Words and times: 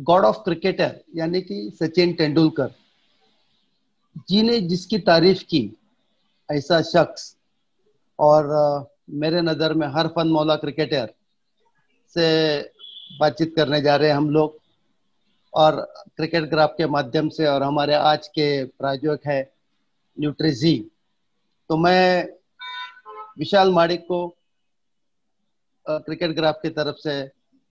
God 0.00 0.24
of 0.24 0.36
cricketer 0.44 0.94
यानी 1.16 1.40
कि 1.42 1.70
सचिन 1.74 2.12
तेंदुलकर, 2.14 2.70
जी 4.28 4.42
ने 4.42 4.60
जिसकी 4.62 4.98
तारीफ़ 5.00 5.42
की, 5.44 5.62
ऐसा 6.48 6.80
शख्स, 6.82 7.36
और 8.18 8.88
मेरे 9.20 9.40
नज़र 9.42 9.74
में 9.74 9.86
हर 9.88 10.08
फन 10.16 10.28
मौला 10.28 10.56
क्रिकेटर 10.56 11.12
से 12.16 12.26
बातचीत 13.20 13.54
करने 13.56 13.80
जा 13.80 13.96
रहे 13.96 14.08
हैं 14.08 14.16
हम 14.16 14.30
लोग, 14.30 14.58
और 15.54 15.80
क्रिकेट 16.16 16.44
ग्राफ 16.50 16.74
के 16.78 16.86
माध्यम 16.88 17.28
से, 17.28 17.46
और 17.46 17.62
हमारे 17.62 17.94
आज 17.94 18.28
के 18.28 18.64
प्रायोजक 18.66 19.26
है 19.26 19.40
न्यूट्रीजी 20.16 20.76
तो 21.70 21.76
मैं 21.76 22.28
विशाल 23.38 23.72
माड़िक 23.72 24.00
को 24.06 24.26
क्रिकेट 25.86 26.30
ग्राफ 26.36 26.58
की 26.62 26.68
तरफ़ 26.70 26.96
से 26.98 27.20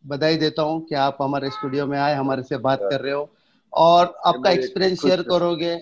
बधाई 0.06 0.36
देता 0.38 0.62
हूँ 0.62 0.80
कि 0.86 0.96
आप 0.96 1.18
हमारे 1.22 1.50
स्टूडियो 1.50 1.86
में 1.88 1.98
आए 2.00 2.14
हमारे 2.16 2.44
से 2.44 2.58
बात 2.58 2.80
कर 2.90 3.02
रहे 3.02 3.14
हो। 3.14 3.30
और 3.74 4.14
आपका 4.26 4.50
एक्सपीरियंस 4.52 5.02
शेयर 5.02 5.22
करोगे। 5.22 5.74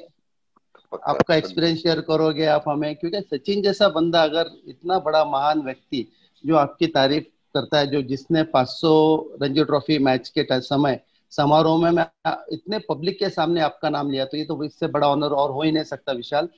आपका 1.07 1.35
एक्सपीरियंस 1.35 1.81
शेयर 1.83 1.99
करोगे 2.01 2.45
आप 2.45 2.63
हमें। 2.67 2.95
क्योंकि 2.95 3.21
सचिन 3.21 3.61
जैसा 3.61 3.87
बंदा 3.89 4.23
अगर 4.23 4.49
इतना 4.67 4.99
बड़ा 4.99 5.23
महान 5.25 5.61
व्यक्ति 5.61 6.07
जो 6.43 6.55
आपकी 6.55 6.87
तारीफ़ 6.87 7.23
करता 7.53 7.79
है 7.79 7.87
जो 7.87 8.01
जिसने 8.01 8.43
500 8.43 8.91
रणजी 9.41 9.63
ट्रॉफी 9.63 9.97
मैच 9.99 10.29
के 10.29 10.59
समय 10.61 10.99
समारोह 11.31 11.81
में 11.83 11.89
मैं 11.91 12.05
इतने 12.53 12.79
पब्लिक 12.79 13.17
के 13.19 13.29
सामने 13.29 13.61
आपका 13.61 13.89
नाम 13.89 14.11
लिया 14.11 14.25
तो 14.25 14.37
ये 14.37 14.43
तो 14.45 14.63
इससे 14.63 14.87
बड़ा 14.87 15.07
ऑनर 15.07 15.31
और 15.33 15.51
हो 15.51 15.61
ही 15.61 15.71
नहीं 15.71 15.83
सकता 15.83 16.11
विशाल। 16.11 16.49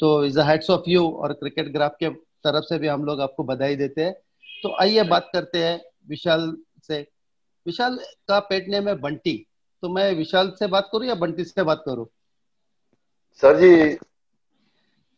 तो 0.00 0.24
इज़ 0.24 0.38
हेड्स 0.40 0.70
ऑफ़ 0.70 0.88
यू 0.88 1.08
और 1.10 1.32
क्रिकेट 1.32 1.72
ग्राफ 1.72 1.96
के 2.00 2.08
तरफ़ 2.44 2.64
से 2.64 2.78
भी 2.78 2.86
हम 2.86 3.04
लोग 3.04 3.20
आपको 3.20 3.44
बधाई 3.44 3.76
देते 3.76 4.04
हैं। 4.04 4.12
तो 4.62 4.74
आइए 4.80 5.02
बात 5.04 5.30
करते 5.32 5.64
हैं 5.64 5.80
विशाल 6.08 6.56
से। 6.88 7.00
विशाल 7.66 7.96
का 8.28 8.38
पेट 8.40 8.68
नेम 8.68 8.88
है 8.88 8.94
बंटी। 8.94 9.36
तो 9.82 9.88
मैं 9.88 10.12
विशाल 10.14 10.50
से 10.58 10.66
बात 10.66 10.88
करूँ 10.92 11.06
या 11.06 11.14
बंटी 11.14 11.44
से 11.44 11.62
बात 11.62 11.82
करूँ? 11.86 12.06
सर 13.42 13.56
जी 13.60 13.98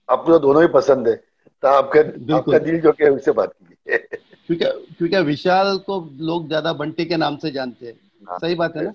आपको 0.08 0.32
तो 0.32 0.38
दोनों 0.38 0.62
ही 0.62 0.68
पसंद 0.68 1.08
है। 1.08 1.14
तो 1.62 1.68
आपका 1.68 2.00
आपका 2.36 2.58
दिल 2.58 2.80
जो 2.80 2.92
के 2.92 3.08
उससे 3.08 3.32
बात 3.32 3.52
कीजिए। 3.52 3.98
क्योंकि 4.48 4.64
क्योंकि 4.94 5.18
विशाल 5.18 5.78
को 5.78 6.00
लोग 6.20 6.46
ज़्यादा 6.48 6.72
बंटी 6.72 7.04
के 7.04 7.16
नाम 7.16 7.36
से 7.36 7.50
जानते 7.50 7.86
हैं। 7.86 7.94
हाँ, 8.28 8.38
सही 8.38 8.54
बात 8.54 8.76
है 8.76 8.84
ना? 8.84 8.90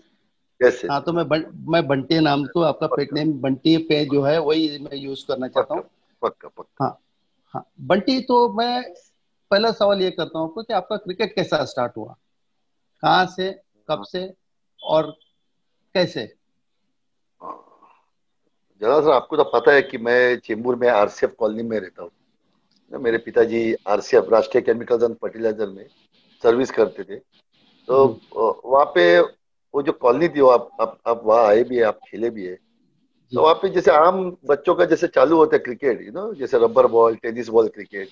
कैसे 0.61 0.87
हाँ 0.87 1.01
तो 1.03 1.13
मैं 1.13 1.27
बं, 1.27 1.43
मैं 1.71 1.87
बंटी 1.87 2.19
नाम 2.19 2.45
तो 2.45 2.61
आपका 2.61 2.87
पेट 2.87 3.13
नेम 3.13 3.33
बंटी 3.41 3.77
पे 3.77 4.03
जो 4.05 4.21
है 4.23 4.39
वही 4.39 4.79
मैं 4.79 4.97
यूज़ 4.97 5.25
करना 5.27 5.47
चाहता 5.47 5.73
हूँ। 5.73 5.83
पक्का 6.21 6.47
पक्का। 6.47 6.85
हाँ 6.85 6.99
हाँ। 7.53 7.65
बंटी 7.81 8.19
तो 8.21 8.37
मैं 8.53 8.83
पहला 9.51 9.71
सवाल 9.71 10.01
ये 10.01 10.11
करता 10.11 10.39
हूँ 10.39 10.47
आपको 10.47 10.63
कि 10.63 10.73
आपका 10.73 10.97
क्रिकेट 10.97 11.35
कैसा 11.35 11.63
स्टार्ट 11.65 11.97
हुआ? 11.97 12.15
कहाँ 13.03 13.25
से 13.25 13.51
कब 13.89 14.03
से 14.03 14.33
और 14.83 15.11
कैसे? 15.95 16.25
जरा 18.81 18.99
सर 19.01 19.11
आपको 19.11 19.37
तो 19.37 19.43
पता 19.43 19.71
है 19.71 19.81
कि 19.81 19.97
मैं 19.97 20.37
चेंबूर 20.39 20.75
में 20.75 20.87
आरसीएफ 20.89 21.33
कॉलोनी 21.39 21.63
में 21.63 21.79
रहता 21.79 22.03
हूँ। 22.03 22.11
मेरे 22.91 23.17
पिताजी 23.17 23.73
RCF 23.87 24.27
Rashtriya 24.31 24.61
chemicals 24.61 25.03
and 25.03 25.15
fertiliser 25.15 25.67
में 25.67 25.85
सर्विस 26.43 26.71
करते 26.71 27.03
थे। 27.03 27.15
तो 27.87 28.05
हम्म। 28.05 28.71
वहाँ 28.71 28.85
पे 28.85 29.19
वो 29.19 29.81
जो 29.81 29.91
कॉलोनी 29.91 30.27
थी 30.29 30.41
वो 30.41 30.49
आप 30.49 30.69
आप, 30.81 30.97
आप 31.07 31.21
वहाँ 31.23 31.45
आए 31.47 31.63
भी 31.63 31.77
है 31.77 31.83
आप 31.83 31.99
खेले 32.07 32.29
भी 32.29 32.45
है। 32.45 32.55
तो 33.33 33.41
वहाँ 33.41 33.53
पे 33.55 33.69
जैसे 33.69 33.91
आम 33.91 34.37
बच्चों 34.45 34.75
का 34.75 34.85
जैसे 34.85 35.07
चालू 35.07 35.37
होता 35.37 35.55
है 35.55 35.59
क्रिकेट 35.59 36.01
यू 36.01 36.11
नो 36.11 36.33
जैसे 36.33 36.57
rubber 36.57 36.87
ball 36.87 37.15
tennis 37.15 37.47
ball 37.49 37.67
cricket. 37.67 38.09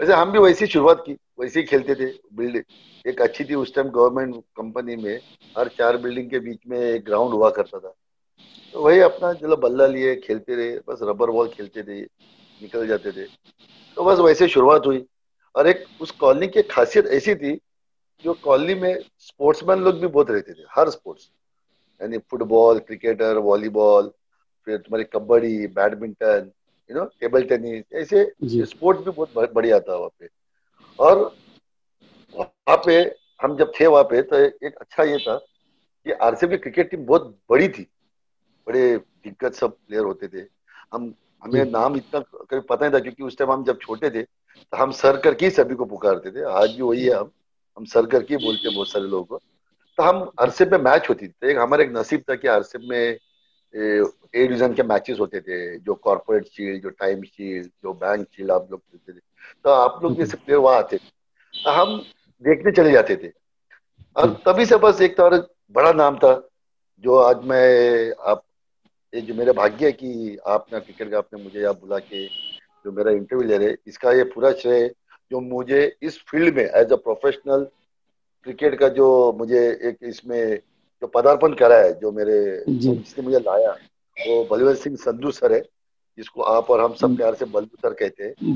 वैसे 0.00 0.12
हम 0.12 0.32
भी 0.32 0.38
वैसी 0.38 0.66
शुरुआत 0.66 1.02
की। 1.06 1.16
वैसे 1.38 1.60
ही 1.60 1.66
खेलते 1.66 1.94
थे 1.94 2.06
बिल्डिंग 2.32 3.08
एक 3.08 3.20
अच्छी 3.22 3.44
थी 3.44 3.54
उस 3.54 3.74
टाइम 3.74 3.88
गवर्नमेंट 3.88 4.34
कंपनी 4.56 4.96
में 4.96 5.20
हर 5.58 5.68
चार 5.68 5.96
बिल्डिंग 5.96 6.30
के 6.30 6.38
बीच 6.38 6.58
में 6.68 6.78
एक 6.78 7.04
ग्राउंड 7.04 7.34
हुआ 7.34 7.50
करता 7.50 7.78
था। 7.78 7.94
तो 8.74 8.82
वही 8.82 9.00
अपना 9.00 9.32
चलो 9.32 9.56
बल्ला 9.56 9.86
लिए 9.86 10.14
खेलते 10.16 10.54
रहे 10.54 10.78
बस 10.88 10.98
रबर 11.02 11.30
बॉल 11.30 11.48
खेलते 11.48 11.82
थे 11.82 12.00
निकल 12.00 12.86
जाते 12.86 13.12
थे। 13.12 13.24
तो 13.96 14.04
बस 14.04 14.18
वैसे 14.18 14.48
शुरुआत 14.48 14.86
हुई। 14.86 15.04
और 15.54 15.66
एक 15.66 15.84
उस 16.00 16.10
कॉलोनी 16.10 16.46
की 16.46 16.62
खासियत 16.62 17.06
ऐसी 17.06 17.34
थी 17.34 17.58
जो 18.24 18.32
कॉलोनी 18.34 18.74
में 18.74 18.98
स्पोर्ट्समैन 19.18 19.78
लोग 19.78 20.00
भी 20.00 20.06
बहुत 20.06 20.30
रहते 20.30 20.52
थे 20.52 20.64
हर 20.70 20.90
स्पोर्ट्स 20.90 21.30
यानी 22.00 22.18
फुटबॉल 22.30 22.78
क्रिकेटर 22.78 23.38
वॉलीबॉल 23.38 24.10
फिर 24.66 24.76
तुम्हारी 24.76 25.04
kabaddi 25.04 25.66
badminton 25.66 26.50
you 26.90 26.98
know 26.98 27.04
table 27.20 27.42
tennis 27.42 27.84
ऐसे 27.94 28.24
स्पोर्ट्स 28.66 29.04
भी 29.04 29.10
बहुत 29.10 29.52
बढ़िया 29.54 29.80
था 29.80 29.96
वहाँ 29.96 30.10
पे। 30.20 30.28
और 30.98 31.18
वहाँ 32.34 32.76
पे 32.86 32.98
हम 33.42 33.56
जब 33.56 33.72
थे 33.80 33.86
वहाँ 33.86 34.04
पे 34.04 34.22
तो 34.22 34.36
एक 34.36 34.76
अच्छा 34.76 35.02
ये 35.02 35.18
था 35.18 35.36
कि 35.36 36.12
आरसीबी 36.12 36.56
क्रिकेट 36.56 36.90
टीम 36.90 37.04
बहुत 37.06 37.36
बड़ी 37.50 37.68
थी। 37.68 37.82
बड़े 38.66 38.96
दिग्गज 38.96 39.54
सब 39.54 39.76
प्लेयर 39.76 40.04
होते 40.04 40.28
थे। 40.28 40.46
हम 40.92 41.12
हमें 41.42 41.64
नाम 41.64 41.96
इतना 41.96 42.20
कभी 42.20 42.60
पता 42.60 42.86
नहीं 42.86 42.94
था 42.94 43.00
क्योंकि 43.00 43.22
उस 43.22 43.36
टाइम 43.38 43.50
हम 43.50 43.64
जब 43.64 43.78
छोटे 43.80 44.10
थे 44.10 44.22
तो 44.22 44.76
हम 44.76 44.90
सर 44.92 45.16
करके 45.20 45.44
ही 45.46 45.50
सभी 45.50 45.74
को 45.74 45.84
पुकारते 45.84 46.30
थे। 46.30 46.44
आज 46.52 46.70
भी 46.70 46.82
वही 46.82 47.04
है 47.04 47.14
हम। 47.14 47.30
हम 47.78 47.84
सर 47.84 48.06
करके 48.06 48.34
ही 48.34 48.44
बोलते 48.44 48.68
हैं 48.68 48.74
बहुत 48.74 48.88
सारे 48.88 49.04
लोगों 49.04 49.24
को। 49.24 49.38
तो 49.98 50.02
हम 50.02 50.30
आरसीब 50.40 50.72
में 50.72 50.78
मैच 50.82 51.08
होती 51.08 51.28
थी। 51.28 51.50
एक 51.50 51.58
हमारा 51.58 51.84
एक 51.84 51.90
नसीब 51.92 52.22
था 52.30 52.34
कि 52.34 52.48
आरसीब 52.48 52.88
में 52.90 52.98
ए 53.74 54.02
डिवीज़न 54.36 54.74
के 54.74 54.82
मैचेस 54.82 55.18
होते 55.20 55.40
थे 55.40 55.78
जो 55.78 55.94
कॉर्पोरेट 55.94 56.46
शील्ड 56.46 56.82
जो 56.82 56.90
टाइम 56.90 57.22
शील्ड 57.22 57.66
जो 57.82 57.92
बैंक 57.94 58.26
शील्ड 58.36 58.50
आप 58.50 58.68
लोग 58.70 58.80
खेलते 58.80 59.12
थे। 59.12 59.20
तो 59.64 59.70
आप 59.70 60.00
लोग 60.02 60.16
जैसे 60.16 60.36
प्लेयर 60.36 60.60
वहाँ 60.60 60.78
आते 60.78 60.96
थे। 60.96 61.08
तो 61.54 61.70
हम 61.70 61.98
देखने 62.44 62.72
चले 62.72 62.92
जाते 62.92 63.16
थे। 63.16 63.32
और 64.16 64.30
तभी 64.46 64.66
से 64.66 64.76
बस 64.76 65.00
एक 65.00 65.16
तो 65.20 65.30
बड़ा 65.74 65.92
नाम 65.92 66.16
था 66.18 66.32
जो 67.04 67.16
आज 67.16 67.44
मैं 67.44 68.12
आप 68.26 68.42
ये 69.12 69.20
जो 69.20 69.34
मेरा 69.34 69.52
भाग्य 69.52 69.86
है 69.86 69.92
कि 69.92 70.38
आपने 70.46 70.80
क्रिकेट 70.80 71.10
का 71.10 71.18
आपने 71.18 71.42
मुझे 71.42 71.60
यहाँ 71.60 71.74
बुला 71.74 71.98
के 71.98 72.26
जो 72.26 72.92
मेरा 72.92 73.10
इंटरव्यू 73.10 73.48
ले 73.48 73.56
रहे 73.58 73.74
इसका 73.86 74.12
ये 74.12 74.24
पूरा 74.24 74.52
श्रेय 74.52 74.88
जो 75.30 75.40
मुझे 75.40 75.96
इस 76.02 76.18
फ़ील्ड 76.20 76.56
में 76.56 76.64
एज 76.64 76.92
अ 76.92 76.96
प्रोफेशनल 76.96 77.64
क्रिकेट 78.46 78.78
का 78.78 78.88
जो 78.88 79.32
मुझे 79.32 79.60
एक 79.82 79.96
इसमें 80.02 80.56
जो 81.02 81.06
पदार्पण 81.06 81.54
करा 81.54 81.76
है 81.76 81.92
जो 82.00 82.12
मेरे 82.12 82.64
जिसने 82.94 83.24
मुझे 83.24 83.38
लाया 83.38 83.70
वो 84.16 84.44
बलवीर 84.44 84.74
सिंह 84.74 84.96
संधू 84.96 85.30
सर 85.30 85.52
है 85.52 85.60
जिसको 86.18 86.42
आप 86.42 86.70
और 86.70 86.80
हम 86.80 86.94
सब 86.94 87.16
प्यार 87.16 87.34
से 87.34 87.44
बल्लू 87.44 87.76
सर 87.82 87.94
कहते 87.94 88.24
हैं। 88.24 88.54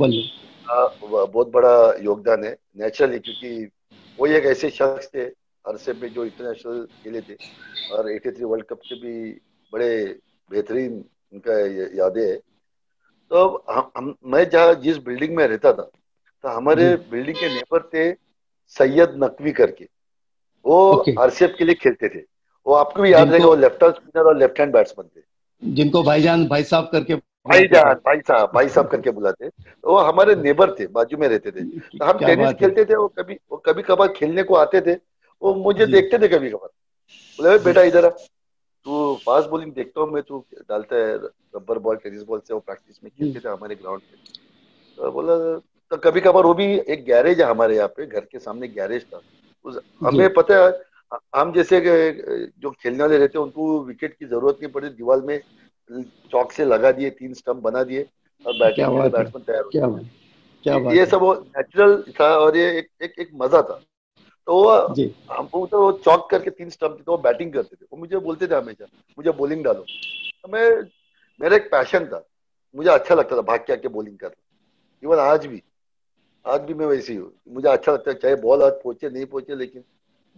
बहुत 0.70 1.48
बड़ा 1.48 1.74
योगदान 2.02 2.44
है 2.44 2.56
नेचुरली 2.76 3.18
क्योंकि 3.18 3.70
वो 4.18 4.26
एक 4.26 4.44
ऐसे 4.44 4.70
शख्स 4.70 5.08
थे 5.14 5.24
अरसे 5.64 5.92
में 5.92 6.08
जो 6.12 6.24
इंटरनेशनल 6.24 6.82
खेले 7.02 7.20
थे 7.20 7.34
और 7.90 8.10
एटी 8.10 8.30
थ्री 8.30 8.44
वर्ल्ड 8.44 8.66
कप 8.66 8.80
के 8.88 8.94
भी 8.94 9.30
बड़े 9.72 10.20
बेहतरीन 10.50 10.92
उनका 11.32 11.58
यादें 11.96 12.22
है। 12.22 12.36
तो 12.36 13.64
हम, 13.70 13.90
हम 13.96 14.14
मैं 14.24 14.48
जहाँ 14.50 14.74
जिस 14.74 14.98
बिल्डिंग 14.98 15.36
में 15.36 15.46
रहता 15.46 15.72
था 15.72 15.82
तो 16.44 16.48
हमारे 16.48 16.94
बिल्डिंग 17.10 17.36
के 17.36 17.48
नेबर 17.48 17.82
थे 17.94 18.12
सैयद 18.76 19.14
नकवी 19.24 19.52
करके। 19.52 19.84
वो 20.64 21.04
आरसीएफ 21.18 21.54
के 21.58 21.64
लिए 21.64 21.74
खेलते 21.74 22.08
थे। 22.08 22.24
वो 22.66 22.74
आपको 22.74 23.02
भी 23.02 23.12
याद 23.12 23.30
रहेगा 23.30 23.46
वो 23.46 23.54
लेफ़्ट 23.54 23.82
हैंड 23.82 23.94
स्पिनर 23.94 24.26
और 24.26 24.36
लेफ़्ट 24.38 24.60
हैंड 24.60 24.72
बैट्समैन 24.72 25.08
थे। 25.16 25.22
जिनको 25.62 26.02
भाईजान 26.02 26.46
भाई 26.48 26.64
साहब 26.64 26.88
करके 26.92 27.14
भाईजान 27.46 27.94
भाई 28.06 28.20
साहब 28.20 28.50
भाई 28.54 28.68
साहब 28.68 28.88
करके 28.88 29.10
बुलाते 29.10 29.48
वो 29.84 29.96
हमारे 30.00 30.34
नेबर 30.36 30.74
थे 30.74 30.86
बाजू 30.88 31.16
में 31.16 31.26
रहते 31.28 31.50
थे। 31.50 31.64
तो 31.98 32.04
हम 32.04 32.18
टेनिस 32.18 32.52
खेलते 32.58 32.84
थे 32.84 32.96
वो 32.96 33.06
कभी 33.18 33.38
वो 33.50 33.56
कभी 33.66 33.82
कभार 33.82 34.08
खेलने 34.12 34.42
को 34.42 34.54
आते 34.56 34.80
थे। 34.80 34.94
वो 35.42 35.54
मुझे 35.56 35.86
देखते 35.86 36.18
थे 36.18 36.28
कभी 36.28 36.50
कभार। 36.50 36.68
बोले 37.38 37.58
बेटा 37.64 37.82
इधर 37.82 38.04
आ। 38.06 38.08
तू 38.10 39.14
फास्ट 39.24 39.48
बॉलिंग 39.50 39.72
देखता 39.72 40.00
हूँ 40.00 40.10
मैं 40.12 40.22
तू 40.22 40.38
डालता 40.60 40.96
है 40.96 41.14
रबर 41.16 41.78
बॉल 41.78 41.96
टेनिस 41.96 42.22
बॉल 42.24 42.40
से 42.40 42.54
वो 42.54 42.60
प्रैक्टिस 42.60 43.02
में 43.04 43.10
खेलते 43.10 43.40
थे 43.40 43.48
हमारे 43.48 43.74
ग्राउंड 43.74 44.00
पे। 44.02 44.16
तो 44.98 45.10
बोला 45.12 45.36
तो 45.90 45.96
कभी 46.00 46.20
कभार 46.20 46.44
वो 46.44 46.54
भी 46.54 46.66
एक 46.78 47.04
गैरेज 47.04 47.40
है 47.40 47.46
हमारे 47.46 47.76
यहाँ 47.76 47.88
पे 47.96 48.06
घर 48.06 48.20
के 48.22 48.38
सामने 48.38 48.68
गैरेज 48.70 49.04
था। 49.04 49.20
उस 49.64 49.78
हमें 50.04 50.32
पता 50.34 50.54
है 50.56 50.70
हम 51.36 51.52
जैसे 51.52 51.80
जो 51.82 52.70
खेलने 52.72 53.02
वाले 53.02 53.18
रहते 53.18 53.38
हैं 53.38 53.44
उनको 53.44 53.82
विकेट 53.84 54.14
की 54.14 54.26
ज़रूरत 54.26 54.58
नहीं 54.62 54.72
पड़ती 54.72 54.88
दीवार 54.90 55.20
में 55.20 55.40
चौक 56.32 56.52
से 56.52 56.64
लगा 56.64 56.92
दिए 56.92 57.10
तीन 57.12 57.34
स्टंप 57.34 57.62
बना 57.62 57.82
दिए 57.84 58.06
और 58.44 58.58
बैटिंग 58.58 58.98
बैट्समैन 59.12 59.42
तैयार 59.42 59.62
क्या 59.64 59.86
क्या 60.64 60.78
बात 60.78 60.94
ये 60.94 61.06
सब 61.06 61.20
वो 61.20 61.32
नेचुरल 61.34 62.02
था 62.20 62.26
और 62.36 62.56
ये 62.56 62.68
एक 62.78 62.88
एक, 63.02 63.14
एक 63.18 63.30
मज़ा 63.34 63.62
था। 63.62 63.80
तो 64.46 64.54
वो 64.54 64.70
हमको 65.30 65.66
तो 65.66 65.80
वो 65.80 65.90
चौक 66.04 66.28
करके 66.30 66.50
तीन 66.50 66.70
स्टंप 66.70 66.96
थे 66.98 67.02
तो 67.02 67.12
वो 67.12 67.18
बैटिंग 67.22 67.52
करते 67.52 67.76
थे। 67.76 67.84
वो 67.92 67.98
मुझे 67.98 68.18
बोलते 68.18 68.46
थे 68.46 68.54
हमेशा 68.54 68.86
मुझे 69.18 69.30
बॉलिंग 69.32 69.64
डालो। 69.64 69.82
तो 69.82 70.52
मैं 70.52 70.68
मेरा 71.40 71.56
एक 71.56 71.70
पैशन 71.70 72.06
था। 72.06 72.24
मुझे 72.74 72.90
अच्छा 72.90 73.14
लगता 73.14 73.36
था 73.36 73.42
भाग 73.42 73.64
के 73.66 73.72
आके 73.72 73.88
बॉलिंग 73.88 74.16
करना। 74.18 74.40
इवन 75.02 75.18
आज 75.20 75.46
भी 75.46 75.62
आज 76.44 76.60
भी 76.60 76.74
मैं 76.74 76.86
वैसी 76.86 77.14
हूँ 77.14 77.32
मुझे 77.48 77.68
अच्छा 77.68 77.92
लगता 77.92 78.10
है 78.10 78.16
चाहे 78.16 78.34
बॉल 78.36 78.62
आज 78.62 78.72
पहुँचे 78.74 79.10
नहीं 79.10 79.26
पहुँचे 79.26 79.54
लेकिन 79.56 79.84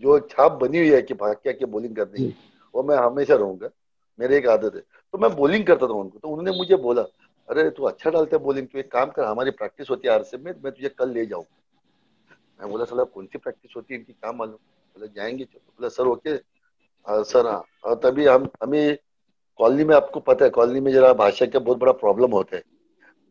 जो 0.02 0.18
छाप 0.30 0.52
बनी 0.60 0.78
हुई 0.78 0.90
है 0.90 1.00
कि 1.02 1.14
भाग 1.14 1.34
के 1.34 1.50
आके 1.50 1.64
बॉलिंग 1.66 1.96
करने 1.96 2.18
की 2.18 2.34
वो 2.74 2.82
मैं 2.82 2.96
हमेशा 2.96 3.34
रहूँगा। 3.34 3.68
मेरी 4.18 4.34
एक 4.34 4.46
आदत 4.48 4.74
है। 4.74 4.80
तो 4.80 5.18
मैं 5.18 5.34
बॉलिंग 5.36 5.64
करता 5.66 5.86
था 5.86 5.92
उनको 5.94 6.18
तो 6.18 6.28
उन्होंने 6.28 6.56
मुझे 6.58 6.76
बोला 6.76 7.02
अरे 7.48 7.68
तू 7.70 7.84
अच्छा 7.84 8.10
डालता 8.10 8.36
है 8.36 8.42
बॉलिंग 8.42 8.66
तू 8.68 8.78
एक 8.78 8.90
काम 8.92 9.10
कर 9.10 9.24
हमारी 9.24 9.50
प्रैक्टिस 9.52 9.90
होती 9.90 10.08
है 10.08 10.14
आरसे 10.14 10.36
में 10.36 10.52
मैं 10.64 10.72
तुझे 10.72 10.88
कल 10.88 11.10
ले 11.10 11.24
जाऊँ 11.26 11.44
मैं 12.60 12.70
बोला 12.70 12.84
सला 12.84 13.04
कौन 13.04 13.26
सी 13.26 13.38
प्रैक्टिस 13.38 13.72
होती 13.76 13.94
है? 13.94 13.98
इनकी 14.00 14.12
काम 14.12 14.36
मालूम 14.36 14.54
बोला 14.54 15.06
जाएँगे 15.16 15.44
चलो। 15.44 15.60
बोला 15.70 15.88
सर 15.88 16.06
ओके। 16.06 16.36
सर 17.24 17.46
हाँ। 17.46 17.94
तभी 18.02 18.26
हम 18.26 18.48
हमें 18.62 18.96
कॉलोनी 19.58 19.84
में 19.84 19.94
आपको 19.96 20.20
पता 20.20 20.44
है 20.44 20.50
कॉलोनी 20.50 20.80
में 20.80 20.92
जरा 20.92 21.12
भाषा 21.12 21.46
का 21.46 21.58
बहुत 21.58 21.78
बड़ा 21.78 21.92
प्रॉब्लम 21.92 22.30
होता 22.32 22.56
है। 22.56 22.62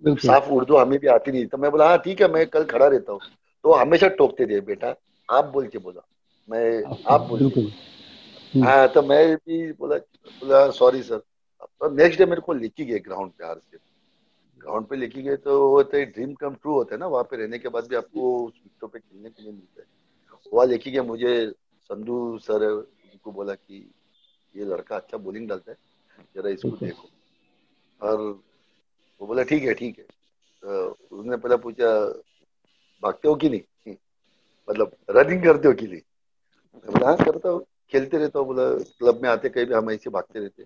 साफ़ 0.04 0.50
उर्दू 0.52 0.76
हमें 0.78 1.00
भी 1.00 1.08
आती 1.08 1.32
नहीं 1.32 1.46
तो 1.48 1.58
मैं 1.58 1.72
बोला 1.72 1.88
हाँ 1.90 1.98
ठीक 1.98 2.22
है 2.22 2.28
मैं 2.34 2.46
कल 2.48 2.64
खड़ा 2.66 2.88
रहता 2.88 3.12
हूँ। 3.12 3.20
तो 3.66 3.74
हमेशा 3.74 4.08
टोकते 4.20 4.46
थे 4.46 4.60
बेटा 4.62 4.94
आप 5.30 5.46
बोल 5.46 5.68
के 5.68 5.78
बोला। 5.78 6.06
मैं 6.50 6.84
आप 7.08 7.22
बोल। 7.22 7.72
हाँ 8.54 8.88
तो 8.94 9.02
मैं 9.02 9.36
भी 9.36 9.72
बोला 9.74 9.98
बोला 9.98 10.70
सॉरी 10.72 11.02
सर 11.04 11.18
तो 11.18 11.90
नेक्स्ट 11.90 12.20
डे 12.20 12.26
मेरे 12.26 12.42
को 12.42 12.54
लेके 12.54 12.86
गए 12.86 13.00
ग्राउंड 13.00 13.32
पे 13.32 13.46
हार 13.46 13.60
से। 13.60 13.78
ग्राउंड 14.62 14.86
पे 14.88 14.96
लिखी 14.96 15.22
गए 15.22 15.36
तो 15.36 15.70
वो 15.70 15.82
तो 15.84 16.04
ड्रीम 16.06 16.34
कम 16.34 16.56
ट्रू 16.56 16.74
होता 16.74 16.96
है 16.96 17.00
ना 17.00 17.08
वहाँ 17.08 17.24
पे 17.24 17.38
रहने 17.38 17.60
के 17.60 17.70
बाद 17.70 17.88
भी 17.88 17.96
आपको 17.96 18.46
उस 18.46 18.54
पिक्चर 18.54 18.88
पे 18.88 19.00
खेलने 19.00 19.30
के 19.30 19.44
लिए 19.44 19.52
मिलता 19.52 19.82
है। 19.82 19.88
वहाँ 20.54 20.68
लिखी 20.68 20.92
गया 20.92 21.04
मुझे 21.04 21.34
संधू 21.90 22.38
सर 22.38 22.64
उनको 22.70 23.32
बोला 23.32 23.54
कि 23.56 23.92
ये 24.56 24.66
लड़का 24.66 24.96
अच्छा 24.96 25.18
बॉलिंग 25.18 25.48
डालता 25.50 25.72
है 25.72 25.78
जरा 26.36 26.50
इसको 26.50 26.70
देखो। 26.70 27.10
और 28.02 28.22
वो 29.22 29.28
बोला 29.28 29.44
ठीक 29.44 29.64
है 29.64 29.74
ठीक 29.74 30.00
है। 30.00 30.06
तो 30.64 30.98
उसने 31.12 31.38
पहले 31.38 31.58
पूछा 31.58 31.94
भागते 33.04 33.28
हो 33.28 33.36
कि 33.36 33.50
नहीं? 33.50 33.96
मतलब 34.70 34.92
रनिंग 35.10 35.44
करते 35.44 35.68
हो 35.68 35.74
कि 35.74 35.88
नहीं? 35.88 36.02
बोला 36.88 37.08
हाँ 37.08 37.18
करता 37.18 37.50
हूँ। 37.50 37.66
खेलते 37.94 38.18
रहता 38.18 38.40
हूँ 38.40 38.48
बोला 38.48 38.70
क्लब 39.00 39.20
में 39.24 39.30
आते 39.30 39.50
कहीं 39.50 39.66
भी 39.66 39.74
हम 39.74 39.92
ऐसे 39.92 40.10
भागते 40.10 40.40
रहते 40.40 40.64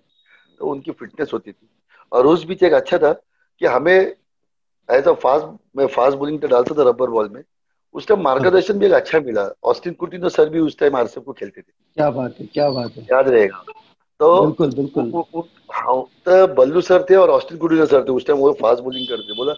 तो 0.60 0.66
उनकी 0.66 0.92
फिटनेस 0.92 1.30
होती 1.32 1.52
थी। 1.52 1.68
और 2.12 2.26
उस 2.26 2.44
बीच 2.44 2.62
एक 2.62 2.72
अच्छा 2.74 2.98
था 2.98 3.12
कि 3.12 3.66
हमें 3.66 3.94
एज 4.88 5.08
अ 5.08 5.12
फास्ट 5.22 5.46
मैं 5.76 5.86
फास्ट 5.88 6.18
बॉलिंग 6.18 6.40
तो 6.40 6.48
डालता 6.48 6.74
था 6.74 6.88
रबर 6.88 7.10
बॉल 7.10 7.28
में। 7.28 7.42
उस 7.94 8.06
टाइम 8.06 8.20
मार्गदर्शन 8.22 8.78
भी 8.78 8.86
एक 8.86 8.92
अच्छा 8.92 9.20
मिला। 9.20 9.48
ऑस्टिन 9.64 9.92
कुटिनो 9.94 10.28
सर 10.28 10.48
भी 10.48 10.60
उस 10.60 10.78
टाइम 10.78 10.96
आरसीएफ 10.96 11.24
को 11.26 11.32
खेलते 11.32 11.60
थे। 11.60 11.72
क्या 11.96 12.10
बात 12.10 12.34
है 12.40 12.46
क्या 12.46 12.68
बात 12.70 12.96
है। 12.96 13.02
याद 13.04 13.28
रहेगा। 13.28 13.62
तो 14.20 14.40
बिल्कुल 14.42 14.74
बिल्कुल। 14.74 15.42
हाँ 15.72 16.02
तो 16.26 16.46
बल्लू 16.54 16.80
सर 16.80 17.06
थे 17.10 17.14
और 17.14 17.30
ऑस्टिन 17.30 17.58
कुटिनो 17.58 17.86
सर 17.86 18.04
थे 18.04 18.12
उस 18.12 18.26
टाइम 18.26 18.38
वो 18.38 18.52
फास्ट 18.52 18.82
बॉलिंग 18.82 19.08
करते 19.08 19.36
बोला 19.36 19.52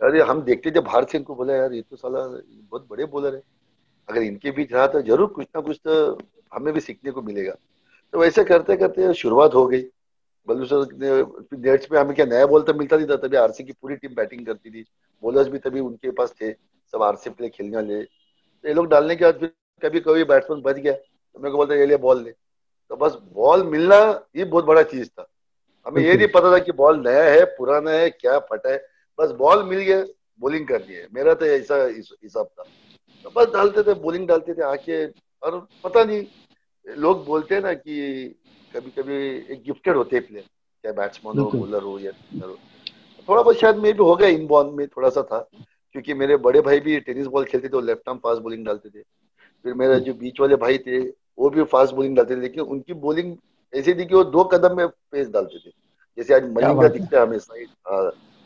अरे 0.00 0.22
हम 0.22 0.42
देखते 0.42 0.70
थे 0.70 0.80
बाहर 0.80 1.04
से 1.04 1.18
इनको 1.18 1.34
बोला 1.34 1.54
यार 1.54 1.72
ये 1.72 1.82
तो 1.82 1.96
साला 1.96 2.20
बहुत 2.20 2.86
बड़े 2.90 3.04
बॉलर 3.06 3.34
है। 3.34 3.42
अगर 4.08 4.22
इनके 4.22 4.50
बीच 4.50 4.72
रहा 4.72 4.86
तो 4.86 5.00
ज़रूर 5.02 5.28
कुछ 5.28 5.46
ना 5.56 5.60
कुछ 5.60 5.80
तो 5.86 5.94
हमें 6.54 6.72
भी 6.74 6.80
सीखने 6.80 7.10
को 7.10 7.22
मिलेगा। 7.22 7.52
तो 8.12 8.18
वैसे 8.18 8.44
करते 8.44 8.76
करते 8.76 9.12
शुरुआत 9.14 9.54
हो 9.54 9.66
गई। 9.66 9.82
बल्लू 10.48 10.64
सर 10.64 10.86
ने 10.94 11.10
नेट्स 11.60 11.86
पे 11.86 11.98
हमें 11.98 12.14
क्या 12.14 12.24
नया 12.26 12.46
बॉल 12.46 12.62
तो 12.62 12.74
मिलता 12.74 12.96
नहीं 12.96 13.06
था, 13.06 13.16
तभी 13.16 13.36
आरसी 13.36 13.64
की 13.64 13.72
पूरी 13.72 13.96
टीम 13.96 14.14
बैटिंग 14.14 14.46
करती 14.46 14.70
थी। 14.70 14.84
बॉलर्स 15.22 15.48
भी 15.48 15.58
तभी 15.58 15.80
उनके 15.80 16.10
पास 16.10 16.34
थे, 16.40 16.52
सब 16.52 17.02
आरसी 17.02 17.30
के 17.30 17.42
लिए 17.42 17.50
खेलने 17.50 17.76
वाले। 17.76 18.02
तो 18.02 18.68
ये 18.68 18.74
लोग 18.74 18.88
डालने 18.88 19.16
के 19.16 19.24
बाद 19.24 19.38
फिर 19.38 19.52
कभी 19.82 20.00
कभी 20.00 20.24
बैट्समैन 20.24 20.60
बच 20.62 20.76
गया। 20.76 20.92
तो 20.92 21.40
मेरे 21.40 21.50
को 21.50 21.56
बोलते 21.56 21.78
ये 21.78 21.86
लिए 21.86 21.96
बॉल 21.98 22.22
ले। 22.22 22.30
तो 22.90 22.96
बस 22.96 23.18
बॉल 23.34 23.62
मिलना 23.66 23.96
ये 24.36 24.44
बहुत 24.44 24.64
बड़ा 24.64 24.82
चीज़ 24.84 25.08
था। 25.08 25.26
हमें 25.86 26.02
ये 26.02 26.14
नहीं 26.14 26.28
पता 26.28 26.52
था 26.52 26.58
कि 26.58 26.72
बॉल 26.72 27.00
नया 27.00 27.24
है, 27.24 27.44
पुराना 27.56 27.90
है, 27.90 28.10
क्या 28.10 28.38
फटा 28.40 28.70
है। 28.70 28.86
बस 29.18 29.30
बॉल 29.32 29.64
मिल 29.64 29.78
गया 29.80 30.04
बॉलिंग 30.40 30.66
करनी 30.68 30.94
है 30.94 31.06
मेरा 31.14 31.34
तो 31.34 31.46
ऐसा 31.46 31.76
हिसाब 31.84 32.46
था। 32.48 32.62
तो 33.24 33.30
बस 33.36 33.52
डालते 33.52 33.82
थे 33.82 33.94
बॉलिंग 34.00 34.26
डालते 34.28 34.54
थे, 34.54 34.62
आके 34.62 35.06
और 35.44 35.58
पता 35.84 36.04
नहीं 36.04 36.94
लोग 36.96 37.24
बोलते 37.26 37.54
हैं 37.54 37.62
ना 37.62 37.72
कि 37.74 38.34
कभी 38.74 38.90
कभी 38.92 39.16
एक 39.52 39.62
गिफ्टेड 39.66 39.96
होते 39.96 40.16
हैं 40.16 40.26
प्लेयर 40.26 40.44
चाहे 40.44 40.94
बैट्समैन 40.96 41.38
हो 41.38 41.50
बॉलर 41.50 41.82
हो 41.82 41.98
या 41.98 42.12
हो। 42.42 42.56
थोड़ा 43.28 43.42
बहुत 43.42 43.56
शायद 43.56 43.76
मे 43.76 43.92
भी 43.92 44.04
हो 44.04 44.14
गया 44.16 44.28
इन 44.28 44.46
बॉल 44.46 44.70
में 44.76 44.86
थोड़ा 44.88 45.08
सा 45.10 45.22
था 45.22 45.38
क्योंकि 45.94 46.14
मेरे 46.14 46.36
बड़े 46.46 46.60
भाई 46.60 46.80
भी 46.80 46.98
टेनिस 47.00 47.26
बॉल 47.26 47.44
खेलते 47.44 47.68
थे 47.68 47.72
वो 47.74 47.80
लेफ़्ट 47.82 48.08
आर्म 48.08 48.18
फास्ट 48.18 48.42
बॉलिंग 48.42 48.64
डालते 48.66 48.88
थे। 48.88 49.02
फिर 49.64 49.74
मेरे 49.74 49.98
जो 50.00 50.14
बीच 50.14 50.40
वाले 50.40 50.56
भाई 50.56 50.78
थे 50.78 50.98
वो 51.38 51.50
भी 51.50 51.62
फास्ट 51.66 51.94
बॉलिंग 51.94 52.16
डालते 52.16 52.36
थे 52.36 52.40
लेकिन 52.40 52.62
उनकी 52.64 52.94
बॉलिंग 53.04 53.36
ऐसी 53.72 53.94
थी 53.94 54.06
कि 54.06 54.14
वो 54.14 54.24
दो 54.26 54.44
कदम 54.46 54.76
में 54.76 54.86
पेस 54.88 55.28
डालते 55.28 55.58
थे। 55.58 55.70
जैसे 56.18 56.34
आज 56.34 56.50
मलिंगा 56.50 56.88
दिखता 56.88 57.18
है 57.18 57.26
हमें 57.26 57.38
साइड 57.38 57.68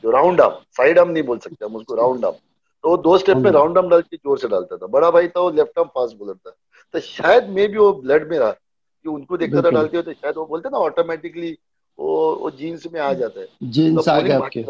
जो 0.05 0.11
राउंड 0.11 0.41
आर्म 0.41 0.63
साइड 0.77 0.99
आर्म 0.99 1.11
नहीं 1.11 1.23
बोल 1.23 1.39
सकते 1.39 1.65
हम 1.65 1.77
उसको 1.77 1.95
राउंड 1.95 2.25
आर्म 2.25 2.37
तो 2.85 2.89
वो 2.91 2.97
दो 2.99 3.17
स्टेप 3.19 3.37
पे 3.45 3.51
राउंड 3.51 3.79
आर्म 3.79 3.89
डाल 3.89 4.03
के 4.03 4.17
ज़ोर 4.17 4.39
से 4.39 4.49
डालता 4.49 4.77
था। 4.77 4.87
बड़ा 4.89 5.11
भाई 5.11 5.29
था 5.29 5.41
वो 5.41 5.51
लेफ़्ट 5.51 5.79
आर्म 5.79 5.89
फास्ट 5.89 6.17
बॉलर 6.17 6.35
था। 6.37 6.55
तो 6.95 7.01
शायद 7.01 7.49
मे 7.51 7.67
भी 7.69 7.79
वो 7.79 7.93
ब्लड 7.93 8.29
में 8.31 8.39
रहा। 8.39 8.51
कि 8.51 9.09
उनको 9.09 9.37
देखता 9.37 9.63
था 9.63 9.71
डालते 9.71 9.97
हो 9.97 10.03
तो 10.03 10.13
शायद 10.13 10.37
वो 10.37 10.45
बोलते 10.47 10.69
ना 10.69 10.79
ऑटोमेटिकली 10.79 11.57
वो 11.99 12.35
वो 12.37 12.51
जीन्स 12.53 12.87
में 12.93 13.01
आ 13.01 13.13
जाता 13.15 13.41
है। 13.41 13.47
जीन्स 13.65 14.05
तो 14.05 14.11
आ 14.11 14.21
गया 14.21 14.37
आपके। 14.39 14.61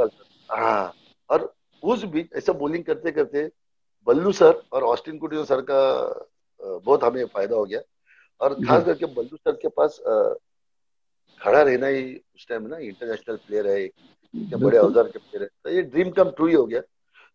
हाँ 0.51 0.95
और 1.31 1.53
उस 1.83 2.05
बीच 2.07 2.33
ऐसा 2.37 2.53
बॉलिंग 2.55 2.85
करते 2.85 3.11
करते 3.13 3.49
बल्लू 4.07 4.33
सर 4.33 4.63
और 4.73 4.83
ऑस्टिन 4.85 5.19
कुटियो 5.19 5.45
सर 5.45 5.61
का 5.71 5.81
बहुत 6.61 7.05
हमें 7.05 7.25
फ़ायदा 7.25 7.57
हो 7.57 7.65
गया। 7.65 7.81
और 8.41 8.55
खास 8.65 8.85
करके 8.85 9.07
बल्लू 9.07 9.37
सर 9.37 9.53
के 9.63 9.69
पास 9.69 9.99
खड़ा 11.41 11.63
रहना 11.63 11.87
ही 11.87 12.03
उस 12.35 12.47
टाइम 12.49 12.67
ना 12.67 12.77
इंटरनेशनल 12.79 13.37
प्लेयर 13.37 13.67
है 13.67 13.81
एक 13.83 14.55
बड़े 14.55 14.79
औज़ार 14.79 15.05
के 15.05 15.19
प्लेयर 15.19 15.43
है। 15.43 15.49
तो 15.65 15.71
ये 15.71 15.83
ड्रीम 15.83 16.11
कम 16.11 16.31
ट्रू 16.31 16.47
ही 16.47 16.55
हो 16.55 16.65
गया। 16.67 16.81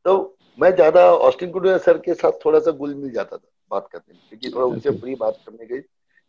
तो 0.06 0.38
मैं 0.60 0.74
ज़्यादा 0.76 1.06
ऑस्टिन 1.18 1.52
कुटियो 1.52 1.78
सर 1.78 1.98
के 1.98 2.14
साथ 2.14 2.46
थोड़ा 2.46 2.60
सा 2.60 2.72
गुल 2.74 2.96
मिल 2.96 3.12
जाता 3.12 3.38
था। 3.38 3.48
बात 3.72 3.88
करने 3.92 4.14
में 4.14 4.22
क्योंकि 4.30 4.50
थोड़ा 4.50 4.66
उनसे 4.66 4.92
फ्री 4.92 5.16
बात 5.16 5.38
करने 5.46 5.66
गई 5.66 5.82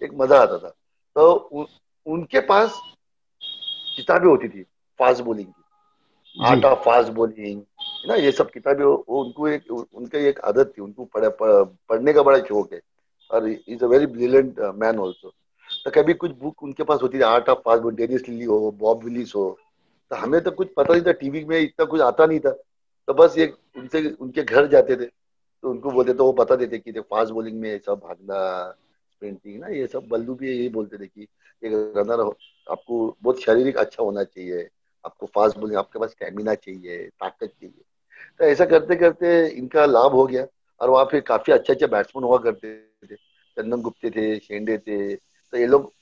एक 0.03 0.15
मज़ा 0.15 0.41
आता 0.43 0.59
था। 0.59 0.69
तो 1.17 1.33
उ, 1.33 1.65
उनके 2.07 2.41
पास 2.47 2.81
किताबें 3.97 4.29
होती 4.29 4.49
थी 4.49 4.63
फास्ट 5.01 5.23
बॉलिंग 5.23 5.47
की। 5.47 5.63
आर्ट 6.37 6.65
ऑफ़ 6.65 6.79
फास्ट 6.85 7.13
बॉलिंग 7.13 7.63
ना 8.09 8.15
ये 8.15 8.33
सब 8.33 8.51
किताबें 8.51 8.85
वो 8.85 9.23
उनको 9.23 9.49
एक 9.49 9.71
उनका 9.71 10.19
एक 10.29 10.41
आदत 10.43 10.73
थी 10.79 10.83
उनको 10.83 11.05
पढ़, 11.07 11.29
पढ़ने 11.31 12.13
का 12.13 12.23
बड़ा 12.23 12.39
शौक 12.41 12.73
है। 12.73 12.81
और 13.31 13.49
is 13.49 13.85
a 13.85 13.89
very 13.89 14.07
brilliant 14.07 14.59
man 14.75 14.99
also 14.99 15.33
तो 15.85 15.91
कभी 15.91 16.15
कुछ 16.15 16.31
बुक 16.39 16.63
उनके 16.63 16.83
पास 16.85 17.03
होती 17.03 17.19
थी 17.19 17.23
art 17.25 17.49
of 17.49 17.59
fast 17.59 17.83
bowling 17.83 17.99
Dennis 17.99 18.29
Lillee 18.29 18.45
हो 18.45 18.71
बॉब 18.79 19.05
विलिस 19.05 19.35
हो 19.35 19.47
तो 20.11 20.17
हमें 20.17 20.41
तो 20.41 20.51
कुछ 20.51 20.69
पता 20.77 20.93
नहीं 20.93 21.03
था 21.03 21.13
टीवी 21.21 21.45
में 21.45 21.59
इतना 21.59 21.85
कुछ 21.87 22.01
आता 22.01 22.27
नहीं 22.27 22.41
था। 22.41 22.51
तो 23.09 23.15
बस 23.15 23.39
ये 23.39 23.47
उनसे 23.77 24.09
उनके 24.11 24.43
घर 24.43 24.67
जाते 24.67 24.97
थे। 24.97 25.07
तो 25.65 25.71
उनको 25.71 25.91
बोलते 25.91 26.13
तो 26.15 26.25
वो 26.25 26.33
बता 26.33 26.57
देते 26.57 26.79
कि 26.79 26.93
फास्ट 27.01 27.33
बॉलिंग 27.33 27.59
में 27.61 27.79
सब 27.79 27.99
भागना 27.99 28.39
स्प्रिंटिंग 29.13 29.61
ना 29.61 29.69
ये 29.69 29.87
सब 29.87 30.09
बल्लू 30.09 30.35
भी 30.35 30.49
यही 30.49 30.69
बोलते 30.69 30.99
थे 30.99 31.07
कि 31.07 31.23
एक 31.63 31.95
रनर 31.97 32.21
आपको 32.67 33.17
बहुत 33.23 33.41
शारीरिक 33.43 33.77
अच्छा 33.77 34.03
होना 34.03 34.25
चाहिए 34.25 34.69
आपको 35.05 35.27
फास्ट 35.27 35.59
बॉलिंग 35.59 35.79
आपके 35.79 35.99
पास 35.99 36.11
स्टेमिना 36.11 36.55
चाहिए 36.55 37.07
ताकत 37.09 37.47
चाहिए। 37.47 37.83
तो 38.39 38.45
ऐसा 38.45 38.65
करते 38.67 38.97
करते 38.97 39.47
इनका 39.49 39.87
लाभ 39.87 40.13
हो 40.13 40.27
गया 40.27 40.47
और 40.81 40.91
वहाँ 40.91 41.05
पे 41.05 41.21
काफ़ी 41.23 41.53
अच्छे 41.53 41.73
अच्छे 41.73 41.87
बैट्समैन 41.89 42.25
हुआ 42.25 42.39
करते 42.41 42.77
थे। 43.07 43.15
चंदन 43.15 43.83
गुप्ते 43.83 44.11
थे 44.11 44.39
शेंडे 44.39 44.79
थे 44.79 45.15
तो 45.15 45.59
ये 45.59 45.67
लोग 45.67 45.93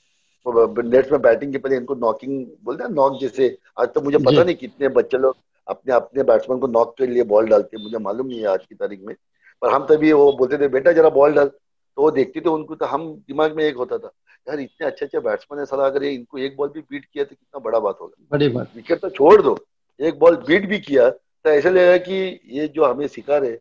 नेट्स 0.85 1.11
में 1.11 1.21
बैटिंग 1.21 1.51
के 1.51 1.57
पहले 1.57 1.75
इनको 1.77 1.95
नॉकिंग 1.97 2.45
बोलते 2.63 2.83
हैं 2.83 2.89
नॉक 2.91 3.19
जैसे 3.21 3.57
आज 3.79 3.87
तो 3.87 4.01
मुझे 4.01 4.17
पता 4.19 4.43
नहीं 4.43 4.55
कितने 4.55 4.87
बच्चे 4.95 5.17
लोग 5.17 5.37
अपने 5.67 5.93
अपने 5.93 6.23
बैट्समैन 6.23 6.59
को 6.59 6.67
नॉक 6.69 6.97
के 6.97 7.07
लिए 7.07 7.23
बॉल 7.25 7.47
डालते 7.49 7.77
हैं 7.77 7.83
मुझे 7.83 7.97
मालूम 7.97 8.27
नहीं 8.27 8.39
है 8.39 8.47
आज 8.47 8.65
की 8.65 8.75
तारीख 8.75 9.01
में। 9.03 9.15
पर 9.63 9.69
हम 9.69 9.85
तभी 9.87 10.11
वो 10.13 10.31
बोलते 10.37 10.57
थे 10.57 10.67
बेटा 10.69 10.91
जरा 10.91 11.09
बॉल 11.11 11.33
डाल। 11.33 11.47
तो 11.47 12.01
वो 12.01 12.09
देखते 12.11 12.41
थे 12.41 12.49
उनको 12.49 12.75
तो 12.75 12.85
हम 12.85 13.07
दिमाग 13.17 13.55
में 13.55 13.63
एक 13.63 13.75
होता 13.77 13.97
था 13.97 14.11
यार 14.47 14.59
इतने 14.59 14.87
अच्छे 14.87 15.05
अच्छे 15.05 15.19
बैट्समैन 15.21 15.59
है 15.59 15.65
सलाह 15.65 15.85
अगर 15.85 16.03
इनको 16.03 16.37
एक 16.39 16.55
बॉल 16.57 16.69
भी 16.69 16.81
बीट 16.81 17.05
किया 17.05 17.23
तो 17.23 17.35
कितना 17.35 17.59
बड़ा 17.61 17.79
बात 17.79 17.97
होगा। 18.01 18.25
बड़ी 18.31 18.47
बात। 18.49 18.71
विकेट 18.75 19.01
तो 19.01 19.09
छोड़ 19.11 19.41
दो 19.41 19.57
एक 19.99 20.19
बॉल 20.19 20.35
बीट 20.47 20.67
भी 20.69 20.79
किया 20.81 21.09
तो 21.09 21.49
ऐसे 21.49 21.69
लगेगा 21.69 21.97
कि 21.99 22.39
ये 22.51 22.67
जो 22.67 22.85
हमें 22.85 23.07
सिखा 23.09 23.37
रहे 23.37 23.57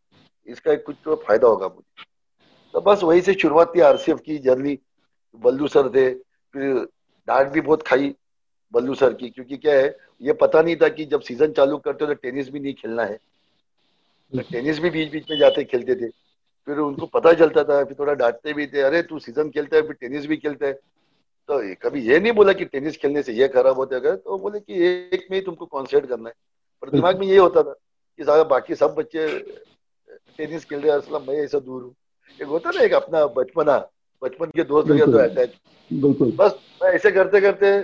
इसका 0.48 0.74
कुछ 0.76 0.96
तो 1.04 1.14
फ़ायदा 1.18 1.48
होगा 1.48 1.66
मुझे। 1.66 2.04
तो 2.74 2.80
बस 2.80 3.02
वही 3.02 3.20
से 3.22 3.34
शुरुआत 3.34 3.72
थी 3.76 3.80
आरसीएफ 3.82 4.20
की 4.20 4.38
जर्नी। 4.40 4.78
बल्लू 5.34 5.68
सर 5.68 5.88
थे 5.88 6.08
फिर 6.54 6.74
डांट 7.28 7.52
भी 7.52 7.60
बहुत 7.60 7.82
खाई 7.82 8.14
बल्लू 8.74 8.94
सर 8.94 9.12
की 9.12 9.28
क्योंकि 9.30 9.56
क्या 9.56 9.74
है 9.74 9.96
ये 10.22 10.32
पता 10.40 10.62
नहीं 10.62 10.76
था 10.76 10.88
कि 10.88 11.04
जब 11.04 11.20
सीज़न 11.20 11.52
चालू 11.52 11.76
करते 11.78 12.04
हो 12.04 12.14
तो 12.14 12.20
टेनिस 12.22 12.48
भी 12.50 12.60
नहीं 12.60 12.74
खेलना 12.74 13.04
है। 13.04 13.18
टेनिस 14.32 14.78
भी 14.78 14.90
बीच 14.90 15.10
बीच 15.12 15.30
में 15.30 15.38
जाते 15.38 15.64
खेलते 15.64 15.94
थे। 15.94 16.08
फिर 16.68 16.78
उनको 16.78 17.06
पता 17.08 17.32
चलता 17.32 17.64
था 17.64 17.82
फिर 17.84 17.96
थोड़ा 17.98 18.12
डांटते 18.14 18.52
भी 18.52 18.66
थे 18.66 18.80
अरे 18.80 19.02
तू 19.02 19.18
सीज़न 19.18 19.50
खेलता 19.50 19.76
है 19.76 19.82
फिर 19.82 19.96
टेनिस 20.00 20.26
भी 20.26 20.36
खेलता 20.36 20.66
है। 20.66 20.72
तो 21.48 21.60
कभी 21.82 22.00
ये 22.02 22.18
नहीं 22.20 22.32
बोला 22.32 22.52
कि 22.52 22.64
टेनिस 22.64 22.96
खेलने 22.96 23.22
से 23.22 23.32
ये 23.32 23.48
खराब 23.48 23.76
होता 23.76 23.96
है 23.98 24.16
तो 24.16 24.38
बोले 24.38 24.60
कि 24.60 24.84
एक 24.84 25.26
में 25.30 25.38
ही 25.38 25.44
तुमको 25.44 25.66
कॉन्सेंट्रेट 25.66 26.10
करना 26.10 26.28
है। 26.28 26.34
पर 26.82 26.90
दिमाग 26.90 27.18
में 27.18 27.26
ये 27.26 27.38
होता 27.38 27.62
था 27.62 27.72
कि 27.72 28.24
ज़्यादा 28.24 28.44
बाकी 28.44 28.74
सब 28.74 28.94
बच्चे 28.94 29.26
टेनिस 30.38 30.64
खेल 30.64 30.80
रहे 30.80 30.90
हैं 30.90 30.98
असलम 30.98 31.26
मैं 31.28 31.34
ऐसा 31.34 31.58
दूर 31.60 31.82
हूँ। 31.82 31.94
एक 32.40 32.46
होता 32.48 32.70
ना 32.70 32.82
एक 32.82 32.92
अपना 32.94 33.24
बचपना 33.34 33.76
बचपन 34.22 34.50
के 34.56 34.64
दोस्त 34.64 34.88
वगैरह 34.90 35.12
तो 35.12 35.18
अटैच 35.20 35.54
बिल्कुल। 35.90 36.30
बस 36.36 36.58
मैं 36.82 36.90
ऐसे 36.90 37.10
करते 37.10 37.40
करते 37.40 37.76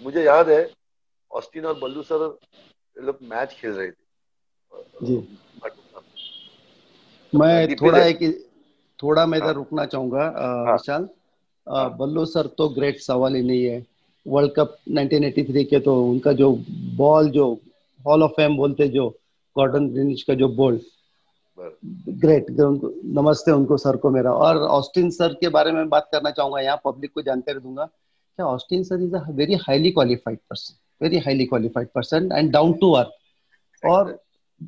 मुझे 0.00 0.22
याद 0.24 0.48
है 0.50 0.68
ऑस्टिन 1.30 1.64
और 1.66 1.78
बल्लू 1.80 2.02
सर 2.02 2.26
लोग 2.96 3.18
मैच 3.24 3.52
खेल 3.52 3.70
रहे 3.70 3.90
थे। 3.90 4.03
जी। 5.02 5.16
मैं 7.32 7.74
थोड़ा 7.76 7.98
एक 8.04 8.20
थोड़ा 8.98 9.24
मैं 9.26 9.38
इधर 9.38 9.46
हाँ। 9.46 9.54
रुकना 9.54 9.84
चाहूँगा 9.86 10.24
हाँ। 10.36 10.72
विशाल। 10.72 11.08
हाँ। 11.66 11.96
बल्लू 11.96 12.24
सर 12.26 12.46
तो 12.58 12.68
ग्रेट 12.68 13.00
सवाल 13.00 13.34
ही 13.36 13.42
नहीं 13.42 13.64
है। 13.64 13.84
वर्ल्ड 14.26 14.52
कप 14.56 14.76
1983 14.90 15.64
के 15.64 15.78
तो 15.80 15.94
उनका 16.04 16.32
जो 16.32 16.50
बॉल 16.96 17.30
जो 17.30 17.52
हॉल 18.00 18.22
ऑफ़ 18.22 18.30
फेम 18.32 18.56
बोलते 18.56 18.88
जो 18.88 19.08
गॉर्डन 19.56 19.88
ग्रीनिश 19.88 20.22
का 20.22 20.34
जो 20.34 20.48
बॉल 20.56 20.80
ग्रेट 21.58 22.46
नमस्ते 22.50 23.50
उनको 23.52 23.76
सर 23.76 23.96
को 23.96 24.10
मेरा। 24.10 24.32
और 24.32 24.56
ऑस्टिन 24.78 25.10
सर 25.10 25.34
के 25.40 25.48
बारे 25.48 25.72
में 25.72 25.88
बात 25.88 26.08
करना 26.12 26.30
चाहूँगा 26.30 26.60
यहाँ 26.60 26.80
पब्लिक 26.84 27.12
को 27.14 27.22
जानकारी 27.22 27.58
दूँगा। 27.58 27.84
क्या 27.84 28.46
Austin 28.46 28.82
sir 28.84 29.02
is 29.02 29.14
a 29.16 29.30
very 29.30 29.54
highly 29.62 29.90
qualified 29.90 30.38
person 30.50 30.74
very 31.00 31.18
highly 31.18 31.44
qualified 31.46 31.88
person 31.94 32.28
and 32.32 32.50
down 32.52 32.72
to 32.72 32.90
earth 32.92 33.86
और 33.86 34.18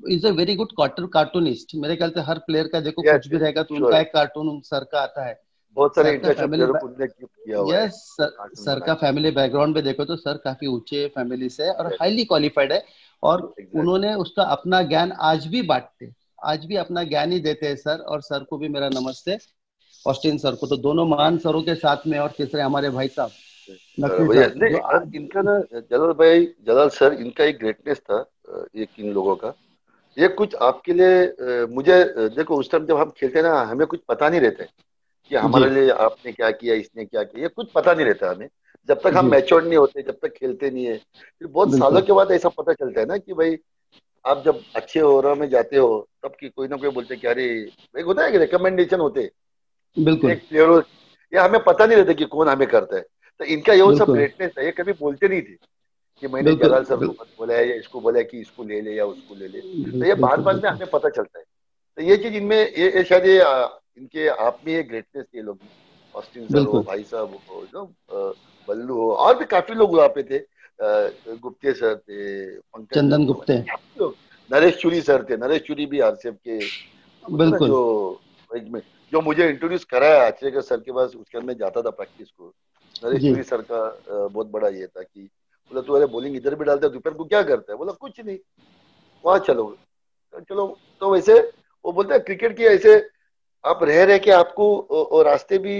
is 0.08 0.26
a 0.26 0.30
very 0.32 0.54
good 0.56 0.72
cartoon 0.72 1.06
cartoonist 1.08 1.74
मेरे 1.74 1.96
ख्याल 1.96 2.10
से 2.10 2.20
हर 2.20 2.38
प्लेयर 2.46 2.66
का 2.68 2.80
देखो 2.80 3.02
कुछ 3.02 3.28
भी 3.28 3.36
रहेगा 3.36 3.62
तो 3.62 3.74
उनका 3.74 4.00
एक 4.00 4.12
कार्टून 4.14 4.60
सर 4.64 4.84
का 4.92 5.00
आता 5.00 5.24
है। 5.26 5.40
बहुत 5.76 5.94
सारे 5.94 6.10
यस 7.70 7.96
सर 8.56 8.80
का। 8.80 8.94
फैमिली 8.94 9.30
बैकग्राउंड 9.30 9.74
में 9.74 9.82
देखो 9.84 10.04
तो 10.04 10.16
सर 10.16 10.36
काफ़ी 10.44 10.66
ऊँचे 10.66 11.06
फैमिली 11.14 11.48
से 11.48 11.70
और 11.70 11.86
हाईली 11.94 12.24
क्वालिफाइड 12.24 12.72
है। 12.72 12.82
और 13.22 13.42
उन्होंने 13.76 14.14
उसका 14.14 14.42
अपना 14.52 14.80
ज्ञान 14.84 15.12
आज 15.22 15.46
भी 15.46 15.62
बांटते 15.62 16.12
आज 16.44 16.64
भी 16.64 16.76
अपना 16.76 17.02
ज्ञान 17.04 17.32
ही 17.32 17.40
देते 17.40 17.66
हैं 17.66 17.76
सर 17.76 17.98
और 17.98 18.20
सर 18.22 18.44
को 18.44 18.58
भी 18.58 18.68
मेरा 18.68 18.88
नमस्ते। 18.88 19.38
ऑस्टिन 20.06 20.38
सर 20.38 20.54
को 20.54 20.66
तो 20.66 20.76
दोनों 20.76 21.06
महान 21.06 21.38
सरों 21.38 21.62
के 21.62 21.74
साथ 21.74 22.06
में 22.06 22.18
और 22.18 22.30
तीसरे 22.36 22.62
हमारे 22.62 22.90
भाई 22.90 23.08
साहब। 23.08 23.30
इनका 25.14 25.42
ना 25.42 25.58
जलाल 25.72 26.12
भाई 26.12 26.44
जलाल 26.66 26.88
सर 26.88 27.12
इनका 27.14 27.44
एक 27.44 27.58
ग्रेटनेस 27.58 27.98
था 28.00 28.18
एक 28.76 28.88
इन 28.98 29.12
लोगों 29.12 29.36
का। 29.36 29.54
ये 30.16 30.28
कुछ 30.28 30.54
आपके 30.54 30.92
लिए 30.92 31.66
मुझे 31.66 32.02
देखो 32.36 32.56
उस 32.56 32.70
टाइम 32.70 32.86
जब 32.86 32.96
हम 32.96 33.10
खेलते 33.10 33.42
ना 33.42 33.60
हमें 33.60 33.86
कुछ 33.86 34.00
पता 34.08 34.28
नहीं 34.28 34.40
रहता 34.40 34.64
कि 35.30 35.36
हमारे 35.36 35.70
लिए 35.70 35.90
आपने 35.90 36.32
क्या 36.32 36.50
किया 36.50 36.74
इसने 36.74 37.04
क्या 37.04 37.22
किया 37.22 37.42
ये 37.42 37.48
कुछ 37.48 37.70
पता 37.72 37.94
नहीं 37.94 38.06
रहता 38.06 38.30
हमें। 38.30 38.48
जब 38.88 39.00
तक 39.00 39.16
हम 39.16 39.26
मैच्योर 39.26 39.62
नहीं 39.64 39.76
होते 39.76 40.02
जब 40.02 40.18
तक 40.22 40.32
खेलते 40.32 40.70
नहीं 40.70 40.84
है 40.84 40.96
फिर 41.38 41.48
बहुत 41.48 41.74
सालों 41.76 42.02
के 42.02 42.12
बाद 42.12 42.30
ऐसा 42.32 42.48
पता 42.48 42.72
चलता 42.72 43.00
है 43.00 43.06
ना 43.06 43.16
कि 43.18 43.32
भाई 43.32 43.56
आप 44.26 44.42
जब 44.44 44.60
अच्छे 44.76 45.00
ओवर 45.00 45.34
में 45.34 45.48
जाते 45.48 45.76
हो 45.76 46.08
तब 46.22 46.32
की 46.40 46.48
कोई 46.48 46.68
ना 46.68 46.76
कोई 46.76 46.88
बोलते 46.88 47.16
कि 47.16 47.26
अरे 47.26 47.44
एक 47.98 48.04
होता 48.04 48.24
है 48.24 48.30
कि 48.32 48.38
रिकमेंडेशन 48.38 49.00
होते 49.00 49.30
बिल्कुल। 49.96 50.30
एक 50.30 50.48
प्लेयर 50.48 50.70
ये 51.32 51.38
हमें 51.38 51.62
पता 51.64 51.86
नहीं 51.86 51.96
रहता 51.96 52.12
कि 52.12 52.24
कौन 52.24 52.48
हमें 52.48 52.68
करता 52.68 52.96
है। 52.96 53.02
तो 53.40 53.44
इनका 53.44 53.72
ये 53.72 53.96
सब 53.98 54.12
ग्रेटनेस 54.12 54.52
है 54.58 54.64
ये 54.64 54.70
कभी 54.70 54.92
बोलते 54.92 55.28
नहीं 55.28 55.42
थे। 55.42 55.54
कि 56.22 56.28
मैंने 56.28 56.54
जलाल 56.56 56.84
सर 56.84 56.96
को 56.96 57.24
बोला 57.38 57.54
है 57.54 57.68
या 57.68 57.74
इसको 57.76 58.00
बोला 58.00 58.18
है 58.18 58.24
कि 58.24 58.40
इसको 58.40 58.64
ले 58.64 58.80
ले 58.80 58.94
या 58.94 59.04
उसको 59.06 59.34
ले 59.34 59.48
ले। 59.48 59.60
तो 59.90 60.04
ये 60.06 60.14
बाद 60.16 60.40
बाद 60.40 60.62
में 60.64 60.70
हमें 60.70 60.90
पता 60.90 61.08
चलता 61.08 61.38
है। 61.38 61.44
तो 61.98 62.02
ये 62.02 62.16
चीज़ 62.16 62.34
इनमें 62.34 62.58
ये 62.58 63.04
शायद 63.04 63.24
ये 63.26 63.38
इनके 63.98 64.28
आप 64.28 64.60
में 64.66 64.72
ये 64.72 64.82
ग्रेटनेस 64.82 65.26
ये 65.34 65.42
लोग 65.42 65.58
ऑस्टिन 66.14 66.46
सर 66.48 66.66
हो 66.66 66.82
भाई 66.82 67.02
साहब 67.04 67.38
हो 67.50 67.64
जो 67.72 67.84
बल्लू 68.68 68.94
हो 68.94 69.10
और 69.14 69.38
भी 69.38 69.44
काफ़ी 69.44 69.74
लोग 69.74 69.96
वहाँ 69.96 70.08
पे 70.16 70.22
थे। 70.22 70.38
गुप्ते 70.80 71.72
सर 71.72 71.94
थे 71.98 72.56
चंदन 72.94 73.24
गुप्ते। 73.26 73.54
नरेश 74.50 74.76
चुरी 74.76 75.00
सर 75.02 75.22
थे 75.30 75.36
नरेश 75.36 75.62
चुरी 75.62 75.86
भी 75.86 76.00
आरसीएफ 76.00 76.36
के 76.48 76.58
बिल्कुल। 77.24 77.68
जो 77.68 78.20
जो 79.12 79.20
मुझे 79.20 79.48
इंट्रोड्यूस 79.48 79.84
कराया 79.84 80.26
आचार्य 80.26 80.62
सर 80.62 80.80
के 80.80 80.92
पास 80.92 81.14
उसके 81.16 81.38
अंदर 81.38 81.54
जाता 81.54 81.82
था 81.82 81.90
प्रैक्टिस 81.90 82.28
को। 82.30 82.52
नरेश 83.04 83.22
चुरी 83.22 83.42
सर 83.42 83.62
का 83.70 84.28
बहुत 84.28 84.46
बड़ा 84.50 84.68
ये 84.68 84.86
था 84.86 85.02
कि 85.02 85.28
बोला 85.70 85.80
तू 85.82 85.92
अरे 85.94 86.06
बॉलिंग 86.06 86.36
इधर 86.36 86.54
भी 86.54 86.64
डालता 86.64 86.86
है 86.86 86.92
दोपहर 86.92 87.14
को 87.14 87.24
क्या 87.24 87.42
करता 87.42 87.72
है? 87.72 87.78
बोला 87.78 87.92
कुछ 87.92 88.20
नहीं। 88.20 88.38
वहाँ 89.24 89.38
चलो। 89.38 89.76
चलो 90.40 90.66
तो 91.00 91.10
वैसे 91.12 91.38
वो 91.84 91.92
बोलते 91.92 92.14
हैं 92.14 92.22
क्रिकेट 92.24 92.56
की 92.56 92.64
ऐसे 92.64 92.96
आप 93.64 93.82
रह 93.82 94.02
रहे 94.04 94.18
के 94.18 94.30
आपको 94.30 94.66
और 94.80 95.24
रास्ते 95.24 95.58
भी 95.58 95.76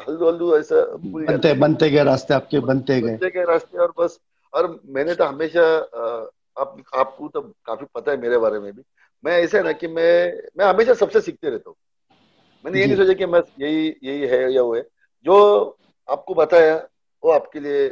हल्दू 0.00 0.26
हल्दू 0.28 0.56
ऐसा 0.58 0.84
बनते 0.96 1.52
बनते 1.54 1.90
गए 1.90 2.04
रास्ते 2.04 2.34
आपके 2.34 2.60
बनते 2.60 3.00
गए। 3.00 3.10
बनते 3.10 3.30
गए 3.30 3.44
रास्ते 3.44 3.78
और 3.78 3.92
बस 3.98 4.18
और 4.52 4.80
मैंने 4.86 5.14
तो 5.14 5.24
हमेशा 5.24 5.62
आप 6.60 6.76
आपको 6.94 7.28
तो 7.28 7.40
काफ़ी 7.66 7.86
पता 7.94 8.10
है 8.12 8.16
मेरे 8.20 8.38
बारे 8.38 8.58
में 8.60 8.72
भी। 8.72 8.82
मैं 9.24 9.38
ऐसा 9.38 9.58
है 9.58 9.64
ना 9.64 9.72
कि 9.72 9.88
मैं 9.88 10.42
मैं 10.58 10.66
हमेशा 10.66 10.94
सबसे 10.94 11.20
सीखते 11.20 11.50
रहता 11.50 11.70
हूँ। 11.70 11.76
मैंने 12.64 12.80
ये 12.80 12.86
नहीं 12.86 12.96
सोचा 12.96 13.12
कि 13.12 13.26
मैं 13.26 13.40
यही 13.60 13.86
यही 14.04 14.26
है 14.28 14.52
या 14.52 14.62
वो 14.62 14.74
है। 14.74 14.82
जो 15.26 15.78
आपको 16.08 16.34
बताया 16.34 16.76
वो 17.22 17.30
आपके 17.30 17.60
लिए 17.60 17.88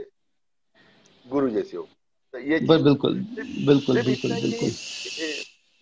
गुरु 1.31 1.51
जैसे 1.51 1.77
हो। 1.77 1.89
तो 2.35 2.39
ये 2.41 2.59
बिल्कुल 2.61 3.15
बिल्कुल 3.67 4.03
बिल्कुल 4.03 4.33
बिल्कुल। 4.33 4.71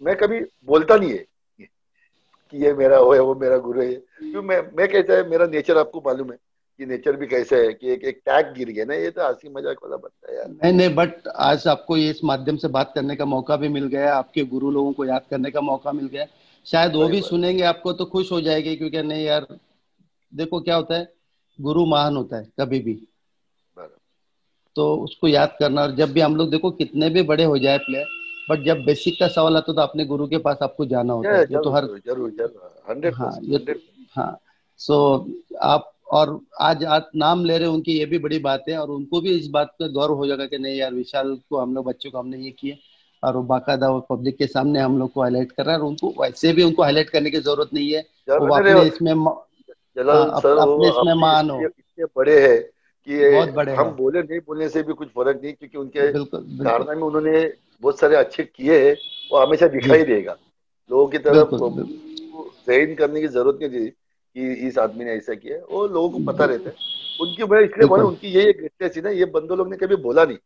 मैं 0.02 0.16
कभी 0.16 0.40
बोलता 0.66 0.96
नहीं 0.96 1.10
है 1.10 1.24
कि 1.58 2.64
ये 2.64 2.72
मेरा 2.74 2.96
हो 2.98 3.12
है 3.12 3.20
वो 3.20 3.34
मेरा 3.36 3.56
गुरु 3.60 3.80
है। 3.82 3.92
क्यों 3.92 4.42
मैं 4.42 4.60
मैं 4.76 4.88
कैसा 4.88 5.16
है 5.16 5.28
मेरा 5.30 5.46
नेचर 5.48 5.78
आपको 5.78 6.02
मालूम 6.06 6.30
है 6.32 6.36
कि 6.80 6.86
नेचर 6.86 7.16
भी 7.16 7.26
कैसे 7.26 7.56
है 7.56 7.72
कि 7.72 7.90
एक 7.92 8.04
एक 8.04 8.20
टैग 8.26 8.52
गिर 8.54 8.68
गया 8.68 8.84
ना 8.84 8.94
ये 8.94 9.10
तो 9.10 9.22
हँसी 9.22 9.48
मज़ाक 9.48 9.78
वाला 9.84 9.96
बनता 9.96 10.30
है 10.30 10.36
यार। 10.36 10.48
नहीं 10.48 10.72
नहीं 10.72 10.94
बट 10.94 11.28
आज 11.28 11.66
आपको 11.68 11.96
ये 11.96 12.10
इस 12.10 12.22
माध्यम 12.24 12.56
से 12.56 12.68
बात 12.68 12.92
करने 12.94 13.16
का 13.16 13.24
मौका 13.24 13.56
भी 13.56 13.68
मिल 13.68 13.86
गया 13.86 14.14
आपके 14.14 14.44
गुरु 14.46 14.70
लोगों 14.70 14.92
को 14.92 15.04
याद 15.04 15.26
करने 15.30 15.50
का 15.50 15.60
मौका 15.60 15.92
मिल 15.92 16.06
गया। 16.06 16.26
शायद 16.66 16.96
वो 16.96 17.08
भी 17.08 17.20
सुनेंगे 17.22 17.62
आपको 17.64 17.92
तो 17.92 18.04
खुश 18.06 18.32
हो 18.32 18.40
जाएगी 18.40 18.76
क्योंकि 18.76 19.02
नहीं 19.02 19.24
यार 19.24 19.46
देखो 20.32 20.60
क्या 20.60 20.76
होता 20.76 20.94
है 20.94 21.12
गुरु 21.58 21.84
महान 21.86 22.16
होता 22.16 22.36
है 22.36 22.48
कभी 22.60 22.78
भी। 22.80 22.98
तो 24.78 24.84
उसको 25.04 25.28
याद 25.28 25.56
करना 25.58 25.82
और 25.82 25.94
जब 25.96 26.12
भी 26.12 26.20
हम 26.20 26.36
लोग 26.36 26.50
देखो 26.50 26.70
कितने 26.80 27.10
भी 27.10 27.22
बड़े 27.30 27.44
हो 27.44 27.58
जाए 27.58 27.78
प्लेयर 27.84 28.06
बट 28.50 28.64
जब 28.64 28.84
बेसिक 28.84 29.18
का 29.20 29.28
सवाल 29.28 29.56
आता 29.56 29.72
तो 29.72 29.80
अपने 29.82 30.04
गुरु 30.06 30.26
के 30.26 30.38
पास 30.44 30.58
आपको 30.62 30.84
जाना 30.86 31.12
होता 31.12 31.30
है। 31.30 31.42
ये 31.42 31.62
तो 31.64 31.70
हर 31.70 31.86
ज़रूर 31.86 32.30
ज़रूर 32.30 33.12
हाँ 33.14 33.32
ये 33.44 33.58
तो 33.60 33.72
हाँ 34.16 34.38
सो 34.80 34.96
आप 35.62 35.92
और 36.18 36.38
आज 36.60 36.84
आप 36.96 37.10
नाम 37.16 37.44
ले 37.44 37.56
रहे 37.58 37.68
हैं 37.68 37.74
उनकी 37.74 37.98
ये 37.98 38.04
भी 38.06 38.18
बड़ी 38.18 38.38
बात 38.40 38.64
है 38.68 38.76
और 38.78 38.90
उनको 38.90 39.20
भी 39.20 39.30
इस 39.38 39.48
बात 39.56 39.74
का 39.80 39.86
गौरव 39.96 40.14
हो 40.16 40.26
जाएगा 40.26 40.46
कि 40.46 40.58
नहीं 40.58 40.76
यार 40.76 40.94
विशाल 40.94 41.34
को 41.50 41.58
हम 41.58 41.74
लोग 41.74 41.84
बच्चों 41.86 42.10
को 42.10 42.18
हमने 42.18 42.38
ये 42.38 42.50
किया 42.50 42.76
और 43.22 43.36
वो 43.36 43.42
बाकायदा 43.44 43.88
वो 43.90 44.00
पब्लिक 44.10 44.36
के 44.38 44.46
सामने 44.46 44.80
हम 44.80 44.98
लोग 44.98 45.12
को 45.12 45.22
हाईलाइट 45.22 45.52
कर 45.52 45.64
रहा 45.64 45.74
है 45.74 45.80
और 45.80 45.86
उनको 45.86 46.14
वैसे 46.20 46.52
भी 46.52 46.62
उनको 46.62 46.82
हाईलाइट 46.82 47.10
करने 47.10 47.30
की 47.30 47.40
ज़रूरत 47.40 47.70
नहीं 47.74 47.90
है। 47.92 48.00
वो 48.30 48.54
अपने 48.54 48.72
इसमें 48.86 49.12
अपने 49.12 50.88
इसमें 50.88 51.14
मान 51.20 51.50
हो। 51.50 51.60
बड़े 52.16 52.40
है। 52.40 52.58
कि 53.08 53.30
बहुत 53.32 53.48
बड़े 53.54 53.74
हम 53.74 53.90
बोले 53.96 54.22
नहीं 54.22 54.38
बोलने 54.46 54.68
से 54.68 54.82
भी 54.82 54.92
कुछ 54.92 55.08
फ़र्क 55.08 55.40
नहीं 55.42 55.52
क्योंकि 55.54 55.78
उनके 55.78 56.10
धारणा 56.64 56.94
में 56.94 57.02
उन्होंने 57.02 57.52
बहुत 57.82 57.98
सारे 58.00 58.16
अच्छे 58.16 58.44
किए 58.44 58.78
हैं 58.86 58.96
वो 59.32 59.38
हमेशा 59.38 59.66
दिखाई 59.68 60.02
देगा। 60.02 60.36
लोगों 60.90 61.06
की 61.08 61.18
तरफ़ 61.18 61.54
जहन 62.68 62.94
करने 62.94 63.20
की 63.20 63.28
ज़रूरत 63.28 63.58
नहीं 63.62 63.70
थी 63.70 63.88
कि 63.88 64.52
इस 64.68 64.78
आदमी 64.78 65.04
ने 65.04 65.12
ऐसा 65.12 65.34
किया। 65.34 65.58
वो 65.70 65.86
लोगों 65.86 66.10
को 66.10 66.18
पता 66.32 66.44
रहता 66.44 66.70
है। 66.70 66.76
उनकी 67.20 67.44
मैं 67.44 67.60
इसलिए 67.60 67.86
बोला 67.86 68.04
उनकी 68.04 68.28
ये 68.28 68.52
ग्रेटनेस 68.52 68.96
थी 68.96 69.00
ना 69.00 69.10
ये 69.10 69.24
बंदो 69.24 69.56
लोग 69.56 69.70
ने 69.70 69.76
कभी 69.76 69.96
बोला 69.96 70.24
नहीं 70.24 70.36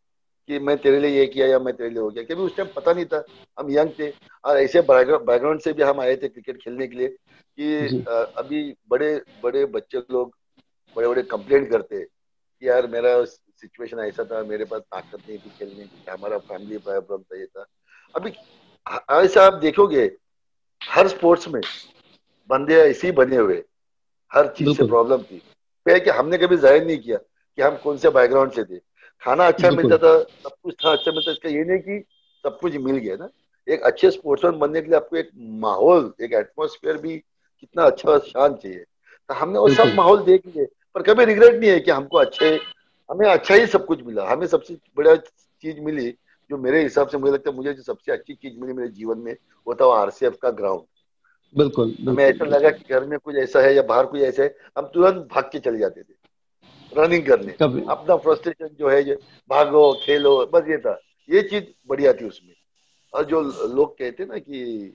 कि 0.49 0.59
मैं 0.59 0.77
तेरे 0.79 1.01
लिए 1.01 1.11
ये 1.11 1.27
किया 1.27 1.47
या 1.47 1.59
मैं 1.59 1.75
तेरे 1.77 1.91
लिए 1.91 2.01
हो 2.01 2.09
गया 2.11 2.25
कभी 2.25 2.43
उस 2.43 2.57
टाइम 2.57 2.69
पता 2.77 2.93
नहीं 2.93 3.05
था। 3.05 3.25
हम 3.59 3.71
यंग 3.71 3.91
थे 3.99 4.09
और 4.45 4.59
ऐसे 4.59 4.81
बैकग्राउंड 4.81 5.61
से 5.61 5.73
भी 5.73 5.83
हम 5.83 6.01
आए 6.01 6.17
थे 6.17 6.29
क्रिकेट 6.29 6.63
खेलने 6.63 6.87
के 6.87 6.97
लिए 6.97 7.09
कि 7.09 8.05
अभी 8.39 8.75
बड़े 8.91 9.21
बड़े 9.43 9.65
बच्चे 9.67 9.99
लोग 9.99 10.35
बड़े 10.97 11.09
बड़े 11.09 11.23
कंप्लेंट 11.23 11.71
करते 11.71 12.07
कि 12.63 12.69
यार 12.69 12.87
मेरा 12.87 13.13
सिचुएशन 13.25 13.99
ऐसा 14.01 14.25
था 14.25 14.43
मेरे 14.45 14.65
पास 14.65 14.81
ताकत 14.83 15.19
नहीं 15.19 15.39
थी 15.39 15.51
खेलने 15.59 15.85
की 15.85 16.11
हमारा 16.11 16.39
फैमिली 16.41 16.77
प्रॉब्लम 16.79 17.23
था 17.23 17.39
ये 17.39 17.47
था। 17.47 17.65
अभी 18.15 18.31
ऐसा 19.17 19.45
आप 19.47 19.55
देखोगे 19.61 20.05
हर 20.81 21.09
स्पोर्ट्स 21.09 21.49
में 21.49 21.61
बंदे 22.51 22.77
ऐसे 22.81 23.07
ही 23.07 23.13
बने 23.13 23.37
हुए 23.37 23.63
हर 24.31 24.47
चीज़ 24.57 24.77
से 24.77 24.87
प्रॉब्लम 24.87 25.23
थी। 25.23 25.41
है 25.87 25.99
कि 26.01 26.11
हमने 26.11 26.39
कभी 26.39 26.57
ज़ाहिर 26.57 26.85
नहीं 26.85 26.99
किया 26.99 27.17
कि 27.19 27.63
हम 27.63 27.77
कौन 27.77 27.97
से 27.99 28.11
बैकग्राउंड 28.11 28.53
से 28.53 28.65
थे। 28.65 28.79
खाना 29.23 29.47
अच्छा 29.47 29.71
मिलता 29.71 29.97
था 29.99 30.13
सब 30.19 30.53
कुछ 30.63 30.75
था 30.85 30.93
अच्छा 30.93 31.13
मिलता 31.13 31.33
इसका 31.33 31.49
ये 31.49 31.65
नहीं 31.65 31.79
कि 31.81 31.99
सब 32.45 32.59
कुछ 32.61 32.77
मिल 32.77 32.97
गया 32.97 33.17
ना। 33.17 33.29
एक 33.69 33.83
अच्छे 33.85 34.11
स्पोर्ट्समैन 34.11 34.59
बनने 34.59 34.81
के 34.81 34.89
लिए 34.89 34.97
आपको 34.97 35.17
एक 35.17 35.31
माहौल 35.61 36.13
एक 36.21 36.33
एटमोसफियर 36.35 36.97
भी 36.99 37.17
कितना 37.17 37.85
अच्छा 37.85 38.19
शांत 38.21 38.57
चाहिए। 38.57 38.85
तो 39.31 39.35
हमने 39.35 39.59
वो 39.59 39.69
सब 39.75 39.95
माहौल 39.97 40.23
देख 40.25 40.47
लिए। 40.47 40.67
पर 40.95 41.03
कभी 41.03 41.25
रिग्रेट 41.25 41.55
नहीं 41.55 41.71
है 41.71 41.81
कि 41.81 41.91
हमको 41.91 42.19
अच्छे 42.19 42.61
हमें 43.11 43.29
अच्छा 43.29 43.55
ही 43.55 43.67
सब 43.67 43.87
कुछ 43.87 44.03
मिला। 44.03 44.29
हमें 44.29 44.47
सबसे 44.47 44.77
बड़ा 44.97 45.15
चीज़ 45.17 45.81
मिली 45.81 46.11
जो 46.51 46.59
मेरे 46.59 46.83
हिसाब 46.83 47.09
से 47.09 47.19
मुझे 47.19 47.33
लगता 47.33 47.51
है 47.51 47.57
मुझे 47.57 47.73
जो 47.73 47.83
सबसे 47.83 48.13
अच्छी 48.13 48.35
चीज़ 48.35 48.61
मिली 48.61 48.73
मेरे 48.73 48.89
जीवन 48.89 49.19
में 49.19 49.37
वो 49.67 49.75
था 49.75 49.95
आरसीएफ 50.01 50.37
का 50.43 50.51
ग्राउंड 50.51 50.83
बिल्कुल 51.57 51.95
हमें 52.09 52.25
ऐसा 52.25 52.45
लगा 52.45 52.71
कि 52.71 52.85
घर 52.91 53.05
में 53.05 53.19
कुछ 53.19 53.37
ऐसा 53.37 53.61
है 53.61 53.75
या 53.75 53.83
बाहर 53.83 54.07
कुछ 54.07 54.21
ऐसा 54.21 54.43
है 54.43 54.57
हम 54.79 54.87
तुरंत 54.87 55.29
भाग 55.35 55.49
के 55.53 55.59
चले 55.59 55.79
जाते 55.79 56.03
थे 56.03 56.15
रनिंग 56.93 57.27
करने। 57.27 57.53
अपना 57.89 58.17
फ्रस्ट्रेशन 58.17 58.69
जो 58.79 58.89
है 58.89 59.03
भागो 59.49 59.93
खेलो 60.03 60.47
बस 60.47 60.69
ये 60.69 60.79
था। 60.79 60.99
ये 61.31 61.43
चीज़ 61.43 61.65
बढ़िया 61.89 62.13
थी 62.13 62.25
उसमें। 62.25 62.55
और 63.15 63.25
जो 63.25 63.41
लोग 63.75 63.99
कहते 63.99 64.25
ना 64.25 64.39
कि 64.39 64.93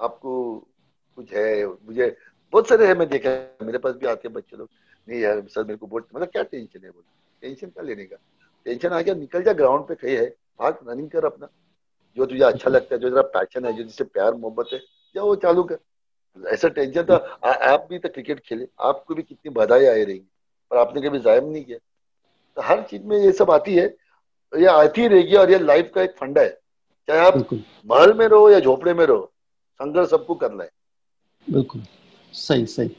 आपको 0.00 0.32
कुछ 1.16 1.32
है 1.32 1.66
मुझे 1.66 2.16
बहुत 2.52 2.68
सारे 2.68 2.86
है 2.86 2.94
मैं 2.94 3.08
देखा 3.08 3.30
मेरे 3.64 3.78
पास 3.78 3.94
भी 3.94 4.06
आते 4.06 4.28
बच्चे 4.28 4.56
लोग। 4.56 4.68
नहीं 5.08 5.20
यार 5.20 5.42
सर 5.48 5.64
मेरे 5.64 5.76
को 5.76 5.86
बहुत 5.86 6.08
मतलब 6.14 6.28
क्या 6.28 6.42
टेंशन 6.42 6.84
है 6.84 6.90
बोले। 6.90 7.48
टेंशन 7.48 7.66
क्या 7.66 7.82
लेने 7.82 8.04
का? 8.04 8.16
टेंशन 8.66 8.88
आ 8.88 9.00
गया 9.00 9.14
निकल 9.14 9.42
जा 9.42 9.52
ग्राउंड 9.52 9.86
पे 9.86 9.94
खड़े 9.94 10.16
है। 10.16 10.26
भाग 10.60 10.78
रनिंग 10.88 11.10
कर 11.10 11.24
अपना। 11.24 11.48
जो 12.16 12.26
तुझे 12.26 12.44
अच्छा 12.44 12.70
लगता 12.70 12.94
है 12.94 13.00
जो 13.00 13.08
तेरा 13.08 13.22
पैशन 13.34 13.64
है 13.66 13.72
जो 13.72 13.82
जिससे 13.82 14.04
प्यार 14.04 14.34
मोहब्बत 14.34 14.68
है 14.72 14.78
जा 15.14 15.22
वो 15.22 15.34
चालू 15.36 15.62
कर। 15.62 15.78
ऐसा 16.48 16.68
टेंशन 16.68 17.02
था 17.02 17.16
आ, 17.44 17.50
आप 17.50 17.86
भी 17.90 17.98
तो 17.98 18.08
क्रिकेट 18.08 18.40
खेले। 18.40 18.68
आपको 18.80 19.14
भी 19.14 19.22
कितनी 19.22 19.50
बधाई 19.50 19.84
आई 19.84 20.04
रहेंगी 20.04 20.26
पर 20.70 20.76
आपने 20.76 21.08
कभी 21.08 21.18
जायम 21.18 21.44
नहीं 21.44 21.64
किया। 21.64 21.78
तो 22.56 22.62
हर 22.62 22.82
चीज़ 22.82 23.02
में 23.02 23.16
ये 23.18 23.32
सब 23.32 23.50
आती 23.50 23.74
है। 23.74 23.86
ये 24.52 24.66
आती 24.66 25.06
रहेगी 25.08 25.36
और 25.36 25.50
ये 25.50 25.58
लाइफ 25.58 25.90
का 25.94 26.02
एक 26.02 26.16
फंडा 26.16 26.40
है। 26.40 26.58
चाहे 27.08 27.20
आप 27.20 27.36
महल 27.86 28.12
में 28.14 28.26
रहो 28.26 28.50
या 28.50 28.60
झोपड़े 28.60 28.94
में 28.94 29.04
रहो 29.06 29.32
संघर्ष 29.80 30.10
सबको 30.10 30.34
करना 30.34 30.64
है। 30.64 30.70
बिल्कुल। 31.52 31.82
सही 32.32 32.66
सही। 32.66 32.96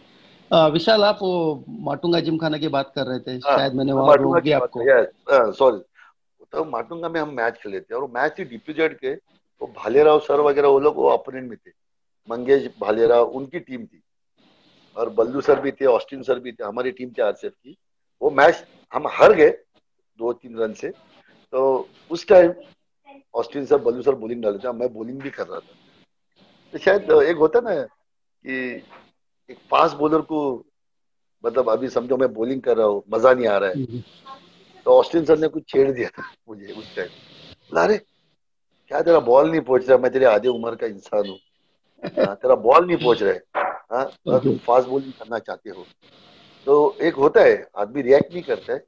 आ, 0.52 0.68
विशाल 0.68 1.04
आप 1.04 1.20
वो 1.22 1.64
माटुंगा 1.86 2.20
जिम 2.20 2.38
खाना 2.38 2.58
की 2.58 2.68
बात 2.68 2.92
कर 2.96 3.06
रहे 3.06 3.20
थे 3.20 3.32
हाँ, 3.32 3.58
शायद 3.58 3.74
मैंने 3.74 3.94
वहाँ 3.94 4.16
रोक 4.18 4.40
दिया 4.40 4.58
आपको। 4.58 5.52
सॉरी 5.52 5.80
तो 6.54 6.64
माटुंगा 6.66 7.10
में 7.10 7.20
हम 7.20 7.30
मैच 7.36 7.58
खेले 7.58 7.80
थे 7.80 7.96
और 7.96 8.08
मैच 8.16 8.36
थी 8.40 8.44
डिप्यूजेड 8.46 8.98
के 9.00 9.14
वो 9.62 9.68
भालेराव 9.78 10.20
सर 10.20 10.42
वगैरह 10.42 10.68
वो 10.68 10.80
लोग 10.80 10.96
वो 10.96 11.10
अपोनेंट 11.10 11.50
में 11.50 11.58
थे। 11.58 11.72
मंगेश 12.28 12.70
भालेराव 12.82 13.30
उनकी 13.30 13.60
टीम 13.60 13.86
थी। 13.86 14.02
और 14.96 15.10
बल्लू 15.10 15.42
सर 15.42 15.60
भी 15.62 15.72
थे 15.72 15.86
ऑस्टिन 15.86 16.22
सर 16.24 16.40
भी 16.40 16.52
थे 16.52 16.64
हमारी 16.64 16.92
टीम 16.92 17.10
थी 17.10 17.22
आरसीएफ 17.22 17.54
की। 17.54 17.78
वो 18.22 18.30
मैच 18.32 18.64
हम 18.94 19.08
हार 19.08 19.34
गए 19.34 19.50
दो 20.20 20.34
तीन 20.34 20.58
रन 20.58 20.74
से। 20.74 20.90
तो 21.54 21.88
उस 22.12 22.28
time 22.28 22.54
Austin 23.36 23.66
sir 23.66 23.78
Ballu 23.78 24.02
sir 24.02 24.16
bowling 24.16 24.44
डाले 24.44 24.58
थे 24.58 24.72
मैं 24.74 24.94
बॉलिंग 24.94 25.22
भी 25.22 25.30
कर 25.30 25.48
रहा 25.48 25.60
था। 25.60 25.74
तो 26.74 26.78
शायद 26.78 27.12
एक 27.12 27.38
होता 27.38 27.60
ना 27.60 27.76
कि 27.82 28.84
एक 29.50 29.58
फास्ट 29.72 29.98
बॉलर 29.98 30.22
को 30.22 30.40
मतलब 31.44 31.70
अभी 31.70 31.90
समझो 31.90 32.18
मैं 32.18 32.34
बॉलिंग 32.34 32.62
कर 32.62 32.78
रहा 32.78 32.88
हूँ 32.88 33.04
मज़ा 33.14 33.34
नहीं 33.34 33.48
आ 33.48 33.58
रहा 33.58 33.70
है। 33.70 33.76
हम्म। 33.76 34.02
तो 34.86 34.92
ऑस्टिन 34.92 35.26
सर 35.26 35.38
ने 35.40 35.48
कुछ 35.48 35.64
छेड़ 35.70 35.92
दिया 35.92 36.10
था 36.10 36.24
मुझे 36.50 36.74
उस 36.74 36.96
टाइम 36.96 37.10
बोला 37.10 37.84
अरे 37.84 37.98
क्या 37.98 39.02
तेरा 39.02 39.20
बॉल 39.20 39.50
नहीं 39.52 39.62
पहुँच 39.62 39.90
रहा? 39.90 39.98
मैं 39.98 40.12
तेरे 40.12 40.26
आधे 40.26 40.48
उम्र 40.48 40.76
का 40.76 40.88
इंसान 40.88 41.28
हूँ। 41.28 41.38
हाँ, 42.04 42.36
तेरा 42.36 42.56
बॉल 42.56 42.86
नहीं 42.88 42.98
पहुँच 42.98 43.22
रहा 43.24 43.34
है। 43.34 43.44
हाँ 43.92 44.40
तुम 44.42 44.58
फास्ट 44.58 44.88
बॉलिंग 44.88 45.14
करना 45.14 45.40
चाहते 45.40 45.70
हो। 45.70 45.86
तो 46.68 46.96
एक 47.02 47.16
होता 47.16 47.42
है 47.42 47.68
आदमी 47.78 48.02
रिएक्ट 48.02 48.34
नहीं 48.34 48.44
करता 48.44 48.74
है। 48.74 48.80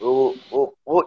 तो 0.00 0.34
वो 0.52 0.64
वो 0.88 1.00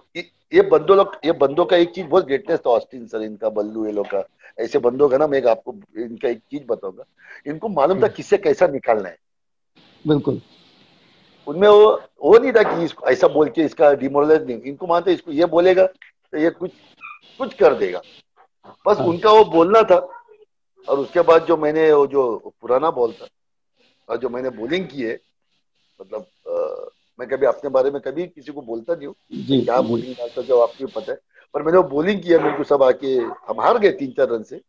ये 0.54 0.62
बंदों 0.62 0.98
लोग 0.98 1.12
ये 1.26 1.32
बंदों 1.32 1.66
का 1.66 1.78
एक 1.78 1.92
चीज़ 1.92 2.06
बहुत 2.08 2.26
ग्रेटनेस 2.26 2.60
था 2.60 2.70
ऑस्टिन 2.70 3.06
सर 3.08 3.22
इनका 3.22 3.50
बल्लू 3.50 3.86
ये 3.86 3.92
लोग 3.92 4.08
का। 4.08 4.24
ऐसे 4.60 4.80
बंदों 4.80 5.08
का 5.10 5.18
ना 5.18 5.28
मैं 5.28 5.42
आपको 5.50 5.74
इनका 5.98 6.30
एक 6.30 6.40
चीज़ 6.52 6.64
बताऊँगा। 6.68 7.04
इनको 7.48 7.70
मालूम 7.70 7.98
था 7.98 8.06
हम्म। 8.06 8.16
किससे 8.16 8.38
कैसा 8.38 8.68
निकालना 8.68 9.10
है। 9.10 9.18
बिल्कुल। 10.06 10.42
उनमें 11.48 11.68
वो 11.68 11.92
वो 12.24 12.38
नहीं 12.38 12.52
था 12.54 12.64
कि 12.64 12.84
इसको 12.86 13.08
ऐसा 13.08 13.28
बोल 13.28 13.50
के 13.50 13.62
इसका 13.62 13.94
डिमोरलाइज 13.94 14.46
नहीं 14.48 14.62
इनको 14.62 14.88
मानते 14.88 15.14
इसको 15.14 15.32
ये 15.32 15.46
बोलेगा 15.46 15.86
तो 15.86 16.38
ये 16.38 16.50
कुछ 16.50 16.72
कुछ 17.40 17.54
कर 17.54 17.74
देगा। 17.76 18.02
बस 18.86 18.98
हाँ। 18.98 19.08
उनका 19.08 19.32
वो 19.32 19.44
बोलना 19.46 19.82
था 19.84 19.98
और 20.88 21.00
उसके 21.00 21.22
बाद 21.22 21.46
जो 21.46 21.58
मैंने 21.58 21.92
वो 21.92 22.06
जो 22.08 22.54
पुराना 22.62 22.92
बॉल 22.92 23.14
था 23.14 23.28
और 24.10 24.18
जो 24.18 24.30
मैंने 24.30 24.50
बॉलिंग 24.52 24.88
की 24.88 25.02
है 25.02 25.20
मतलब 26.00 26.28
मैं 27.20 27.28
कभी 27.30 27.46
अपने 27.46 27.70
बारे 27.70 27.92
में 27.92 28.02
कभी 28.02 28.26
किसी 28.28 28.52
को 28.52 28.62
बोलता 28.62 28.96
नहीं 28.96 29.08
हूँ। 29.08 29.16
क्या 29.66 29.80
बॉलिंग 29.82 30.14
डालता 30.16 30.42
जो 30.42 30.60
आपको 30.60 30.88
पता 31.00 31.12
है। 31.12 31.18
पर 31.54 31.64
मैंने 31.64 31.78
वो 31.78 31.84
बॉलिंग 31.90 32.22
किया 32.22 32.40
मेरे 32.40 32.58
को 32.58 32.64
सब 32.64 32.84
आके 32.84 33.16
हम 33.48 33.62
हार 33.62 33.78
गए 33.80 33.92
तीन 33.92 34.12
चार 34.18 34.28
रन 34.30 34.44
से। 34.44 34.62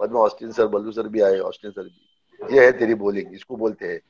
बाद 0.00 0.12
में 0.12 0.20
ऑस्टिन 0.20 0.52
सर 0.52 0.66
बल्लू 0.66 0.92
सर 0.92 1.08
भी 1.08 1.20
आए 1.20 1.38
ऑस्टिन 1.38 1.70
सर 1.70 1.82
भी। 1.82 2.54
ये 2.54 2.64
है 2.64 2.72
तेरी 2.78 2.94
बॉलिंग 2.94 3.34
इसको 3.34 3.56
बोलते 3.56 3.86
हैं। 3.86 4.00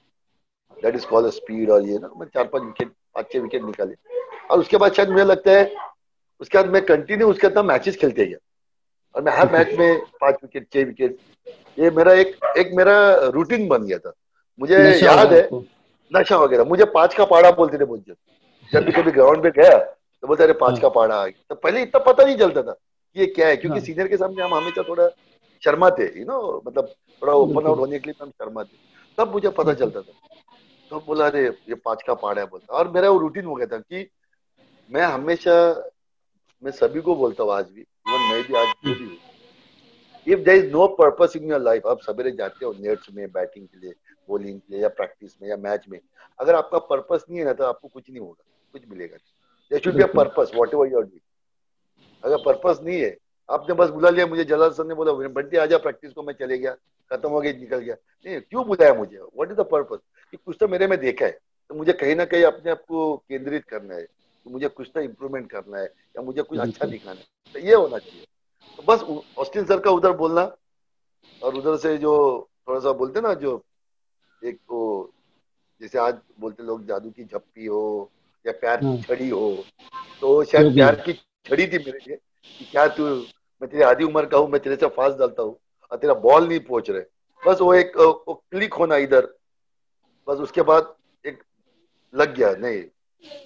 दैट 0.82 0.94
इज़ 0.94 1.06
कॉल 1.06 1.28
स्पीड 1.30 1.70
और 1.70 1.86
ये 1.86 1.98
ना 1.98 2.10
मैं 2.18 2.26
चार 2.26 2.44
पाँच 2.44 2.62
विकेट 2.64 2.88
पाँच 3.14 3.32
छह 3.32 3.40
विकेट 3.40 3.64
निकाले। 3.64 3.94
और 4.50 4.58
उसके 4.58 4.76
बाद 4.76 4.92
शायद 4.92 5.10
मुझे 5.10 5.24
लगता 5.24 5.50
है 5.50 5.70
उसके 6.40 6.58
बाद 6.58 6.70
मैं 6.72 6.84
कंटिन्यू 6.86 7.28
उसके 7.30 7.46
अंदर 7.46 7.62
मैचेस 7.62 7.96
खेलते 7.96 8.26
गया 8.26 8.38
और 9.14 9.22
मैं 9.22 9.32
हर 9.32 9.52
मैच 9.52 9.78
में 9.78 10.00
पाँच 10.20 10.38
विकेट 10.42 10.68
छह 10.72 10.84
विकेट 10.84 11.18
ये 11.78 11.90
मेरा 11.90 12.12
एक 12.12 12.36
एक 12.58 12.70
मेरा 12.74 12.96
रूटीन 13.34 13.68
बन 13.68 13.86
गया 13.86 13.98
था। 13.98 14.12
मुझे 14.58 14.76
याद 15.00 15.32
है 15.32 15.48
नशा 16.12 16.36
वगैरह। 16.36 16.64
मुझे 16.64 16.84
पाँच 16.94 17.14
का 17.14 17.24
पाड़ा 17.24 17.50
बोलते 17.52 17.78
थे 17.78 17.84
मुझे 17.86 18.14
जब 18.72 18.84
भी 18.84 18.92
कभी 18.92 19.10
ग्राउंड 19.10 19.42
पे 19.42 19.50
गया 19.52 19.78
तो 19.78 20.26
बोलते 20.28 20.44
अरे 20.44 20.52
पाँच 20.52 20.72
हाँ। 20.72 20.80
का 20.80 20.88
पाड़ा 20.90 21.14
आ 21.14 21.26
गया। 21.26 21.44
तो 21.48 21.54
पहले 21.56 21.82
इतना 21.82 22.04
पता 22.04 22.24
नहीं 22.24 22.36
चलता 22.36 22.62
था 22.62 22.72
कि 22.72 23.20
ये 23.20 23.26
क्या 23.28 23.48
है 23.48 23.56
क्योंकि 23.56 23.80
सीनियर 23.80 24.00
हाँ। 24.00 24.08
के 24.08 24.16
सामने 24.16 24.42
हम 24.42 24.54
हमेशा 24.54 24.82
थोड़ा 24.88 25.08
शर्मा 25.62 25.90
थे 25.90 26.06
यू 26.18 26.24
नो 26.26 26.62
मतलब 26.66 26.92
थोड़ा 27.22 27.32
ओपन 27.34 27.66
आउट 27.66 27.78
होने 27.78 27.98
के 27.98 28.10
लिए 28.10 28.22
हम 28.22 28.30
शर्मा 28.30 28.64
थे 28.64 28.76
तब 29.18 29.32
मुझे 29.32 29.48
पता 29.50 29.74
चलता 29.74 30.00
था। 30.00 30.12
तो 30.90 31.00
बोला 31.06 31.26
अरे 31.26 31.44
ये 31.46 31.74
पाँच 31.74 32.02
का 32.02 32.14
पाड़ा 32.16 32.40
है 32.40 32.46
बोलता। 32.48 32.74
और 32.74 32.88
मेरा 32.92 33.10
वो 33.10 33.18
रूटीन 33.18 33.44
हो 33.44 33.54
गया 33.54 33.66
था 33.66 33.78
कि 33.78 34.08
मैं 34.90 35.02
हमेशा 35.02 35.56
मैं 36.62 36.72
सभी 36.72 37.00
को 37.00 37.14
बोलता 37.16 37.42
हूँ 37.44 37.52
आज 37.52 37.66
भी 37.74 37.80
इवन 37.80 38.28
मैं 38.30 38.42
भी 38.42 38.54
आज 38.56 38.72
भी 38.84 40.32
if 40.32 40.40
there 40.40 40.56
is 40.56 40.70
no 40.72 40.86
purpose 40.98 41.36
in 41.36 41.50
your 41.50 41.60
life 41.60 41.86
आप 41.86 42.00
सवेरे 42.02 42.30
जाते 42.38 42.64
हो 42.64 42.74
नेट्स 42.78 43.06
में 43.14 43.26
बैटिंग 43.32 43.66
के 43.66 43.78
लिए 43.80 43.94
बॉलिंग 44.30 44.60
लिए 44.70 44.80
या 44.80 44.88
प्रैक्टिस 44.90 45.40
में 45.42 45.48
या 45.48 45.56
मैच 45.58 45.88
में। 45.88 45.98
अगर 46.40 46.54
आपका 46.54 46.78
पर्पस 46.90 47.24
नहीं 47.30 47.38
है 47.38 47.44
ना 47.44 47.52
तो 47.52 47.64
आपको 47.64 47.88
कुछ 47.88 48.10
नहीं 48.10 48.20
होगा 48.20 48.44
कुछ 48.72 48.82
मिलेगा 48.88 49.16
नहीं। 49.16 49.80
Should 49.80 49.94
be 49.94 50.02
a 50.02 50.06
purpose 50.06 50.52
whatever 50.74 50.86
you're 50.86 51.02
doing 51.02 51.20
अगर 52.24 52.36
पर्पस 52.44 52.80
नहीं 52.82 53.00
है 53.00 53.16
आपने 53.48 53.74
बस 53.74 53.90
बुला 53.90 54.10
लिया 54.10 54.26
मुझे 54.26 54.44
जलाल 54.44 54.70
सर 54.70 54.84
ने 54.86 54.94
बोला 54.94 55.12
बंटी 55.28 55.56
आ 55.56 55.64
जा 55.66 55.78
प्रैक्टिस 55.78 56.12
को 56.12 56.22
मैं 56.22 56.34
चले 56.34 56.58
गया 56.58 56.74
खत्म 57.10 57.28
हो 57.28 57.40
गया 57.40 57.52
निकल 57.52 57.78
गया। 57.78 57.94
नहीं 58.26 58.40
क्यों 58.40 58.64
बुलाया 58.66 58.94
मुझे? 58.94 59.16
व्हाट 59.16 59.50
इज़ 59.50 59.56
द 59.56 59.64
पर्पस 59.70 59.98
कि 60.30 60.36
कुछ 60.36 60.56
तो 60.60 60.68
मेरे 60.68 60.86
में 60.86 60.98
देखा 61.00 61.26
है। 61.26 61.38
तो 61.70 61.74
मुझे 61.74 61.92
कहीं 61.92 62.14
ना 62.16 62.24
कहीं 62.24 62.44
अपने 62.44 62.70
आप 62.70 62.84
को 62.88 63.16
केंद्रित 63.28 63.64
करना 63.64 63.94
है। 63.94 64.04
तो 64.46 64.50
मुझे 64.50 64.68
कुछ 64.68 64.90
तो 64.94 65.00
इम्प्रूवमेंट 65.00 65.50
करना 65.50 65.78
है 65.78 65.84
या 65.84 66.22
मुझे 66.22 66.42
कुछ 66.42 66.58
अच्छा 66.58 66.86
दिखाना 66.86 67.20
है। 67.20 67.26
तो 67.54 67.58
ये 67.58 67.74
होना 67.74 67.98
चाहिए। 67.98 68.26
तो 68.78 68.82
बस 68.82 69.02
ऑस्टिन 69.38 69.64
सर 69.64 69.80
का 69.80 69.90
उधर 69.90 70.12
बोलना 70.12 70.42
और 71.42 71.54
उधर 71.54 71.76
से 71.76 71.96
जो 71.98 72.14
थोड़ा 72.68 72.80
सा 72.80 72.92
बोलते 72.92 73.20
ना 73.20 73.34
जो 73.34 73.56
एक 74.44 74.58
वो 74.70 75.12
जैसे 75.80 75.98
आज 75.98 76.18
बोलते 76.40 76.62
लोग 76.62 76.86
जादू 76.86 77.10
की 77.10 77.24
झप्पी 77.24 77.66
हो 77.66 78.10
या 78.46 78.52
प्यार 78.52 78.76
की 78.76 78.86
हाँ। 78.86 78.96
छड़ी 79.02 79.28
हो 79.28 79.64
तो 80.20 80.44
शायद 80.44 80.74
प्यार 80.74 80.94
की 80.94 81.12
छड़ी 81.46 81.66
थी 81.66 81.78
मेरे 81.78 81.98
लिए 81.98 82.16
कि 82.58 82.64
क्या 82.64 82.86
तू 82.88 83.04
मैं 83.62 83.66
तेरी 83.70 83.82
आधी 83.82 84.04
उम्र 84.04 84.26
का 84.26 84.38
हूँ 84.38 84.48
मैं 84.48 84.60
तेरे 84.62 84.76
से 84.76 84.86
फास्ट 84.86 85.18
डालता 85.18 85.42
हूँ 85.42 85.56
और 85.92 85.98
तेरा 85.98 86.14
बॉल 86.14 86.48
नहीं 86.48 86.60
पहुँच 86.60 86.90
रहे। 86.90 87.02
बस 87.42 87.60
वो 87.60 87.74
एक 87.74 87.96
वो 87.96 88.34
क्लिक 88.50 88.74
होना 88.74 88.96
इधर 88.96 89.26
बस 90.28 90.38
उसके 90.38 90.62
बाद 90.62 90.94
एक 91.24 91.42
लग 92.14 92.34
गया 92.36 92.54
नहीं 92.54 92.82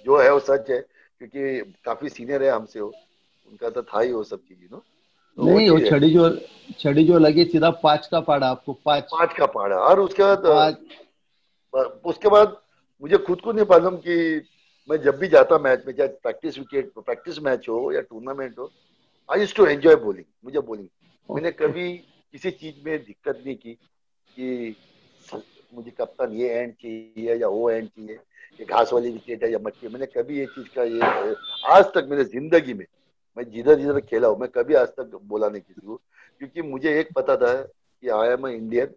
जो 0.05 0.17
है 0.17 0.31
वो 0.33 0.39
सच 0.39 0.69
है 0.69 0.79
क्योंकि 1.19 1.73
काफ़ी 1.85 2.09
सीनियर 2.09 2.43
है 2.43 2.49
हमसे 2.49 2.81
वो 2.81 2.91
उनका 3.47 3.69
तो 3.69 3.83
था 3.83 3.99
ही 3.99 4.11
वो 4.11 4.23
सब 4.23 4.39
चीज़ 4.39 4.71
नो 4.71 4.83
नहीं 5.37 5.69
वो 5.69 5.79
छड़ी 5.79 6.09
जो 6.09 6.29
छड़ी 6.79 7.03
जो 7.03 7.17
लगी 7.19 7.43
सीधा 7.45 7.69
पाँच 7.83 8.07
का 8.07 8.19
पाड़ा 8.19 8.47
आपको 8.47 8.73
पाँच। 8.85 9.03
पाँच 9.11 9.33
का 9.37 9.45
पाड़ा 9.45 9.77
और 9.77 9.99
उसके 9.99 10.23
बाद 10.23 10.77
उसके 12.05 12.29
बाद 12.29 12.57
मुझे 13.01 13.17
खुद 13.17 13.41
को 13.41 13.51
नहीं 13.51 13.65
मालूम 13.69 13.95
कि 13.97 14.15
मैं 14.89 14.97
जब 15.01 15.17
भी 15.19 15.27
जाता 15.27 15.57
मैच 15.57 15.83
में 15.87 15.93
चाहे 15.93 16.07
प्रैक्टिस 16.23 16.57
विकेट 16.59 16.91
प्रैक्टिस 16.99 17.39
मैच 17.39 17.67
हो 17.69 17.91
या 17.91 18.01
टूर्नामेंट 18.01 18.57
हो 18.59 18.71
I 19.29 19.39
used 19.39 19.55
to 19.55 19.65
enjoy 19.65 19.95
bowling 19.95 20.25
मुझे 20.45 20.59
बॉलिंग 20.59 20.87
मैंने 21.29 21.51
कभी 21.51 21.91
किसी 22.33 22.51
चीज़ 22.51 22.75
में 22.85 22.97
दिक्कत 22.97 23.41
नहीं 23.45 23.55
की 23.55 23.73
कि 24.37 24.75
मुझे 25.75 25.91
कप्तान 25.91 26.33
ये 26.33 26.49
एंड 26.49 26.73
चाहिए 26.73 27.35
या 27.35 27.47
वो 27.47 27.69
एंड 27.69 27.87
चाहिए 27.87 28.19
ये 28.59 28.65
घास 28.65 28.93
वाली 28.93 29.11
विकेट 29.11 29.43
है 29.43 29.51
या 29.51 29.59
मट्टी 29.59 29.87
मैंने 29.87 30.05
कभी 30.05 30.39
ये 30.39 30.45
चीज़ 30.45 30.67
का 30.75 30.83
ये 30.83 31.35
आज 31.73 31.85
तक 31.85 32.07
मेरे 32.09 32.23
ज़िंदगी 32.25 32.73
में 32.73 32.85
मैं 33.37 33.49
जिधर 33.51 33.79
जिधर 33.79 33.99
खेला 33.99 34.27
हूँ, 34.27 34.39
मैं 34.39 34.49
कभी 34.49 34.73
आज 34.73 34.87
तक 34.89 35.19
बोला 35.23 35.49
नहीं 35.49 35.61
किसी 35.61 35.81
को, 35.87 35.95
क्योंकि 36.39 36.61
मुझे 36.61 36.99
एक 36.99 37.13
पता 37.15 37.35
था 37.37 37.53
कि 37.53 38.09
आई 38.09 38.29
एम 38.29 38.47
इंडियन 38.47 38.93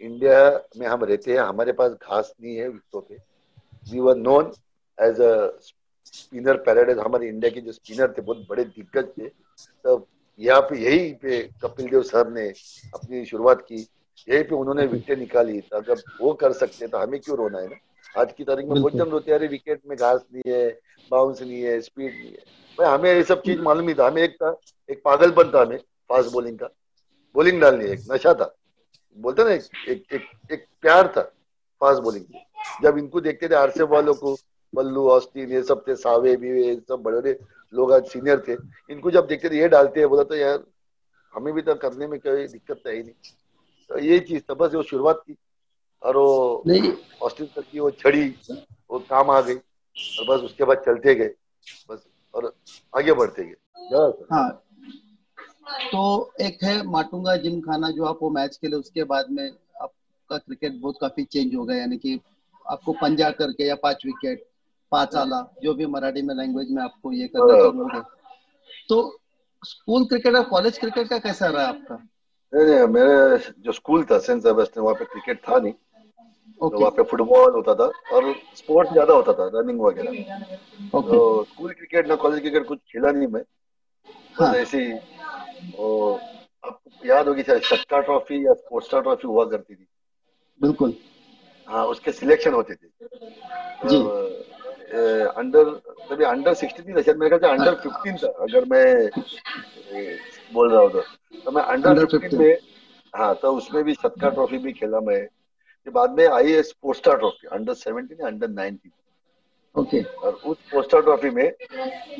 इंडिया 0.00 0.38
में 0.78 0.86
हम 0.86 1.04
रहते 1.04 1.32
हैं, 1.32 1.40
हमारे 1.40 1.72
पास 1.72 1.92
घास 1.92 2.32
नहीं 2.42 2.56
है 2.56 2.68
विकटों 2.68 3.00
पे. 3.00 3.16
We 3.92 4.00
were 4.00 4.16
known 4.16 4.52
as 4.98 5.20
a 5.20 5.58
spinner 6.04 6.56
paradise 6.56 6.98
हमारे 6.98 7.28
इंडिया 7.28 7.50
के 7.50 7.60
जो 7.60 7.72
स्पिनर 7.72 8.14
थे, 8.18 8.22
बहुत 8.22 8.46
बड़े 8.50 8.64
दिग्गज 8.64 9.08
थे. 9.18 9.28
तो 9.28 10.06
यहाँ 10.40 10.60
पे 10.60 10.78
यही 10.78 11.12
पे 11.12 11.42
कपिल 11.62 11.88
देव 11.90 12.02
सर 12.02 12.30
ने 12.30 12.48
अपनी 12.94 13.24
शुरुआत 13.24 13.60
की. 13.62 13.86
यही 14.28 14.42
पे 14.42 14.54
उन्होंने 14.54 14.86
विकेट 14.86 15.18
निकाली. 15.18 15.60
तो 15.60 15.76
अगर 15.76 16.02
वो 16.20 16.32
कर 16.34 16.52
सकते 16.52 16.86
तो 16.88 16.98
हमें 16.98 17.20
क्यों 17.20 17.36
रोना 17.38 17.58
है 17.58 17.68
ना? 17.68 17.76
आज 18.18 18.32
की 18.32 18.44
तारीख 18.44 18.66
में 18.66 18.82
बहुत 18.82 19.28
अरे 19.30 19.46
विकेट 19.46 19.80
में 19.86 19.96
घास 19.98 20.24
नहीं 20.34 20.52
है 20.52 20.68
बाउंस 21.10 21.40
नहीं 21.42 21.62
है 21.62 21.80
स्पीड 21.80 22.12
नहीं 22.12 22.30
है। 22.30 22.44
भाई 22.78 22.88
हमें 22.88 23.12
ये 23.14 23.22
सब 23.22 23.42
चीज़ 23.42 23.60
मालूम 23.60 23.88
ही 23.88 23.94
था। 23.94 24.06
हमें 24.06 24.22
एक 24.22 24.34
था 24.34 24.54
एक 24.88 25.00
पागलपन 25.04 25.50
था 25.54 25.60
हमें 25.62 25.78
फास्ट 26.10 26.32
बॉलिंग 26.32 26.58
का। 26.58 26.66
बॉलिंग 27.34 27.60
डालनी 27.60 27.84
है 27.84 27.92
एक 27.92 28.00
नशा 28.10 28.32
था। 28.34 28.54
बोलते 29.16 29.44
ना 29.44 29.50
एक 29.50 29.62
एक 29.88 30.04
एक, 30.12 30.22
एक 30.52 30.66
प्यार 30.80 31.08
था 31.16 31.22
फास्ट 31.80 32.02
बॉलिंग 32.02 32.24
जब 32.82 32.98
इनको 32.98 33.20
देखते 33.20 33.48
थे 33.48 33.54
आरसे 33.54 33.82
वालों 33.82 34.14
को 34.14 34.36
बल्लू 34.74 35.08
ऑस्टिन 35.10 35.52
ये 35.52 35.62
सब 35.62 35.84
थे 35.88 35.94
सावे 35.96 36.36
भी 36.36 36.50
ये 36.62 36.74
सब 36.88 37.02
बड़े 37.02 37.20
बड़े 37.20 37.38
लोग 37.74 37.92
आज 37.92 38.06
सीनियर 38.06 38.42
थे। 38.48 38.56
इनको 38.90 39.10
जब 39.10 39.26
देखते 39.26 39.50
थे 39.50 39.58
ये 39.58 39.68
डालते 39.68 40.00
हैं 40.00 40.08
बोला 40.08 40.22
तो 40.22 40.34
यार 40.34 40.64
हमें 41.34 41.52
भी 41.54 41.62
तो 41.62 41.74
करने 41.74 42.06
में 42.06 42.18
कोई 42.20 42.46
दिक्कत 42.46 42.82
है 42.86 42.94
ही 42.94 43.02
नहीं। 43.02 43.32
तो 43.90 43.98
ये 43.98 44.18
चीज़ 44.18 44.42
था 44.42 44.54
बस 44.54 44.74
वो 44.74 44.82
शुरुआत 44.82 45.22
की। 45.26 45.36
और 46.02 46.16
वो 46.16 46.64
ऑस्टिन 47.22 47.46
तक 47.46 47.64
की 47.72 47.80
वो 47.80 47.90
छड़ी 47.90 48.28
वो 48.90 48.98
काम 49.10 49.30
आ 49.30 49.40
गई 49.40 49.54
और 49.54 50.26
बस 50.28 50.44
उसके 50.44 50.64
बाद 50.64 50.82
चलते 50.86 51.14
गए 51.14 51.34
बस 51.90 52.06
और 52.34 52.52
आगे 52.98 53.12
बढ़ते 53.12 53.44
गए। 53.44 54.26
हाँ। 54.32 54.50
तो 55.92 56.32
एक 56.40 56.58
है 56.62 56.82
माटुंगा 56.82 57.36
जिम 57.36 57.60
खाना 57.60 57.90
जो 57.90 58.04
आप 58.04 58.18
वो 58.22 58.30
मैच 58.30 58.56
खेले 58.56 58.76
उसके 58.76 59.04
बाद 59.04 59.26
में 59.30 59.50
आपका 59.82 60.38
क्रिकेट 60.38 60.80
बहुत 60.80 60.98
काफ़ी 61.00 61.24
चेंज 61.24 61.54
हो 61.54 61.64
गया 61.64 61.76
यानी 61.76 61.96
कि 61.96 62.20
आपको 62.66 62.92
पंजा 62.92 63.30
करके 63.30 63.66
या 63.66 63.74
पाँच 63.74 64.06
विकेट 64.06 64.46
पाँच 64.92 65.14
आला 65.14 65.40
जो 65.62 65.74
भी 65.74 65.86
मराठी 65.86 66.22
में 66.22 66.34
लैंग्वेज 66.34 66.70
में 66.70 66.82
आपको 66.82 67.12
ये 67.12 67.26
करना 67.28 67.54
हाँ। 67.54 67.62
चालू 67.62 67.88
हो। 67.88 68.00
तो 68.88 69.18
स्कूल 69.62 70.04
क्रिकेट 70.04 70.34
और 70.34 70.44
कॉलेज 70.44 70.78
क्रिकेट 70.78 71.08
का 71.08 71.18
कैसा 71.18 71.46
रहा 71.46 71.66
आपका? 71.66 71.94
नहीं 72.52 72.64
नहीं 72.66 72.86
मेरा 72.86 73.36
जो 73.58 73.72
स्कूल 73.72 74.04
था 74.04 74.18
सेंट 74.18 74.42
सेबेस्टियन 74.42 74.84
वहाँ 74.84 74.94
पे 74.94 75.04
क्रिकेट 75.04 75.42
था 75.48 75.58
नहीं। 75.58 75.72
Okay. 76.60 76.70
तो 76.70 76.78
वहाँ 76.78 76.90
पे 76.92 77.02
फुटबॉल 77.10 77.52
होता 77.52 77.74
था 77.74 77.84
और 78.16 78.32
स्पोर्ट्स 78.56 78.92
ज़्यादा 78.92 79.14
होता 79.14 79.32
था 79.32 79.50
रनिंग 79.54 79.80
वगैरह। 79.80 80.10
Okay. 80.10 81.10
तो 81.10 81.44
स्कूल 81.44 81.72
क्रिकेट 81.72 82.08
ना 82.08 82.14
कॉलेज 82.16 82.40
क्रिकेट 82.40 82.66
कुछ 82.66 82.78
खेला 82.92 83.10
नहीं 83.10 83.28
मैं। 83.28 83.42
हाँ. 84.36 84.54
ऐसी 84.56 84.92
आपको 86.62 87.06
याद 87.06 87.28
होगी 87.28 87.42
शायद 87.42 87.62
शक्का 87.64 88.00
ट्रॉफी 88.00 88.44
या 88.46 88.52
स्पोर्ट्स 88.54 88.90
ट्रॉफी 88.90 89.26
हुआ 89.28 89.44
करती 89.50 89.74
थी। 89.74 89.86
बिल्कुल। 90.60 90.94
हाँ 91.68 91.84
उसके 91.86 92.12
सिलेक्शन 92.12 92.52
होते 92.54 92.74
थे। 92.74 92.88
जी। 93.88 93.96
अंडर 95.40 95.70
तभी 96.10 96.24
अंडर 96.24 96.54
सिक्सटीन 96.54 96.96
था 96.96 97.02
शायद 97.02 97.16
मेरे 97.16 97.38
ख्याल 97.38 97.58
अंडर 97.58 97.74
फिफ्टीन 97.82 98.16
था 98.16 98.28
अगर 98.44 98.64
मैं 98.70 99.10
बोल 100.54 100.70
रहा 100.72 100.80
हूँ 100.80 100.90
तो, 100.90 101.00
तो 101.44 101.50
मैं 101.50 101.62
अंडर 101.64 102.04
फिफ्टीन 102.06 102.38
में 102.38 102.56
हाँ 103.14 103.34
तो 103.42 103.52
उसमें 103.56 103.82
भी 103.84 103.94
सत्का 103.94 104.28
ट्रॉफी 104.28 104.58
भी 104.58 104.72
खेला 104.72 105.00
मैं। 105.00 105.26
के 105.86 105.90
बाद 105.90 106.10
में 106.18 106.26
I 106.28 106.52
S 106.52 106.72
poster 106.82 107.16
trophy 107.18 107.46
under 107.52 107.74
seventeen 107.74 108.26
under 108.26 108.48
nineteen 108.48 108.92
okay 109.74 110.02
और 110.02 110.32
उस 110.34 110.56
स्पोर्ट्सटा 110.58 111.00
ट्रॉफी 111.00 111.30
में 111.30 111.50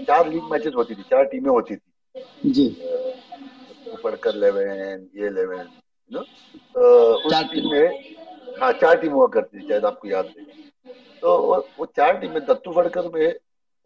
चार 0.04 0.28
लीग 0.28 0.42
मैचेस 0.50 0.72
होती 0.76 0.94
थी 0.94 1.02
चार 1.10 1.24
टीमें 1.26 1.50
होती 1.50 1.76
थी। 1.76 2.50
जी। 2.50 2.68
पढ़कर 4.02 4.36
इलेवन 4.36 5.08
ये 5.16 5.26
इलेवन 5.26 5.68
नो 6.10 6.20
उस 6.20 7.34
टीम 7.52 7.70
में 7.72 8.58
हाँ 8.60 8.72
चार 8.72 9.00
टीम 9.00 9.12
हुआ 9.12 9.26
करती 9.34 9.58
थी 9.58 9.68
शायद 9.68 9.84
आपको 9.84 10.08
याद 10.08 10.26
है। 10.38 10.44
तो 11.22 11.36
वो 11.78 11.86
चार 11.96 12.16
टीम 12.18 12.32
में 12.32 12.44
दत्तू 12.46 12.72
फड़कर 12.72 13.08
में 13.14 13.34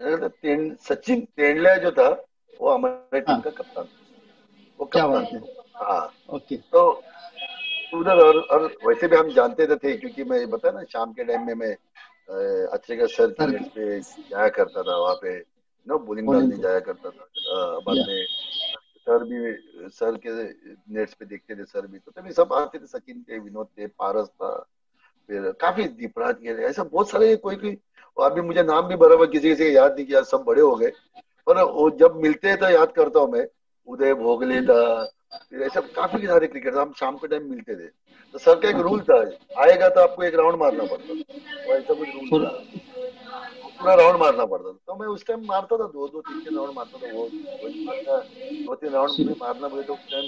तेन, 0.00 0.74
सचिन 0.82 1.20
तेंडले 1.36 1.76
जो 1.80 1.90
था 1.92 2.08
वो 2.60 2.70
हमारे 2.70 3.20
टीम 3.20 3.34
हाँ। 3.34 3.40
का 3.42 3.50
कप्तान 3.50 3.88
वो 4.78 4.86
कप्तान 4.86 5.42
हाँ। 5.76 6.12
ओके। 6.34 6.56
तो 6.56 7.02
उधर 7.98 8.18
और, 8.18 8.38
और 8.38 8.76
वैसे 8.86 9.08
भी 9.08 9.16
हम 9.16 9.28
जानते 9.28 9.66
थे 9.66 9.96
क्योंकि 9.96 10.24
मैं 10.24 10.50
बताया 10.50 10.72
ना 10.72 10.84
शाम 10.84 11.12
के 11.12 11.24
टाइम 11.24 11.46
में 11.46 11.54
मैं 11.54 11.76
अच्छे 12.66 12.96
का 12.96 13.06
सर 13.06 13.34
पे 13.74 14.00
जाया 14.00 14.48
करता 14.48 14.82
था 14.82 14.96
वहाँ 14.96 15.14
पे 15.14 15.38
नो 15.86 15.98
बोलिंग 15.98 16.32
डालने 16.32 16.56
जाया 16.56 16.80
करता 16.80 17.10
था। 17.10 17.28
बाद 17.80 17.96
में 18.08 18.24
सर 19.06 19.24
भी 19.24 19.88
सर 19.88 20.16
के 20.26 20.30
नेट्स 20.94 21.14
पे 21.14 21.24
देखते 21.24 21.54
थे 21.54 21.64
सर 21.64 21.86
भी 21.86 21.98
तो 21.98 22.12
तभी 22.20 22.32
सब 22.32 22.52
आते 22.52 22.78
थे 22.78 22.86
सचिन 22.86 23.22
थे 23.22 23.38
विनोद 23.38 23.66
थे 23.78 23.86
पारस 23.86 24.28
था 24.28 24.54
फिर 25.28 25.50
काफ़ी 25.60 25.84
दीपराज 25.84 26.34
के 26.34 26.48
ऐसा 26.64 26.84
बहुत 26.84 27.10
सारे 27.10 27.36
कोई 27.36 27.56
कोई 27.56 27.76
अभी 28.16 28.40
मुझे 28.40 28.62
नाम 28.62 28.88
भी 28.88 28.96
बराबर 28.96 29.26
किसी 29.26 29.48
किसी 29.48 29.76
याद 29.76 29.94
नहीं 29.94 30.06
किया 30.06 30.22
सब 30.22 30.44
बड़े 30.46 30.62
हो 30.62 30.74
गए। 30.76 30.92
पर 31.46 31.62
वो 31.62 31.90
जब 31.90 32.16
मिलते 32.16 32.48
हैं 32.48 32.58
तो 32.58 32.68
याद 32.68 32.92
करता 32.92 33.20
हूँ 33.20 33.30
मैं 33.32 33.46
उदय 33.88 34.14
भोगले 34.14 34.60
था 34.62 35.04
ऐसा 35.64 35.80
काफ़ी 35.96 36.26
सारे 36.26 36.46
क्रिकेटर 36.46 36.78
हम 36.78 36.92
शाम 36.98 37.16
के 37.16 37.28
टाइम 37.28 37.50
मिलते 37.50 37.74
थे। 37.74 37.86
तो 38.34 38.38
सर 38.38 38.58
का 38.60 38.68
एक 38.68 38.76
रूल 38.76 39.00
था 39.02 39.18
आएगा 39.62 39.88
तो 39.88 40.00
आपको 40.00 40.22
एक 40.22 40.34
राउंड 40.34 40.58
मारना 40.60 40.84
पड़ता 40.84 41.14
था। 41.14 41.74
ऐसा 41.74 41.94
कुछ 41.94 42.08
रूल 42.08 42.44
था। 42.44 42.50
पूरा 43.74 43.94
राउंड 43.94 44.18
मारना 44.20 44.44
पड़ता 44.46 44.68
था। 44.68 44.78
तो 44.86 44.94
मैं 44.94 45.06
उस 45.08 45.26
टाइम 45.26 45.44
मारता 45.46 45.76
था 45.76 45.86
दो 45.88 46.08
दो 46.08 46.20
तीन 46.20 46.40
तीन 46.40 46.56
राउंड 46.56 46.74
मारता 46.74 46.98
था 46.98 47.12
वो 47.12 47.28
दो 48.66 48.74
तीन 48.74 48.92
राउंड 48.92 49.26
में 49.26 49.34
मारना 49.40 49.68
पड़े 49.68 49.82
तो 49.82 49.94
उस 49.94 50.10
टाइम 50.10 50.24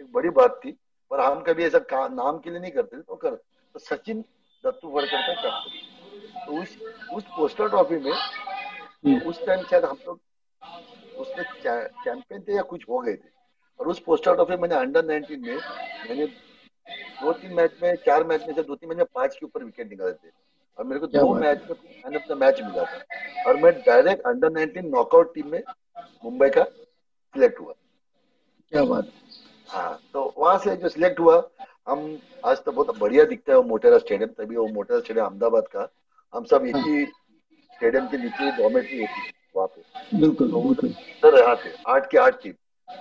एक 0.00 0.12
बड़ी 0.12 0.30
बात 0.32 0.60
थी। 0.64 0.70
पर 1.10 1.20
हम 1.20 1.40
कभी 1.42 1.64
ऐसा 1.64 2.06
नाम 2.08 2.38
के 2.38 2.50
लिए 2.50 2.60
नहीं 2.60 2.72
करते 2.72 2.96
थे 2.96 3.00
तो 3.00 3.14
कर 3.16 3.34
तो 3.74 3.78
सचिन 3.78 4.20
दत्तू 4.64 4.88
वड़कर 4.90 5.16
का 5.18 5.32
कैप्टन 5.34 6.46
तो 6.46 6.60
उस 6.62 6.76
उस 7.14 7.24
पोस्टर 7.36 7.68
ट्रॉफी 7.68 7.96
में। 7.96 9.20
उस 9.20 9.44
टाइम 9.46 9.62
शायद 9.62 9.84
हम 9.84 9.98
लोग 10.06 10.20
उसमें 11.18 11.44
चैंपियन 11.44 12.40
थे 12.40 12.54
या 12.56 12.62
कुछ 12.64 12.84
हो 12.88 12.98
गए 12.98 13.14
थे। 13.14 13.30
और 13.80 13.88
उस 13.88 13.98
पोस्टर 14.06 14.34
ट्रॉफी 14.34 14.56
मैंने 14.56 14.74
अंडर 14.74 15.04
नाइनटीन 15.04 15.40
में 15.40 15.56
मैंने 16.08 16.26
दो 16.26 17.32
तीन 17.32 17.52
मैच 17.54 17.72
में 17.82 17.94
चार 18.06 18.24
मैच 18.24 18.46
में 18.48 18.54
से 18.54 18.62
दो 18.62 18.74
तीन 18.74 18.88
मैच 18.88 18.98
में 18.98 19.06
पाँच 19.14 19.36
के 19.36 19.46
ऊपर 19.46 19.64
विकेट 19.64 19.90
निकाले 19.90 20.12
थे। 20.12 20.30
और 20.78 20.84
मेरे 20.84 21.00
को 21.00 21.06
दो 21.08 21.34
मैच 21.34 21.62
में 21.70 21.76
मैन 22.04 22.16
ऑफ़ 22.16 22.28
द 22.28 22.36
मैच 22.38 22.60
मिला 22.60 22.84
था। 22.84 23.48
और 23.48 23.56
मैं 23.56 23.72
direct 23.78 24.26
under 24.26 24.50
nineteen 24.52 24.88
knockout 24.88 25.34
team 25.34 25.50
में 25.50 25.62
मुंबई 26.24 26.48
का 26.50 26.64
सिलेक्ट 26.64 27.60
हुआ। 27.60 27.72
क्या 28.72 28.84
बात 28.84 29.08
हाँ। 29.68 29.98
तो 30.12 30.32
वहाँ 30.38 30.58
से 30.58 30.76
जो 30.76 30.88
सिलेक्ट 30.88 31.20
हुआ 31.20 31.42
हम 31.88 32.18
आज 32.46 32.62
तो 32.64 32.72
बहुत 32.72 32.98
बढ़िया 32.98 33.24
दिखता 33.24 33.52
है 33.52 33.58
वो 33.58 33.64
मोटेरा 33.68 33.98
स्टेडियम 33.98 34.30
तभी 34.32 34.56
वो 34.56 34.66
मोटेरा 34.68 35.00
स्टेडियम 35.00 35.26
अहमदाबाद 35.26 35.66
का। 35.68 35.88
हम 36.32 36.44
सब 36.44 36.64
एक 36.66 36.76
ही 36.76 37.04
स्टेडियम 37.04 38.06
के 38.06 38.16
नीचे 38.18 38.50
डॉमेट्री 38.56 39.00
होती 39.00 39.22
थी 39.22 39.32
वहाँ 39.56 39.66
पे। 39.68 40.18
बिल्कुल 40.20 40.50
तो 40.50 40.58
उधर 40.60 41.38
यहाँ 41.38 41.56
थे 41.56 41.70
आठ 41.88 42.10
के 42.10 42.18
आठ 42.18 42.42
टीम 42.42 42.52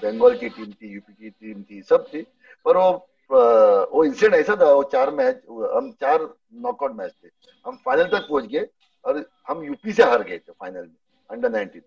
बंगाल 0.03 0.37
की 0.37 0.49
टीम 0.49 0.71
थी, 0.71 0.93
यूपी 0.93 1.13
की 1.13 1.29
टीम 1.29 1.63
थी, 1.63 1.81
सब 1.83 2.07
थी। 2.13 2.21
पर 2.65 2.77
वो 2.77 3.07
वो 3.31 4.03
इंसिडेंट 4.03 4.33
ऐसा 4.35 4.55
था, 4.55 4.71
वो 4.71 4.83
चार 4.91 5.09
मैच 5.11 5.41
हम 5.75 5.91
चार 6.01 6.27
नॉकआउट 6.61 6.95
मैच 6.95 7.11
थे। 7.23 7.29
हम 7.65 7.75
फाइनल 7.85 8.07
तक 8.07 8.27
पहुँच 8.29 8.45
गए 8.45 8.67
और 9.05 9.23
हम 9.47 9.63
यूपी 9.63 9.93
से 9.93 10.03
हार 10.03 10.23
गए 10.23 10.37
थे 10.37 10.51
फाइनल 10.51 10.81
में 10.81 10.95
under 11.29 11.49
nineteen 11.51 11.81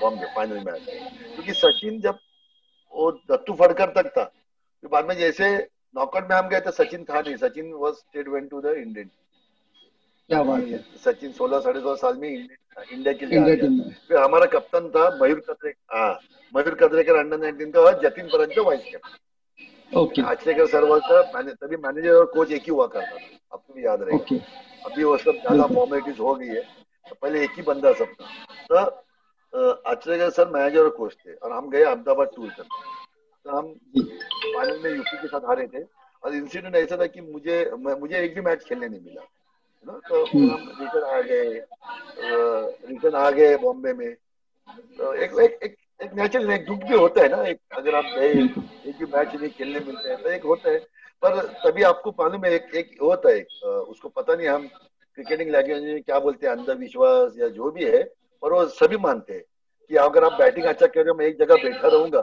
Bombay 0.00 0.26
final 0.34 0.58
match 0.64 0.80
क्योंकि 0.80 1.52
सचिन 1.54 2.00
जब 2.00 2.18
वो 2.92 3.10
दत्तू 3.30 3.54
फड़कर 3.54 3.92
तक 3.92 4.10
था 4.16 4.24
तो 4.24 4.88
बाद 4.88 5.08
में 5.08 5.14
जैसे 5.16 5.46
नॉकआउट 5.96 6.28
में 6.30 6.36
हम 6.36 6.48
गए 6.48 6.60
तो 6.60 6.70
सचिन 6.72 7.04
था 7.04 7.20
नहीं। 7.20 7.36
Sachin 7.36 7.72
was 7.74 7.94
straight 7.96 8.28
went 8.28 8.50
to 8.50 8.60
the 8.60 8.74
Indian 8.76 9.10
क्या 10.30 10.42
बात 10.42 10.60
है? 10.62 10.78
सचिन 11.04 11.32
सोलह 11.32 11.60
साढ़े 11.60 11.80
सोलह 11.80 11.94
साल 11.96 12.16
में 12.16 12.28
इंडिया 12.28 13.12
के 13.12 13.26
लिए 13.26 13.56
फिर 14.08 14.16
हमारा 14.16 14.46
कप्तान 14.52 14.88
था 14.90 15.08
मयूर 15.16 15.40
कतरे 15.48 15.70
हाँ 15.92 16.12
मयूर 16.54 16.74
कतरेकर 16.74 17.16
अंडर 17.16 17.38
नाइनटीन 17.38 17.70
का 17.70 17.92
Jatin 18.00 18.28
परंज 18.28 18.58
vice 18.58 18.84
captain 18.84 19.98
okay. 19.98 20.22
Achrekar 20.22 20.66
sir 20.66 20.84
था 21.00 21.42
तभी 21.42 21.76
मैनेजर 21.78 22.12
और 22.12 22.24
कोच 22.34 22.50
एक 22.52 22.62
ही 22.62 22.72
हुआ 22.72 22.86
करता 22.86 23.16
था 23.16 23.38
आपको 23.52 23.74
भी 23.74 23.84
याद 23.86 24.02
रहेगा। 24.02 24.36
अभी 24.84 25.04
वो 25.04 25.16
सब 25.18 25.40
ज़्यादा 25.40 25.66
फॉर्मेलिटीज 25.66 26.20
हो 26.20 26.34
गई 26.34 26.46
है 26.48 26.62
तो 27.06 27.14
पहले 27.14 27.42
एक 27.44 27.50
ही 27.56 27.62
बंदा 27.62 27.92
सब 27.92 28.12
था। 28.12 28.84
तो 29.52 29.70
आचरेकर 29.90 30.30
सर 30.30 30.48
मैनेजर 30.50 30.80
और 30.80 30.88
कोच 30.96 31.16
थे 31.16 31.34
और 31.34 31.52
हम 31.52 31.68
गए 31.70 31.82
अहमदाबाद 31.82 32.30
टूर 32.36 32.48
करने। 32.50 32.68
तो 33.46 33.56
हम 33.56 33.72
फाइनल 34.46 34.78
में 34.82 34.90
यूपी 34.90 35.16
के 35.16 35.28
साथ 35.28 35.48
हारे 35.48 35.66
थे 35.66 35.82
और 36.22 36.34
इंसिडेंट 36.34 36.74
ऐसा 36.76 36.96
था 36.96 37.06
कि 37.06 37.20
मुझे 37.22 37.70
मुझे 37.74 38.18
एक 38.18 38.34
भी 38.34 38.40
मैच 38.40 38.64
खेलने 38.64 38.88
नहीं 38.88 39.00
मिला। 39.00 39.22
ना? 39.86 39.98
तो 40.08 40.24
हम्म। 40.24 40.50
हम 40.50 40.68
रिटर्न 40.80 41.04
आ 41.04 41.20
गए 41.20 41.44
रिटर्न 42.88 43.14
आ 43.16 43.30
गए 43.30 43.56
बॉम्बे 43.56 43.92
में। 43.92 44.12
तो 44.98 45.12
एक 45.14 45.32
एक 45.40 45.58
एक 45.62 45.76
एक 46.02 46.14
नेचुरल 46.14 46.50
एक 46.52 46.64
दुख 46.66 46.82
भी 46.88 46.96
होता 46.96 47.22
है 47.22 47.28
ना 47.28 47.42
एक 47.46 47.58
अगर 47.76 47.94
आप 47.94 48.04
गए 48.16 48.30
एक 48.32 48.96
भी 48.98 49.06
मैच 49.06 49.34
नहीं 49.34 49.50
खेलने 49.50 49.80
मिलते 49.80 50.08
हैं 50.08 50.22
तो 50.22 50.30
एक 50.30 50.44
होता 50.44 50.70
है। 50.70 50.78
पर 51.22 51.38
तभी 51.64 51.82
आपको 51.82 52.10
मालूम 52.20 52.44
है 52.44 52.52
एक 52.52 52.74
एक 52.76 52.96
होता 53.02 53.30
है 53.30 53.42
उसको 53.72 54.08
पता 54.08 54.34
नहीं 54.34 54.48
हम 54.48 54.66
क्रिकेटिंग 55.18 55.50
लैंग्वेज 55.50 55.82
में 55.82 56.02
क्या 56.02 56.18
बोलते 56.18 56.46
हैं 56.46 56.54
अंधविश्वास 56.56 57.34
या 57.38 57.48
जो 57.48 57.70
भी 57.70 57.84
है 57.84 58.02
पर 58.42 58.52
वो 58.52 58.64
सभी 58.76 58.96
मानते 58.96 59.32
हैं 59.32 59.42
कि 59.90 59.96
अगर 59.96 60.24
आप 60.24 60.32
बैटिंग 60.32 60.66
अच्छा 60.66 60.86
कर 60.86 61.00
रहे 61.00 61.10
हो 61.10 61.14
मैं 61.14 61.26
एक 61.26 61.38
जगह 61.38 61.62
बैठा 61.62 61.88
रहूँगा 61.88 62.20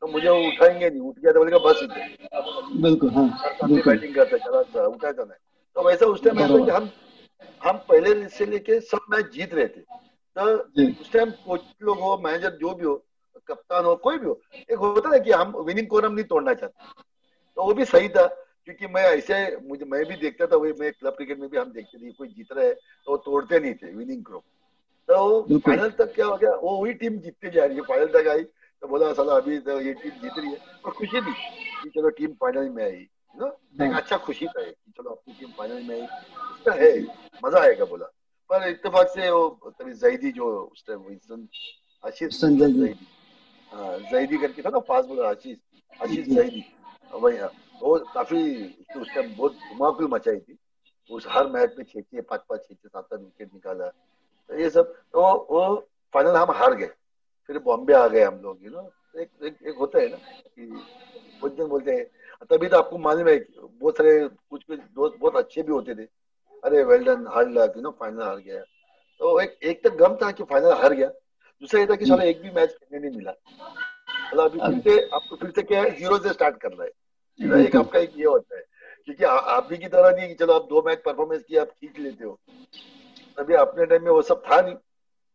तो 0.00 0.06
मुझे 0.06 0.28
वो 0.28 0.36
उठाएँगे 0.48 0.90
नहीं 0.90 1.00
उठ 1.00 1.18
गया 1.18 1.32
तो 1.32 1.38
बोलेगा 1.38 1.58
बस 1.58 1.82
बिल्कुल 2.82 3.10
हाँ, 3.10 3.28
बैटिंग 3.64 4.14
करते 4.14 4.38
चला 4.38 4.86
उठाया 4.86 5.12
जाना 5.12 5.34
तो 5.76 5.82
वैसा 5.82 6.06
उस 6.06 6.22
टाइम 6.24 6.38
ऐसा 6.38 6.64
कि 6.64 6.70
हम 6.70 6.90
हम 7.60 7.78
पहले 7.88 8.28
से 8.28 8.46
लेके 8.46 8.78
सब 8.82 9.06
मैच 9.10 9.30
जीत 9.32 9.54
रहे 9.54 9.66
थे। 9.66 9.80
तो 10.36 11.00
उस 11.00 11.12
टाइम 11.12 11.30
कोच 11.46 11.60
लोग 11.82 11.98
हो 12.00 12.16
मैनेजर 12.24 12.56
जो 12.60 12.74
भी 12.74 12.84
हो 12.84 12.94
कप्तान 13.48 13.84
हो 13.84 13.94
कोई 13.96 14.18
भी 14.18 14.26
हो 14.26 14.40
एक 14.70 14.78
होता 14.78 15.14
है 15.14 15.20
कि 15.20 15.30
हम 15.32 15.56
विनिंग 15.66 15.86
कोरम 15.86 16.12
नहीं 16.12 16.24
तोड़ना 16.24 16.54
चाहते। 16.54 17.02
तो 17.56 17.64
वो 17.64 17.74
भी 17.74 17.84
सही 17.84 18.08
था 18.08 18.26
क्योंकि 18.26 18.86
मैं 18.86 19.02
ऐसे 19.04 19.34
मुझे 19.62 19.84
मैं 19.84 20.04
भी 20.06 20.16
देखता 20.16 20.46
था 20.46 20.56
वही 20.56 20.72
मैं 20.80 20.92
क्लब 20.92 21.14
क्रिकेट 21.14 21.38
में 21.38 21.48
भी 21.50 21.58
हम 21.58 21.72
देखते 21.72 21.98
थे 21.98 22.12
कोई 22.12 22.28
जीत 22.28 22.52
रहा 22.52 22.64
है 22.64 22.72
तो 22.72 23.10
वो 23.10 23.16
तोड़ते 23.24 23.60
नहीं 23.60 23.74
थे 23.74 23.92
विनिंग 23.94 24.24
क्रो 24.24 24.38
तो 25.08 25.58
फाइनल 25.58 25.90
तक 25.98 26.12
क्या 26.14 26.26
हो 26.26 26.36
गया 26.36 26.54
वो 26.56 26.76
वही 26.76 26.92
टीम 26.94 27.18
जीतते 27.18 27.50
जा 27.50 27.64
रही 27.64 27.76
है 27.76 27.82
फाइनल 27.88 28.06
तक 28.12 28.28
आई। 28.28 28.42
तो 28.42 28.88
बोला 28.88 29.12
साला 29.12 29.34
अभी 29.34 29.58
तो 29.58 29.80
ये 29.80 29.92
टीम 29.94 30.12
जीत 30.12 30.38
रही 30.38 30.50
है। 30.50 30.58
और 30.84 30.92
खुशी 30.92 31.20
थी 31.20 31.32
कि 31.82 31.88
चलो 31.90 32.08
टीम 32.10 32.32
फाइनल 32.40 32.68
में 32.70 32.84
आई। 32.84 33.06
ना 33.34 33.46
हाँ। 33.80 34.00
अच्छा 34.00 34.16
खुशी 34.16 34.46
का 34.46 34.62
कि 34.62 34.92
चलो 34.96 35.10
अपनी 35.10 35.34
टीम 35.34 35.50
फाइनल 35.50 35.82
में 35.82 36.00
उसका 36.02 36.72
है 36.72 36.92
मज़ा 37.44 37.60
आएगा 37.60 37.84
बोला 37.84 38.06
पर 38.50 38.68
इतफाक 38.68 39.08
से 39.08 39.30
वो 39.30 39.72
तभी 39.78 39.92
जैदी 39.92 40.32
जो 40.32 40.50
उस 40.62 40.84
टाइम 40.86 41.46
आशीष 42.04 42.40
जैदी 42.44 42.94
हाँ 43.72 43.98
जैदी 44.10 44.38
करके 44.38 44.62
था 44.62 44.70
ना 44.70 44.78
फास्ट 44.78 45.08
बॉलर 45.08 45.24
आशीष 45.24 45.56
आशीष 46.00 46.26
जैदी 46.26 46.64
वही 47.12 47.36
हाँ 47.36 47.50
वो 47.82 47.98
काफ़ी 48.14 48.42
उस 48.96 49.14
टाइम 49.14 49.34
बहुत 49.36 49.52
धुमाकुल 49.52 50.08
मचाई 50.08 50.36
थी 50.36 50.58
उस 51.10 51.26
हर 51.28 51.46
मैच 51.46 51.74
में 51.78 51.84
छह 51.84 52.00
छह 52.00 52.20
पाँच 52.20 52.40
पाँच 52.48 52.60
छह 52.60 52.74
छह 52.74 52.88
सात 52.88 53.04
सात 53.04 53.20
विकेट 53.20 53.54
निकाला 53.54 53.88
तो 54.50 54.58
ये 54.58 54.70
सब 54.70 54.92
तो 55.12 55.22
वो 55.50 55.64
फाइनल 56.14 56.36
हम 56.36 56.50
हार 56.50 56.74
गए 56.74 56.90
फिर 57.48 57.58
बॉम्बे 57.58 57.92
आ 57.92 58.06
गए 58.08 58.22
हम 58.22 58.40
लोग 58.42 58.64
यू 58.64 58.70
नो 58.70 58.90
एक 59.14 59.56
एक 59.62 59.76
होता 59.78 59.98
है 59.98 60.08
ना 60.08 60.16
कि 60.16 60.66
कुछ 61.44 61.52
दिन 61.54 61.66
बोलते 61.68 61.92
हैं। 61.92 62.04
तभी 62.50 62.68
तो 62.68 62.78
आपको 62.78 62.98
मालूम 63.00 63.28
है 63.28 63.38
बहुत 63.56 63.96
सारे 63.96 64.18
कुछ 64.28 64.62
कुछ 64.62 64.78
दोस्त 64.78 65.16
बहुत 65.20 65.36
अच्छे 65.36 65.62
भी 65.62 65.72
होते 65.72 65.94
थे। 65.94 66.08
अरे 66.62 66.82
well 66.84 67.04
done 67.04 67.26
hard 67.34 67.48
luck 67.50 67.72
you 67.76 67.82
know 67.82 67.90
final 68.00 68.22
हार 68.22 68.36
गया। 68.38 68.60
तो 69.20 69.38
एक 69.40 69.58
एक 69.64 69.82
तो 69.84 69.90
गम 69.96 70.16
था 70.22 70.30
कि 70.32 70.44
फाइनल 70.44 70.72
हार 70.74 70.92
गया। 70.94 71.08
दूसरा 71.08 71.80
ये 71.80 71.86
था 71.86 71.94
कि 71.96 72.06
साला 72.06 72.24
एक 72.24 72.40
भी 72.42 72.50
मैच 72.52 72.70
खेलने 72.70 72.98
नहीं 72.98 73.16
मिला। 73.16 73.30
मतलब 73.30 74.44
अभी 74.44 74.58
फिर 74.60 74.80
से 74.84 75.08
आपको 75.08 75.36
फिर 75.36 75.50
से 75.50 75.62
क्या 75.62 75.82
है 75.82 75.90
ज़ीरो 75.96 76.18
से 76.18 76.32
स्टार्ट 76.32 76.56
करना 76.62 76.84
है। 76.84 76.90
एक 77.60 77.76
आपका 77.76 77.98
एक 77.98 78.12
ये 78.16 78.24
होता 78.24 78.56
है 78.56 78.62
क्योंकि 79.06 79.24
आप 79.24 79.66
भी 79.68 79.76
की 79.78 79.88
तरह 79.88 80.10
नहीं 80.10 80.28
कि 80.28 80.34
चलो 80.34 80.52
आप 80.54 80.66
दो 80.68 80.82
मैच 80.86 81.02
परफॉर्मेंस 81.04 81.42
किया 81.42 81.62
आप 81.62 81.70
खींच 81.70 81.98
लेते 81.98 82.24
हो। 82.24 82.38
अभी 83.38 83.54
अपने 83.56 83.86
टाइम 83.86 84.04
में 84.04 84.10
वो 84.10 84.22
सब 84.22 84.42
था 84.42 84.60
नहीं। 84.60 84.74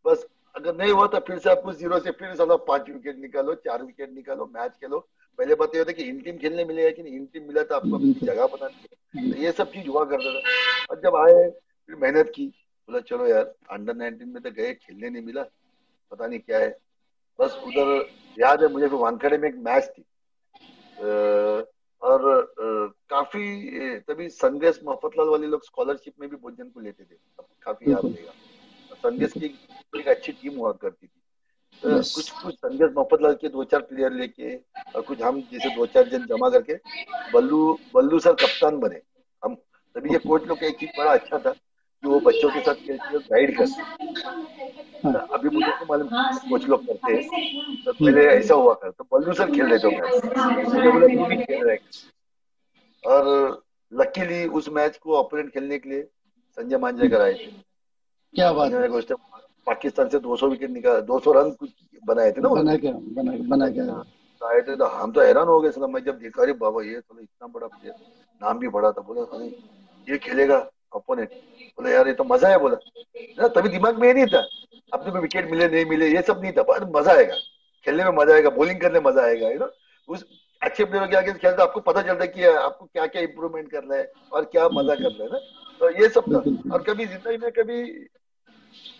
बस 0.06 0.26
अगर 0.56 0.76
नहीं 0.76 0.92
हुआ 0.92 1.08
तो 1.08 1.20
फिर 1.28 1.40
से 1.40 1.50
आपको 1.50 1.74
ज़ीरो 1.74 2.00
से 2.00 2.12
फिर 2.12 2.36
साला 2.36 2.56
पाँच 2.68 2.90
विकेट 2.90 3.18
निकालो 3.20 3.54
चार 3.58 3.84
विकेट 3.84 4.14
निकालो 4.14 4.46
मैच 4.54 4.72
खेलो। 4.74 5.08
पहले 5.38 5.56
बात 5.56 5.72
ये 5.76 5.80
होता 5.80 5.92
कि 5.92 6.04
इन 6.04 6.20
टीम 6.22 6.38
खेलने 6.38 6.66
मिलेगा 6.66 6.90
कि 6.90 7.04
नहीं? 7.04 7.14
इन 7.14 7.26
टीम 7.26 7.44
मिला 7.44 7.64
तो 7.64 7.76
आपको 7.76 7.96
अपनी 7.96 8.14
जगह 8.14 8.48
बनानी 8.48 9.32
तो 9.32 9.38
ये 9.38 9.52
सब 9.52 9.70
चीज़ 9.70 9.88
हुआ 9.88 10.06
करता 10.06 10.40
था। 10.40 10.86
और 10.90 11.02
जब 11.02 11.16
आए, 11.16 11.50
फिर 11.88 11.96
मेहनत 11.96 12.32
की। 12.36 12.48
बोला, 12.48 13.00
चलो 13.00 13.28
यार 13.28 13.54
अंडर 13.72 13.96
नाइनटीन 13.96 14.30
में 14.30 14.44
तो 14.44 14.52
गए, 14.52 14.74
खेलने 14.74 15.10
नहीं 15.10 15.24
मिला। 15.24 15.44
पता 16.12 16.28
नहीं 16.28 16.40
क्या 16.40 16.60
है। 16.60 16.80
बस 17.40 17.62
उधर 17.66 18.10
याद 18.40 18.64
है, 18.64 18.68
मुझे 18.68 18.88
फिर 18.88 19.00
वानखेड़े 19.00 19.38
में 19.38 19.50
एक 19.50 19.56
मैच 19.56 19.94
थी। 19.98 20.02
और 22.02 22.54
काफ़ी 23.10 23.70
तभी 24.00 24.30
संदेश 24.30 24.80
मोहफतलाल 24.84 25.28
वाले 25.28 25.48
लोग 25.48 25.66
स्कॉलरशिप 25.66 26.14
में 26.20 26.30
भी 26.30 26.36
भोजन 26.36 26.70
को 26.70 26.80
लेते 26.80 27.04
थे। 27.04 27.44
काफ़ी 27.64 27.92
याद 27.92 28.06
रहेगा। 28.06 28.32
संदेश 28.96 29.34
की 29.34 29.46
एक 30.00 30.08
अच्छी 30.08 30.32
टीम 30.32 30.56
हुआ 30.56 30.72
करती 30.72 31.08
थी। 31.08 31.19
Yes. 31.84 32.10
कुछ 32.16 32.30
कुछ 32.32 32.54
संदेश 32.56 32.92
मोहफतलाल 32.96 33.34
के 33.42 33.50
दो 33.50 33.64
चार 33.64 33.82
प्लेयर 33.90 34.12
लेके 34.14 34.56
और 34.96 35.02
कुछ 35.02 35.22
हम 35.22 35.40
जैसे 35.52 35.70
दो 35.76 35.86
चार 35.86 36.10
जन 36.10 36.26
जमा 36.28 36.50
करके 36.50 36.76
बल्लू 37.34 37.62
बल्लू 37.94 38.20
सर 38.20 38.34
कप्तान 38.42 38.80
बने। 38.80 39.02
हम 39.44 39.56
तभी 39.96 40.14
ये 40.14 40.18
कोच 40.20 40.48
लोग 40.48 40.60
का 40.60 40.68
एक 40.68 40.78
चीज़ 40.80 40.90
बड़ा 40.98 41.12
अच्छा 41.14 41.38
था 41.38 41.52
कि 41.52 42.08
वो 42.08 42.20
बच्चों 42.26 42.50
के 42.50 42.60
साथ 42.62 42.76
खेलते 42.76 43.18
गाइड 43.20 43.58
करते। 43.58 45.08
हाँ। 45.08 45.28
अभी 45.34 45.50
मुझे 45.50 45.72
तो 45.72 45.86
मालूम 45.86 46.10
कोच 46.50 46.66
लोग 46.70 46.86
करते 46.88 47.14
हैं। 47.14 47.24
तो 47.86 47.94
पहले 47.94 48.26
ऐसा 48.28 48.54
हुआ 48.56 48.74
कर 48.84 48.92
तो 48.92 49.04
बल्लू 49.14 49.34
सर 49.34 49.52
खेल 49.52 49.66
रहे 49.66 49.80
थे 49.80 49.90
मैच। 49.98 50.14
मुझे 50.68 50.92
बोला 50.92 51.08
तू 51.08 51.26
भी 51.26 51.38
खेल 51.44 51.66
रहे 51.66 51.78
और 53.04 53.24
लकीली 53.92 54.46
उस 54.58 54.70
मैच 54.70 54.98
को 54.98 55.16
ऑपोनेंट 55.18 55.54
खेलने 55.54 55.80
के 55.80 55.90
लिए 55.90 56.04
संजय 56.58 56.78
मांजरेकर 56.78 57.22
आए 57.22 57.34
थे। 57.34 57.52
क्या 58.36 58.52
बात 58.54 58.72
है। 58.72 58.88
पाकिस्तान 59.70 60.10
से 60.10 60.20
200 60.20 60.50
विकेट 60.52 60.70
निकाल 60.72 61.02
200 61.10 61.36
रन 61.36 61.52
कुछ 61.60 61.70
बनाए 62.04 62.32
थे 62.32 62.42
ना 62.42 62.50
बना 62.50 62.76
क्या 62.86 62.92
बना 63.18 63.38
बना 63.50 63.70
क्या 63.78 63.86
आए 64.42 64.62
थे 64.68 64.76
तो 64.76 64.86
हम 64.98 65.12
तो 65.12 65.22
हैरान 65.22 65.48
हो 65.48 65.60
गए 65.62 65.72
सर 65.72 65.88
मैं 65.94 66.04
जब 66.04 66.20
देखा 66.20 66.42
अरे 66.44 66.54
बाबा 66.60 66.84
ये 66.84 67.00
तो 67.00 67.20
इतना 67.20 67.48
बड़ा 67.48 67.68
प्लेयर 67.68 67.96
नाम 68.42 68.60
भी 68.60 68.68
बड़ा 68.76 68.92
था 68.92 69.02
बोला 69.08 69.44
ये 70.08 70.18
खेलेगा 70.26 70.58
अपोनेंट 70.96 71.30
बोला 71.30 71.90
यार 71.90 72.08
ये 72.08 72.14
तो 72.14 72.24
मज़ा 72.24 72.50
है 72.50 72.58
बोला। 72.60 72.78
ना 73.40 73.48
तभी 73.56 73.70
दिमाग 73.70 74.00
में 74.02 74.08
ये 74.08 74.14
नहीं 74.14 74.26
था 74.34 74.40
अपने 74.94 75.12
को 75.12 75.20
विकेट 75.22 75.50
मिले 75.52 75.68
नहीं 75.70 75.86
मिले 75.86 76.08
ये 76.10 76.22
सब 76.28 76.42
नहीं 76.42 76.52
था 76.58 76.64
पर 76.70 76.86
मज़ा 76.96 77.14
आएगा 77.14 77.36
खेलने 77.86 78.04
में 78.04 78.12
मज़ा 78.18 78.34
आएगा 78.36 78.50
बॉलिंग 78.60 78.80
करने 78.82 79.00
मज़ा 79.10 79.24
आएगा 79.24 79.50
यू 79.50 79.60
नो 79.60 79.70
उस 80.10 80.24
अच्छे 80.62 80.86
प्लेयर 80.86 81.06
के 81.08 81.16
आगे 81.18 81.34
खेलते 81.34 81.62
आपको 81.64 81.80
पता 81.82 82.02
चलता 82.02 82.24
है 82.24 82.28
कि 82.28 82.44
आपको 82.46 82.86
क्या 82.86 83.06
क्या 83.08 83.22
इंप्रूवमेंट 83.22 83.70
करना 83.72 83.96
है 83.96 84.12
और 84.34 84.46
क्या 84.54 84.68
मज़ा 84.74 84.96
करना 84.96 85.24
है 85.24 85.30
ना? 85.32 85.40
तो 85.82 85.90
ये 86.02 86.10
सब 86.16 86.24
था। 86.34 86.40
और 86.74 86.84
कभी 86.84 87.06
ज़िंदगी 87.06 87.38
में 87.44 87.52
कभी 87.60 87.82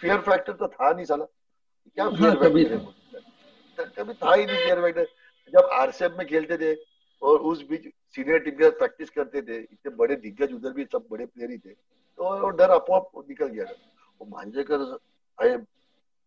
फियर 0.02 0.18
फैक्टर 0.22 0.54
तो 0.54 0.68
था 0.68 0.92
नहीं 0.92 1.06
साला। 1.06 1.26
क्या 1.26 2.10
फियर 2.10 2.30
हाँ, 2.30 2.36
फैक्टर 2.44 3.90
कभी 3.98 4.14
था 4.14 4.34
ही 4.34 4.46
नहीं 4.46 4.58
फियर 4.58 4.82
फैक्टर 4.82 5.06
जब 5.54 5.70
आरसीएफ 5.74 6.16
में 6.18 6.26
खेलते 6.28 6.58
थे 6.58 6.74
और 7.22 7.40
उस 7.52 7.62
बीच 7.70 7.88
सीनियर 8.16 8.40
टीम 8.40 8.56
के 8.58 8.64
साथ 8.64 8.78
प्रैक्टिस 8.80 9.10
करते 9.10 9.42
थे 9.42 9.58
इतने 9.58 9.96
बड़े 9.96 10.16
दिग्गज 10.16 10.54
उधर 10.54 10.74
भी 10.74 10.86
सब 10.92 11.06
बड़े 11.12 11.26
प्लेयर 11.26 11.52
ही 11.52 11.58
थे 11.58 11.74
तो 11.74 12.50
डर 12.50 12.70
अपोअप 12.72 13.26
निकल 13.30 13.48
गया 13.48 13.66
था। 13.66 13.74
वो 14.22 14.28
मांझेकर 14.30 14.98
आए 15.38 15.58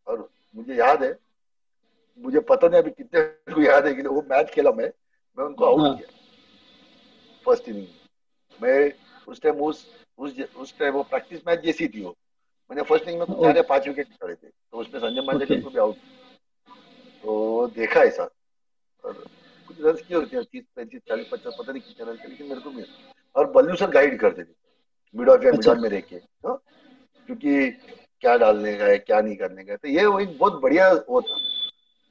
और 0.06 0.28
मुझे 0.56 0.74
याद 0.74 1.02
है 1.02 1.16
मुझे 2.20 2.40
पता 2.48 2.68
नहीं 2.68 2.82
अभी 2.82 2.90
कितने 2.90 3.22
को 3.54 3.62
याद 3.62 3.86
है 3.86 3.94
कि 3.94 4.02
वो 4.02 4.22
मैच 4.30 4.50
खेला 4.54 4.70
मैं 4.72 4.90
मैं 5.38 5.44
उनको 5.44 5.64
आउट 5.66 5.80
हाँ। 5.80 5.96
किया। 5.96 6.08
फ़र्स्ट 7.46 7.68
इनिंग 7.68 7.86
मैं। 8.60 8.92
उस 9.28 9.40
टाइम 9.42 9.60
उस 9.62 9.86
उस 10.18 10.40
उस 10.56 10.78
टाइम 10.78 10.92
वो 10.94 11.02
प्रैक्टिस 11.10 11.46
मैच 11.46 11.60
जैसी 11.60 11.88
थी 11.88 12.02
वो। 12.04 12.14
मैंने 12.72 12.82
फ़र्स्ट 12.88 13.08
इनिंग 13.08 13.18
में 13.20 13.26
चार 13.32 13.56
या 13.56 13.62
पाँच 13.68 13.86
विकेट 13.88 14.08
निकाले 14.08 14.34
थे 14.34 14.48
तो 14.48 14.78
उसमें 14.78 15.00
संजय 15.00 15.26
मांझेकर 15.26 15.60
को 15.62 15.70
भी 15.70 15.78
आउट 15.78 15.96
तो 17.24 17.66
देखा 17.76 18.00
ऐसा। 18.02 18.22
और 19.04 19.12
कुछ 19.68 19.80
रन 19.80 19.96
की 19.98 20.14
होती 20.14 20.36
है 20.36 20.42
तीस 20.42 20.64
पैंतीस 20.76 21.00
चालीस 21.08 21.26
पचास 21.32 21.54
पता 21.58 21.72
नहीं 21.72 21.82
कितने 21.82 22.10
रन 22.10 22.16
थे 22.16 22.28
लेकिन 22.28 22.46
मेरे 22.46 22.60
को 22.60 22.70
मिल। 22.70 22.86
और 23.36 23.50
बल्लू 23.50 23.76
सर 23.76 23.90
गाइड 23.90 24.18
करते 24.20 24.44
थे 24.44 24.54
मिड 25.14 25.28
ऑफ़ 25.28 25.44
या 25.44 25.52
मिड 25.52 25.80
में 25.80 25.88
रह 25.88 26.00
के 26.00 26.16
हाँ? 26.16 26.56
क्योंकि 27.28 27.70
क्या 28.22 28.36
डालने 28.36 28.74
का 28.76 28.84
है 28.84 28.98
क्या 28.98 29.20
नहीं 29.20 29.36
करने 29.36 29.64
का 29.64 29.72
है। 29.72 29.76
तो 29.76 29.88
ये 29.88 30.06
वो 30.06 30.20
एक 30.20 30.36
बहुत 30.38 30.60
बढ़िया 30.62 30.92
वो 31.08 31.20
था 31.22 31.36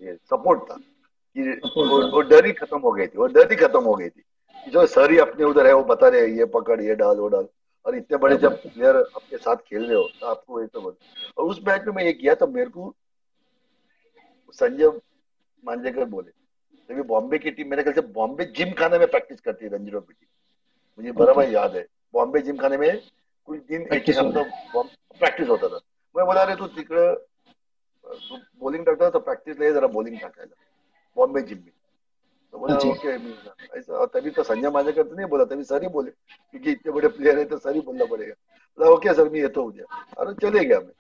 ये 0.02 0.16
सपोर्ट 0.16 0.62
था 0.62 0.76
कि 0.76 1.50
वो, 1.78 2.12
वो 2.12 2.22
डर 2.22 2.46
ही 2.46 2.52
खत्म 2.52 2.80
हो 2.80 2.92
गई 2.92 3.08
थी 3.08 3.18
वो 3.18 3.28
डर 3.28 3.52
ही 3.52 3.58
खत्म 3.58 3.84
हो 3.84 3.96
गई 3.96 4.10
थी। 4.10 4.24
जो 4.68 4.86
सर 4.88 5.12
ही 5.12 5.18
अपने 5.18 5.46
उधर 5.46 5.68
है 5.68 5.74
वो 5.74 5.84
बता 5.86 6.08
रहे 6.08 6.28
ये 6.38 6.46
पकड़ 6.56 6.82
ये 6.82 6.96
डाल 6.96 7.18
वो 7.18 7.28
डाल। 7.28 7.48
और 7.86 7.96
इतने 7.98 8.18
बड़े 8.18 8.36
जब 8.38 8.62
प्लेयर 8.64 8.96
आपके 8.96 9.38
साथ 9.38 9.56
खेल 9.68 9.86
रहे 9.86 9.96
हो 9.96 10.04
तो 10.20 10.28
आपको 10.28 10.62
एक 10.62 10.70
तो 10.70 10.82
और 10.82 11.46
उस 11.46 11.60
मैच 11.68 11.86
में 11.88 11.94
मैं 11.94 12.04
ये 12.04 12.14
किया 12.14 12.36
तो 12.36 12.48
मेरे 12.50 12.70
को 12.70 12.94
संजय 14.56 14.92
मांजेकर 15.64 16.06
बोले। 16.06 16.32
तभी 16.90 17.02
बॉम्बे 17.08 17.38
की 17.40 17.52
टीम 17.52 17.70
मेरे 17.70 17.84
ख्याल 17.84 17.96
से 17.96 18.02
बॉम्बे 18.14 18.46
जिम 18.58 18.72
खाने 18.80 18.98
में 19.00 19.08
प्रैक्टिस 19.08 19.42
करती 19.42 19.66
है 19.66 19.72
रणजी 19.72 19.90
ट्रॉफी 19.90 20.14
टीम 20.14 20.28
मुझे 21.00 21.12
बराबर 21.20 21.50
याद 21.50 21.76
है। 21.76 21.86
बॉम्बे 22.14 22.40
जिम 22.42 22.58
खाने 22.58 22.78
में 22.78 23.02
कुछ 23.48 23.60
दिन 23.62 23.82
एक 23.94 24.10
हफ़्ता 24.10 25.46
होता 25.48 25.68
था। 25.68 25.80
मैं 26.16 26.26
बोला 26.26 26.44
रे 26.44 26.56
तू 26.56 26.68
तिकडं 26.70 27.14
तू 28.06 28.38
बॉलिंग 28.62 28.86
टाकता 28.86 29.10
तो 29.10 29.20
प्रॅक्टिस 29.22 29.60
ले 29.60 29.72
जरा 29.74 29.88
बॉलिंग 29.90 30.20
टाकायला 30.20 30.56
बॉम्बे 31.18 31.42
जिम 31.42 31.58
में। 31.58 31.72
तो 32.54 32.58
बोला 32.60 32.76
ओके 32.90 33.10
ऐसा 33.78 34.06
तभी 34.14 34.30
तो 34.36 34.44
संजय 34.44 34.70
मांजेकर 34.70 35.04
तो 35.04 35.16
नहीं 35.16 35.28
बोला 35.30 35.44
तभी 35.52 35.64
सर 35.64 35.84
ही 35.84 35.88
बोले. 35.90 36.12
क्योंकि 36.12 36.72
इतने 36.72 36.92
बड़े 36.92 37.08
प्लेयर 37.08 37.38
है 37.40 37.46
तो 37.46 37.58
सर 37.58 37.76
ही 37.76 37.82
बोलना 37.82 38.06
पड़ेगा 38.06 38.34
बोला 38.80 38.90
ओके 38.92 39.14
सर 39.14 39.30
मैं 39.30 39.40
येतो 39.40 39.64
उद्या. 39.64 39.86
अरे 40.20 40.34
चले 40.42 40.66
गया 40.66 40.80
मैं 40.80 40.92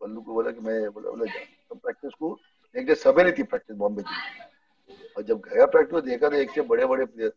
बल्लू 0.00 0.20
को 0.22 0.32
बोला 0.34 0.50
कि 0.50 0.60
मैं 0.60 0.90
बोला 0.92 1.10
बोला 1.10 1.24
जा. 1.24 1.40
तो 1.68 1.74
प्रैक्टिस 1.74 2.12
को 2.18 2.36
एक 2.74 2.86
दिन 2.86 2.94
सवेरे 2.94 3.32
थी 3.38 3.42
प्रैक्टिस 3.42 3.76
बॉम्बे 3.76 4.02
जिम 4.02 5.10
और 5.16 5.22
जब 5.22 5.40
गया 5.48 5.66
प्रैक्टिस 5.74 6.02
देखा 6.04 6.28
तो 6.28 6.36
एक 6.36 6.50
से 6.54 6.62
बड़े 6.70 6.86
बड़े 6.86 7.04
प्लेयर 7.06 7.32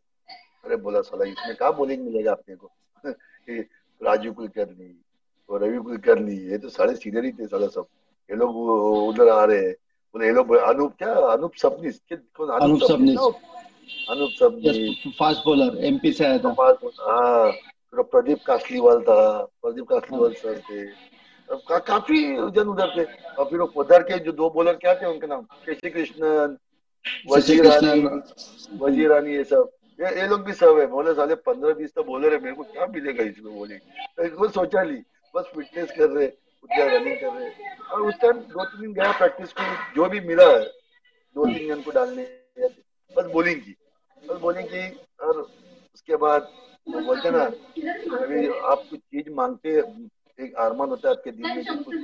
अरे 0.65 0.75
बोला 0.85 1.01
साला 1.01 1.25
इसमें 1.25 1.55
कहा 1.55 1.71
बॉलिंग 1.79 2.03
मिलेगा 2.05 2.31
अपने 2.31 2.55
को? 2.55 2.71
राजू 4.05 4.31
कुलकर्णी 4.33 4.93
और 5.49 5.63
रवि 5.63 5.77
कुलकर्णी 5.83 6.35
ये 6.51 6.57
तो 6.57 6.69
सारे 6.69 6.95
सीनियर 6.95 7.25
ही 7.25 7.31
थे 7.31 7.47
साला 7.47 7.67
सब। 7.67 7.85
ये 8.29 8.35
लोग 8.35 8.55
उधर 9.07 9.29
आ 9.29 9.43
रहे 9.45 9.65
हैं। 9.67 9.73
बोले 10.15 10.25
ये 10.25 10.33
लोग 10.33 10.55
अनूप 10.55 10.91
क्या 10.97 11.13
अनूप 11.31 11.53
सपनी 11.59 11.89
अनूप 12.55 12.79
सपनी 12.81 13.15
अनूप 14.11 14.31
सपनी 14.39 15.13
फास्ट 15.19 15.41
बॉलर 15.45 15.83
एमपी 15.85 16.11
से 16.13 16.25
आया 16.25 16.37
था 16.39 16.49
हाँ 17.01 17.51
प्रदीप 17.93 18.39
कासलीवाल 18.47 19.01
था 19.01 19.19
प्रदीप 19.61 19.85
कासलीवाल। 19.89 20.33
सर 20.33 20.59
थे 20.69 20.85
का, 21.49 21.77
काफ़ी 21.79 22.19
जन 22.55 22.67
उधर 22.67 22.89
थे 22.95 23.03
और 23.35 23.45
फिर 23.49 23.59
उधर 23.59 24.03
के 24.03 24.19
जो 24.25 24.31
दो 24.31 24.49
बॉलर 24.49 24.73
क्या 24.75 24.93
थे 24.95 25.05
उनके 25.05 25.27
नाम? 25.27 25.41
केसी 25.65 25.89
कृष्णन 25.89 26.57
वज़ीर 27.29 29.09
रानी 29.11 29.35
ये 29.35 29.43
सब। 29.43 29.69
ये 29.99 30.19
ये 30.21 30.27
लोग 30.27 30.41
भी 30.45 30.53
सब 30.53 30.79
है 30.79 30.85
बोले 30.87 31.13
साले 31.15 31.35
पंद्रह 31.43 31.73
बीस 31.73 31.91
तो 31.95 32.03
बोले 32.03 32.29
है 32.29 32.39
मेरे 32.43 32.55
को 32.55 32.63
क्या 32.63 32.85
मिलेगा 32.93 33.23
इसमें 33.23 33.53
बोले 33.53 33.75
तो 34.19 34.49
सोचा 34.49 34.83
ली 34.83 34.97
बस 35.33 35.51
फिटनेस 35.55 35.91
कर 35.97 36.09
रहे। 36.09 36.27
उतना 36.65 36.85
रनिंग 36.85 37.17
कर 37.17 37.33
रहे। 37.33 37.49
और 37.91 38.01
उस 38.01 38.15
टाइम 38.21 38.37
दो 38.51 38.65
तीन 38.65 38.81
दिन 38.81 38.93
गया 38.93 39.11
प्रैक्टिस 39.11 39.53
को 39.53 39.63
जो 39.95 40.09
भी 40.09 40.19
मिला 40.19 40.47
है, 40.49 40.63
दो 41.35 41.45
तीन 41.45 41.67
जन 41.67 41.81
को 41.81 41.91
डालने, 41.91 42.23
बस 43.15 43.25
बॉलिंग 43.33 43.61
की। 43.61 43.75
बस 44.23 44.37
बॉलिंग 44.37 44.67
की, 44.67 44.87
और 45.21 45.41
उसके 45.95 46.15
बाद 46.15 46.47
वो 46.87 46.99
बोलते 46.99 47.31
ना, 47.31 47.43
अभी 48.17 48.47
आप 48.71 48.85
कुछ 48.89 48.99
चीज़ 48.99 49.29
मांगते 49.29 49.77
एक 50.39 50.55
आरमान 50.55 50.89
होता 50.89 51.09
है 51.09 51.15
आपके 51.15 51.31
दिल 51.31 51.55
में 51.55 51.83
कुछ 51.83 51.95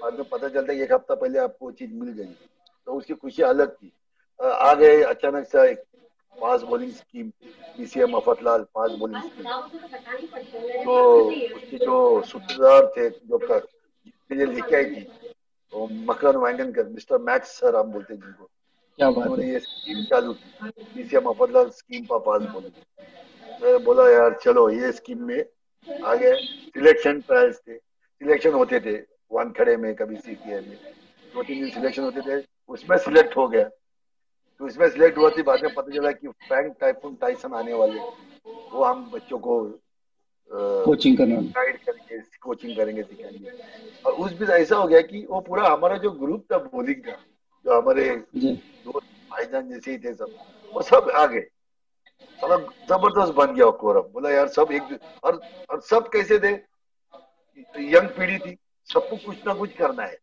बाद 0.00 0.14
में 0.14 0.24
पता 0.24 0.48
चलता 0.48 0.72
है 0.72 0.80
एक 0.80 0.92
हफ़्ता 0.92 1.14
पहले 1.14 1.38
आपको 1.38 1.70
चीज़ 1.72 1.92
मिल 1.94 2.12
गई। 2.12 2.32
तो 2.86 2.92
उसकी 2.92 3.14
खुशी 3.14 3.42
अलग 3.42 3.72
थी। 3.72 3.92
आ 4.40 4.74
गए, 4.74 5.02
अचानक 5.02 5.46
से 5.46 5.72
fast 6.40 6.64
bowling 6.66 6.92
scheme 6.92 7.28
PCM 7.76 8.16
Mafatlal 8.16 8.62
fast 8.76 8.94
bowling 8.98 9.22
scheme. 9.22 9.44
तो 10.84 10.94
उसके 11.56 11.78
जो 11.78 11.96
सूत्रधार 12.26 12.86
थे 12.96 13.08
जो 13.10 13.38
कर 13.40 13.66
ये 14.30 14.46
लेके 14.46 14.76
आई 14.76 14.84
थी 14.86 15.02
तो 15.72 15.86
Makran 16.06 16.36
Waingankar 16.38 16.88
mister 16.88 17.18
Max 17.22 17.58
sir 17.60 17.76
हम 17.76 17.92
बोलते 17.92 18.14
हैं 18.14 18.20
जिनको। 18.20 18.44
क्या 18.98 19.10
बात 19.10 19.38
है। 19.38 19.48
ये 19.48 19.58
स्कीम 19.60 20.04
चालू 20.04 20.32
की 20.32 20.84
पीसीएम 20.94 21.28
मफतलाल 21.28 21.68
स्कीम 21.70 22.06
पर 22.12 22.38
मैं 23.62 23.82
बोला 23.84 24.08
यार 24.10 24.38
चलो 24.42 24.68
ये 24.70 24.92
स्कीम 24.92 25.22
में 25.26 25.44
आगे 26.06 26.34
सिलेक्शन 26.36 27.20
ट्रायल्स 27.20 27.58
थे 27.58 27.76
सिलेक्शन 27.76 28.52
होते 28.52 28.80
थे 28.80 28.96
वानखड़े 29.32 29.76
में 29.76 29.94
कभी 29.94 30.16
सीपीएम 30.16 30.64
में 30.68 30.78
दो 31.34 31.42
तीन 31.42 31.60
दिन 31.60 31.70
सिलेक्शन 31.70 32.02
होते 32.02 32.20
थे 32.20 32.42
उसमें 32.68 32.96
सिलेक्ट 32.98 33.36
हो 33.36 33.46
गया। 33.48 33.68
तो 34.60 34.66
इसमें 34.68 34.88
सिलेक्ट 34.90 35.18
हुआ 35.18 35.30
थी 35.30 35.42
बाद 35.42 35.62
में 35.62 35.74
पता 35.74 35.90
चला 35.96 36.12
कि 36.12 36.28
फ्रैंक 36.28 36.76
टाइफून 36.80 37.14
टाइसन 37.14 37.54
आने 37.54 37.72
वाले 37.72 37.98
वो 38.72 38.84
हम 38.84 39.04
बच्चों 39.10 39.38
को 39.38 39.60
कोचिंग 40.50 41.16
करना 41.18 41.40
गाइड 41.40 41.76
करेंगे 41.84 42.18
कोचिंग 42.40 42.76
करेंगे 42.76 43.02
सिखाएँगे। 43.02 43.50
और 44.04 44.12
उस 44.12 44.32
बीच 44.32 44.50
ऐसा 44.50 44.76
हो 44.76 44.86
गया 44.88 45.00
कि 45.00 45.26
वो 45.30 45.40
पूरा 45.40 45.68
हमारा 45.68 45.96
जो 45.96 46.10
ग्रुप 46.10 46.44
था 46.52 46.58
बॉलिंग 46.58 47.02
का 47.04 47.12
जो 47.64 47.80
हमारे 47.80 48.16
दोस्त 48.36 49.06
भाईजान 49.30 49.68
जैसे 49.68 49.90
ही 49.90 49.98
थे 49.98 50.14
सब 50.14 50.34
वो 50.72 50.82
सब 50.82 51.10
आ 51.14 51.26
गए 51.26 51.40
साला 51.40 52.56
ज़बरदस्त 52.88 53.32
बन 53.34 53.54
गया 53.54 53.70
कोरम 53.70 54.02
बोला 54.02 54.30
यार 54.30 54.48
सब 54.48 54.72
एक 54.72 54.98
और, 55.24 55.42
और 55.70 55.80
सब 55.80 56.08
कैसे 56.08 56.38
थे? 56.38 56.52
यंग 57.78 58.08
पीढ़ी 58.08 58.38
थी 58.38 58.56
सबको 58.92 59.16
कुछ 59.16 59.36
ना 59.46 59.54
कुछ 59.54 59.72
करना 59.72 60.02
है। 60.02 60.18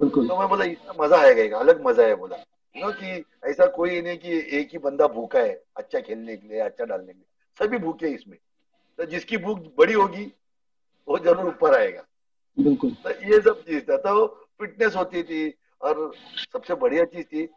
बिल्कुल। 0.00 0.28
तो 0.28 0.38
मैं 0.38 0.48
बोला 0.48 0.64
इतना 0.64 1.02
मज़ा 1.04 1.20
आएगा 1.20 1.58
अलग 1.58 1.86
मज़ा 1.86 2.06
है 2.06 2.14
बोला। 2.14 2.36
नो 2.76 2.90
कि 2.92 3.24
ऐसा 3.44 3.66
कोई 3.66 4.00
नहीं 4.00 4.18
कि 4.18 4.38
एक 4.58 4.68
ही 4.72 4.78
बंदा 4.78 5.06
भूखा 5.06 5.38
है 5.38 5.62
अच्छा 5.76 6.00
खेलने 6.00 6.36
के 6.36 6.48
लिए 6.48 6.60
अच्छा 6.60 6.84
डालने 6.84 7.12
के 7.12 7.18
लिए। 7.18 7.26
सभी 7.58 7.78
भूखे 7.78 8.08
इसमें। 8.08 8.38
तो 8.98 9.04
जिसकी 9.04 9.36
भूख 9.36 9.58
बड़ी 9.78 9.92
होगी 9.92 10.24
वो 11.08 11.18
ज़रूर 11.18 11.46
ऊपर 11.46 11.74
आएगा। 11.74 12.04
बिल्कुल। 12.58 12.90
तो 12.90 13.10
ये 13.10 13.40
सब 13.40 13.62
चीज़ 13.62 13.82
था। 13.84 13.96
तो 13.96 14.26
फिटनेस 14.60 14.96
होती 14.96 15.22
थी 15.22 15.54
और 15.80 16.18
सबसे 16.52 16.74
बढ़िया 16.74 17.04
चीज़ 17.04 17.26
थी 17.26 17.48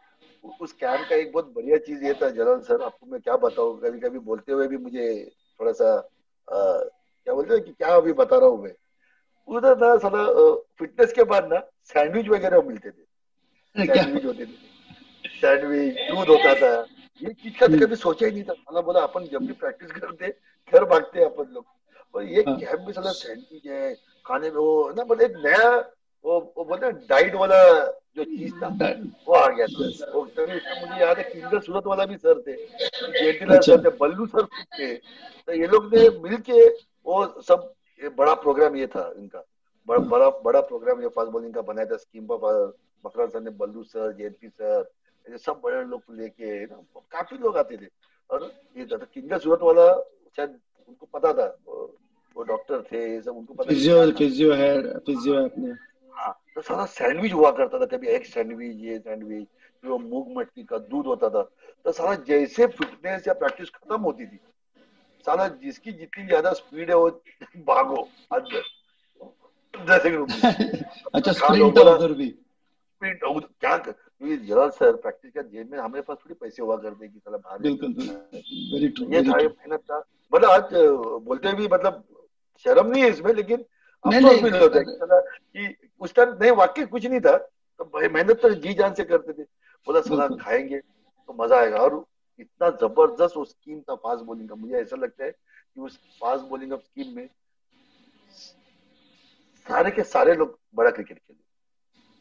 उस 0.61 0.73
कैंप 0.73 1.07
का 1.09 1.15
एक 1.15 1.31
बहुत 1.31 1.53
बढ़िया 1.55 1.77
चीज़ 1.77 2.03
ये 2.05 2.13
था 2.13 2.29
जलाल 2.29 2.59
सर 2.59 2.81
आपको 2.81 3.05
मैं 3.05 3.21
क्या 3.21 3.35
बताऊँ? 3.37 3.79
कभी 3.81 3.99
कभी 3.99 4.19
बोलते 4.19 4.51
हुए 4.51 4.67
भी 4.67 4.77
मुझे 4.77 5.31
थोड़ा 5.59 5.71
सा 5.71 5.95
आ, 5.95 6.79
क्या 7.23 7.33
बोलते 7.33 7.53
हैं 7.53 7.63
कि 7.63 7.71
क्या 7.71 7.95
अभी 7.95 8.13
बता 8.13 8.37
रहा 8.37 8.47
हूँ 8.49 8.63
मैं। 8.63 8.73
उधर 9.47 9.77
ना 9.77 9.97
साला 9.97 10.23
फिटनेस 10.79 11.13
के 11.13 11.23
बाद 11.23 11.53
ना 11.53 11.59
सैंडविच 11.83 12.27
वगैरह 12.29 12.61
मिलते 12.61 12.91
थे। 12.91 13.85
सैंडविच 13.85 14.25
होते 14.25 14.45
थे। 14.45 14.68
सैंडविच 15.41 15.95
दूध 16.09 16.27
होता 16.27 16.53
था। 16.55 16.71
ये 17.21 17.33
चीज़ 17.33 17.53
का 17.53 17.65
तो 17.67 17.73
हम्म। 17.73 17.85
कभी 17.85 17.95
सोचा 17.95 18.25
ही 18.25 18.31
नहीं 18.31 18.43
था। 18.43 18.53
साला 18.53 18.81
बोला 18.81 19.01
अपन 19.01 19.25
जब 19.31 19.45
भी 19.45 19.53
प्रैक्टिस 19.53 19.91
करते 19.91 20.27
घर 20.73 20.85
भागते 20.85 21.23
अपन 21.23 21.53
लोग। 21.53 21.65
और 22.15 22.23
ये 22.25 22.41
कैंप 22.43 22.59
हाँ। 22.59 22.85
में 22.85 22.91
साला 22.93 23.11
सैंडविच 23.11 23.65
है 23.65 23.93
खाने 24.25 24.49
में 24.49 24.57
वो 24.57 24.89
ना 24.89 25.03
मतलब 25.03 25.21
एक 25.21 25.35
नया 25.45 25.69
वो 26.25 26.39
वो 26.57 26.63
बोलते 26.65 26.91
डाइट 27.07 27.35
वाला 27.35 27.57
जो 28.15 28.23
चीज़ 28.23 28.53
था 28.55 28.67
वो 29.27 29.33
आ 29.35 29.47
गया 29.49 29.65
था। 29.67 30.11
वो 30.13 30.21
मुझे 30.21 31.01
याद 31.01 31.17
है 31.17 31.23
किंगर 31.23 31.59
सूरत 31.61 31.83
वाला 31.87 32.05
भी 32.05 32.17
सर 32.17 32.41
थे। 32.41 32.55
जेटीलाल 32.55 33.57
अच्छा। 33.57 33.75
सर 33.75 33.83
थे 33.85 33.95
बल्लू 33.97 34.25
सर 34.27 34.45
थे। 34.79 34.93
तो 34.95 35.53
ये 35.53 35.67
लोग 35.67 35.93
ने 35.93 36.09
मिलके 36.19 36.67
वो 37.05 37.25
सब 37.41 37.71
ये 38.01 38.09
बड़ा 38.09 38.33
प्रोग्राम 38.35 38.75
ये 38.75 38.87
था 38.87 39.11
इनका। 39.17 39.43
बड़ा 39.87 39.99
बड़ा 40.09 40.29
बड़ा 40.43 40.61
प्रोग्राम 40.61 41.01
ये 41.01 41.07
फास्ट 41.07 41.31
बॉलिंग 41.31 41.53
का 41.53 41.61
बनाया 41.61 41.85
था। 41.85 41.97
स्कीम 41.97 42.27
पर 42.31 42.73
मकरान 43.05 43.27
सर 43.29 43.41
ने 43.41 43.51
बल्लू 43.51 43.83
सर 43.83 44.11
जेपी 44.13 44.47
सर 44.49 44.89
सब 45.37 45.61
बड़े 45.63 45.83
लोग 45.83 46.01
लेके 46.11 46.65
ना 46.65 46.81
काफ़ी 47.11 47.37
लोग 47.37 47.57
आते 47.57 47.77
थे। 47.77 47.87
और 48.29 48.43
ये 48.77 48.85
किंगर 48.91 49.39
सूरत 49.39 49.59
वाला 49.61 49.91
शायद 50.35 50.59
उनको 50.87 51.05
पता 51.05 51.33
था 51.33 51.47
वो 52.35 52.43
डॉक्टर 52.43 52.81
थे 52.91 53.01
ये 53.11 53.21
सब 53.21 53.37
उनको 53.37 53.53
पता 53.53 53.69
फिजियो 53.69 54.11
फिजियो 54.11 54.53
है 54.53 54.99
फिजियो 54.99 55.37
है 55.37 55.43
अपने। 55.45 55.71
हाँ 56.13 56.33
तो 56.55 56.61
सारा 56.61 56.85
सैंडविच 56.85 57.33
हुआ 57.33 57.51
करता 57.51 57.79
था 57.79 57.85
कभी 57.85 58.07
एक 58.07 58.25
सैंडविच 58.25 58.77
ये 58.77 58.99
सैंडविच 58.99 59.47
फिर 59.83 59.91
वो 59.91 59.97
मूंग 59.97 60.37
मटकी 60.37 60.63
का 60.63 60.77
दूध 60.77 61.05
होता 61.05 61.29
था। 61.29 61.43
तो 61.85 61.91
सारा 61.91 62.15
जैसे 62.15 62.67
फिटनेस 62.67 63.27
या 63.27 63.33
प्रैक्टिस 63.33 63.69
खत्म 63.69 64.01
होती 64.01 64.25
थी 64.25 64.39
सारा 65.25 65.47
जिसकी 65.47 65.91
जितनी 65.91 66.25
ज़्यादा 66.25 66.51
स्पीड 66.53 66.89
है 66.89 66.95
वो 66.95 67.09
भागो 67.67 68.07
अंदर। 68.31 68.63
जैसे 69.73 70.09
अच्छा 71.15 71.31
स्प्रिंट 71.31 71.77
उधर 71.77 72.13
भी। 72.13 72.29
स्प्रिंट 72.29 73.19
क्या 73.59 73.77
जलाल 74.21 74.69
सर 74.69 74.95
प्रैक्टिस 74.97 75.31
का 75.33 75.41
जेब 75.41 75.71
में 75.71 75.77
हमारे 75.79 76.01
पास 76.01 76.17
थोड़ी 76.17 76.35
पैसे 76.35 76.61
हुआ 76.61 76.75
करते 76.77 77.07
कि 77.07 77.19
साला 77.19 77.37
बाहर 77.37 77.59
बिल्कुल 77.59 77.93
वेरी 78.73 78.87
ट्रू 78.89 79.05
ये 79.11 79.21
था 79.23 79.35
मेहनत 79.35 79.79
था। 79.81 79.99
मतलब 80.33 80.49
आज 80.49 80.73
बोलते 81.25 81.53
भी 81.53 81.67
मतलब 81.67 82.03
शर्म 82.65 82.87
नहीं 82.87 83.03
है 83.03 83.09
इसमें 83.09 83.33
लेकिन 83.33 83.63
अफसोस 84.05 84.41
भी 84.41 84.49
नहीं 84.49 84.61
होता 84.61 84.81
कि 84.81 85.75
उस 86.01 86.13
टाइम 86.15 86.35
नहीं 86.41 86.51
वाकई 86.51 86.85
कुछ 86.85 87.05
नहीं 87.05 87.19
था। 87.19 87.37
तो 87.37 87.85
भाई 87.85 88.07
मेहनत 88.09 88.41
तो 88.41 88.49
जी 88.49 88.73
जान 88.73 88.93
से 88.93 89.03
करते 89.05 89.33
थे। 89.33 89.43
बोला 89.87 90.01
साला 90.01 90.27
खाएँगे 90.35 90.79
तो 90.79 91.33
मज़ा 91.43 91.59
आएगा। 91.59 91.77
और 91.77 92.03
इतना 92.39 92.69
ज़बरदस्त 92.81 93.37
वो 93.37 93.45
स्कीम 93.45 93.79
था 93.81 93.95
फास्ट 93.95 94.23
बॉलिंग 94.25 94.49
का। 94.49 94.55
मुझे 94.55 94.75
ऐसा 94.81 94.95
लगता 94.95 95.23
है 95.23 95.31
कि 95.31 95.81
उस 95.81 95.97
फास्ट 96.21 96.45
बॉलिंग 96.49 96.73
ऑफ़ 96.73 96.81
स्कीम 96.81 97.15
में 97.15 97.27
सारे 99.67 99.91
के 99.91 100.03
सारे 100.05 100.35
लोग 100.35 100.57
बड़ा 100.75 100.91
क्रिकेट 100.91 101.17
खेले। 101.17 101.43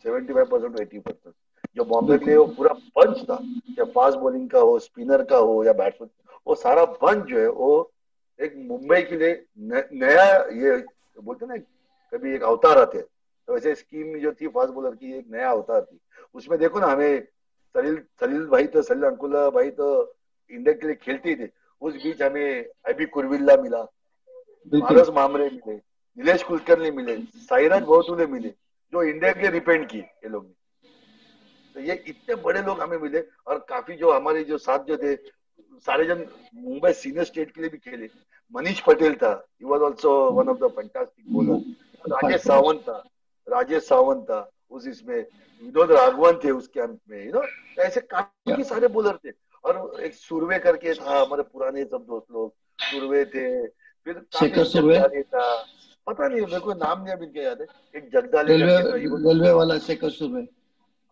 Seventy 0.04 0.32
five 0.32 0.46
percent 0.46 0.80
eighty 0.80 0.98
percent 0.98 1.34
जो 1.76 1.84
बॉम्बे 1.84 2.18
के 2.18 2.24
लिए 2.24 2.36
वो 2.36 2.46
पूरा 2.56 2.72
बंच 2.96 3.22
था 3.24 3.38
या 3.78 3.84
फास्ट 3.94 4.18
बॉलिंग 4.18 4.48
का 4.50 4.60
हो 4.60 4.78
स्पिनर 4.78 5.22
का 5.24 5.36
हो 5.38 5.62
या 5.64 5.72
बैट्समैन 5.72 6.10
वो 6.46 6.54
सारा 6.54 6.84
बंच 7.02 7.24
जो 7.26 7.38
है 7.38 7.48
वो 7.50 7.70
एक 8.40 8.54
मुंबई 8.56 9.02
के 9.02 9.16
लिए 9.16 9.44
न, 9.58 9.82
नया 9.92 10.24
ये 10.54 10.76
बोलते 11.20 11.46
ना 11.46 11.56
कभी 12.12 12.34
एक 12.34 12.42
अवतार 12.42 12.78
आते 12.78 13.00
तो 13.00 13.54
वैसे 13.54 13.74
स्कीम 13.74 14.18
जो 14.20 14.32
थी 14.32 14.48
फास्ट 14.48 14.72
बॉलर 14.74 14.94
की 14.94 15.12
एक 15.18 15.26
नया 15.30 15.50
अवतार 15.50 15.80
थी। 15.82 15.98
उसमें 16.34 16.58
देखो 16.58 16.80
ना 16.80 16.86
हमें 16.86 17.22
सलील 17.74 17.96
सलील 18.20 18.46
भाई 18.46 18.66
तो 18.66 18.82
सलील 18.82 19.04
अंकुला 19.04 19.48
भाई 19.50 19.70
तो 19.70 19.86
इंडिया 20.50 20.74
के 20.74 20.86
लिए 20.86 20.96
खेलते 20.96 21.34
थे। 21.36 21.48
उस 21.82 21.94
बीच 21.94 22.22
हमें 22.22 22.64
अभी 22.88 23.06
कुरविल्ला 23.06 23.56
मिला 23.62 23.82
मानस 24.72 25.08
मामरे 25.14 25.44
मिले 25.44 25.74
नीलेश 25.74 26.42
कुलकर्णी 26.42 26.90
मिले 26.90 27.16
साईराज 27.48 27.82
बहुतुले 27.82 28.26
मिले 28.26 28.48
जो 28.92 29.02
इंडिया 29.02 29.32
के 29.32 29.40
लिए 29.40 29.50
रिपेंड 29.50 29.86
किए 29.88 30.00
ये 30.00 30.28
लोग 30.28 30.44
तो 31.78 31.84
ये 31.84 31.94
इतने 32.08 32.34
बड़े 32.42 32.60
लोग 32.62 32.80
हमें 32.80 32.96
मिले 32.98 33.20
और 33.46 33.58
काफ़ी 33.68 33.94
जो 33.96 34.12
हमारे 34.12 34.42
जो 34.44 34.56
साथ 34.58 34.84
जो 34.84 34.96
थे 34.98 35.14
सारे 35.86 36.04
जन 36.06 36.24
मुंबई 36.58 36.92
सीनियर 36.92 37.24
स्टेट 37.24 37.50
के 37.54 37.60
लिए 37.60 37.70
भी 37.70 37.78
खेले। 37.78 38.08
मनीष 38.52 38.80
पटेल 38.82 39.14
था 39.14 39.30
he 39.62 39.66
was 39.66 39.82
also 39.82 40.10
one 40.34 40.48
of 40.48 40.58
the 40.58 40.70
fantastic 40.76 41.32
bowler 41.32 41.58
Rajesh 42.10 42.40
Sawant 42.42 42.80
था 42.82 42.96
राजेश 43.46 43.82
सावंत 43.86 44.24
था 44.30 44.40
उस 44.70 44.86
इसमें 44.88 45.20
विनोद 45.62 45.92
राघवन 45.92 46.40
थे 46.44 46.50
उस 46.50 46.66
कैंप 46.74 46.98
में 47.10 47.24
यू 47.24 47.32
नो 47.32 47.42
ऐसे 47.78 48.00
काफ़ी 48.10 48.64
सारे 48.64 48.88
बॉलर 48.88 49.18
थे। 49.24 49.30
और 49.64 50.00
एक 50.02 50.14
सुरवे 50.14 50.58
करके 50.58 50.94
था 50.94 51.20
हमारे 51.20 51.42
पुराने 51.42 51.84
सब 51.84 52.04
दोस्त 52.10 52.26
लोग 52.32 52.54
सुरवे 52.90 53.24
थे 53.24 53.46
फिर 53.66 54.14
काफ़ी 54.14 55.22
था। 55.22 55.46
पता 56.06 56.28
नहीं 56.28 56.40
मेरे 56.40 56.60
को 56.60 56.74
नाम 56.74 57.02
नहीं 57.02 57.14
अभी 57.14 57.26
याद 57.44 57.60
है। 57.60 57.66
एक 57.96 58.10
जगदाले 58.12 58.56
रेलवे 58.56 59.50
वाला 59.52 59.78
शेखर 59.78 60.10
सुरवे। 60.10 60.46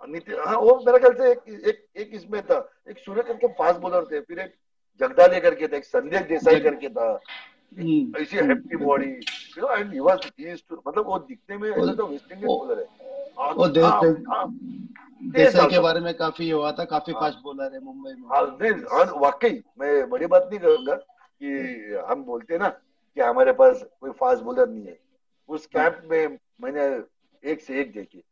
हाँ 0.01 0.57
वो 0.59 0.75
मेरे 0.87 0.99
ख्याल 0.99 1.15
से 1.15 1.31
एक 1.31 1.67
एक 1.69 1.85
एक 1.97 2.11
इसमें 2.15 2.41
था। 2.43 2.59
एक 2.91 2.99
सूर्य 2.99 3.23
करके 3.23 3.47
फास्ट 3.59 3.81
बॉलर 3.81 4.05
थे 4.13 4.21
फिर 4.21 4.39
एक 4.39 4.55
जगदाले 5.01 5.41
करके 5.41 5.69
था 5.69 5.77
एक 5.77 5.85
संदेश 5.85 6.23
देसाई 6.29 6.61
करके 6.61 6.89
था। 6.89 7.09
हम्म। 7.79 8.23
ऐसी 8.23 8.37
happy 8.37 8.77
body 8.77 9.07
you 9.07 9.63
know 9.63 9.75
and 9.75 9.93
he 9.93 10.01
was 10.01 10.31
मतलब 10.41 11.07
वो 11.07 11.19
दिखने 11.19 11.57
में 11.57 11.69
ऐसा 11.71 11.95
तो 11.95 12.07
वेस्ट 12.07 12.33
इंडीज 12.33 12.47
बॉलर 12.47 12.79
है। 12.79 12.87
वो 13.55 13.67
देसाई 15.33 15.67
के 15.71 15.79
बारे 15.79 16.01
में 16.01 16.13
काफ़ी 16.15 16.49
हुआ 16.51 16.73
था 16.73 16.85
काफ़ी 16.85 17.13
फास्ट 17.13 17.39
बॉलर 17.45 17.73
है 17.75 17.81
मुंबई 17.85 18.13
में। 18.13 18.85
हाँ 18.93 19.05
वाकई 19.21 19.63
मैं 19.81 20.09
बड़ी 20.11 20.27
बात 20.27 20.49
नहीं 20.51 20.61
करूँगा 20.61 20.95
कि 20.95 21.49
हम 22.09 22.23
बोलते 22.25 22.59
ना 22.59 22.69
कि 22.69 23.21
हमारे 23.21 23.53
पास 23.53 23.85
कोई 24.01 24.11
फास्ट 24.21 24.43
बॉलर 24.43 24.69
नहीं 24.69 24.87
है। 24.87 24.99
उस 25.49 25.67
कैंप 25.67 26.03
में 26.11 26.39
मैंने 26.63 26.85
एक 27.43 27.61
से 27.61 27.81
एक 27.81 27.93
देखी। 27.93 28.23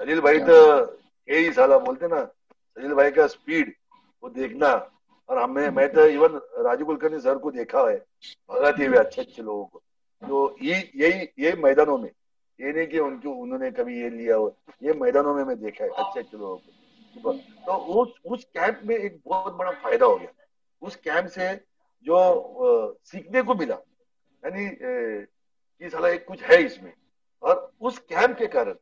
सलील 0.00 0.20
भाई 0.20 0.38
तो 0.40 0.54
यही 1.28 1.52
साला 1.52 1.78
बोलते 1.78 2.08
ना, 2.08 2.24
सलील 2.24 2.94
भाई 2.94 3.10
का 3.10 3.26
स्पीड 3.28 3.74
वो 4.22 4.28
देखना। 4.30 4.68
और 5.28 5.38
हमें, 5.38 5.68
मैं 5.70 5.88
तो 5.92 6.06
इवन 6.06 6.40
राजू 6.64 6.84
कुलकर्णी 6.84 7.18
सर 7.20 7.38
को 7.38 7.50
देखा 7.50 7.88
है 7.88 7.96
भगाते 8.50 8.86
हुए 8.86 8.96
अच्छे 8.98 9.20
अच्छे 9.20 9.42
लोगों 9.42 9.64
को। 9.64 9.82
तो 10.22 10.56
ये 10.62 10.76
यही 10.96 11.28
यही 11.38 11.62
मैदानों 11.62 11.96
में, 11.98 12.10
ये 12.60 12.72
नहीं 12.72 12.86
कि 12.86 12.98
उनके, 12.98 13.28
उन्होंने 13.30 13.70
कभी 13.70 14.00
ये 14.00 14.10
लिया 14.10 14.36
हो, 14.36 14.56
ये 14.82 14.92
मैदानों 14.94 15.34
में 15.34 15.44
मैं 15.44 15.58
देखा 15.60 15.84
है, 15.84 15.90
अच्छे 15.90 16.20
अच्छे 16.20 16.36
लोगों 16.36 16.56
को। 16.56 17.32
तो 17.66 17.72
उस 17.94 18.14
उस 18.26 18.44
कैंप 18.46 18.80
में 18.84 18.96
एक 18.96 19.20
बहुत 19.26 19.54
बड़ा 19.54 19.70
फ़ायदा 19.72 20.06
हो 20.06 20.16
गया। 20.16 20.32
उस 20.82 20.96
कैंप 20.98 21.26
से 21.28 21.54
जो 22.06 22.98
सीखने 23.06 23.42
को 23.42 23.54
मिला, 23.54 23.74
यानी 24.42 24.68
कि 24.70 25.90
साला 25.90 26.08
एक 26.08 26.24
कुछ 26.26 26.42
है 26.42 26.62
इसमें। 26.62 26.92
और 27.42 27.70
उस 27.80 27.98
कैंप 28.00 28.36
के 28.38 28.46
कारण, 28.48 28.74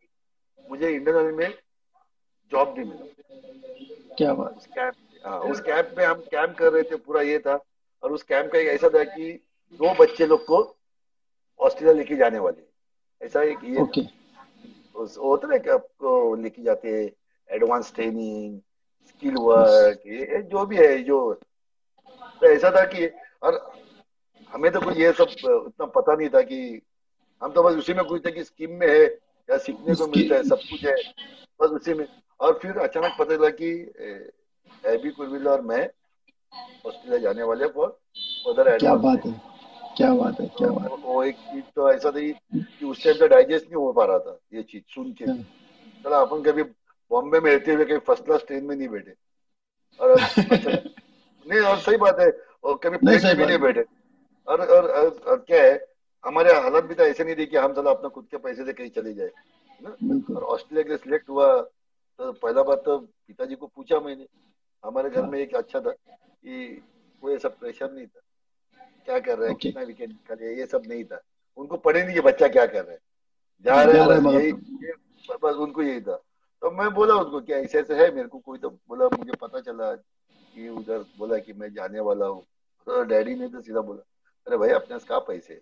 मुझे 0.65 0.91
इंडियन 0.91 1.17
आर्मी 1.17 1.33
में 1.35 1.55
जॉब 2.53 2.69
भी 2.69 2.85
मिला। 2.85 4.15
क्या 4.19 4.33
बात। 4.35 4.57
उस 4.57 4.67
कैंप 4.67 4.95
हाँ 5.27 5.39
उस 5.41 5.61
कैंप 5.61 5.95
में 5.99 6.05
हम 6.05 6.21
कैंप 6.31 6.57
कर 6.59 6.73
रहे 6.73 6.83
थे 6.83 6.97
पूरा 6.97 7.23
ये 7.23 7.39
था। 7.39 7.59
और 8.03 8.13
उस 8.13 8.23
कैंप 8.23 8.51
का 8.53 8.59
एक 8.59 8.69
ऐसा 8.69 8.89
था 8.89 9.03
कि 9.05 9.33
दो 9.81 9.95
बच्चे 9.95 10.27
लोग 10.27 10.45
को 10.47 10.59
ऑस्ट्रेलिया 11.61 11.95
लेके 11.95 12.17
जाने 12.17 12.39
वाले। 12.39 12.63
ऐसा 13.21 13.43
एक 13.43 13.65
ये 13.65 13.77
okay. 13.77 14.05
उस 14.95 15.17
होता 15.19 15.49
ना 15.49 15.57
कि 15.59 15.71
आपको 15.71 16.35
लेके 16.35 16.63
जाते 16.63 16.91
एडवांस 17.51 17.93
ट्रेनिंग 17.95 18.59
स्किल 19.09 19.35
वर्क 19.37 20.03
ये 20.07 20.43
जो 20.43 20.65
भी 20.67 20.77
है 20.77 21.03
जो 21.03 21.19
तो 22.41 22.47
ऐसा 22.47 22.71
था 22.71 22.85
कि 22.85 23.07
और 23.43 23.59
हमें 24.53 24.71
तो 24.73 24.81
कुछ 24.81 24.97
ये 24.97 25.13
सब 25.13 25.35
उतना 25.47 25.87
पता 25.87 26.15
नहीं 26.15 26.29
था 26.29 26.41
कि 26.43 26.81
हम 27.43 27.53
तो 27.53 27.63
बस 27.63 27.77
उसी 27.77 27.95
में 27.95 28.05
कुछ 28.05 28.25
थे 28.27 28.31
कि 28.33 28.45
स्कीम 28.45 28.73
में 28.73 28.87
है 28.89 29.05
या 29.49 29.59
सीखने 29.59 29.95
को 29.95 30.07
मिलता 30.07 30.37
है 30.37 30.43
सब 30.43 30.59
कुछ 30.71 30.85
है। 30.85 30.95
बस 31.61 31.71
उसी 31.71 31.95
में 31.95 32.07
और 32.41 32.59
फिर 32.63 32.79
अचानक 32.79 33.17
पता 33.19 33.37
चला 33.37 33.49
कि 33.51 33.71
एबी 34.87 35.11
कुलविल 35.11 35.49
और 35.49 35.61
मैं 35.61 35.91
ऑस्ट्रेलिया 36.87 37.19
जाने 37.19 37.43
वाले 37.43 37.67
फॉर 37.69 37.89
फर्दर 38.19 38.79
क्या 38.79 38.95
बात 38.95 39.27
है? 39.27 39.33
क्या 39.97 40.13
बात 40.15 40.41
है? 40.41 40.47
क्या 40.47 40.69
तो 40.69 40.75
बात 40.75 41.01
वो 41.05 41.23
एक 41.25 41.37
चीज़ 41.37 41.65
तो 41.77 41.93
ऐसा 41.93 42.11
थी 42.11 42.33
कि 42.33 42.85
उस 42.85 43.05
टाइम 43.05 43.17
तो 43.19 43.27
डाइजेस्ट 43.29 43.67
नहीं 43.67 43.77
हो 43.77 43.93
पा 43.93 44.05
रहा 44.05 44.19
था 44.19 44.39
ये 44.55 44.63
चीज़ 44.63 44.83
सुन 44.95 45.13
के। 45.13 45.25
हाँ। 45.25 45.37
चला 46.05 46.21
अपन 46.21 46.43
कभी 46.43 46.63
बॉम्बे 47.11 47.41
में 47.41 47.51
रहते 47.51 47.75
हुए 47.75 47.85
कभी 47.85 47.99
फ़र्स्ट 47.99 48.25
क्लास 48.25 48.45
ट्रेन 48.47 48.65
में 48.65 48.77
नहीं 48.77 48.89
बैठे। 48.89 49.15
और 50.01 50.21
नहीं 51.51 51.61
और 51.61 51.79
सही 51.79 51.97
बात 51.97 52.21
है 52.21 52.31
और 52.65 52.81
कभी 52.83 52.97
प्लेन 52.97 53.25
में 53.25 53.37
भी 53.37 53.47
नहीं 53.47 53.59
बैठे। 53.59 53.85
और, 54.49 54.61
और, 54.61 54.91
और, 54.91 55.09
और 55.09 55.45
क्या 55.47 55.63
है 55.63 55.87
हमारे 56.25 56.53
हालत 56.53 56.85
भी 56.85 56.95
तो 56.95 57.03
ऐसे 57.03 57.25
नहीं 57.25 57.37
थी 57.37 57.47
कि 57.47 57.57
हम 57.57 57.73
चलो 57.75 57.91
अपना 57.91 58.09
खुद 58.09 58.27
के 58.31 58.37
पैसे 58.37 58.65
से 58.65 58.73
कहीं 58.73 58.91
चले 58.91 59.15
जाए 59.15 59.31
ना? 59.83 59.91
और 60.37 60.43
ऑस्ट्रेलिया 60.43 60.83
के 60.83 60.89
लिए 60.89 60.99
सिलेक्ट 60.99 61.29
हुआ 61.29 61.71
तो 62.21 62.33
पहला 62.33 62.63
बात 62.63 62.83
तो 62.85 62.99
पिताजी 62.99 63.55
को 63.55 63.67
पूछा 63.67 63.99
मैंने 64.01 64.27
हमारे 64.85 65.11
घर 65.11 65.21
हाँ। 65.21 65.31
में 65.31 65.39
एक 65.39 65.55
अच्छा 65.55 65.81
था 65.81 65.91
कि 65.91 66.83
कोई 67.23 67.35
ऐसा 67.35 67.49
प्रेशर 67.49 67.93
नहीं 67.93 68.07
था। 68.07 68.21
क्या 69.05 69.19
कर 69.19 69.39
रहे 69.39 69.49
हैं? 69.49 69.57
कितना 69.57 69.83
विकेट 69.83 70.09
निकाले 70.09 70.55
ये 70.55 70.67
सब 70.67 70.83
नहीं 70.87 71.05
था। 71.05 71.21
उनको 71.57 71.77
पढ़े 71.77 72.05
नहीं 72.05 72.15
कि 72.15 72.21
बच्चा 72.21 72.49
क्या 72.49 72.67
कर 72.67 72.85
रहे 72.85 72.95
हैं। 72.95 73.01
जा 73.65 73.83
रहे 73.83 74.01
हैं 74.01 74.09
बस 74.09 74.35
यही 74.35 74.53
बस 75.43 75.55
उनको 75.57 75.83
यही 75.83 76.01
था। 76.01 76.17
तो 76.63 76.71
मैं 76.71 76.91
बोला 76.95 77.15
उसको 77.15 77.41
क्या 77.41 77.59
ऐसे 77.59 77.81
ऐसे 77.81 77.95
है 77.95 78.15
मेरे 78.15 78.29
को 78.29 78.39
कोई 78.39 78.59
तो? 78.59 78.71
बोला 78.71 79.07
मुझे 79.19 79.33
पता 79.41 79.61
चला 79.61 79.95
कि 79.95 80.69
उधर 80.69 81.05
बोला 81.19 81.39
कि 81.39 81.53
मैं 81.53 81.73
जाने 81.75 82.01
वाला 82.01 82.27
हूँ। 82.27 82.43
तो 82.87 83.03
डैडी 83.03 83.35
ने 83.35 83.49
तो 83.49 83.61
सीधा 83.61 83.81
बोला 83.81 84.03
अरे 84.47 84.57
भाई 84.57 84.71
अपने 84.71 84.95
पास 84.95 85.05
कहा 85.05 85.19
पैसे 85.19 85.61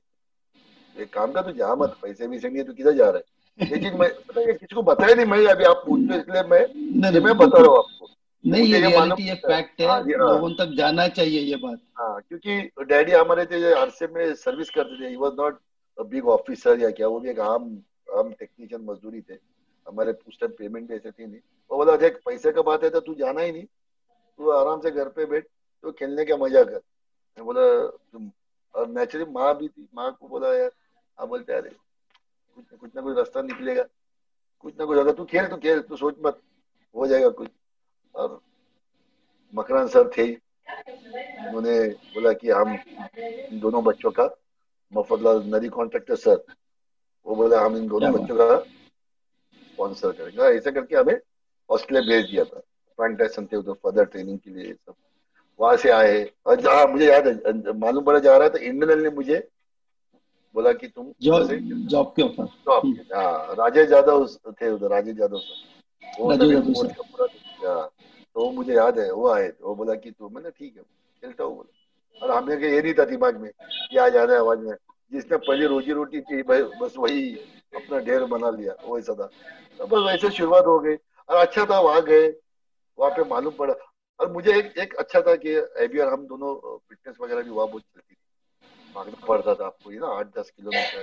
एक 0.97 1.13
काम 1.13 1.33
का 1.33 1.43
तो 1.43 1.53
जा 1.53 1.75
मत 1.75 1.97
पैसे 2.03 2.27
भी 2.27 2.39
से 2.39 2.51
नहीं 2.51 2.65
तो 2.65 2.73
किधर 2.73 2.93
जा 2.93 3.11
रहे 3.11 3.19
है? 3.19 3.38
लेकिन 3.59 3.97
मैं 3.99 4.09
पता 4.15 4.41
है 4.41 4.53
किसी 4.53 4.75
को 4.75 4.83
बताया 4.83 5.15
नहीं 5.15 5.27
मैं 5.27 5.47
अभी 5.47 5.65
आप 5.65 5.83
पूछ 5.87 6.01
रहे 6.09 6.19
इसलिए 6.19 6.43
मैं 6.43 6.61
नहीं, 7.03 7.21
मैं 7.21 7.37
बता 7.39 7.59
रहा 7.59 7.69
हूँ 7.69 7.79
आपको। 7.79 8.09
नहीं 8.45 8.65
ये 8.65 8.81
रियलिटी 8.81 9.29
एक 9.31 9.39
फैक्ट 9.47 9.81
है 9.81 9.87
हाँ, 9.89 10.01
लोगों 10.03 10.51
तक 10.51 10.75
जाना 10.77 11.07
चाहिए 11.09 11.41
ये 11.41 11.57
बात। 11.57 11.79
हाँ 11.99 12.21
क्योंकि 12.29 12.85
डैडी 12.85 13.13
हमारे 13.13 13.47
थे 13.47 13.73
आरसे 13.75 14.07
में 14.07 14.35
सर्विस 14.35 14.71
करते 14.71 15.01
थे। 15.01 15.09
He 15.09 15.17
was 15.17 15.33
not 15.39 15.59
a 15.99 16.03
big 16.03 16.29
officer 16.29 16.81
या 16.81 16.91
क्या 16.91 17.09
वो 17.09 17.21
भी 17.21 17.31
एक 17.31 17.41
आम 17.41 17.65
आम 18.19 18.31
टेक्नीशियन 18.33 18.85
मजदूरी 18.85 19.21
थे। 19.21 19.35
हमारे 19.87 20.13
उस 20.29 20.39
टाइम 20.41 20.53
पेमेंट 20.59 20.89
भी 20.89 20.95
ऐसे 20.95 21.11
थी 21.11 21.27
नहीं। 21.27 21.41
वो 21.71 21.77
बोला 21.77 21.97
देख 21.97 22.21
पैसे 22.27 22.53
का 22.53 22.63
बात 22.63 22.85
है 22.85 22.91
तो 22.91 23.01
तू 23.01 23.15
जाना 23.15 23.41
ही 23.41 23.53
नहीं। 23.53 23.65
तू 23.65 24.51
आराम 24.51 24.81
से 24.81 24.91
घर 24.91 25.09
पे 25.09 25.27
बैठ 25.27 25.47
तो 25.85 25.93
खेलने 25.93 26.25
का 26.25 26.37
मज़ा 26.37 26.63
कर। 26.65 26.81
मैं 27.37 27.45
बोला 27.45 27.63
और 28.75 28.89
नेचुरली 28.89 29.33
माँ 29.33 29.57
भी 29.59 29.69
थी। 29.69 29.89
माँ 29.95 30.11
को 30.21 30.29
बोला 30.29 30.55
यार 30.55 30.71
हाँ 31.19 31.29
बोलते 31.29 31.53
अरे 31.53 31.71
कुछ 32.59 32.67
ना 32.73 32.77
कुछ 32.79 32.91
ना 32.97 33.03
कुछ 33.03 33.17
रास्ता 33.17 33.43
निकलेगा। 33.43 33.83
कुछ 34.61 34.75
ना 34.79 34.85
कुछ 34.85 34.99
अगर 34.99 35.13
तू 35.13 35.25
खेल 35.25 35.47
तो 35.47 35.57
खेल 35.57 35.81
तू 35.81 35.97
सोच 35.97 36.15
मत। 36.25 36.41
हो 36.95 37.07
जाएगा 37.07 37.29
कुछ। 37.29 37.49
और 38.15 38.41
मकरान 39.55 39.87
सर 39.89 40.11
थे। 40.17 40.27
उन्होंने 40.33 41.79
बोला 42.15 42.33
कि 42.33 42.51
हम 42.51 42.77
दोनों 43.61 43.85
बच्चों 43.85 44.11
का 44.11 44.25
मोहम्मद 44.93 45.55
नदी 45.55 45.69
कॉन्ट्रेक्टर 45.69 46.17
सर 46.17 46.43
वो 47.27 47.35
बोला 47.37 47.61
हम 47.61 47.77
इन 47.77 47.87
दोनों 47.89 48.13
बच्चों 48.13 48.37
का 48.37 48.57
स्पॉन्सर 48.59 50.13
करेंगे। 50.13 50.57
ऐसा 50.57 50.71
करके 50.71 50.97
हमें 50.97 51.19
ऑस्ट्रेलिया 51.71 52.17
भेज 52.17 52.31
दिया 52.31 52.45
था। 52.45 52.61
फ्रंट 52.99 53.19
टेस्ट 53.19 53.41
थे 53.53 53.57
उधर 53.57 53.73
फर्दर 53.73 54.05
ट्रेनिंग 54.05 54.39
के 54.39 54.51
लिए 54.51 54.73
सब। 54.73 54.95
वहाँ 55.61 55.77
से 55.77 55.91
आए। 55.91 56.25
और 56.47 56.61
जहाँ 56.61 56.87
मुझे 56.87 57.07
याद 57.07 57.27
है 57.27 57.73
मालूम 57.79 58.05
पड़ा 58.05 58.19
जा 58.19 58.37
रहा 58.37 58.49
था 58.49 58.59
इंडियन 58.59 59.03
ने 59.03 59.11
मुझे 59.11 59.39
बोला 60.59 60.73
कि 60.73 60.87
तुम 60.89 61.13
जॉब 61.23 62.13
के 62.17 62.23
ऊपर। 62.23 62.45
जॉब 62.45 62.87
हाँ 63.15 63.55
राजेश 63.55 63.91
यादव 63.91 64.27
थे 64.53 64.71
उधर 64.71 64.89
राजेश 64.91 65.19
यादव 65.21 65.39
सर। 65.39 66.21
वो 66.21 66.29
हाँ, 67.65 67.89
तो 68.35 68.51
मुझे 68.53 68.75
याद 68.75 68.99
है 68.99 69.13
वो 69.13 69.29
आए 69.29 69.49
वो 69.63 69.75
बोला 69.75 69.95
कि 69.95 70.11
तू 70.11 70.29
मैंने 70.29 70.51
ठीक 70.51 70.77
है 70.77 70.83
खेलता 70.83 71.45
हूँ 71.45 71.57
बोला। 71.57 72.27
और 72.27 72.31
हमने 72.31 72.55
ये 72.71 72.83
नहीं 72.83 72.95
था 72.95 73.05
दिमाग 73.05 73.41
में 73.41 73.51
क्या 73.91 74.05
आ 74.05 74.09
जाना 74.09 74.33
है 74.33 74.39
आवाज़ 74.39 74.59
में। 74.59 74.75
जिसने 75.13 75.37
पहले 75.37 75.67
रोजी 75.67 75.93
रोटी 75.93 76.21
थी 76.21 76.43
बस 76.43 76.95
वही 76.99 77.37
अपना 77.77 77.99
ढेर 77.99 78.25
बना 78.25 78.51
लिया 78.51 78.75
वो 78.85 78.99
ऐसा 78.99 79.15
था। 79.15 79.27
तो 79.79 79.87
बस 79.87 80.07
वैसे 80.07 80.31
शुरुआत 80.37 80.67
हो 80.67 80.79
गई। 80.79 80.95
और 81.29 81.37
अच्छा 81.37 81.65
था 81.65 81.81
वहाँ 81.81 82.03
गए 82.03 82.29
वहाँ 82.99 83.11
पे 83.11 83.25
मालूम 83.25 83.55
पड़ा। 83.55 83.75
और 84.21 84.33
मुझे 84.33 84.59
एक 84.59 84.79
एक 84.79 84.95
अच्छा 84.95 85.21
था 85.21 85.35
कि 85.37 85.57
और 85.57 86.13
हम 86.13 86.27
दोनों 86.27 86.55
फिटनेस 86.79 87.17
वगैरह 87.21 87.43
भी 87.43 87.51
वहाँ 87.51 87.69
बहुत 87.69 87.83
चलती 87.83 88.15
थी। 88.15 88.19
भागना 88.95 89.27
पड़ता 89.27 89.55
था 89.55 89.67
आपको 89.67 89.93
ये 89.93 89.99
ना 89.99 90.07
आठ 90.19 90.27
दस 90.39 90.51
किलोमीटर 90.51 91.03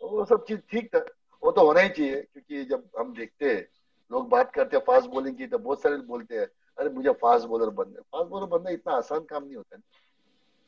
तो 0.00 0.08
वो 0.08 0.24
सब 0.24 0.44
चीज़ 0.44 0.58
ठीक 0.70 0.88
था। 0.94 1.04
वो 1.42 1.50
तो 1.50 1.66
होना 1.66 1.80
ही 1.80 1.88
चाहिए 1.88 2.20
क्योंकि 2.22 2.64
जब 2.64 2.88
हम 2.98 3.12
देखते 3.14 3.50
हैं 3.50 3.66
लोग 4.10 4.28
बात 4.28 4.52
करते 4.54 4.76
हैं 4.76 4.82
फास्ट 4.86 5.10
बॉलिंग 5.10 5.36
की 5.36 5.46
तो 5.46 5.58
बहुत 5.58 5.82
सारे 5.82 5.96
बोलते 6.08 6.38
हैं 6.38 6.46
अरे 6.78 6.90
मुझे 6.90 7.12
फास्ट 7.22 7.46
बॉलर 7.46 7.70
बनना 7.70 7.98
है। 7.98 8.02
फास्ट 8.12 8.30
बॉलर 8.30 8.46
बनना 8.46 8.70
इतना 8.70 8.92
आसान 8.92 9.20
काम 9.20 9.44
नहीं 9.44 9.56
होता 9.56 9.76
है। 9.76 9.82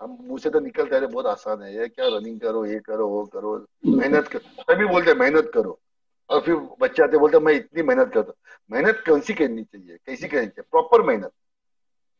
हम 0.00 0.16
मुँह 0.20 0.38
से 0.38 0.50
तो 0.50 0.60
निकलते 0.60 0.96
हैं 0.96 1.10
बहुत 1.10 1.26
आसान 1.26 1.62
है 1.62 1.74
ये 1.76 1.88
क्या 1.88 2.06
रनिंग 2.08 2.40
करो 2.40 2.64
ये 2.66 2.78
करो 2.80 3.08
वो 3.08 3.24
करो 3.26 3.56
मेहनत 3.86 4.28
करो 4.28 4.62
तभी 4.62 4.86
बोलते 4.86 5.10
हैं 5.10 5.18
मेहनत 5.18 5.50
करो। 5.54 5.78
और 6.30 6.40
फिर 6.40 6.54
बच्चे 6.80 7.02
आते 7.02 7.18
बोलते 7.18 7.38
मैं 7.38 7.52
इतनी 7.52 7.82
मेहनत 7.82 8.12
करता 8.14 8.32
मेहनत 8.70 9.02
कौन 9.06 9.20
सी 9.20 9.34
करनी 9.34 9.62
चाहिए? 9.64 9.96
कैसी 9.96 10.28
करनी 10.28 10.46
चाहिए? 10.46 10.62
प्रॉपर 10.70 11.02
मेहनत 11.02 11.32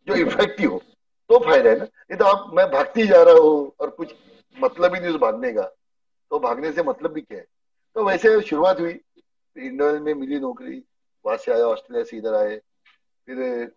जो 0.07 0.14
इफ़ेक्टिव 0.16 0.72
हो। 0.72 0.82
तो 1.31 1.39
फ़ायदा 1.39 1.70
है 1.70 1.77
ना? 1.77 1.85
नहीं 1.85 2.16
तो 2.16 2.25
आप 2.25 2.51
मैं 2.55 2.70
भागती 2.70 3.07
जा 3.07 3.22
रहा 3.22 3.35
हूँ 3.35 3.72
और 3.81 3.91
कुछ 3.91 4.14
मतलब 4.57 4.95
ही 4.95 5.01
नहीं 5.01 5.11
उस 5.11 5.20
भागने 5.20 5.53
का। 5.53 5.62
तो 6.31 6.39
भागने 6.39 6.72
से 6.72 6.83
मतलब 6.83 7.12
भी 7.12 7.20
क्या 7.20 7.39
है? 7.39 7.47
तो 7.97 8.05
वैसे 8.05 8.41
शुरुआत 8.41 8.81
हुई। 8.81 9.01
इंडियन 9.57 10.03
में 10.03 10.14
मिली 10.14 10.39
नौकरी 10.41 10.83
वहाँ 11.25 11.37
से 11.37 11.53
आया 11.53 11.64
ऑस्ट्रेलिया 11.64 12.05
से 12.05 12.16
इधर 12.16 12.35
आए। 12.35 12.57
फिर 13.29 13.72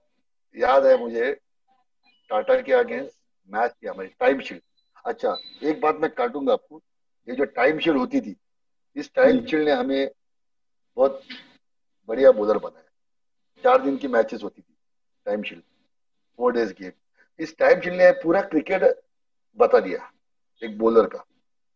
याद 0.55 0.85
है 0.85 0.97
मुझे 0.97 1.31
टाटा 2.29 2.61
के 2.61 2.73
अगेंस्ट 2.73 3.17
मैच 3.49 3.73
किया 3.81 3.91
हमारी 3.91 4.07
टाइम 4.19 4.39
शीट। 4.41 4.61
अच्छा 5.05 5.37
एक 5.63 5.81
बात 5.81 5.95
मैं 5.95 6.09
काटूँगा 6.11 6.53
आपको। 6.53 6.81
ये 7.27 7.35
जो 7.35 7.45
टाइम 7.45 7.79
शीट 7.79 7.95
होती 7.95 8.21
थी 8.21 8.35
इस 8.95 9.13
टाइम 9.13 9.45
शीट 9.45 9.65
ने 9.65 9.71
हमें 9.71 10.09
बहुत 10.97 11.21
बढ़िया 12.09 12.31
बॉलर 12.31 12.57
बनाया। 12.57 12.83
चार 13.63 13.81
दिन 13.81 13.97
की 13.97 14.07
मैचेस 14.07 14.43
होती 14.43 14.61
थी 14.61 14.75
time 15.25 15.43
shield 15.43 15.63
four 16.39 16.53
days 16.53 16.73
game. 16.73 16.91
इस 17.39 17.57
टाइम 17.57 17.81
शीट 17.81 17.93
ने 17.93 18.11
पूरा 18.23 18.41
क्रिकेट 18.43 18.83
बता 19.57 19.79
दिया 19.79 20.11
एक 20.61 20.77
बॉलर 20.79 21.05
का। 21.05 21.23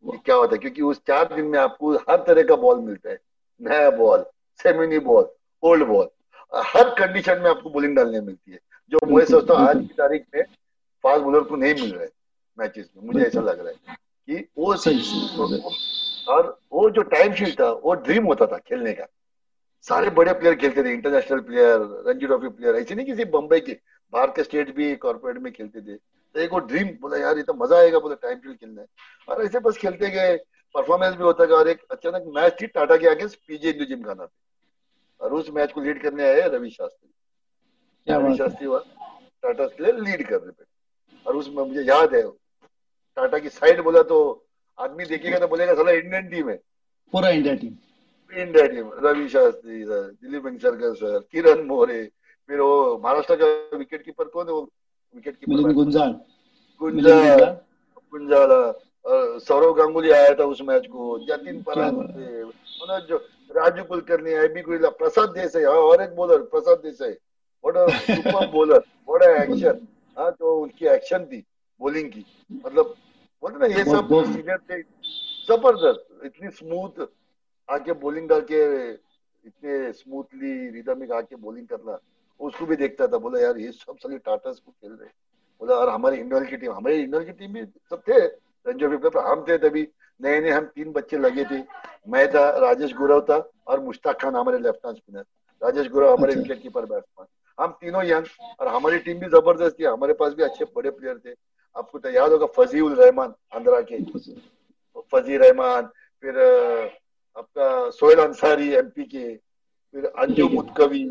क्या 0.06 0.36
होता 0.36 0.56
है? 0.56 0.58
क्योंकि 0.60 0.82
उस 0.82 1.02
चार 1.08 1.34
दिन 1.36 1.46
में 1.46 1.58
आपको 1.60 1.94
हर 2.10 2.24
तरह 2.28 2.44
का 2.44 2.56
बॉल 2.56 2.80
मिलता 2.80 3.10
है। 3.10 3.20
नया 3.62 3.90
ball 3.98 4.26
semi new 4.60 5.00
ball 5.00 5.30
old 5.64 5.84
ball 5.88 6.10
हर 6.68 6.90
कंडीशन 6.96 7.40
में 7.42 7.50
आपको 7.50 7.70
बॉलिंग 7.70 7.96
डालने 7.96 8.22
मिलती 8.22 8.52
है। 8.52 8.60
जो 8.92 9.00
मैं 9.08 9.26
सोचता 9.26 9.54
हूँ 9.54 9.68
आज 9.68 9.78
की 9.78 9.94
तारीख 9.98 10.26
में 10.36 10.44
फास्ट 11.04 11.24
बॉलर 11.24 11.44
को 11.44 11.56
नहीं 11.56 11.74
मिल 11.74 11.92
रहा 11.94 12.04
है 12.04 12.10
मैचेस 12.58 12.90
में। 12.98 13.04
मुझे 13.08 13.26
ऐसा 13.26 13.42
लग 13.42 13.60
रहा 13.60 13.70
है 13.70 13.96
कि 14.28 14.48
वो 14.58 14.76
सही 14.78 16.26
और 16.30 16.58
वो 16.74 16.90
जो 16.90 17.02
टाइम 17.14 17.34
शीट 17.34 17.60
था 17.60 17.70
वो 17.74 17.94
ड्रीम 17.94 18.26
होता 18.26 18.46
था 18.48 18.58
खेलने 18.58 18.94
का। 18.94 19.08
सारे 19.86 20.10
बड़े 20.10 20.34
प्लेयर 20.34 20.56
खेलते 20.56 20.84
थे 20.84 20.92
international 20.94 21.40
player 21.42 21.80
Ranji 22.08 22.26
trophy 22.26 22.50
player 22.50 22.76
ऐसे 22.76 22.96
नहीं 22.96 23.06
किसी 23.06 23.26
बम्बई 23.32 23.60
के 23.60 23.74
बाहर 24.14 24.30
के 24.36 24.44
स्टेट 24.44 24.76
भी 24.76 24.96
कॉर्पोरेट 24.98 25.38
में 25.38 25.52
खेलते 25.54 25.82
थे। 25.82 25.96
तो 25.96 26.40
एक 26.40 26.52
वो 26.54 26.60
ड्रीम 26.62 26.88
बोला 27.02 27.18
यार 27.18 27.38
ये 27.38 27.44
तो 27.44 27.54
मज़ा 27.56 27.78
आएगा 27.78 28.00
बोला 28.00 28.16
टाइम 28.22 28.40
शीट 28.40 28.60
खेलना। 28.60 28.82
है 28.82 28.88
और 29.28 29.44
ऐसे 29.46 29.60
बस 29.60 29.78
खेलते 29.78 30.10
गए। 30.10 30.36
परफॉर्मेंस 30.76 31.16
भी 31.16 31.24
होता 31.24 31.46
गया 31.46 31.58
और 31.58 31.68
एक 31.68 31.82
अचानक 31.92 32.32
मैच 32.36 32.56
थी 32.62 32.68
टाटा 32.70 32.98
के 32.98 33.08
आगे 33.10 33.28
पीजे 33.48 33.70
इंदू 33.70 33.86
जिम 33.86 34.04
खाना 34.04 34.26
पे। 34.26 35.26
और 35.26 35.34
उस 35.34 35.50
मैच 35.50 35.72
को 35.72 35.82
लीड 35.82 36.02
करने 36.02 36.24
आए 36.24 36.48
रवि 36.50 36.70
शास्त्री 36.70 38.14
रवि 38.14 38.38
शास्त्री 38.38 38.68
टाटा 39.44 39.66
के 39.66 39.84
लिए 39.84 39.92
लीड 40.02 40.28
कर 40.28 40.40
रहे 40.40 40.52
थे। 40.52 40.66
और 41.26 41.36
उसमें 41.36 41.64
मुझे 41.64 41.82
याद 41.84 42.16
है 42.16 42.24
टाटा 43.18 43.40
की 43.40 43.50
साइड 43.50 43.82
बोला 43.84 44.02
तो 44.04 44.20
आदमी 44.78 45.06
देखेगा 45.06 45.40
तो 45.40 45.48
बोलेगा 45.48 45.74
साला 45.76 45.92
इंडियन 45.94 46.30
टीम 46.30 46.50
है। 46.50 46.56
पूरा 47.14 47.30
India 47.30 47.56
team 47.56 47.76
India 48.34 48.66
team 48.68 48.92
Ravi 49.06 49.28
Shastri 49.30 49.84
sir 49.86 50.10
Dilip 50.14 50.48
sir 50.96 51.20
Kiran 51.32 51.64
More 51.68 52.04
फिर 52.52 52.60
वो 52.60 53.00
महाराष्ट्र 53.04 53.36
का 53.42 53.78
विकेट 53.78 54.02
कीपर 54.06 54.28
कौन 54.28 54.48
है 54.48 54.54
वो 54.54 54.62
विकेट 55.16 55.36
कीपर 55.36 55.72
गुंजाल। 55.74 56.12
गुंजाल। 56.82 57.44
गुंजाल। 58.14 58.52
सौरव 59.40 59.74
गांगुली 59.74 60.12
आया 60.12 60.34
था 60.40 60.44
उस 60.46 60.62
मैच 60.62 60.88
को 60.88 61.18
जतिन 61.28 61.62
पराग 61.64 61.94
मनोज 61.94 63.12
राजू 63.58 63.84
कुलकर्णी 63.84 64.34
बी 64.54 64.62
गुरिला 64.62 64.90
प्रसाद 65.00 65.30
देसाई 65.38 65.64
हाँ 65.64 65.78
और 65.86 66.02
एक 66.04 66.16
bowler 66.16 66.42
Prasad 66.52 66.78
Desai. 66.84 67.16
What 67.64 67.78
a 67.78 67.88
super 68.02 68.48
bowler 68.52 68.84
what 69.10 69.24
a 69.24 69.32
action 69.44 69.88
हाँ 70.18 70.32
तो 70.32 70.56
उनकी 70.62 70.86
एक्शन 70.96 71.26
थी 71.26 71.44
बॉलिंग 71.82 72.12
की। 72.12 72.26
मतलब 72.52 72.96
बोलते 73.44 73.60
ना 73.60 73.76
ये 73.78 73.84
सब 73.86 74.08
सीनियर 74.26 74.58
थे। 74.70 74.82
ज़बरदस्त 75.48 76.26
इतनी 76.26 76.50
स्मूथ 76.52 77.08
आके 77.70 77.94
बॉलिंग 78.06 78.30
डाल 78.30 78.42
के 78.52 78.62
इतने 78.92 79.92
स्मूथली 79.94 80.54
रिदमिक 80.72 81.12
आके 81.12 81.36
बॉलिंग 81.38 81.68
करना। 81.68 82.00
उसको 82.42 82.66
भी 82.66 82.76
देखता 82.76 83.08
था 83.08 83.18
बोला 83.18 83.40
यार 83.40 83.58
ये 83.58 83.72
सब 83.72 83.98
सारे 83.98 84.18
टाटास 84.20 84.60
को 84.60 84.72
खेल 84.72 84.92
रहे 84.92 85.10
बोला 85.62 85.76
और 85.76 85.90
हमारी 85.90 86.18
इंडियन 86.18 86.46
की 86.46 86.58
टीम 86.58 86.72
हमारी 86.74 86.96
इंडियन 86.98 87.26
की 87.26 87.32
टीम 87.34 87.54
भी 87.54 87.64
सब 87.90 88.02
थे 88.08 88.20
रंजो 88.68 88.90
पेपर 88.90 89.20
हम 89.26 89.44
थे 89.48 89.58
तभी। 89.60 89.88
नए 90.20 90.40
नए 90.42 90.50
हम 90.52 90.66
तीन 90.76 90.92
बच्चे 90.92 91.18
लगे 91.18 91.44
थे। 91.46 91.60
मैं 92.08 92.28
था 92.32 92.50
राजेश 92.60 92.94
गुरव 92.96 93.22
था 93.30 93.38
और 93.68 93.80
मुश्ताक 93.84 94.20
खान 94.22 94.36
हमारे 94.36 94.58
left 94.60 94.86
hand 94.86 94.98
spinner 94.98 95.26
Rajesh 95.62 95.88
Gurav 95.92 96.14
हमारे 96.14 96.36
विकेट 96.36 96.62
कीपर 96.62 96.86
बैट्समैन 96.86 97.28
हम 97.58 97.72
तीनों 97.82 98.04
यंग 98.06 98.26
और 98.60 98.68
हमारी 98.68 98.98
टीम 99.00 99.20
भी 99.20 99.28
ज़बरदस्त 99.30 99.80
थी। 99.80 99.84
हमारे 99.86 100.14
पास 100.14 100.34
भी 100.34 100.44
अच्छे 100.44 100.66
बड़े 100.76 100.90
प्लेयर 100.92 101.18
थे। 101.26 101.34
आपको 101.76 102.00
तो 102.00 102.10
याद 102.10 102.32
होगा 102.32 102.46
फजीउल 102.56 102.96
रहमान 102.96 103.34
आंध्रा 103.56 103.82
के। 103.92 103.98
फजी 105.14 105.38
रहमान 105.38 105.90
फिर 106.24 106.40
आपका 107.38 107.90
सोहेल 107.92 108.20
अंसारी 108.20 108.70
एमपी 108.76 109.04
के 109.06 109.36
फिर 109.36 110.06
अंजू 110.06 110.48
मुतकवी 110.50 111.04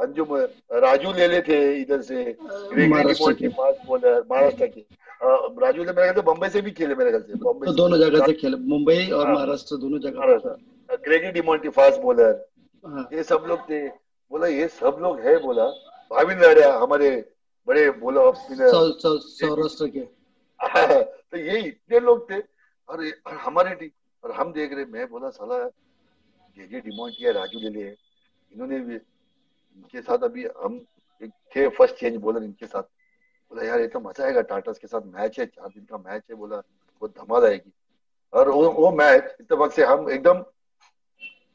अंजुम 0.00 0.36
राजू 0.84 1.12
ले 1.12 1.26
ले 1.28 1.40
थे 1.48 1.58
इधर 1.80 2.00
से 2.02 2.16
महाराष्ट्र 2.42 3.32
के। 3.34 3.48
महाराष्ट्र 3.48 4.66
के। 4.66 4.84
राजू 5.60 5.84
ने 5.84 5.92
मेरे 5.92 6.02
ख्याल 6.02 6.14
से 6.14 6.22
बम्बई 6.22 6.48
से 6.48 6.60
भी 6.60 6.70
खेले 6.72 6.94
मेरे 6.94 7.10
ख्याल 7.10 7.22
से 7.22 7.34
बम्बई 7.40 7.66
तो 7.66 7.72
दोनों 7.74 7.98
जगह 7.98 8.26
से 8.26 8.32
खेले 8.32 8.56
मुंबई 8.68 9.10
और 9.10 9.26
हाँ। 9.26 9.34
महाराष्ट्र 9.34 9.76
दोनों 9.76 9.98
जगह 10.00 10.56
ग्रेगी 11.04 11.30
डिमोन्टी 11.32 11.68
फास्ट 11.70 12.00
बॉलर। 12.00 12.32
ये 13.14 13.22
सब 13.22 13.44
लोग 13.48 13.60
थे। 13.70 13.86
बोला 14.32 14.46
ये 14.48 14.66
सब 14.70 14.98
लोग 15.02 15.20
है 15.20 15.36
बोला। 15.42 15.64
भाविन 16.10 16.38
लड़िया 16.40 16.72
हमारे 16.78 17.10
बड़े 17.68 17.90
बोला 18.00 18.30
सौराष्ट्र 18.32 19.86
के। 19.88 20.00
तो 20.00 21.36
ये 21.38 21.58
इतने 21.60 22.00
लोग 22.00 22.30
थे। 22.30 22.38
और 22.88 22.98
हमारे 23.44 23.74
टीम 23.74 23.90
और 24.24 24.32
हम 24.32 24.52
देख 24.52 24.72
रहे 24.74 24.84
मैं 24.92 25.06
बोला 25.10 25.28
साला 25.30 25.58
जे 26.56 26.66
जे 26.66 26.80
डिमोन्टी 26.80 27.30
राजू 27.32 27.58
ले 27.58 27.70
लिए। 27.70 27.94
इन्होंने 28.52 28.78
भी 28.80 28.96
इनके 29.76 30.02
साथ 30.02 30.24
अभी 30.24 30.46
हम 30.62 30.80
एक 31.22 31.30
थे 31.56 31.68
फ़र्स्ट 31.68 31.94
चेंज 31.96 32.16
बॉलर 32.16 32.42
इनके 32.42 32.66
साथ। 32.66 32.82
बोला 32.82 33.62
यार 33.64 33.80
ये 33.80 33.88
तो 33.88 34.00
मज़ा 34.00 34.24
आएगा 34.24 34.40
टाटा 34.42 34.72
के 34.72 34.86
साथ। 34.86 35.06
मैच 35.06 35.38
है 35.40 35.46
चार 35.46 35.68
दिन 35.68 35.84
का 35.84 35.98
मैच 35.98 36.22
है 36.30 36.36
बोला 36.36 36.56
बहुत 36.56 37.14
धमाल 37.18 37.46
आएगी। 37.46 37.72
और 38.32 38.48
वो 38.48 38.70
वो 38.72 38.90
मैच 38.92 39.36
इतफाक 39.40 39.72
से 39.72 39.84
हम 39.84 40.10
एकदम 40.10 40.44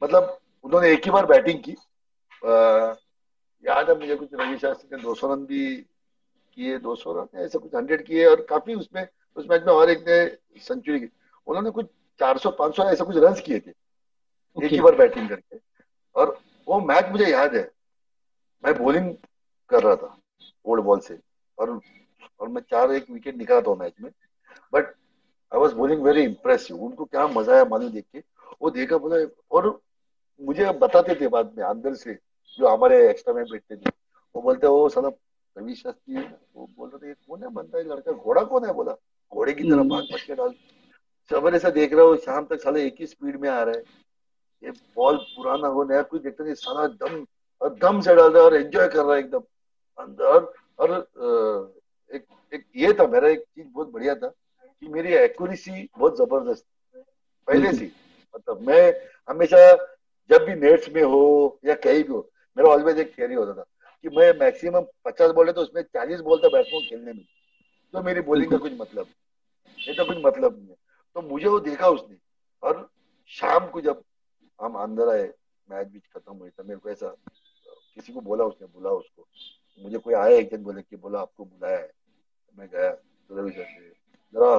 मतलब 0.01 0.37
उन्होंने 0.65 0.91
एक 0.91 1.05
ही 1.05 1.11
बार 1.11 1.25
बैटिंग 1.25 1.59
की। 1.63 1.71
आ, 1.71 2.95
याद 3.65 3.89
है 3.89 3.97
मुझे 3.99 4.15
कुछ 4.15 4.33
रवि 4.33 4.57
शास्त्री 4.57 4.95
ने 4.95 5.01
दो 5.03 5.13
सौ 5.15 5.33
रन 5.33 5.45
भी 5.45 5.75
किए 6.57 6.77
दो 6.79 6.95
सौ 6.95 7.13
रन 7.13 7.39
ऐसे 7.39 7.59
कुछ 7.59 7.75
हंड्रेड 7.75 8.05
किए 8.05 8.25
और 8.25 8.45
काफ़ी 8.49 8.75
उसमें 8.75 9.07
उस 9.37 9.45
मैच 9.49 9.63
में 9.63 9.73
और 9.73 9.89
एक 9.89 10.03
ने 10.07 10.59
सेंचुरी 10.61 10.99
की। 10.99 11.09
उन्होंने 11.47 11.71
कुछ 11.71 11.85
चार 12.19 12.37
सौ 12.37 12.51
पाँच 12.51 12.75
सौ 12.75 12.83
ऐसे 12.83 13.03
कुछ 13.03 13.15
रन 13.17 13.33
किए 13.35 13.59
थे 13.59 13.71
okay. 13.71 14.63
एक 14.63 14.71
ही 14.71 14.79
बार 14.79 14.95
बैटिंग 14.95 15.29
करके। 15.29 15.59
और 16.15 16.37
वो 16.67 16.79
मैच 16.81 17.09
मुझे 17.11 17.25
याद 17.25 17.55
है 17.55 17.63
मैं 18.63 18.73
बॉलिंग 18.77 19.13
कर 19.69 19.83
रहा 19.83 19.95
था 19.95 20.17
ओल्ड 20.65 20.83
बॉल 20.83 20.99
से। 20.99 21.19
और 21.57 21.79
और 22.39 22.47
मैं 22.49 22.61
चार 22.61 22.91
एक 22.91 23.09
विकेट 23.09 23.35
निकाला 23.37 23.61
था 23.61 23.75
मैच 23.75 23.93
में। 24.01 24.11
But 24.73 24.85
I 25.51 25.59
was 25.59 25.73
bowling 25.75 26.01
very 26.03 26.23
impressive 26.23 26.83
उनको 26.83 27.05
क्या 27.05 27.27
मज़ा 27.27 27.53
आया 27.53 27.65
मालूम 27.65 27.91
देख 27.91 28.05
के। 28.13 28.23
वो 28.61 28.69
देखा 28.71 28.97
बोला 28.97 29.25
और 29.51 29.79
मुझे 30.41 30.71
बताते 30.79 31.15
थे 31.15 31.27
बाद 31.27 31.53
में 31.57 31.63
अंदर 31.65 31.93
से 31.95 32.17
जो 32.59 32.67
हमारे 32.67 33.09
एक्स्ट्रा 33.09 33.33
में 33.33 33.43
बैठते 33.43 33.75
थे। 33.75 33.91
वो 34.35 34.41
बोलते 34.41 34.67
वो 34.67 34.87
साला 34.89 35.09
रवि 35.55 35.75
शास्त्री 35.75 36.15
वो 36.15 36.67
बोल 36.77 36.89
रहे 36.89 37.11
थे 37.11 37.15
कौन 37.27 37.43
है 37.43 37.49
बनता 37.49 37.77
है 37.77 37.83
लड़का? 37.85 38.11
घोड़ा 38.11 38.43
कौन 38.43 38.65
है? 38.65 38.73
बोला 38.73 38.93
घोड़े 39.31 39.53
की 39.53 39.63
तरह 39.63 39.83
भाग 39.83 40.03
भटके 40.11 40.35
डाल। 40.35 40.53
सवेरे 41.31 41.59
से 41.59 41.71
देख 41.71 41.93
रहा 41.93 42.05
हूँ 42.05 42.17
शाम 42.17 42.45
तक 42.45 42.61
साले 42.61 42.85
एक 42.85 42.95
ही 42.99 43.07
स्पीड 43.07 43.39
में 43.41 43.49
आ 43.49 43.61
रहा 43.63 43.75
है। 43.75 43.83
ये 44.63 44.71
बॉल 44.95 45.17
पुराना 45.29 45.67
हो 45.67 45.83
नया 45.83 46.01
कुछ 46.03 46.21
देखता 46.21 46.43
नहीं 46.43 46.53
सारा 46.55 46.87
दम 46.87 47.25
और 47.61 47.73
दम 47.73 47.99
से 48.01 48.15
डाल 48.15 48.31
रहा 48.31 48.41
है 48.41 48.45
और 48.45 48.55
एंजॉय 48.55 48.87
कर 48.87 49.03
रहा 49.03 49.13
है 49.13 49.19
एकदम। 49.19 49.43
और 50.25 50.53
और 50.79 50.91
एक 52.11 52.25
एक 52.53 52.65
ये 52.75 52.93
था 52.93 53.07
मेरा 53.07 53.27
एक 53.27 53.39
चीज़ 53.39 53.67
बहुत 53.67 53.91
बढ़िया 53.91 54.15
था 54.15 54.27
कि 54.27 54.87
मेरी 54.87 55.13
एक्यूरेसी 55.15 55.89
बहुत 55.97 56.17
ज़बरदस्त 56.17 56.65
पहले 57.47 57.71
से 57.73 57.91
मतलब 58.35 58.61
मैं 58.61 58.81
हमेशा 59.29 59.57
जब 60.29 60.45
भी 60.45 60.55
नेट्स 60.55 60.89
में 60.89 61.01
हो 61.03 61.59
या 61.65 61.75
कहीं 61.75 62.03
भी 62.03 62.13
हो 62.13 62.29
मेरा 62.57 62.69
ऑलवेज 62.69 62.99
एक 62.99 63.17
थियरी 63.17 63.33
होता 63.33 63.53
था 63.53 63.65
कि 64.03 64.09
मैं 64.09 64.31
मैक्सिमम 64.39 64.85
पचास 65.05 65.31
बॉल 65.31 65.47
है 65.47 65.53
तो 65.53 65.61
उसमें 65.61 65.81
चालीस 65.83 66.19
बॉल 66.19 66.39
बैठता 66.39 66.75
हूँ 66.75 66.83
खेलने 66.83 67.13
में। 67.13 67.23
तो 67.93 68.01
मेरी 68.01 68.21
बॉलिंग 68.21 68.51
का 68.51 68.57
कुछ 68.57 68.71
मतलब 68.73 69.07
ये 69.77 69.93
तो 69.93 70.05
कुछ 70.05 70.17
मतलब 70.25 70.57
नहीं 70.57 70.67
है। 70.67 70.75
तो 71.15 71.21
मुझे 71.21 71.47
वो 71.47 71.59
देखा 71.59 71.87
उसने। 71.87 72.17
और 72.63 72.87
शाम 73.31 73.67
को 73.67 73.81
जब 73.81 74.03
हम 74.59 74.75
अंदर 74.75 75.09
आए 75.09 75.23
मैच 75.67 75.87
बीच 75.87 76.07
खत्म 76.07 76.33
हुई 76.33 76.49
था 76.49 76.63
मेरे 76.63 76.79
को 76.79 76.89
ऐसा 76.89 77.15
किसी 77.97 78.13
को 78.13 78.21
बोला 78.21 78.43
उसने 78.45 78.67
बोला 78.67 78.89
उसको। 78.91 79.27
मुझे 79.81 79.97
कोई 79.97 80.13
आया 80.13 80.37
एक 80.37 80.49
दिन 80.49 80.63
बोले 80.63 80.81
कि 80.81 80.95
बोला 80.95 81.19
आपको 81.19 81.43
बुलाया 81.43 81.77
है। 81.77 81.91
मैं 82.55 82.67
गया 82.67 82.89
तो 82.91 83.37
रवि 83.37 83.51
सर 83.51 83.63
से 83.63 83.91
जरा 84.33 84.49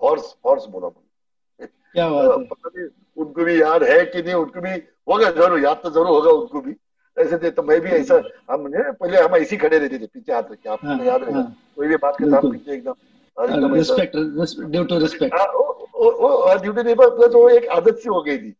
हॉर्स 0.00 0.34
हॉर्स 0.46 0.66
बोला 0.68 0.86
मुझे। 0.86 1.66
क्या 1.92 2.08
बात 2.10 2.46
पता 2.50 2.68
नहीं 2.68 2.88
उनको 3.16 3.44
भी 3.44 3.60
याद 3.60 3.82
है 3.84 4.04
कि 4.06 4.22
नहीं 4.22 4.34
उनको 4.34 4.60
भी 4.60 4.70
होगा 5.08 5.30
ज़रूर 5.32 5.64
याद 5.64 5.80
तो 5.82 5.90
ज़रूर 5.90 6.06
होगा 6.06 6.30
उनको 6.32 6.60
भी। 6.60 6.74
ऐसे 7.16 7.38
थे 7.38 7.50
तो 7.50 7.62
मैं 7.62 7.80
भी 7.80 7.90
ऐसा 7.90 8.14
हम 8.50 8.68
पहले 8.70 9.16
हम 9.18 9.36
ऐसे 9.36 9.56
खड़े 9.56 9.78
रहते 9.78 9.98
थे 9.98 10.06
पीछे 10.06 10.32
हाथ 10.32 10.50
रखे 10.52 10.68
आपको 10.68 10.86
हाँ, 10.86 11.04
याद 11.04 11.22
रहेगा 11.22 11.38
हाँ, 11.38 11.56
कोई 11.76 11.88
भी 11.88 11.96
बात 11.96 12.16
के 12.18 12.30
साथ 12.30 12.42
पीछे 12.42 12.72
एकदम 12.72 13.74
respect 13.74 14.16
due 14.70 14.84
to 14.84 14.98
respect 14.98 15.34
due 16.62 16.72
to 16.72 16.82
plus 16.82 17.34
वो 17.34 17.48
एक 17.48 17.66
आदत 17.70 17.98
सी 17.98 18.08
हो 18.08 18.20
गई 18.22 18.38
थी। 18.38 18.54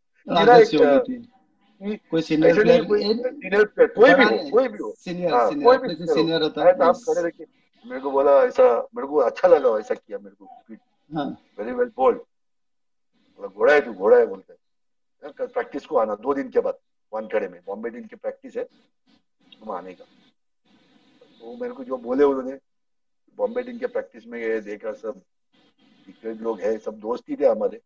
कोई 1.81 2.21
सीनियर 2.21 2.61
प्लेयर 2.61 2.83
सीनियर 2.83 3.65
प्लेयर 3.65 3.93
कोई 3.95 4.13
भी 4.13 4.23
हो 4.23 4.49
कोई 4.51 4.67
भी 4.67 4.77
हो। 4.77 4.93
सीनियर 4.99 5.33
हाँ, 5.33 5.49
कोई 5.53 5.77
भी 5.77 6.05
सीनियर 6.05 6.41
होता 6.43 6.65
है 6.65 6.73
आप 6.87 6.95
खड़े 7.07 7.21
रखे 7.27 7.45
मेरे 7.85 7.99
को 8.01 8.11
बोला 8.11 8.31
ऐसा 8.43 8.63
मेरे 8.95 9.07
को 9.07 9.17
अच्छा 9.21 9.47
लगा 9.47 9.77
ऐसा 9.79 9.95
किया 9.95 10.17
मेरे 10.19 10.35
को 10.35 10.45
वेरी 11.59 11.71
वेल 11.71 11.91
बोल्ड 11.97 12.17
बोला 13.39 13.47
घोड़ा 13.47 13.73
है 13.73 13.81
तू 13.85 13.93
घोड़ा 13.93 14.17
है 14.17 14.25
बोलते 14.25 14.53
हैं। 14.53 15.47
प्रैक्टिस 15.47 15.85
को 15.85 15.97
आना 15.97 16.15
दो 16.15 16.33
दिन 16.33 16.49
के 16.49 16.59
बाद 16.59 16.77
वानखेड़े 17.13 17.47
में 17.47 17.59
बॉम्बे 17.67 17.89
टीम 17.89 18.03
की 18.07 18.15
प्रैक्टिस 18.15 18.55
है 18.57 18.63
तुम 18.63 19.71
आने 19.71 19.93
का। 19.93 20.03
तो 21.39 21.55
मेरे 21.61 21.73
को 21.73 21.83
जो 21.83 21.97
बोले 21.97 22.23
उन्होंने 22.23 22.57
बॉम्बे 23.37 23.63
टीम 23.63 23.77
के 23.79 23.87
प्रैक्टिस 23.87 24.27
में 24.27 24.39
गए 24.41 24.59
देखा 24.61 24.93
सब 24.93 25.21
लोग 26.25 26.59
है 26.61 26.77
सब 26.77 26.99
दोस्त 26.99 27.29
ही 27.29 27.35
थे 27.35 27.45
हमारे। 27.45 27.79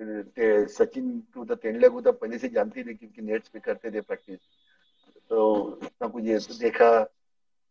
सचिन 0.00 1.10
को 1.34 1.44
तो 1.44 1.54
तेंडुलकर 1.54 1.88
को 1.88 2.00
तो 2.00 2.12
पहले 2.12 2.38
से 2.38 2.48
जानती 2.48 2.82
थी 2.84 2.94
क्योंकि 2.94 3.22
नेट्स 3.22 3.48
पे 3.48 3.60
करते 3.60 3.90
थे 3.90 4.00
प्रैक्टिस 4.00 4.38
तो 5.30 5.78
इतना 5.82 6.08
कुछ 6.08 6.24
तो 6.48 6.54
देखा 6.58 6.90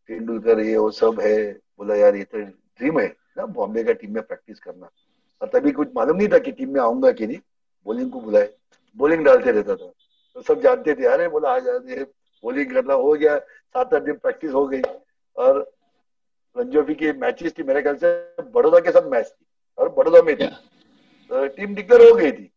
तेंदुलकर 0.09 0.59
ये 0.59 0.78
वो 0.78 0.89
सब 0.91 1.19
है, 1.21 1.51
बोला 1.51 1.95
यार 1.95 2.15
ये 2.15 2.23
तो 2.23 2.39
ड्रीम 2.39 2.99
है 2.99 3.07
ना, 3.38 3.45
बॉम्बे 3.45 3.84
का 3.84 3.93
टीम 3.93 4.13
में 4.13 4.23
प्रैक्टिस 4.23 4.59
करना। 4.59 4.89
और 5.41 5.49
तभी 5.53 5.71
कुछ 5.71 5.88
मालूम 5.95 6.17
नहीं 6.17 6.28
था 6.28 6.38
कि 6.39 6.51
टीम 6.51 6.73
में 6.73 6.80
आऊँगा 6.82 7.11
कि 7.11 7.28
नहीं 7.28 7.38
बॉलिंग 7.86 8.11
को 8.11 8.21
बुलाए। 8.21 8.49
बॉलिंग 8.97 9.23
डालते 9.25 9.51
रहता 9.51 9.75
था। 9.75 9.91
तो 10.36 10.41
सब 10.41 10.61
जानते 10.61 10.93
थे, 10.95 11.05
अरे 11.05 11.28
बोला 11.28 11.49
आ 11.49 11.59
जाते 11.59 12.03
बॉलिंग 12.43 12.73
करना 12.73 12.93
हो 12.93 13.11
गया, 13.13 13.38
सात 13.38 13.93
आठ 13.93 14.03
दिन 14.03 14.17
प्रैक्टिस 14.17 14.51
हो 14.51 14.65
गई। 14.67 14.82
और 15.38 15.59
रंजोफी 16.55 16.95
की 16.95 17.11
मैचेस 17.13 17.57
थी, 17.57 17.63
मेरे 17.63 17.82
ख्याल 17.82 17.95
से 17.95 18.41
बड़ौदा 18.43 18.80
के 18.80 18.91
साथ 18.91 19.09
मैच 19.11 19.28
थी। 19.28 19.45
और 19.78 19.89
बड़ौदा 19.89 20.21
में 20.21 20.36
थी। 20.38 20.45
टीम 21.32 21.75
डिक्लेयर 21.75 22.09
हो 22.09 22.15
गई 22.15 22.32
थी। 22.32 22.51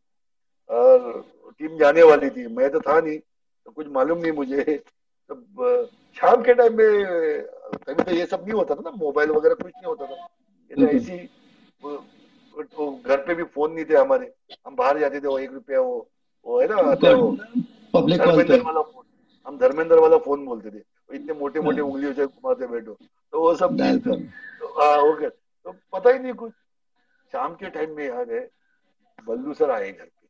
और 0.71 1.23
टीम 1.59 1.77
जाने 1.79 2.03
वाली 2.03 2.31
थी। 2.31 2.47
मैं 2.47 2.71
तो 2.71 2.81
था 2.81 3.01
नहीं 3.01 3.19
तो 3.19 3.71
कुछ 3.71 3.87
मालूम 3.89 4.19
नहीं 4.19 4.33
मुझे। 4.33 4.63
तब 5.31 5.89
शाम 6.17 6.43
के 6.43 6.55
टाइम 6.55 6.77
में 6.77 7.43
कभी 7.87 8.03
तो 8.03 8.13
ये 8.13 8.27
सब 8.27 8.43
नहीं 8.43 8.53
होता 8.53 8.75
था 8.75 8.81
ना 8.85 8.91
मोबाइल 8.97 9.31
वगैरह 9.31 9.55
कुछ 9.55 9.67
नहीं 9.67 9.87
होता 9.87 10.07
था। 10.07 10.27
तो 10.71 10.87
ऐसी 10.87 11.19
तो 12.71 12.91
घर 13.07 13.17
पे 13.17 13.35
भी 13.35 13.43
फ़ोन 13.45 13.73
नहीं 13.73 13.85
थे 13.85 13.97
हमारे। 13.97 14.33
हम 14.67 14.75
बाहर 14.77 14.99
जाते 14.99 15.21
थे 15.21 15.27
वो 15.27 15.39
एक 15.39 15.53
रुपया 15.53 15.81
वो 15.81 16.09
वो 16.47 16.61
है 16.61 16.67
ना 16.69 16.77
आता 16.91 17.13
वो 17.13 17.31
धर्मेंद्र 18.07 18.61
वाला 18.63 18.83
फ़ोन 18.83 19.05
हम 19.47 19.59
धर्मेंद्र 19.59 19.99
वाला 19.99 20.19
फ़ोन 20.19 20.45
बोलते 20.47 20.71
थे। 20.71 20.83
इतने 21.11 21.33
मोटे 21.33 21.61
मोटे 21.61 21.81
हाँ। 21.81 21.89
उंगलियों 21.89 22.13
से 22.15 22.27
घुमाते 22.27 22.67
बैठो। 22.67 22.97
तो 23.33 23.41
वो 23.41 23.55
सब 23.57 23.77
नहीं 23.81 23.99
था। 24.01 24.15
तो 24.61 24.67
हाँ 24.81 24.97
ओके 25.03 25.29
तो 25.29 25.73
पता 25.93 26.11
ही 26.11 26.19
नहीं 26.19 26.33
कुछ। 26.35 26.53
शाम 27.33 27.55
के 27.55 27.71
टाइम 27.71 27.97
में 27.97 28.05
याद 28.07 28.31
है 28.31 28.41
बल्लू 29.27 29.55
सर 29.55 29.71
आए 29.71 29.91
घर 29.91 30.05
पे। 30.05 30.29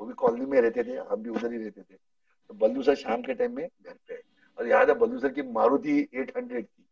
वो 0.00 0.06
भी 0.06 0.14
कॉलोनी 0.14 0.46
में 0.46 0.60
रहते 0.60 0.84
थे 0.84 0.96
हम 1.10 1.22
भी 1.22 1.30
उधर 1.30 1.52
ही 1.52 1.58
रहते 1.58 1.80
थे। 1.80 1.94
तो 1.94 2.54
बल्लू 2.54 2.82
सर 2.82 2.94
शाम 2.96 3.22
के 3.22 3.34
टाइम 3.34 3.56
में 3.56 3.66
घर 3.66 3.94
पे 4.08 4.20
और 4.58 4.68
याद 4.68 4.90
है 4.90 4.94
बल्लू 4.98 5.18
सर 5.18 5.32
की 5.32 5.42
मारुति 5.52 5.98
एट 6.14 6.36
हंड्रेड 6.36 6.64
थी 6.64 6.84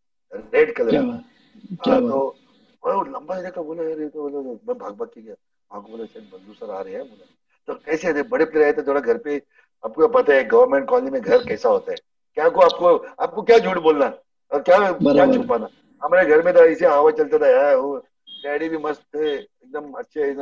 रेड 0.53 0.75
कलर 0.77 0.97
हाँ, 0.97 2.01
तो 2.01 3.03
लंबा 3.05 3.41
देखा 3.41 3.63
बोला 3.63 3.83
यार 3.83 4.09
तो 4.09 4.29
बोला 4.29 4.41
मैं 4.41 4.79
भाग 4.79 4.95
भाग 4.95 5.09
के 5.09 5.21
गया। 5.21 5.35
को 5.71 5.81
बोला 5.83 6.05
शायद 6.05 6.29
बल्लू 6.33 6.55
सर 6.55 6.71
आ 6.71 6.81
रहे 6.81 6.95
हैं 6.95 7.03
बोला। 7.03 7.25
तो 7.69 7.75
कैसे 7.85 8.13
थे 8.15 8.23
बड़े 8.29 8.45
प्लेयर 8.45 8.67
आए 8.67 8.73
थे 8.73 8.87
थोड़ा 8.87 9.01
घर 9.01 9.19
पे 9.19 9.37
आपको 9.85 10.09
पता 10.09 10.35
है 10.35 10.45
गवर्नमेंट 10.49 10.89
कॉलोनी 10.89 11.11
में 11.11 11.21
घर 11.21 11.45
कैसा 11.45 11.69
होता 11.69 11.93
है? 11.93 11.97
क्या 12.37 12.49
को 12.49 12.61
आपको 12.61 12.97
आपको 12.97 13.43
क्या 13.43 13.59
झूठ 13.59 13.79
बोलना? 13.83 14.07
और 14.51 14.63
क्या 14.63 14.79
क्या 14.93 15.27
छुपाना 15.33 15.69
हमारे 16.03 16.27
घर 16.27 16.43
में 16.45 16.53
तो 16.55 16.65
ऐसे 16.65 16.87
हवा 16.87 17.11
चलता 17.19 17.39
था 17.39 17.49
यार 17.51 17.75
वो 17.77 17.97
डैडी 18.43 18.69
भी 18.69 18.79
मस्त 18.79 19.03
थे 19.15 19.35
एकदम 19.35 19.93
अच्छे 19.99 20.33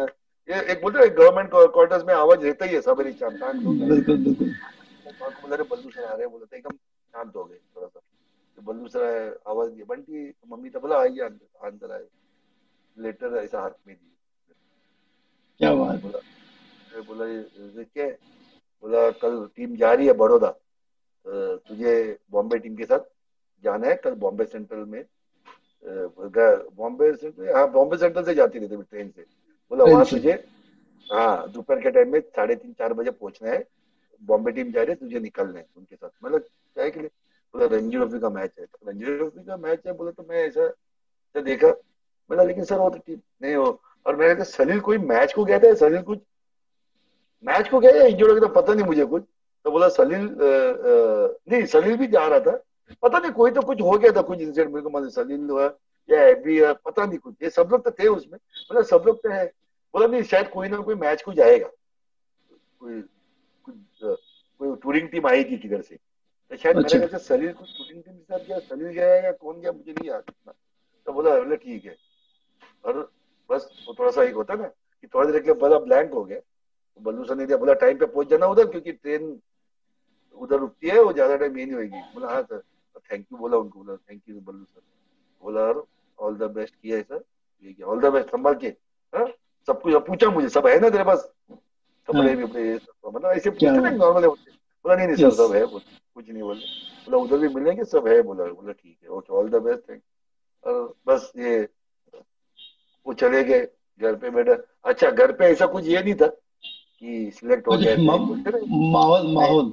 एक 0.53 0.81
बोलते 0.83 0.99
हैं 0.99 1.17
गवर्नमेंट 1.17 1.51
क्वार्टर्स 1.73 2.05
में 2.05 2.15
आवाज़ 2.15 2.41
रहता 2.41 2.65
ही 2.65 2.75
है 2.75 2.81
सब 2.81 2.91
सबरी 2.91 3.13
शाम 3.13 3.37
बिल्कुल 3.89 4.17
बिल्कुल। 4.17 4.55
बल्लू 5.71 5.91
सर 5.91 6.05
आ 6.05 6.15
रहे 6.15 6.27
बोला 6.27 6.57
एकदम 6.57 6.77
शांत 7.15 7.37
हो 7.37 7.45
गए 7.45 7.57
थोड़ा 7.77 7.87
सा 7.87 8.01
तो 8.59 8.63
बल्लू 8.63 8.89
सर 8.89 9.41
आवाज़ 9.49 9.71
दी 9.71 9.83
बंटी 9.83 10.29
मम्मी 10.49 10.71
तो 10.71 10.81
बोला 10.81 10.99
आइए 11.01 11.21
अंदर 11.21 11.93
आए। 11.93 12.07
लेटर 12.97 13.37
ऐसा 13.37 13.61
हाथ 13.61 13.71
में 13.87 13.97
दी 13.97 14.11
क्या 15.61 15.75
बात। 15.75 16.01
बोला 16.03 17.01
बोला 17.03 17.25
क्या 17.85 18.07
बोला 18.83 19.11
कल 19.11 19.47
टीम 19.57 19.77
जा 19.77 19.93
रही 19.93 20.07
है 20.07 20.13
बड़ौदा। 20.13 20.51
तुझे 21.27 22.19
बॉम्बे 22.31 22.59
टीम 22.59 22.77
के 22.77 22.85
साथ 22.85 23.05
जाना 23.65 23.87
है 23.87 23.95
कल 23.97 24.15
बॉम्बे 24.15 24.45
सेंट्रल 24.45 24.85
में। 24.85 25.05
बॉम्बे 25.85 27.13
सेंट्रल 27.17 27.55
हाँ 27.55 27.71
बॉम्बे 27.73 27.97
सेंट्रल 27.97 28.25
से 28.25 28.35
जाती 28.35 28.59
रहती 28.59 28.83
ट्रेन 28.83 29.11
से। 29.11 29.25
बोला 29.73 29.85
वहाँ 29.85 30.05
तुझे 30.07 30.33
हाँ 31.11 31.51
दोपहर 31.53 31.81
के 31.81 31.91
टाइम 31.91 32.13
में 32.13 32.21
साढ़े 32.21 32.55
तीन 32.55 32.73
चार 32.73 32.93
बजे 32.95 33.11
पहुँचना 33.11 33.51
है। 33.51 33.65
बॉम्बे 34.23 34.53
टीम 34.53 34.71
जा 34.73 34.83
रही 34.83 34.91
है 34.91 34.95
तुझे 34.97 35.21
निकलना 35.21 35.59
है 35.59 35.67
उनके 35.77 35.97
साथ। 35.97 36.11
मतलब 36.25 36.41
क्या 36.41 36.89
के 36.89 37.01
लिए 37.01 37.11
बोला 37.55 37.67
रणजी 37.67 37.97
ट्रॉफी 37.97 38.19
का 38.21 38.31
मैच 38.31 38.51
है। 38.59 38.67
रणजी 38.89 39.17
ट्रॉफी 39.17 39.45
का 39.47 39.57
मैच 39.57 39.87
है 39.87 39.93
बोला 39.93 40.11
तो 40.11 40.27
मैं 40.29 40.45
ऐसा 40.47 40.67
तो 41.35 41.41
देखा। 41.43 41.69
बोला 42.31 42.43
लेकिन 42.43 42.65
सर 42.65 42.79
वो 42.79 42.89
तो 42.91 42.99
टीम 42.99 43.21
नहीं 43.43 43.55
हो। 43.55 43.81
और 44.07 44.17
मैंने 44.17 44.35
कहा 44.35 44.45
सलील 44.45 44.81
कोई 44.81 44.99
मैच 44.99 45.33
को 45.33 45.45
गया 45.45 45.59
था 45.59 45.73
सलील 45.75 46.03
कुछ? 46.03 46.19
मैच 47.45 47.69
को 47.69 47.81
गया 47.81 47.91
या 47.93 48.05
इंजोर 48.07 48.29
हो 48.29 48.35
गया 48.35 48.49
तो 48.49 48.55
पता 48.61 48.75
नहीं 48.75 48.87
मुझे 48.87 49.05
कुछ। 49.05 49.23
तो 49.65 49.71
बोला 49.71 49.89
सलील 49.89 50.29
नहीं 50.41 51.65
सलील 51.67 51.97
भी 51.97 52.07
जा 52.07 52.27
रहा 52.27 52.41
था। 52.41 52.63
पता 53.03 53.19
नहीं 53.19 53.33
कोई 53.33 53.51
तो 53.51 53.63
कुछ 53.63 53.81
हो 53.81 53.99
गया 53.99 54.13
था 54.13 54.23
कुछ 54.23 54.41
इंसिडेंट 54.41 54.69
मेरे 54.69 54.83
को 54.83 54.91
मतलब 54.91 55.11
सलील 55.11 55.51
हुआ 55.51 55.65
या 56.09 56.23
एबी 56.29 56.61
पता 56.85 57.05
नहीं 57.07 57.19
कुछ। 57.19 57.35
ये 57.43 57.51
सब 57.51 57.69
लोग 57.73 57.85
तो 57.85 57.91
थे 57.91 58.07
उसमें। 58.09 58.39
मतलब 58.73 58.85
सब 58.85 59.03
लोग 59.07 59.23
तो 59.23 59.31
है। 59.31 59.51
बोला 59.95 60.07
नहीं 60.07 60.23
शायद 60.23 60.49
कोई 60.51 60.69
ना 60.69 60.77
कोई 60.81 60.95
मैच 60.97 61.23
को 61.23 61.33
जाएगा। 61.33 61.69
कोई 62.81 63.01
कोई 63.67 64.77
टूरिंग 64.83 65.09
टीम 65.09 65.27
आएगी 65.27 65.57
किधर 65.59 65.83
से? 65.83 65.97
तो 65.97 66.57
शायद 66.57 66.77
अच्छा। 66.77 66.97
मेरे 66.97 67.09
ख्याल 67.09 67.23
सलील 67.23 67.53
कुछ 67.53 67.77
टूरिंग 67.79 68.03
टीम 68.03 68.15
के 68.15 68.23
साथ 68.23 68.47
गया 68.47 68.59
सलील 68.61 68.89
गया 68.89 69.15
या 69.17 69.33
कौन 69.33 69.61
गया 69.61 69.73
मुझे 69.73 69.93
नहीं 69.93 70.09
याद। 70.09 70.33
तो 71.07 71.13
बोला 71.13 71.39
बोले 71.39 71.57
ठीक 71.57 71.85
है। 71.85 71.97
और 72.85 73.11
बस 73.51 73.69
वो 73.87 73.95
थोड़ा 73.99 74.11
सा 74.11 74.23
एक 74.23 74.35
होता 74.35 74.55
ना 74.55 74.67
कि 74.67 75.07
थोड़ा 75.07 75.31
देर 75.31 75.41
के 75.41 75.47
लिए 75.47 75.55
बोला 75.61 75.79
ब्लैंक 75.79 76.13
हो 76.13 76.25
गया। 76.25 76.39
तो 76.39 77.01
बल्लू 77.01 77.25
सर 77.25 77.37
ने 77.37 77.47
दिया 77.47 77.57
बोला 77.59 77.75
टाइम 77.83 77.99
पे 77.99 78.07
पहुँच 78.07 78.29
जाना 78.29 78.47
उधर 78.47 78.67
क्योंकि 78.71 78.93
ट्रेन 78.93 79.41
उधर 80.39 80.59
रुकती 80.59 80.89
है 80.89 81.03
वो 81.03 81.13
ज़्यादा 81.13 81.37
टाइम 81.37 81.59
ये 81.59 81.65
नहीं 81.65 81.75
होगी 81.75 82.01
बोला 82.15 82.33
हाँ 82.33 82.43
सर 82.43 82.63
थैंक 83.11 83.27
यू 83.33 83.39
बोला 83.39 83.57
उनको 83.57 83.79
बोला 83.79 83.97
थैंक 83.97 84.23
यू 84.29 84.41
बल्लू 84.41 84.65
सर 84.65 84.81
बोला 85.43 85.73
ऑल 86.19 86.37
द 86.37 86.51
बेस्ट 86.55 86.75
किया 86.75 86.97
है 86.97 87.03
सर 87.03 87.85
ऑल 87.85 88.01
द 88.01 88.13
बेस्ट 88.13 88.31
संभाल 88.31 88.55
के। 88.55 88.69
हाँ? 89.13 89.27
सब 89.67 89.81
कुछ 89.83 89.95
पूछा 90.07 90.31
मुझे 90.31 90.49
सब 90.49 90.67
है 90.67 90.79
ना 90.81 90.91
तेरे 90.91 91.05
पास? 91.05 91.33
कपड़े 92.09 92.29
हाँ। 92.29 92.37
भी 92.37 92.45
मतलब 92.45 93.31
ऐसे 93.31 93.51
पूछते 93.51 93.81
ना 93.81 93.91
नॉर्मल 93.91 94.27
बोला 94.27 94.95
नहीं 94.95 95.07
नहीं 95.07 95.17
सर 95.17 95.31
सब 95.31 95.53
है 95.55 95.65
कुछ 95.67 96.31
नहीं 96.31 96.43
बोले 96.43 96.61
बोला 97.07 97.19
उधर 97.19 97.39
भी 97.39 97.49
मिलेंगे 97.49 97.85
सब 97.85 98.07
है 98.07 98.23
बोला 98.23 98.45
बोला 98.45 98.73
ठीक 98.73 98.99
है 99.03 99.09
okay 99.09 99.35
all 99.35 99.49
the 99.49 99.63
best 99.63 99.89
thank 99.91 100.03
और 100.67 100.95
बस 101.07 101.33
ये 101.37 101.69
वो 103.07 103.13
चले 103.13 103.45
गए 103.45 103.69
घर 104.01 104.15
पे 104.15 104.31
बैठा। 104.31 104.55
अच्छा 104.85 105.11
घर 105.11 105.33
पे 105.33 105.45
ऐसा 105.45 105.67
कुछ 105.67 105.85
ये 105.85 106.03
नहीं 106.03 106.15
था 106.15 106.27
कि 106.27 107.31
सिलेक्ट 107.35 107.69
हो 107.69 107.77
गया 107.77 107.97
माहौल 107.97 109.27
माहौल। 109.35 109.65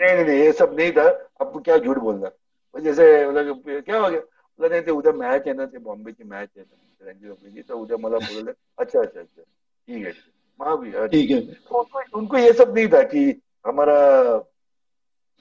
नहीं 0.00 0.24
नहीं 0.24 0.38
ये 0.38 0.52
सब 0.52 0.76
नहीं 0.78 0.92
था। 0.92 1.08
अब 1.40 1.62
क्या 1.64 1.78
झूठ 1.78 1.98
बोलना? 1.98 2.30
जैसे 2.74 3.04
मतलब 3.28 3.62
क्या 3.66 4.00
हो 4.00 4.10
गया? 4.10 4.20
बोला 4.20 4.68
नहीं 4.68 4.82
ते 4.82 4.90
उद्या 4.90 5.12
मॅच 5.12 5.40
आहे 5.40 5.52
ना 5.52 5.64
बॉम्बे 5.64 5.78
बॉम्बेची 5.78 6.24
मैच 6.24 6.48
है 6.56 6.62
रणजी 6.62 6.85
ट्रॉफी 7.02 7.62
तर 7.62 7.74
उद्या 7.74 7.96
मला 7.96 8.18
बोलले 8.18 8.52
अच्छा 8.78 9.00
अच्छा 9.00 9.20
अच्छा 9.20 9.42
ठीक 9.88 10.06
है 10.06 10.12
हाँ 10.62 11.08
ठीक 11.08 11.30
है। 11.30 11.40
तो 11.40 11.78
उनको, 11.78 12.18
उनको 12.18 12.38
ये 12.38 12.52
सब 12.52 12.74
नहीं 12.74 12.88
था 12.88 13.02
कि 13.02 13.42
हमारा 13.66 14.38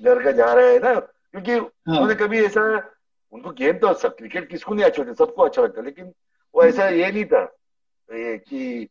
घर 0.02 0.24
का 0.24 0.32
जा 0.32 0.54
रहा 0.54 0.66
है 0.66 0.80
ना 0.80 1.00
क्योंकि 1.00 1.52
हाँ. 1.52 1.68
उन्होंने 1.88 2.16
कभी 2.16 2.46
ऐसा 2.46 2.92
उनको 3.32 3.50
गेम 3.50 3.78
तो 3.78 3.94
सब 3.94 4.16
क्रिकेट 4.16 4.50
किसको 4.50 4.74
नहीं 4.74 4.86
अच्छा 4.86 5.04
लगता 5.04 5.26
सबको 5.26 5.44
अच्छा 5.44 5.62
लगता 5.62 5.82
लेकिन 5.82 6.14
वो 6.56 6.64
ऐसा 6.64 6.90
ये 6.90 7.12
नहीं 7.12 7.26
था 7.26 7.56
ये 8.14 8.38
कि 8.38 8.90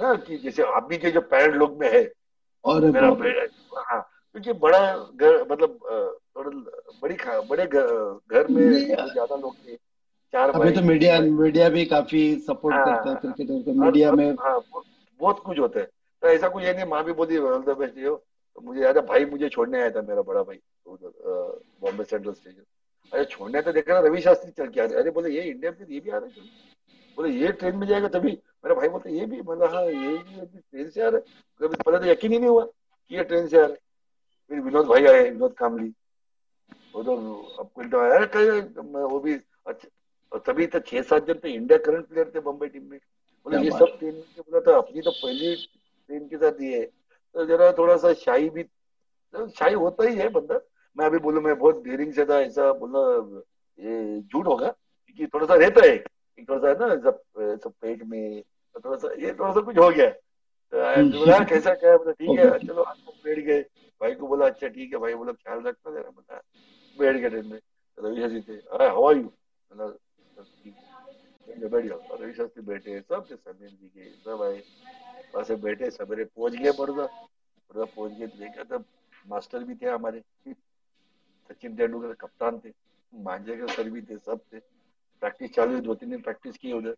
ना 0.00 0.14
कि 0.14 0.38
जैसे 0.38 0.62
अभी 0.62 0.98
के 0.98 1.10
जो 1.10 1.20
पेरेंट 1.20 1.54
लोग 1.54 1.80
में 1.80 1.92
है 1.92 2.12
और 2.64 2.90
मेरा 2.90 3.08
हाँ 3.76 4.08
क्योंकि 4.32 4.52
बड़ा 4.52 4.96
घर 4.96 5.42
मतलब 5.50 5.78
थोड़ा 6.36 6.50
बड़ी 7.02 7.16
बड़े 7.24 7.66
घर 7.66 8.46
में 8.46 8.86
ज़्यादा 9.12 9.36
लोग 9.36 9.56
थे। 9.56 9.78
चार 10.32 10.50
अभी 10.50 10.70
तो 10.70 10.80
मीडिया 10.82 11.18
मीडिया 11.20 11.68
भी 11.68 11.84
काफ़ी 11.86 12.22
सपोर्ट 12.46 12.76
हाँ, 12.76 12.84
करता 12.86 13.10
है 13.10 13.16
क्रिकेटर 13.16 13.62
को 13.64 13.72
मीडिया 13.84 14.12
में। 14.12 14.30
हाँ 14.40 14.58
बहुत 15.20 15.38
कुछ 15.40 15.58
होता 15.58 15.80
है। 15.80 15.86
तो 16.22 16.28
ऐसा 16.28 16.48
कुछ 16.48 16.62
ये 16.64 16.72
नहीं 16.72 16.84
माँ 16.84 17.02
भी 17.04 17.12
बोली 17.12 17.38
ऑल 17.38 17.62
द 17.62 17.76
बेस्ट 17.78 17.98
हो 17.98 18.14
तो 18.56 18.62
मुझे 18.62 18.80
याद 18.82 18.96
है 18.96 19.06
भाई 19.06 19.24
मुझे 19.24 19.48
छोड़ने 19.48 19.80
आया 19.80 19.90
था 19.90 20.02
मेरा 20.02 20.22
बड़ा 20.22 20.42
भाई 20.42 20.58
बॉम्बे 20.86 22.04
सेंट्रल 22.04 22.32
स्टेशन 22.32 22.62
अरे 23.12 23.24
छोड़ने 23.24 23.62
तो 23.62 23.72
देखा 23.72 23.98
रवि 24.00 24.20
शास्त्री 24.20 24.50
चल 24.52 24.68
के 24.68 24.80
आ 24.80 24.84
रहे। 24.84 25.00
अरे 25.00 25.10
बोले 25.10 25.30
ये 25.30 25.42
इंडिया 25.50 25.70
में 25.70 25.86
ये 25.88 26.00
भी 26.00 26.10
आ 26.10 26.18
रहे 26.18 26.40
बोले 27.18 27.30
ये 27.32 27.52
ट्रेन 27.52 27.76
में 27.76 27.86
जाएगा 27.86 28.08
तभी। 28.08 28.32
मेरा 28.64 28.74
भाई 28.74 28.88
बोलता 28.88 29.10
ये 29.10 29.26
भी? 29.26 29.40
मतलब 29.40 29.74
हाँ 29.74 29.84
ये 29.84 30.16
भी 30.16 30.46
ट्रेन 30.46 30.88
से 30.90 31.02
आ 31.02 31.08
रहे 31.08 31.68
पहले 31.68 31.98
तो 31.98 32.06
यकीन 32.06 32.32
ही 32.32 32.38
नहीं 32.38 32.50
हुआ 32.50 32.64
कि 32.64 33.16
ये 33.16 33.24
ट्रेन 33.24 33.46
से 33.48 33.58
आ 33.58 33.66
रहे 33.66 33.76
फिर 34.50 34.60
विनोद 34.60 34.86
भाई 34.86 35.06
आए 35.06 35.28
विनोद 35.30 35.54
कामली। 35.58 35.92
वो 36.94 37.02
तो 37.02 37.14
आपको 37.60 37.84
तो 37.90 38.00
आया 38.00 38.24
कहीं 38.36 38.60
वो 39.02 39.18
भी 39.20 39.34
अच्छा 39.34 39.88
और 40.36 40.42
तभी 40.46 40.66
तो 40.66 40.78
छह 40.80 41.02
सात 41.02 41.26
जन 41.26 41.34
तो 41.34 41.48
इंडिया 41.48 41.76
करंट 41.80 42.06
प्लेयर 42.06 42.30
थे 42.34 42.40
बम्बई 42.42 42.68
टीम 42.68 42.82
में। 42.84 42.98
बोले 43.46 43.58
ये 43.58 43.70
सब 43.72 43.96
टीम 44.00 44.14
में 44.14 44.22
बोला 44.38 44.60
था 44.60 44.76
अपनी 44.78 45.00
तो 45.02 45.10
पहली 45.12 45.54
टीम 45.54 46.26
के 46.28 46.36
साथ 46.36 46.60
ये 46.62 46.80
तो 47.34 47.44
जरा 47.46 47.70
थोड़ा 47.72 47.96
सा 47.96 48.12
शाही 48.14 48.48
भी 48.50 48.62
तो 48.62 49.46
शाही 49.50 49.74
होता 49.76 50.08
ही 50.08 50.16
है 50.16 50.28
बंदा। 50.30 50.60
मैं 50.96 51.06
अभी 51.06 51.18
बोलू 51.18 51.40
मैं 51.40 51.58
बहुत 51.58 51.82
देरिंग 51.84 52.12
से 52.12 52.24
था 52.26 52.40
ऐसा 52.40 52.72
बोलना 52.74 53.00
ये 53.78 54.20
झूठ 54.20 54.46
होगा 54.46 54.68
क्योंकि 54.68 55.26
थोड़ा 55.26 55.46
सा 55.46 55.54
रहता 55.54 55.86
है। 55.86 55.96
थोड़ा 55.98 56.58
सा 56.60 56.68
है 56.68 56.88
ना 56.88 56.94
सब 57.00 57.22
सब 57.62 57.72
पेट 57.82 58.02
में 58.04 58.42
तो 58.42 58.80
थोड़ा 58.80 58.96
सा 58.96 59.14
ये 59.22 59.32
थोड़ा 59.32 59.52
सा 59.54 59.60
कुछ 59.60 59.78
हो 59.78 59.90
गया। 59.90 60.10
तो 60.72 61.18
बोला 61.18 61.38
कैसा 61.50 61.74
क्या 61.74 61.96
बोला 61.96 62.12
ठीक 62.12 62.38
है 62.38 62.58
चलो 62.58 62.84
बैठ 63.24 63.38
गए। 63.46 63.60
भाई 64.00 64.14
को 64.14 64.26
बोला 64.28 64.46
अच्छा 64.46 64.68
ठीक 64.68 64.92
है 64.92 64.98
भाई। 64.98 65.14
बोला 65.14 65.32
ख्याल 65.32 65.62
रखना 65.66 65.92
जरा 65.92 66.10
बोला 66.10 66.40
बैठ 66.96 67.16
गए 67.16 67.28
ट्रेन 67.28 67.46
में। 67.46 67.60
रवि 67.98 68.20
शास्त्री 68.20 68.40
थे। 68.42 68.58
अरे 68.58 68.86
आर 68.86 69.16
यू 69.16 69.32
बैठ 70.38 71.84
जाओ 71.86 72.16
रवि 72.16 72.32
शास्त्री 72.32 72.62
बैठे 72.62 73.00
सब 73.00 73.26
थे 73.30 73.36
समीर 73.36 73.70
जी 73.70 73.86
के 73.88 74.10
सब 74.10 74.42
आए। 74.42 74.58
वहाँ 75.34 75.44
से 75.44 75.56
बैठे 75.56 75.90
सवेरे 75.90 76.24
पहुँच 76.24 76.52
गए 76.52 76.72
बड़ोदा 76.72 77.04
बड़ोदा 77.04 77.84
पहुँच 77.84 78.12
गए 78.12 78.26
तो 78.26 78.38
देखा 78.38 78.62
तब 78.76 78.84
मास्टर 79.28 79.64
भी 79.64 79.74
थे 79.74 79.86
हमारे। 79.86 80.22
सचिन 81.50 81.76
तेंदुलकर 81.76 82.12
कप्तान 82.14 82.58
थे। 82.58 82.72
मांझेकर 83.12 83.68
सर 83.68 83.90
भी 83.90 84.00
थे 84.02 84.16
सब 84.18 84.40
थे। 84.52 84.58
प्रैक्टिस 85.22 85.54
चालू 85.54 85.72
हुई 85.72 85.80
दो 85.80 85.94
तीन 85.94 86.10
दिन 86.10 86.20
प्रैक्टिस 86.20 86.56
की 86.56 86.72
उधर। 86.72 86.94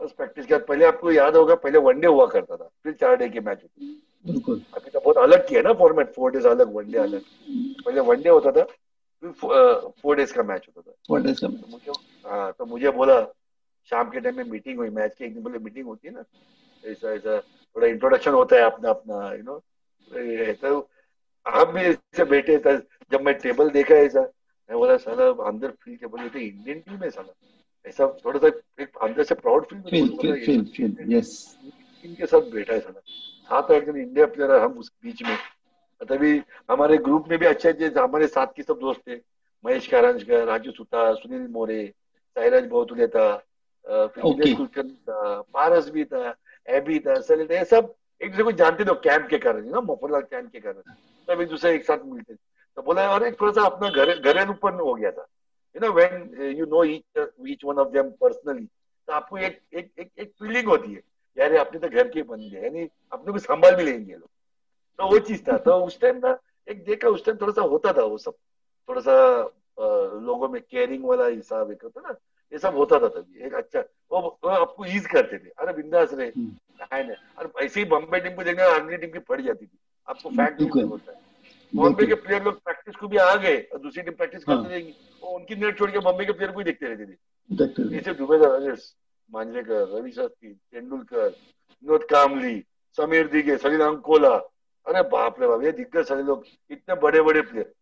बस 0.00 0.12
प्रैक्टिस 0.12 0.46
किया 0.46 0.58
पहले 0.58 0.84
आपको 0.84 1.10
याद 1.12 1.36
होगा 1.36 1.54
पहले 1.54 1.78
वनडे 1.78 2.06
हुआ 2.06 2.26
करता 2.26 2.56
था 2.56 2.68
फिर 2.84 2.92
चार 2.92 3.16
डे 3.16 3.28
के 3.28 3.40
मैच 3.40 3.62
होते। 3.62 3.84
बिल्कुल। 4.24 4.62
अभी 4.74 4.90
तो 4.90 5.00
बहुत 5.00 5.16
अलग 5.16 5.48
किया 5.48 5.62
ना 5.62 5.72
फॉर्मेट 5.72 6.12
फोर 6.12 6.32
डेज़ 6.32 6.48
अलग 6.48 6.74
वनडे 6.74 6.98
अलग। 6.98 7.22
पहले 7.86 8.00
वनडे 8.00 8.28
होता 8.28 8.52
था 8.52 8.64
फिर 8.64 9.32
फोर 10.02 10.16
डेज़ 10.16 10.34
का 10.34 10.42
मैच 10.42 10.66
होता 10.68 10.90
था। 10.90 10.94
फोर 11.08 11.20
डेज़ 11.22 11.40
का 11.40 11.48
तो 11.48 11.92
हाँ 12.26 12.52
तो 12.58 12.66
मुझे 12.66 12.90
बोला 12.90 13.20
शाम 13.90 14.10
के 14.10 14.20
टाइम 14.20 14.36
में 14.36 14.44
मीटिंग 14.44 14.78
हुई 14.78 14.90
मैच 14.90 15.14
की 15.18 15.24
एक 15.24 15.34
दिन 15.34 15.42
पहले 15.42 15.58
मीटिंग 15.58 15.86
होती 15.86 16.08
है 16.08 16.14
ना 16.14 16.24
ऐसा 16.84 17.12
ऐसा 17.12 17.38
थोड़ा 17.40 17.86
इंट्रोडक्शन 17.86 18.32
होता 18.32 18.56
है 18.56 18.62
अपना 18.62 18.90
अपना 18.90 19.32
यू 19.32 19.42
नो 19.42 19.58
तो 20.62 20.78
आप 21.46 21.68
भी 21.68 21.80
ऐसे 21.80 22.24
बैठे 22.24 22.58
था 22.58 22.74
जब 23.12 23.20
मैं 23.20 23.34
टेबल 23.38 23.70
देखा 23.70 23.94
ऐसा 23.94 24.20
मैं 24.20 24.78
बोला 24.78 24.96
साला 24.96 25.24
अंदर 25.48 25.70
फील 25.82 25.96
के 25.96 26.06
बोले 26.06 26.40
इंडियन 26.40 26.80
टीम 26.80 27.02
है 27.02 27.10
साला। 27.10 27.32
ऐसा 27.84 28.06
थोड़ा 28.24 28.38
सा 28.38 28.48
एक 28.82 28.96
अंदर 29.02 29.24
से 29.24 29.34
proud 29.34 29.66
feel 29.66 29.82
feel 29.90 30.34
feel 30.44 30.64
feel 30.76 31.12
yes 31.12 31.58
इनके 32.04 32.26
साथ 32.26 32.50
बैठा 32.52 32.72
है 32.74 32.80
साला। 32.80 33.00
सात 33.00 33.70
आठ 33.70 33.84
जन 33.84 33.96
इंडिया 33.96 34.26
प्लेयर 34.26 34.50
हम 34.60 34.72
उस 34.78 34.90
बीच 35.04 35.22
में। 35.22 35.36
तभी 36.00 36.40
हमारे 36.70 36.96
ग्रुप 36.98 37.28
में 37.28 37.38
भी 37.38 37.46
अच्छे 37.46 37.68
अच्छे 37.68 37.86
हमारे 37.98 38.26
साथ 38.26 38.46
के 38.56 38.62
सब 38.62 38.78
दोस्त 38.78 39.00
थे 39.08 39.16
महेश 39.64 39.86
कारंजकर 39.88 40.44
राजू 40.46 40.70
सुता 40.70 41.12
सुनील 41.14 41.46
मोरे 41.50 41.82
साइराज 42.36 42.66
बहुतुले 42.66 43.06
था 43.08 43.26
फिर 43.84 44.54
कुलकर्णी 44.56 44.94
था 45.08 45.40
पारस 45.54 45.88
भी 45.90 46.04
था 46.04 46.34
एबी 46.68 46.98
था 46.98 47.20
सलिल 47.22 47.52
ये 47.52 47.64
सब 47.66 47.94
एक 48.20 48.30
दूसरे 48.30 48.44
को 48.44 48.52
जानते 48.52 48.84
थे 48.84 48.94
कैंप 49.00 49.28
के 49.28 49.38
कारण 49.38 49.70
ना 49.70 49.80
मोफरलाल 49.82 50.22
कैंप 50.24 50.50
के 50.52 50.60
कारण 50.60 50.94
सब 51.28 51.40
एक 51.40 51.48
दूसरे 51.48 51.74
एक 51.74 51.84
साथ 51.84 52.04
मिलते 52.04 52.34
थे 52.34 52.38
तो 52.76 52.82
बोला 52.82 53.08
और 53.10 53.26
एक 53.26 53.40
थोड़ा 53.40 53.52
सा 53.52 53.66
अपना 53.66 53.88
घर 53.90 54.14
घरेलूपन 54.14 54.80
हो 54.80 54.94
गया 54.94 55.10
था 55.10 55.26
you 55.74 55.80
know 55.80 55.92
when 55.92 56.54
you 56.58 56.66
know 56.66 56.84
each 56.84 57.28
each 57.48 57.64
one 57.64 57.78
of 57.78 57.88
them 57.88 58.10
personally 58.20 58.66
तो 59.08 59.12
आपको 59.12 59.38
एक 59.38 59.60
एक 59.74 59.90
एक 59.98 60.10
एक 60.18 60.32
फीलिंग 60.40 60.68
होती 60.68 60.92
है 60.92 61.02
यार 61.36 61.54
अपने 61.56 61.80
तो 61.80 61.88
घर 61.88 62.08
के 62.08 62.22
बन 62.22 62.48
गए 62.50 62.62
यानी 62.62 62.88
अपने 63.12 63.32
को 63.32 63.38
संभाल 63.38 63.74
भी 63.76 63.84
लेंगे 63.84 64.12
लोग 64.14 64.28
तो 64.98 65.08
वो 65.10 65.18
चीज़ 65.28 65.42
था 65.42 65.56
तो 65.58 65.78
उस 65.86 66.00
टाइम 66.00 66.16
ना 66.16 66.38
एक 66.68 66.84
देखा 66.84 67.08
उस 67.08 67.24
टाइम 67.24 67.38
थोड़ा 67.40 67.52
सा 67.52 67.62
होता 67.72 67.92
था 67.92 68.04
वो 68.04 68.18
सब 68.18 68.34
थोड़ा 68.88 69.00
सा 69.00 69.16
लोगों 70.22 70.48
में 70.48 70.60
केयरिंग 70.70 71.04
वाला 71.04 71.26
हिसाब 71.26 71.70
एक 71.70 71.82
होता 71.84 72.00
ना 72.00 72.14
ये 72.52 72.58
सब 72.58 72.76
होता 72.76 72.98
था 72.98 73.08
तभी। 73.08 73.46
एक 73.46 73.54
अच्छा 73.54 73.80
वो, 73.80 74.38
वो 74.44 74.48
आपको 74.48 74.84
ईज 74.86 75.06
करते 75.06 75.38
थे। 75.38 75.50
अरे 75.58 75.72
बिंदास 75.72 76.12
रहे। 76.12 76.28
हम्म। 76.28 76.50
अरे 76.92 77.64
ऐसे 77.64 77.80
ही 77.80 77.86
बॉम्बे 77.86 78.20
टीम 78.20 78.34
को 78.34 78.44
देखने 78.44 78.62
अगली 78.62 78.96
टीम 78.96 79.10
की 79.10 79.18
पड़ 79.18 79.40
जाती 79.40 79.66
थी। 79.66 79.78
आपको 80.08 80.30
फैक्ट 80.30 80.60
होता 80.62 81.12
है। 81.12 81.18
बॉम्बे 81.74 82.06
के 82.06 82.14
प्लेयर 82.14 82.42
लोग 82.44 82.54
प्रैक्टिस 82.54 82.96
को 82.96 83.08
भी 83.08 83.16
आ 83.16 83.34
गए 83.34 83.56
और 83.72 83.78
दूसरी 83.78 84.02
टीम 84.02 84.14
प्रैक्टिस 84.14 84.44
करते 84.44 84.62
हाँ। 84.62 84.68
रहेंगी। 84.68 84.94
वो 85.22 85.28
उनकी 85.28 85.54
नेट 85.54 85.78
छोड़ 85.78 85.90
के 85.90 85.98
बॉम्बे 85.98 86.24
के 86.24 86.32
प्लेयर 86.32 86.52
को 86.52 86.58
ही 86.58 86.64
देखते 86.64 86.86
रहते 86.86 87.06
थे। 87.06 87.88
जैसे 87.88 88.14
दुबेदार 88.14 88.76
मांजरेकर 89.32 89.88
रवि 89.88 90.10
शास्त्री 90.10 90.48
तेंदुलकर 90.72 91.26
विनोद 91.26 92.04
कामली 92.04 92.64
समीर 92.96 93.28
दिगे 93.28 93.56
सलील 93.56 93.80
अंकोला। 93.80 94.34
अरे 94.86 95.02
बाप 95.02 95.40
रे 95.40 95.46
बाप 95.48 95.62
ये 95.62 95.72
दिग्गज 95.72 96.06
सारे 96.06 96.22
लोग 96.22 96.44
इतने 96.70 96.94
बड़े 96.94 97.20
बड़े 97.22 97.40
प्लेयर 97.40 97.72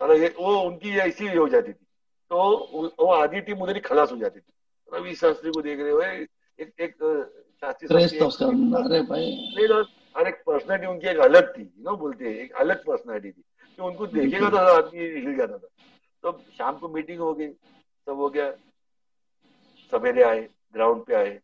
सारा 0.00 0.14
ये 0.14 0.34
वो 0.40 0.60
उनकी 0.60 0.96
ऐसी 0.98 1.26
हो 1.26 1.48
जाती 1.48 1.72
थी। 1.72 1.86
तो 2.30 2.92
वो 3.00 3.06
आधी 3.12 3.40
टीम 3.40 3.62
उधर 3.62 3.74
ही 3.74 3.80
खलास 3.80 4.12
हो 4.12 4.16
जाती 4.16 4.40
थी। 4.40 4.52
रवि 4.92 5.14
शास्त्री 5.14 5.50
को 5.50 5.62
देख 5.62 5.80
रहे 5.80 5.90
हो 5.90 6.00
एक 6.00 6.80
एक 6.80 6.94
शास्त्री 7.62 7.88
अरे 9.56 9.64
हर 10.16 10.28
एक 10.28 10.42
पर्सनैलिटी 10.46 10.86
उनकी 10.86 11.06
एक 11.06 11.18
अलग 11.18 11.58
थी 11.58 11.62
यू 11.62 11.90
नो 11.90 11.96
बोलते 11.96 12.28
हैं 12.28 12.34
एक 12.34 12.52
अलग 12.52 12.84
पर्सनैलिटी 12.84 13.30
थी। 13.30 13.42
कि 13.78 13.82
उनको 13.82 14.06
देखेगा 14.06 14.48
तो 14.50 14.56
आदमी 14.56 15.00
हिल 15.20 15.36
जाता 15.36 15.58
था। 15.58 15.68
तो 16.22 16.32
शाम 16.58 16.76
को 16.78 16.88
मीटिंग 16.88 17.18
हो 17.20 17.32
गई 17.34 17.48
सब 17.48 18.16
हो 18.16 18.28
गया 18.28 18.50
सवेरे 19.92 20.22
आए 20.22 20.48
ग्राउंड 20.74 21.04
पे 21.04 21.14
आए। 21.14 21.38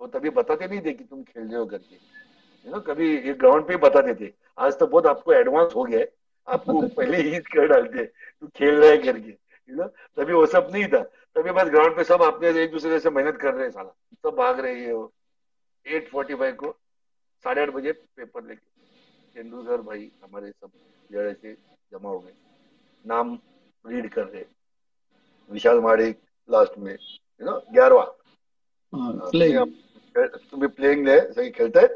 वो 0.00 0.06
तभी 0.06 0.30
बताते 0.30 0.66
नहीं 0.66 0.80
थे 0.80 0.92
कि 0.92 1.04
तुम 1.04 1.22
खेल 1.22 1.42
रहे 1.42 1.56
हो 1.56 1.66
करके। 1.66 1.94
यू 1.94 2.72
नो 2.72 2.80
कभी 2.80 3.16
ये 3.16 3.34
ग्राउंड 3.34 3.66
पे 3.68 3.76
बताते 3.76 4.14
थे। 4.14 4.32
आज 4.58 4.78
तो 4.78 4.86
बहुत 4.86 5.06
आपको 5.06 5.32
एडवांस 5.32 5.74
हो 5.74 5.84
गया 5.84 6.04
आपको 6.48 6.80
पहले 6.96 7.16
ही 7.28 7.38
कर 7.52 7.66
डालते 7.68 8.04
तू 8.04 8.46
खेल 8.56 8.74
रहे 8.74 8.96
करके 9.04 9.30
यू 9.30 9.76
नो 9.76 9.86
तभी 10.16 10.32
वो 10.32 10.46
सब 10.54 10.68
नहीं 10.72 10.86
था 10.94 11.02
तभी 11.36 11.50
बस 11.58 11.68
ग्राउंड 11.70 11.96
पे 11.96 12.04
सब 12.04 12.22
अपने 12.22 12.48
एक 12.62 12.70
दूसरे 12.72 12.98
से 13.00 13.10
मेहनत 13.10 13.38
कर 13.42 13.54
रहे 13.54 13.64
हैं 13.64 13.70
साला 13.72 13.90
सब 14.24 14.36
भाग 14.36 14.60
रहे 14.60 14.80
हैं 14.80 14.92
वो। 14.92 15.12
एट 15.86 16.08
फोर्टी 16.10 16.34
फाइव 16.34 16.54
को 16.60 16.70
साढ़े 17.44 17.62
आठ 17.62 17.70
बजे 17.74 17.92
पेपर 17.92 18.44
लेके 18.48 18.66
तेंदुलकर 19.34 19.80
भाई 19.88 20.10
हमारे 20.24 20.50
सब 20.50 20.70
जड़े 21.10 21.32
से 21.34 21.52
जमा 21.92 22.08
हो 22.08 22.18
गए 22.18 22.32
नाम 23.04 23.38
रीड 23.84 24.08
कर 24.12 24.24
रहे 24.24 24.44
विशाल 25.50 25.80
माड़ी 25.80 26.10
लास्ट 26.48 26.78
में 26.78 26.92
यू 26.92 27.46
नो 27.46 27.58
ग्यारहवा। 27.72 28.04
तुम्हें 30.50 30.70
प्लेइंग 30.70 31.06
ले 31.06 31.20
सही 31.32 31.50
खेलता 31.50 31.80
है 31.80 31.88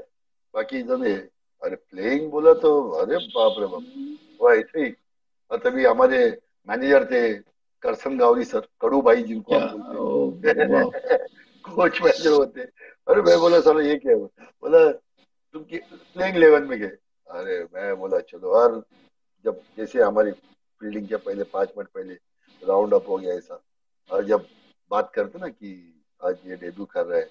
बाकी 0.54 0.82
जन 0.82 1.04
है 1.06 1.16
अरे 1.62 1.76
प्लेइंग 1.90 2.30
बोला 2.30 2.52
तो 2.64 2.70
अरे 3.02 3.16
बाप 3.34 3.54
रे 3.60 3.66
बाप। 3.66 3.82
वो 4.40 4.52
ऐसे 4.52 4.84
ही 4.84 4.94
और 5.50 5.58
तभी 5.64 5.84
हमारे 5.84 6.18
मैनेजर 6.68 7.04
थे 7.10 7.22
करसन 7.82 8.18
गावरी 8.18 8.44
सर 8.44 8.66
कड़ू 8.80 9.00
भाई 9.02 9.22
जिनको 9.22 9.58
कोच 11.64 12.00
मैनेजर 12.02 12.32
होते. 12.38 12.60
अरे 13.08 13.22
मैं 13.22 13.38
बोला 13.40 13.60
सर 13.60 13.80
ये 13.82 13.96
क्या 13.98 14.14
बोला 14.16 14.90
तुम 15.54 15.62
प्लेइंग 15.62 16.36
लेवल 16.36 16.64
में 16.66 16.78
गए. 16.80 16.96
अरे 17.26 17.58
मैं 17.74 17.94
बोला 17.98 18.18
चलो 18.30 18.50
और 18.60 18.82
जब 19.44 19.60
जैसे 19.76 20.02
हमारी 20.02 20.30
फील्डिंग 20.32 21.08
के 21.08 21.16
पहले 21.16 21.44
पाँच 21.52 21.72
मिनट 21.78 21.88
पहले 21.94 22.14
राउंड 22.62 22.94
अप 22.94 23.08
हो 23.08 23.16
गया 23.18 23.34
ऐसा 23.34 23.60
और 24.10 24.24
जब 24.24 24.46
बात 24.90 25.10
करते 25.14 25.38
ना 25.38 25.48
कि 25.48 25.70
आज 26.20 26.36
ये 26.46 26.56
डेब्यू 26.56 26.84
कर 26.84 27.04
रहे 27.06 27.20
है 27.20 27.26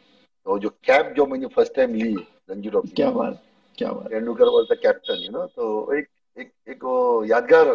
तो 0.47 0.57
जो 0.59 0.69
कैप 0.85 1.13
जो 1.17 1.25
मैंने 1.25 1.47
फ़र्स्ट 1.55 1.75
टाइम 1.75 1.93
ली 1.95 2.13
रणजी 2.49 2.69
ट्रॉफी 2.69 2.89
क्या 2.95 3.09
बात 3.11 3.41
क्या 3.77 3.91
बात। 3.91 4.07
Tendulkar 4.09 4.47
was 4.47 4.73
the 4.73 4.77
captain 4.81 5.23
you 5.23 5.31
know 5.31 5.45
तो 5.55 5.97
एक 5.97 6.07
एक 6.37 6.51
एक 6.69 6.83
वो 6.83 7.23
यादगार 7.25 7.73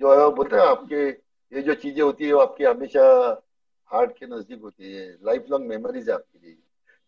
जो 0.00 0.12
है 0.12 0.24
वो 0.24 0.30
बोलते 0.32 0.56
हैं 0.56 0.62
आपके 0.62 1.08
ये 1.52 1.62
जो 1.62 1.74
चीज़ें 1.74 2.02
होती 2.02 2.26
है 2.26 2.32
वो 2.32 2.40
आपके 2.40 2.64
हमेशा 2.64 3.04
हार्ट 3.90 4.10
के 4.18 4.26
नज़दीक 4.26 4.60
होती 4.62 4.94
है 4.94 5.06
लाइफ 5.26 5.46
लॉन्ग 5.50 5.66
मेमोरीज 5.68 6.08
है 6.08 6.14
आपके 6.14 6.46
लिए। 6.46 6.56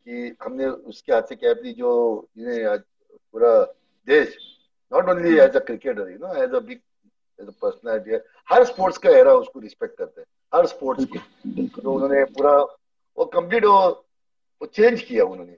कि 0.07 0.37
हमने 0.43 0.67
उसके 0.67 1.13
हाथ 1.13 1.23
से 1.23 1.35
कैप 1.37 1.61
ली 1.65 1.73
जो 1.73 1.91
जिन्हें 2.37 2.65
आज 2.67 2.81
पूरा 3.13 3.53
देश 4.09 4.37
not 4.93 5.09
only 5.09 5.37
as 5.39 5.57
a 5.57 5.65
cricketer 5.67 6.09
you 6.11 6.19
know 6.19 6.35
as 6.43 6.55
a 6.55 6.61
big 6.61 6.81
as 7.39 7.49
a 7.49 7.53
personality 7.63 8.25
her 8.49 8.65
sports 8.65 8.99
का 8.99 9.11
एरा 9.19 9.35
उसको 9.35 9.61
रिस्पेक्ट 9.61 9.97
करते 9.99 10.21
हैं 10.21 10.27
हर 10.55 10.67
स्पोर्ट्स 10.67 11.05
के। 11.13 11.19
तो 11.67 11.93
उन्होंने 11.93 12.25
पूरा 12.37 12.57
वो 13.19 13.25
कंप्लीट 13.35 13.65
वो 13.65 13.79
वो 14.61 14.67
चेंज 14.67 15.03
किया 15.03 15.25
उन्होंने। 15.25 15.57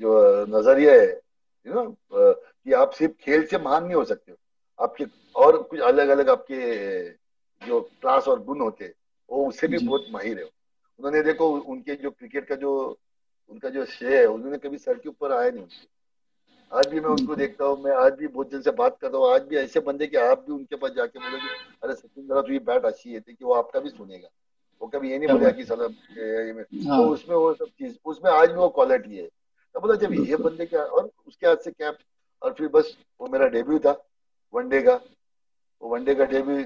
जो 0.00 0.46
नज़रिया 0.48 0.92
है 0.92 1.06
यू 1.66 1.74
नो 1.74 1.84
कि 2.12 2.72
आप 2.72 2.90
सिर्फ़ 2.92 3.12
खेल 3.24 3.44
से 3.46 3.58
महान 3.58 3.84
नहीं 3.84 3.94
हो 3.94 4.04
सकते 4.04 4.32
आपके 4.78 5.04
और 5.36 5.62
कुछ 5.62 5.80
अलग 5.80 6.08
अलग 6.08 6.28
आपके 6.30 7.08
जो 7.62 7.80
क्लास 8.00 8.28
और 8.28 8.42
गुण 8.44 8.60
होते 8.60 8.92
वो 9.30 9.46
उससे 9.48 9.68
भी 9.68 9.78
बहुत 9.78 10.06
माहिर 10.10 10.38
है। 10.38 10.44
उन्होंने 10.44 11.22
देखो 11.22 11.48
उनके 11.50 11.94
जो 11.94 12.10
क्रिकेट 12.10 12.46
का 12.48 12.54
जो 12.54 12.74
उनका 13.50 13.68
जो 13.68 13.84
श्रेय 13.86 14.18
है 14.18 14.26
उन्होंने 14.26 14.58
कभी 14.58 14.78
सर 14.78 14.94
के 14.94 15.08
ऊपर 15.08 15.32
आया 15.32 15.50
नहीं 15.50 15.62
उनके। 15.62 15.86
आज 16.72 16.86
भी 16.86 17.00
मैं 17.00 17.10
उनको 17.10 17.34
देखता 17.36 17.64
हूँ 17.64 17.82
मैं 17.82 17.92
आज 17.94 18.12
भी 18.12 18.26
बहुत 18.26 18.50
जन 18.50 18.60
से 18.60 18.70
बात 18.72 18.96
करता 19.00 19.18
हूँ 19.18 19.32
आज 19.34 19.42
भी 19.42 19.56
ऐसे 19.56 19.80
बंदे 19.80 20.06
कि 20.06 20.16
आप 20.16 20.44
भी 20.46 20.52
उनके 20.52 20.76
पास 20.76 20.92
जाके 20.92 21.18
बोलोगे 21.18 21.48
अरे 21.82 21.94
सचिन 21.94 22.26
जरा 22.28 22.40
तो 22.40 22.64
बैट 22.64 22.84
अच्छी 22.84 23.12
है 23.12 23.20
कि 23.20 23.44
वो 23.44 23.54
आपका 23.54 23.80
भी 23.80 23.90
सुनेगा। 23.90 24.28
वो 24.82 24.88
कभी 24.88 25.10
ये 25.10 25.18
नहीं 25.18 25.28
बोलेगा 25.28 25.50
कि 25.50 25.64
सलाम 25.64 25.92
हाँ। 26.88 26.98
तो 26.98 27.08
उसमें 27.08 27.36
वो 27.36 27.52
सब 27.54 27.66
चीज़ 27.68 27.96
उसमें 28.04 28.30
आज 28.30 28.48
भी 28.48 28.54
वो 28.54 28.68
क्वालिटी 28.70 29.16
है। 29.16 29.26
तो 29.74 29.80
बोला 29.80 29.94
जब 29.96 30.12
ये 30.14 30.36
बंदे 30.36 30.66
क्या 30.66 30.82
और 30.82 31.10
उसके 31.26 31.46
हाथ 31.46 31.56
से 31.56 31.70
कैप 31.70 31.98
और 32.42 32.52
फिर 32.52 32.68
बस 32.68 32.96
वो 33.20 33.28
मेरा 33.28 33.46
डेब्यू 33.48 33.78
था 33.78 33.92
वनडे 34.54 34.80
का 34.82 34.94
वो 35.82 35.88
वनडे 35.88 36.14
का 36.14 36.24
डेब्यू 36.24 36.56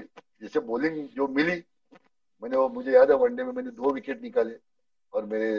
जैसे 0.41 0.59
बॉलिंग 0.61 1.07
जो 1.15 1.27
मिली 1.27 1.63
मैंने 2.43 2.57
वो 2.57 2.67
मुझे 2.69 2.91
याद 2.91 3.11
है 3.11 3.17
वनडे 3.17 3.43
में 3.43 3.51
मैंने 3.53 3.71
दो 3.71 3.91
विकेट 3.93 4.21
निकाले 4.23 4.55
और 5.13 5.25
मेरे 5.25 5.49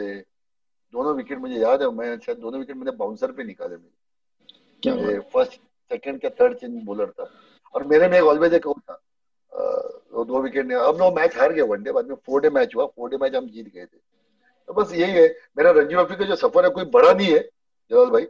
दोनों 0.93 1.13
विकेट 1.15 1.39
मुझे 1.39 1.55
याद 1.55 1.81
है 1.81 1.89
मैं 1.95 2.17
शायद 2.19 2.37
दोनों 2.37 2.59
विकेट 2.59 2.75
मैंने 2.75 2.91
बाउंसर 2.97 3.31
पे 3.31 3.43
निकाले 3.43 3.75
मेरे। 3.75 5.19
फ़र्स्ट 5.33 5.53
सेकंड 5.91 6.21
का 6.21 6.29
थर्ड 6.29 6.57
चेंज 6.57 6.83
बॉलर 6.85 7.09
था। 7.19 7.29
और 7.75 7.83
मेरे 7.87 8.07
में 8.07 8.19
ऑलवेज 8.19 8.53
एक 8.53 8.67
था। 8.67 9.01
वो 10.13 10.23
दो 10.25 10.41
विकेट 10.41 10.65
ने 10.65 10.75
अब 10.75 11.01
वो 11.01 11.09
मैच 11.11 11.37
हार 11.37 11.53
गया 11.53 11.65
वनडे 11.65 11.91
बाद 11.91 12.07
में 12.07 12.15
फोर 12.25 12.41
डे 12.41 12.49
मैच 12.49 12.75
हुआ 12.75 12.85
फोर 12.85 13.09
डे 13.09 13.17
मैच 13.17 13.35
हम 13.35 13.47
जीत 13.49 13.73
गए 13.73 13.85
थे। 13.85 13.97
तो 14.69 14.73
बस 14.73 14.93
यही 14.93 15.11
है 15.11 15.27
मेरा 15.57 15.71
रणजी 15.71 15.93
ट्रॉफी 15.93 16.15
का 16.15 16.25
जो 16.25 16.35
सफ़र 16.37 16.65
है 16.65 16.69
कोई 16.71 16.85
बड़ा 16.95 17.11
नहीं 17.13 17.27
है 17.27 17.39
जवाल 17.91 18.09
भाई। 18.09 18.27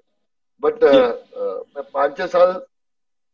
बट 0.63 0.83
मैं 0.83 1.83
पाँच 1.93 2.17
छह 2.17 2.27
साल 2.27 2.53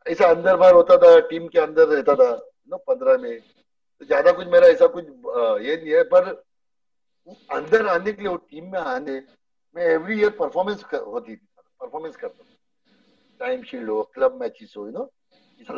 ऐसा 0.08 0.28
अंदर 0.30 0.56
बाहर 0.56 0.74
होता 0.74 0.98
था 0.98 1.20
टीम 1.30 1.48
के 1.48 1.60
अंदर 1.60 1.88
रहता 1.88 2.16
था 2.16 2.30
ना 2.72 2.78
पंद्रह 2.88 3.18
में। 3.18 3.40
तो 3.40 4.06
ज़्यादा 4.06 4.32
कुछ 4.32 4.48
मेरा 4.48 4.68
ऐसा 4.68 4.88
कुछ 4.88 5.06
ये 5.66 5.76
नहीं 5.76 5.94
है 5.94 6.04
पर 6.14 6.30
अंदर 7.52 7.88
आने 7.88 8.12
के 8.12 8.22
लिए 8.22 8.30
वो 8.30 8.38
टीम 8.52 8.72
में 8.72 8.80
आने 8.80 9.22
में 9.76 9.84
एवरी 9.84 10.20
ईयर 10.20 10.30
परफॉर्मेंस 10.40 10.84
होती 10.96 11.36
थी 11.36 11.46
परफॉर्मेंस 11.82 12.16
करता 12.16 12.44
था। 12.44 12.56
टाइम 13.42 13.64
शील्ड 13.64 13.90
हो 13.90 14.02
क्लब 14.14 14.40
मैचेस 14.42 14.74
हो 14.78 14.86
यू 14.86 14.92
नो 14.92 15.10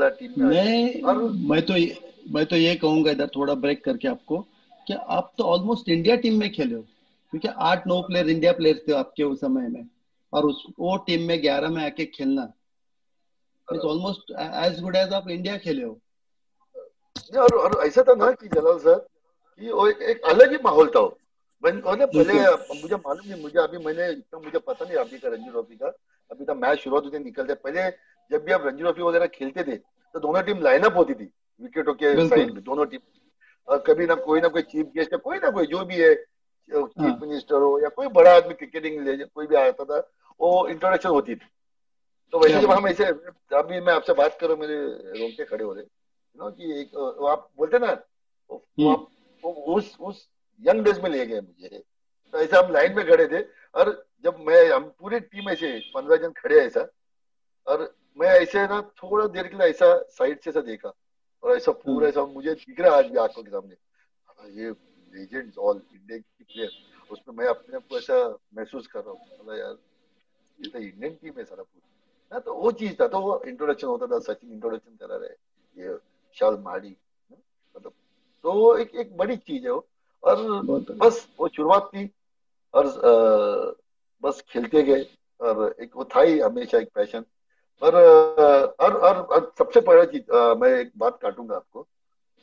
टीम 0.09 0.33
में 0.37 0.47
मैं 0.47 1.01
और 1.01 1.21
मैं 1.51 1.61
तो 1.65 1.73
मैं 2.33 2.45
तो 2.45 2.55
ये 2.55 2.75
कहूँगा 2.75 3.11
इधर 3.11 3.27
थोड़ा 3.35 3.53
ब्रेक 3.55 3.83
करके 3.83 4.07
आपको 4.07 4.37
कि 4.87 4.93
आप 5.09 5.31
तो 5.37 5.43
ऑलमोस्ट 5.45 5.89
इंडिया 5.89 6.15
टीम 6.15 6.39
में 6.39 6.51
खेले 6.51 6.75
हो 6.75 6.81
क्योंकि 7.33 7.47
आठ 7.47 7.87
नौ 7.87 8.01
प्लेयर 8.01 8.29
इंडिया 8.29 8.51
प्लेयर 8.51 8.83
थे 8.87 8.93
आपके 8.93 9.23
उस 9.23 9.39
समय 9.41 9.67
में। 9.67 9.85
और 10.33 10.45
उस 10.45 10.63
वो 10.79 10.95
टीम 11.05 11.21
में 11.27 11.41
ग्यारह 11.41 11.69
में 11.69 11.83
आके 11.85 12.05
खेलना 12.07 12.41
it's 13.73 13.85
almost 13.85 14.31
as 14.39 14.81
good 14.81 14.95
as 14.95 15.13
आप 15.13 15.29
इंडिया 15.29 15.57
खेले 15.57 15.83
हो। 15.83 15.99
और, 17.37 17.55
और 17.55 17.85
ऐसा 17.85 18.03
था 18.03 18.13
ना 18.15 18.31
कि 18.31 18.47
जलाल 18.47 18.77
सर 18.79 18.95
कि 19.61 19.71
वो 19.71 19.87
एक, 19.87 20.01
एक 20.01 20.21
अलग 20.25 20.51
ही 20.51 20.57
माहौल 20.63 20.89
था 20.95 20.99
वो। 20.99 21.17
ना 21.63 22.05
पहले 22.05 22.33
मुझे 22.81 22.95
मालूम 22.95 23.27
नहीं 23.27 23.41
मुझे 23.41 23.59
अभी 23.59 23.77
मैंने 23.85 24.09
इतना 24.11 24.39
मुझे 24.39 24.59
पता 24.59 24.85
नहीं 24.85 24.97
अभी 24.97 25.17
का 25.19 25.29
रणजी 25.29 25.49
ट्रॉफी 25.51 25.75
का। 25.75 25.87
अभी 26.31 26.45
तो 26.45 26.55
मैच 26.55 26.79
शुरुआत 26.79 27.03
होते 27.03 27.19
निकलते। 27.19 27.53
पहले 27.55 27.89
जब 28.31 28.43
भी 28.45 28.51
आप 28.51 28.65
रणजी 28.65 28.81
ट्रॉफी 28.81 29.01
वगैरह 29.01 29.27
खेलते 29.27 29.63
थे 29.63 29.75
तो 29.75 30.19
दोनों 30.19 30.41
टीम 30.43 30.61
लाइनअप 30.63 30.97
होती 30.97 31.13
थी 31.13 31.31
विकेटों 31.61 31.93
के 31.93 32.27
साइड 32.27 32.53
में 32.53 32.63
दोनों 32.63 32.85
टीम। 32.85 32.99
और 33.67 33.83
कभी 33.87 34.05
ना 34.07 34.15
कोई 34.17 34.41
ना 34.41 34.47
कोई 34.47 34.61
चीफ 34.63 34.85
गेस्ट 34.95 35.13
है 35.13 35.17
कोई 35.19 35.37
ना 35.37 35.49
कोई 35.51 35.65
जो 35.67 35.83
भी 35.85 35.95
है 35.95 36.13
चीफ 36.15 36.99
हाँ। 36.99 37.17
मिनिस्टर 37.21 37.61
हो 37.61 37.79
या 37.79 37.89
कोई 37.89 38.07
बड़ा 38.15 38.35
आदमी 38.35 38.53
क्रिकेटिंग 38.53 39.01
ले 39.07 39.15
कोई 39.17 39.47
भी 39.47 39.55
आता 39.57 39.83
था 39.85 39.99
वो 40.39 40.67
इंट्रोडक्शन 40.67 41.09
होती 41.09 41.35
थी। 41.35 41.47
तो 42.33 42.39
वैसे 42.39 42.61
जब 42.61 42.71
हम 42.71 42.87
ऐसे 42.87 43.05
अभी 43.57 43.79
मैं 43.81 43.93
आपसे 43.93 44.13
बात 44.13 44.37
करूँ 44.41 44.57
मेरे 44.57 44.75
रोंगटे 45.19 45.45
खड़े 45.45 45.63
हो 45.63 45.73
रहे 45.73 45.83
नो 46.35 46.49
कि 46.51 46.79
एक 46.81 46.95
आप 47.29 47.49
बोलते 47.57 47.79
ना 47.79 47.91
हम्म। 48.49 48.93
वो 49.43 49.51
उस 49.75 49.95
उस 49.99 50.27
यंग 50.61 50.83
डेज़ 50.85 50.99
में 51.01 51.09
ले 51.09 51.25
गए 51.25 51.41
मुझे। 51.41 51.83
तो 52.33 52.37
ऐसे 52.37 52.57
हम 52.57 52.71
लाइन 52.73 52.95
में 52.95 53.05
खड़े 53.07 53.27
थे 53.27 53.41
और 53.75 53.91
जब 54.23 54.39
मैं 54.47 54.61
हम 54.71 54.89
पूरी 54.99 55.19
टीम 55.19 55.49
ऐसे 55.49 55.77
पंद्रह 55.93 56.17
जन 56.17 56.31
खड़े 56.37 56.59
ऐसा 56.61 56.87
और 57.67 57.83
मैं 58.17 58.29
ऐसे 58.39 58.65
ना 58.67 58.81
थोड़ा 59.03 59.25
देर 59.27 59.47
के 59.47 59.57
लिए 59.57 59.67
ऐसा 59.69 59.87
साइड 60.17 60.39
से 60.41 60.49
ऐसा 60.49 60.61
देखा 60.61 60.93
और 61.43 61.55
ऐसा 61.55 61.71
पूरा 61.71 62.07
हम्म। 62.07 62.07
ऐसा 62.07 62.25
मुझे 62.33 62.53
दिख 62.53 62.79
रहा 62.79 62.95
है 62.95 63.03
आज 63.03 63.11
भी 63.11 63.17
आँखों 63.17 63.43
के 63.43 63.51
सामने। 63.51 63.75
हाँ, 64.27 64.49
ये 64.49 64.69
लेजेंड्स 65.13 65.57
ऑल 65.57 65.81
इंडिया 65.93 66.17
की 66.17 66.43
प्लेयर 66.43 66.71
उसमें 67.11 67.35
मैं 67.35 67.47
अपने 67.49 67.75
आप 67.75 67.83
को 67.89 67.97
ऐसा 67.97 68.17
महसूस 68.55 68.87
कर 68.87 69.03
रहा 69.03 69.11
हूँ। 69.11 69.57
यार 69.57 69.77
ये 70.59 70.69
तो 70.69 70.79
इंडियन 70.79 71.13
टीम 71.21 71.33
है 71.37 71.43
सारा 71.43 71.63
पूरा। 71.63 71.88
ना 72.31 72.39
तो 72.39 72.53
वो 72.53 72.71
चीज़ 72.73 72.93
था 73.01 73.07
तो 73.07 73.19
वो 73.21 73.41
इंट्रोडक्शन 73.47 73.87
होता 73.87 74.07
था 74.07 74.19
सचिन 74.23 74.51
इंट्रोडक्शन 74.51 74.95
करा 74.97 75.15
रहे 75.15 75.83
ये 75.83 75.97
शाल 76.37 76.57
माड़ी 76.63 76.95
मतलब 77.29 77.91
तो 78.45 78.53
वो 78.53 78.75
एक 78.77 78.95
एक 78.95 79.15
बड़ी 79.17 79.37
चीज़ 79.37 79.63
है 79.63 79.71
वो। 79.71 79.85
और 80.23 80.35
बस 80.97 81.27
वो 81.39 81.47
शुरुआत 81.47 81.89
थी 81.93 82.09
और 82.73 82.87
आ, 82.87 83.71
बस 84.23 84.43
खेलते 84.49 84.83
गए 84.83 85.05
और 85.39 85.75
एक 85.81 85.95
वो 85.95 86.03
था 86.15 86.21
ही 86.21 86.39
हमेशा 86.39 86.77
एक 86.77 86.89
पैशन 86.95 87.21
पर 87.81 87.95
और 87.95 88.93
और, 88.95 89.15
और 89.15 89.51
सबसे 89.57 89.81
बड़ा 89.81 90.03
चीज़ 90.05 90.31
मैं 90.59 90.69
एक 90.71 90.91
बात 90.97 91.19
काटूँगा 91.21 91.55
आपको। 91.55 91.87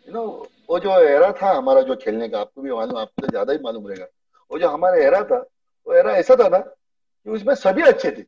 यू 0.09 0.15
नो 0.15 0.25
वो 0.71 0.79
जो 0.79 0.99
एरा 1.01 1.31
था 1.43 1.53
हमारा 1.53 1.83
जो 1.83 1.97
खेलने 1.97 2.29
का 2.29 2.41
आपको 2.41 2.63
भी 2.63 2.73
मालूम 2.73 2.97
आपको 2.99 3.23
तो 3.23 3.29
ज़्यादा 3.29 3.53
ही 3.53 3.59
मालूम 3.63 3.87
रहेगा। 3.89 4.07
वो 4.51 4.59
जो 4.59 4.69
हमारा 4.69 4.97
एरा 5.05 5.23
था 5.25 5.39
वो 5.87 5.95
एरा 5.95 6.13
ऐसा 6.17 6.35
था 6.37 6.49
ना 6.49 6.59
कि 6.59 7.31
उसमें 7.31 7.55
सभी 7.57 7.83
अच्छे 7.83 8.11
थे। 8.11 8.23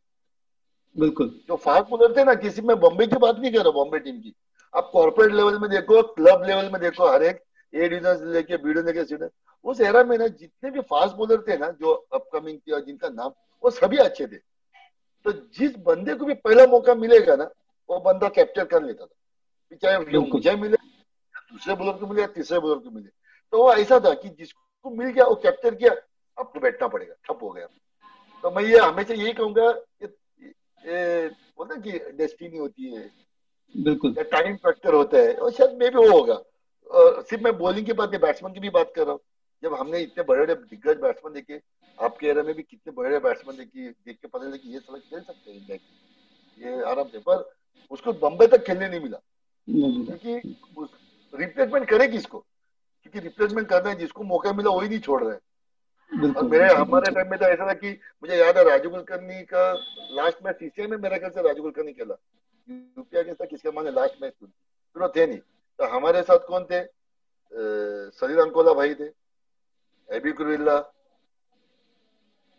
बिल्कुल। 0.98 1.28
जो 1.48 1.56
फास्ट 1.56 1.88
बोलर 1.90 2.16
थे 2.16 2.24
ना 2.24 2.34
किसी 2.36 2.62
में 2.62 2.78
बॉम्बे 2.80 3.06
की 3.06 3.16
बात 3.16 3.38
नहीं 3.38 3.52
कर 3.52 3.58
रहा 3.58 3.70
बॉम्बे 3.72 3.98
टीम 3.98 4.20
की। 4.20 4.34
आप 4.74 4.90
कॉर्पोरेट 4.92 5.32
लेवल 5.32 5.58
में 5.58 5.68
देखो 5.70 6.02
क्लब 6.14 6.44
लेवल 6.46 6.70
में 6.72 6.80
देखो 6.80 7.08
हर 7.08 7.22
एक 7.22 7.42
ए 7.72 7.88
डिवीज़न 7.88 8.32
लेके 8.32 8.56
बी 8.56 8.74
लेके 8.74 9.04
सीडन 9.04 9.30
उस 9.64 9.80
एरा 9.80 10.02
में 10.04 10.16
ना 10.18 10.26
जितने 10.26 10.70
भी 10.70 10.80
फास्ट 10.90 11.16
बॉलर 11.16 11.42
थे 11.48 11.56
ना 11.58 11.70
जो 11.80 11.92
अपकमिंग 12.14 12.58
थे 12.58 12.72
और 12.72 12.84
जिनका 12.84 13.08
नाम 13.08 13.32
वो 13.64 13.70
सभी 13.70 13.96
अच्छे 13.98 14.26
थे। 14.26 14.36
तो 14.36 15.32
जिस 15.58 15.76
बंदे 15.86 16.14
को 16.14 16.24
भी 16.24 16.34
पहला 16.36 16.66
मौका 16.66 16.94
मिलेगा 16.94 17.36
ना 17.36 17.48
वो 17.88 17.98
बंदा 18.00 18.28
कैप्चर 18.28 18.64
कर 18.64 18.82
लेता 18.82 19.06
था। 19.06 19.76
चाहे 19.76 19.98
मुझे 20.20 20.54
मिले 20.56 20.76
दूसरे 20.76 21.74
बॉलर 21.74 21.92
को 21.92 22.06
मिले 22.06 22.20
या 22.20 22.26
तीसरे 22.28 22.58
बॉलर 22.58 22.78
को 22.78 22.90
मिले। 22.90 23.08
तो 23.52 23.62
वो 23.62 23.72
ऐसा 23.72 23.98
था 24.00 24.12
कि 24.14 24.28
जिसको 24.28 24.90
मिल 24.90 25.08
गया 25.08 25.24
वो 25.24 25.34
कैप्चर 25.42 25.74
किया 25.74 25.92
अब 26.38 26.50
तो 26.54 26.60
बैठना 26.60 26.88
पड़ेगा। 26.88 27.14
ठप 27.24 27.42
हो 27.42 27.50
गया। 27.50 27.66
तो 28.44 28.50
मैं 28.50 28.62
ये 28.64 28.78
हमेशा 28.78 29.14
यही 29.14 29.32
कहूँगा 29.32 29.70
बोलते 30.86 31.80
कि 31.82 31.98
डेस्टिनी 32.16 32.58
होती 32.58 32.94
है। 32.94 33.10
बिल्कुल। 33.74 34.14
टाइम 34.14 34.56
फैक्टर 34.56 34.94
होता 34.94 35.18
है। 35.18 35.34
और 35.34 35.50
शायद 35.52 35.76
मे 35.78 35.88
भी 35.90 35.96
वो 35.96 36.10
होगा। 36.10 36.42
सिर्फ़ 37.22 37.42
मैं 37.44 37.56
बॉलिंग 37.58 37.86
की 37.86 37.92
बात 37.92 38.10
नहीं 38.10 38.20
बैट्समैन 38.20 38.52
की 38.54 38.60
भी 38.60 38.70
बात 38.70 38.92
कर 38.96 39.02
रहा 39.02 39.12
हूँ। 39.12 39.20
जब 39.62 39.74
हमने 39.74 40.00
इतने 40.00 40.24
बड़े 40.24 40.40
बड़े 40.42 40.54
दिग्गज 40.54 41.00
बैट्समैन 41.00 41.34
देखे 41.34 41.60
आपके 41.98 42.26
एरिया 42.26 42.44
में 42.44 42.54
भी 42.54 42.62
कितने 42.62 42.92
बड़े 42.92 43.08
बड़े 43.08 43.18
बैट्समैन 43.18 43.56
देखे 43.56 43.88
देख 43.90 44.16
के 44.16 44.28
पता 44.28 44.44
चला 44.46 44.56
कि 44.56 44.72
ये 44.72 44.78
सड़क 44.78 45.02
खेल 45.10 45.20
सकते 45.20 45.50
हैं 45.50 45.58
इंडिया 45.58 45.76
की 45.76 46.64
ये 46.64 46.82
आराम 46.84 47.08
से। 47.08 47.18
पर 47.18 47.48
उसको 47.90 48.12
बम्बई 48.12 48.46
तक 48.46 48.64
खेलने 48.64 48.88
नहीं 48.88 49.00
मिला। 49.00 49.20
क्योंकि 49.68 50.34
रिप्लेसमेंट 51.34 51.88
करे 51.88 52.08
किसको? 52.08 52.38
क्योंकि 52.38 53.20
रिप्लेसमेंट 53.20 53.68
करना 53.68 53.90
है 53.90 53.96
जिसको 53.96 54.24
मौका 54.24 54.52
मिला 54.52 54.70
वही 54.70 54.88
नहीं 54.88 54.98
छोड़ 55.00 55.22
रहे 55.24 55.36
और 56.12 56.44
मेरे 56.44 56.68
हमारे 56.74 57.10
टाइम 57.14 57.30
में 57.30 57.38
तो 57.38 57.46
ऐसा 57.46 57.66
था 57.68 57.72
कि 57.74 57.90
मुझे 58.22 58.36
याद 58.36 58.58
है 58.58 58.64
राजू 58.64 58.90
कुलकर्णी 58.90 59.42
का 59.52 59.72
लास्ट 60.12 60.44
मैच 60.44 60.56
सीसीआई 60.56 60.86
में 60.88 60.96
मेरे 60.98 61.18
ख्याल 61.18 61.30
से 61.30 61.42
राजू 61.42 61.62
कुलकर्णी 61.62 61.92
खेला। 61.92 62.14
यूपीआई 62.68 63.24
के 63.24 63.32
साथ 63.32 63.46
किसके 63.46 63.70
माने 63.70 63.90
लास्ट 63.92 64.22
मैच 64.22 64.32
फिर 64.32 65.02
वो 65.02 65.08
थे 65.16 65.26
नहीं। 65.26 65.38
तो 65.38 65.86
हमारे 65.88 66.22
साथ 66.22 66.46
कौन 66.48 66.64
थे? 66.64 66.82
सलील 68.12 68.40
अंकोला 68.40 68.72
भाई 68.74 68.94
थे 68.94 69.10
एबी 70.08 70.32
कुरिल्ला 70.32 70.78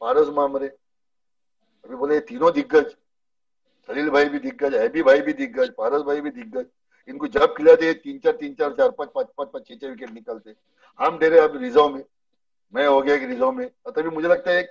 पारस 0.01 0.27
मामरे। 0.35 0.67
अभी 1.85 1.95
बोले 1.95 2.19
तीनों 2.21 2.51
दिग्गज। 2.53 2.95
सलील 3.89 4.09
भाई 4.09 4.29
भी 4.29 4.39
दिग्गज 4.39 4.73
एबी 4.75 5.01
भाई 5.03 5.21
भी 5.21 5.33
दिग्गज 5.33 5.69
पारस 5.77 6.01
भाई 6.03 6.21
भी 6.21 6.31
दिग्गज। 6.31 6.65
इनको 7.09 7.27
जब 7.29 7.55
खिलाते 7.57 7.93
तीन 7.95 8.19
चार 8.19 8.33
तीन 8.37 8.53
चार 8.53 8.73
चार 8.77 8.89
पाँच 8.91 9.09
पाँच 9.15 9.27
पाँच 9.37 9.49
पाँच 9.53 9.67
छह 9.67 9.75
छह 9.75 9.87
विकेट 9.87 10.11
निकलते। 10.11 10.55
हम 10.99 11.17
रहे 11.23 11.39
अब 11.39 11.57
रिज़र्व 11.57 11.89
में। 11.89 12.03
मैं 12.73 12.87
हो 12.87 13.01
गया 13.01 13.15
रिज़र्व 13.17 13.51
में। 13.51 13.67
तभी 13.67 14.09
मुझे 14.09 14.27
लगता 14.27 14.51
है 14.51 14.67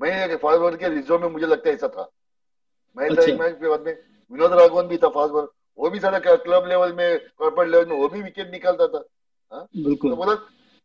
मैं 0.00 0.36
फास्ट 0.36 0.60
बॉलर 0.60 0.76
के 0.76 0.88
रिज़र्व 0.88 1.20
में 1.20 1.28
मुझे 1.28 1.46
लगता 1.46 1.68
है 1.68 1.74
ऐसा 1.74 1.88
था। 1.88 2.08
मैं 2.96 3.08
अच्छा। 3.08 3.22
एक 3.22 3.38
मैच 3.40 3.56
के 3.60 3.68
बाद 3.68 3.80
में 3.80 3.92
विनोद 4.32 4.52
राघवन 4.52 4.86
भी 4.88 4.96
था 4.96 5.08
फास्ट 5.08 5.32
बॉलर 5.32 5.48
वो 5.78 5.90
भी 5.90 6.00
सारा 6.00 6.18
क्लब 6.18 6.66
लेवल 6.68 6.92
में 6.92 7.18
कॉर्पोरेट 7.38 7.70
लेवल 7.70 7.86
में 7.86 7.96
वो 7.96 8.08
भी 8.08 8.22
विकेट 8.22 8.50
निकालता 8.50 8.86
था। 8.88 9.04
हाँ? 9.52 9.64
तो 9.66 10.16
बोला 10.16 10.32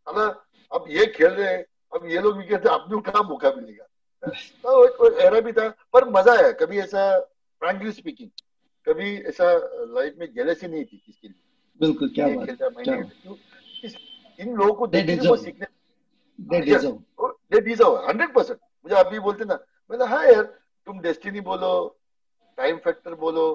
अला 0.07 0.25
अब 0.71 0.85
ये 0.89 1.05
खेल 1.15 1.31
रहे 1.31 1.47
हैं 1.47 1.63
अब 1.93 2.05
ये 2.09 2.19
लोग 2.21 2.37
विकेट 2.37 2.67
अपने 2.67 3.01
कहा 3.01 3.21
मौका 3.23 3.51
मिलेगा? 3.51 3.85
तो 4.23 5.09
एरा 5.19 5.39
भी 5.41 5.51
था 5.51 5.67
पर 5.93 6.09
मज़ा 6.09 6.35
है 6.37 6.51
कभी 6.53 6.79
ऐसा 6.79 7.19
फ्रेंकली 7.19 7.91
स्पीकिंग 7.91 8.29
कभी 8.87 9.15
ऐसा 9.29 9.51
लाइफ 9.95 10.15
में 10.19 10.27
जेलसी 10.33 10.67
नहीं 10.67 10.83
थी 10.83 11.01
किसके 11.05 11.27
लिए। 11.27 11.41
बिल्कुल 11.79 12.09
क्या 12.15 12.27
बात 12.29 12.49
क्या 12.79 12.95
इन 14.39 14.55
लोगों 14.55 14.73
को 14.73 14.87
देखने 14.87 15.15
को 15.27 15.35
सीखने 15.37 15.65
हंड्रेड 16.39 18.33
परसेंट 18.33 18.59
मुझे 18.85 18.95
आप 18.95 19.07
भी 19.07 19.19
बोलते 19.19 19.45
ना 19.45 19.59
मैंने 19.91 20.05
हाँ 20.05 20.25
यार 20.25 20.43
तुम 20.87 20.99
डेस्टिनी 21.01 21.41
बोलो 21.41 21.71
टाइम 22.57 22.77
फैक्टर 22.77 23.13
बोलो। 23.15 23.45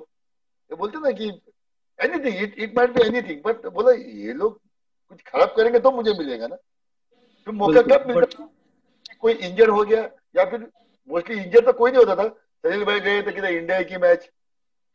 ये 0.70 0.76
बोलते 0.76 0.99
ना 0.99 1.11
कि 1.11 1.29
anything 1.99 2.43
it 2.43 2.59
it 2.59 2.76
might 2.76 2.91
be 2.91 3.01
anything 3.07 3.43
but 3.45 3.66
बोला 3.74 3.93
ये 3.93 4.33
लोग 4.33 4.61
कुछ 5.09 5.22
खराब 5.22 5.55
करेंगे 5.57 5.79
तो 5.79 5.91
मुझे 5.91 6.12
मिलेगा 6.18 6.47
ना। 6.47 6.57
तुम 7.47 7.57
मौका 7.57 7.83
कब 7.83 8.07
मिलता 8.07 8.49
कोई 9.20 9.33
इंजर 9.33 9.68
हो 9.68 9.85
गया 9.85 10.03
या 10.37 10.45
फिर 10.51 10.61
मोस्टली 11.11 11.37
इंजर 11.37 11.64
तो 11.64 11.72
कोई 11.72 11.91
नहीं 11.91 12.05
होता 12.05 12.22
था। 12.22 12.29
सलील 12.29 12.85
भाई 12.85 13.01
गए 13.01 13.22
थे 13.22 13.33
किधर 13.33 13.49
इंडिया 13.49 13.83
की 13.83 13.97
मैच 13.97 14.31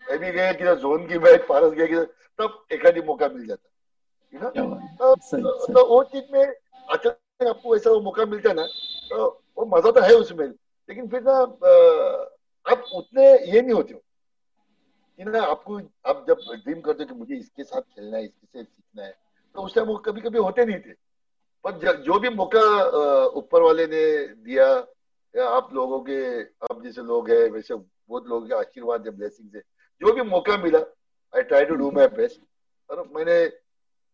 एबी 0.05 0.31
गए 0.31 0.53
किधर 0.53 0.75
जोन 0.79 1.07
की 1.07 1.17
मैच 1.19 1.45
पारस 1.49 1.71
गए 1.71 1.87
किधर 1.87 2.05
तब 2.39 2.65
एक 2.71 3.05
मौका 3.05 3.27
मिल 3.27 3.45
जाता। 3.47 3.69
यू 4.33 4.39
नो 4.41 4.49
तो 5.73 5.85
वो 5.87 6.03
चीज़ 6.03 6.31
में 6.33 6.43
अचानक 6.43 7.17
आपको 7.45 7.75
ऐसा 7.75 7.91
मौका 8.01 8.25
मिलता 8.25 8.49
है 8.49 8.55
ना 8.55 8.65
तो 9.09 9.27
वो 9.57 9.65
मज़ा 9.67 9.91
तो 9.91 10.01
है 10.01 10.13
उसमें। 10.15 10.47
लेकिन 10.47 11.07
फिर 11.07 11.21
ना 11.23 11.33
आप 12.65 12.83
उतने 12.95 13.23
ये 13.45 13.61
नहीं 13.61 13.73
होते 13.73 13.93
हो 13.93 13.99
कि 15.19 15.23
ना 15.23 15.41
आपको, 15.43 15.77
आप 16.05 16.25
जब 16.27 16.37
ड्रीम 16.55 16.81
करते 16.81 17.03
हो 17.03 17.09
कि 17.09 17.15
मुझे 17.15 17.35
इसके 17.35 17.63
साथ 17.63 17.81
खेलना 17.81 18.17
है, 18.17 18.23
इसके 18.25 18.47
साथ 18.47 18.63
सीखना 18.63 19.03
है 19.03 19.15
तो 19.55 19.61
उस 19.61 19.75
टाइम 19.75 19.87
वो 19.87 19.95
कभी 20.05 20.21
कभी 20.21 20.39
होते 20.39 20.65
नहीं 20.65 20.79
थे। 20.79 20.93
पर 21.65 22.01
जो 22.03 22.19
भी 22.19 22.29
मौका 22.31 22.61
ऊपर 23.37 23.61
वाले 23.61 23.85
ने 23.87 24.03
दिया, 24.27 24.65
या 25.33 25.47
आप 25.49 25.73
लोगों 25.73 25.99
के, 25.99 26.41
आप 26.41 26.81
जैसे 26.83 27.01
लोग 27.03 27.29
हैं, 27.29 27.49
वैसे 27.51 27.75
बहुत 27.75 28.27
लोगों 28.27 28.47
के 28.47 28.55
आशीर्वाद 28.55 29.05
है 29.07 29.15
ब्लेसिंग 29.17 29.49
से, 29.49 29.59
जो 30.01 30.13
भी 30.13 30.21
मौका 30.29 30.57
मिला 30.57 30.79
I 31.33 31.43
try 31.43 31.65
to 31.65 31.75
do 31.75 31.91
my 31.91 32.07
best 32.17 32.41
और 32.89 33.07
मैंने 33.15 33.45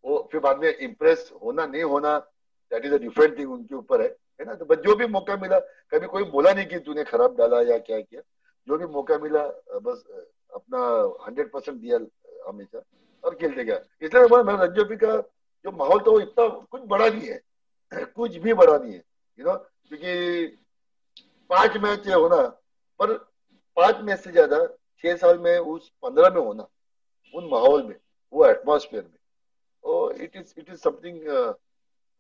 वो 0.04 0.28
फिर 0.32 0.42
बाद 0.42 0.60
में 0.60 0.78
इम्प्रेस 0.78 1.32
होना, 1.44 1.66
नहीं 1.66 1.84
होना 1.84 2.18
that 2.72 2.86
is 2.86 2.94
a 2.94 2.98
different 2.98 3.38
thing 3.38 3.52
उनके 3.52 3.76
ऊपर 3.76 4.02
है 4.02 4.08
है 4.40 4.46
ना? 4.46 4.54
तो 4.54 4.66
बस 4.66 4.78
जो 4.80 4.96
भी 4.96 5.06
मौका 5.08 5.36
मिला, 5.38 5.60
कभी 5.92 6.08
कोई 6.08 6.24
बोला 6.32 6.54
नहीं 6.54 6.66
कि 6.68 6.80
तूने 6.80 7.04
खराब 7.04 7.36
डाला 7.38 7.62
या 7.64 7.78
क्या 7.80 8.00
किया, 8.00 8.22
जो 8.68 8.78
भी 8.78 8.86
मौका 8.88 9.18
मिला 9.20 9.44
बस 9.80 10.04
अपना 10.52 10.80
हंड्रेड 11.26 11.52
परसेंट 11.52 11.78
दिया 11.78 12.00
हमेशा, 12.48 12.82
और 13.24 13.36
खेलते 13.36 13.64
गया। 13.64 13.80
इसलिए 14.02 14.44
मैं 14.44 14.54
रंजोपी 14.58 14.96
का 14.98 15.18
जो 15.66 15.72
माहौल 15.74 16.00
तो 16.02 16.20
इतना, 16.22 16.48
कुछ 16.48 16.82
बड़ा 16.88 17.08
नहीं 17.08 17.28
है, 17.28 17.42
कुछ 18.06 18.36
भी 18.38 18.54
बड़ा 18.54 18.78
नहीं 18.78 18.94
है 18.94 19.04
यू 19.40 19.46
नो 19.46 19.56
क्योंकि 19.56 20.58
पाँच 21.50 21.78
मैच 21.84 22.08
होना 22.10 22.42
पर 23.00 23.14
पाँच 23.78 24.02
मैच 24.04 24.20
से 24.20 24.32
ज़्यादा 24.32 24.66
छह 25.04 25.16
साल 25.18 25.38
में 25.40 25.58
उस 25.58 25.90
पंद्रह 26.04 26.30
में 26.30 26.42
होना 26.42 26.68
उन 27.34 27.48
माहौल 27.52 27.84
में, 27.84 27.96
वो 28.34 28.46
एटमोसफेयर 28.46 29.04
में। 29.04 30.24
It 30.24 30.36
is 30.36 30.54
it 30.58 30.70
is 30.70 30.80
something 30.80 31.28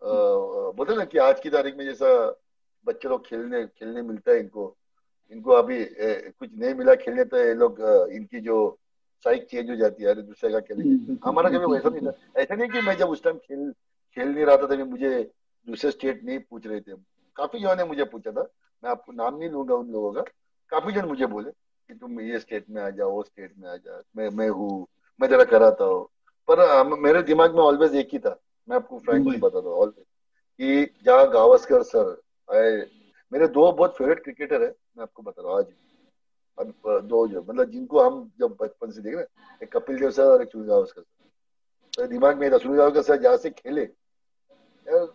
बोलते 0.01 0.95
ना 0.95 1.05
कि 1.05 1.17
आज 1.19 1.39
की 1.39 1.49
तारीख 1.49 1.77
में 1.77 1.85
जैसा 1.85 2.07
बच्चे 2.85 3.09
लोग 3.09 3.25
खेलने 3.25 3.65
खेलने 3.67 4.01
मिलता 4.01 4.31
है 4.31 4.39
इनको। 4.39 4.75
इनको 5.31 5.51
अभी 5.51 5.77
ए, 5.77 6.33
कुछ 6.39 6.49
नहीं 6.53 6.73
मिला 6.73 6.95
खेलने 6.95 7.23
तो 7.25 7.37
ये 7.37 7.53
लोग 7.53 7.81
इनकी 8.13 8.39
जो 8.41 8.77
साइक 9.25 9.47
चेंज 9.51 9.69
हो 9.69 9.75
जाती 9.75 10.03
है 10.03 10.09
अरे 10.09 10.21
दूसरे 10.21 10.51
का 10.51 10.59
खेलेंगे। 10.59 10.91
हम्म, 10.91 11.17
हमारा 11.23 11.49
कभी 11.49 11.65
वैसा 11.65 11.89
नहीं 11.89 12.01
था। 12.01 12.13
ऐसा 12.37 12.55
नहीं 12.55 12.69
कि 12.69 12.81
मैं 12.81 12.95
जब 12.97 13.09
उस 13.09 13.23
टाइम 13.23 13.37
खेल 13.37 13.71
खेल 14.17 14.27
नहीं 14.27 14.45
रहा 14.45 14.57
था 14.57 14.67
तभी 14.67 14.83
मुझे 14.83 15.09
दूसरे 15.67 15.91
स्टेट 15.91 16.23
नहीं 16.23 16.39
पूछ 16.39 16.67
रहे 16.67 16.79
थे। 16.79 16.95
काफ़ी 17.35 17.59
जनों 17.59 17.75
ने 17.75 17.83
मुझे 17.83 18.03
पूछा 18.05 18.31
था। 18.31 18.47
मैं 18.83 18.91
आपको 18.91 19.11
नाम 19.13 19.37
नहीं 19.37 19.49
लूँगा 19.49 19.75
उन 19.75 19.91
लोगों 19.91 20.11
का। 20.13 20.21
काफ़ी 20.71 20.93
जन 20.93 21.05
मुझे 21.05 21.25
बोले 21.27 21.51
कि 21.51 21.93
तुम 21.93 22.19
ये 22.21 22.39
स्टेट 22.39 22.65
में 22.69 22.81
आ 22.81 22.89
जाओ 22.89 23.11
वो 23.11 23.23
स्टेट 23.23 23.53
में 23.59 23.69
आ 23.69 23.75
जाओ 23.75 24.01
मैं 24.17 24.29
मैं 24.29 24.49
हूँ 24.49 24.87
मैं 25.19 25.27
जरा 25.29 25.43
कराता 25.43 25.83
हूँ। 25.83 26.05
पर 26.47 26.97
मेरे 26.99 27.21
दिमाग 27.23 27.55
में 27.55 27.61
ऑलवेज 27.61 27.95
एक 27.95 28.09
ही 28.13 28.19
था। 28.19 28.39
मैं 28.69 28.75
आपको 28.75 28.97
फ्रेंकली 28.99 29.37
बता 29.37 29.59
दू 29.61 29.69
ऑलवेज 29.73 30.05
कि 30.59 31.03
जहाँ 31.05 31.29
गावस्कर 31.31 31.83
सर 31.83 32.15
आए 32.49 32.71
मेरे 33.31 33.47
दो 33.49 33.71
बहुत 33.71 33.95
फेवरेट 33.97 34.23
क्रिकेटर 34.23 34.61
है 34.61 34.69
मैं 34.69 35.03
आपको 35.03 35.23
बता 35.23 35.41
रहा 35.41 35.51
हूँ 35.51 35.59
आज। 35.59 35.65
अब 36.57 36.99
दो 37.07 37.27
जो 37.27 37.41
मतलब 37.41 37.69
जिनको 37.71 37.99
हम 37.99 38.19
जब 38.39 38.55
बचपन 38.61 38.91
से 38.91 39.01
देख 39.01 39.13
रहे 39.15 39.23
हैं 39.23 39.57
एक 39.63 39.71
कपिल 39.73 39.99
देव 39.99 40.11
सर 40.11 40.23
और 40.23 40.41
एक 40.41 40.51
सुनील 40.51 40.67
गावस्कर 40.67 41.01
सर। 41.01 41.29
तो 41.93 42.07
दिमाग 42.07 42.37
में 42.37 42.51
था 42.51 42.57
सुनील 42.57 42.77
गावस्कर 42.77 43.01
सर 43.01 43.21
जहाँ 43.21 43.37
से 43.37 43.49
खेले 43.49 43.81
यार 43.81 45.05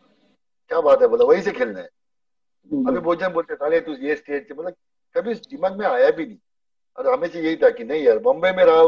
क्या 0.70 0.80
बात 0.80 1.02
है 1.02 1.08
बोला 1.08 1.24
वही 1.24 1.42
से 1.42 1.52
खेलना 1.52 1.80
है। 1.80 1.88
अभी 2.86 2.98
बहुत 2.98 3.18
जन 3.18 3.32
बोलते 3.32 3.54
साले 3.54 3.80
तू 3.80 3.92
ये 3.96 4.16
स्टेट 4.16 4.48
से 4.48 4.54
मतलब 4.54 4.74
कभी 5.14 5.34
दिमाग 5.34 5.78
में 5.78 5.86
आया 5.86 6.10
भी 6.10 6.26
नहीं। 6.26 6.38
और 6.98 7.12
हमेशा 7.12 7.38
यही 7.38 7.56
था 7.56 7.70
कि 7.70 7.84
नहीं 7.84 8.02
यार 8.02 8.18
बम्बई 8.18 8.50
में 8.52 8.64
रहा 8.64 8.82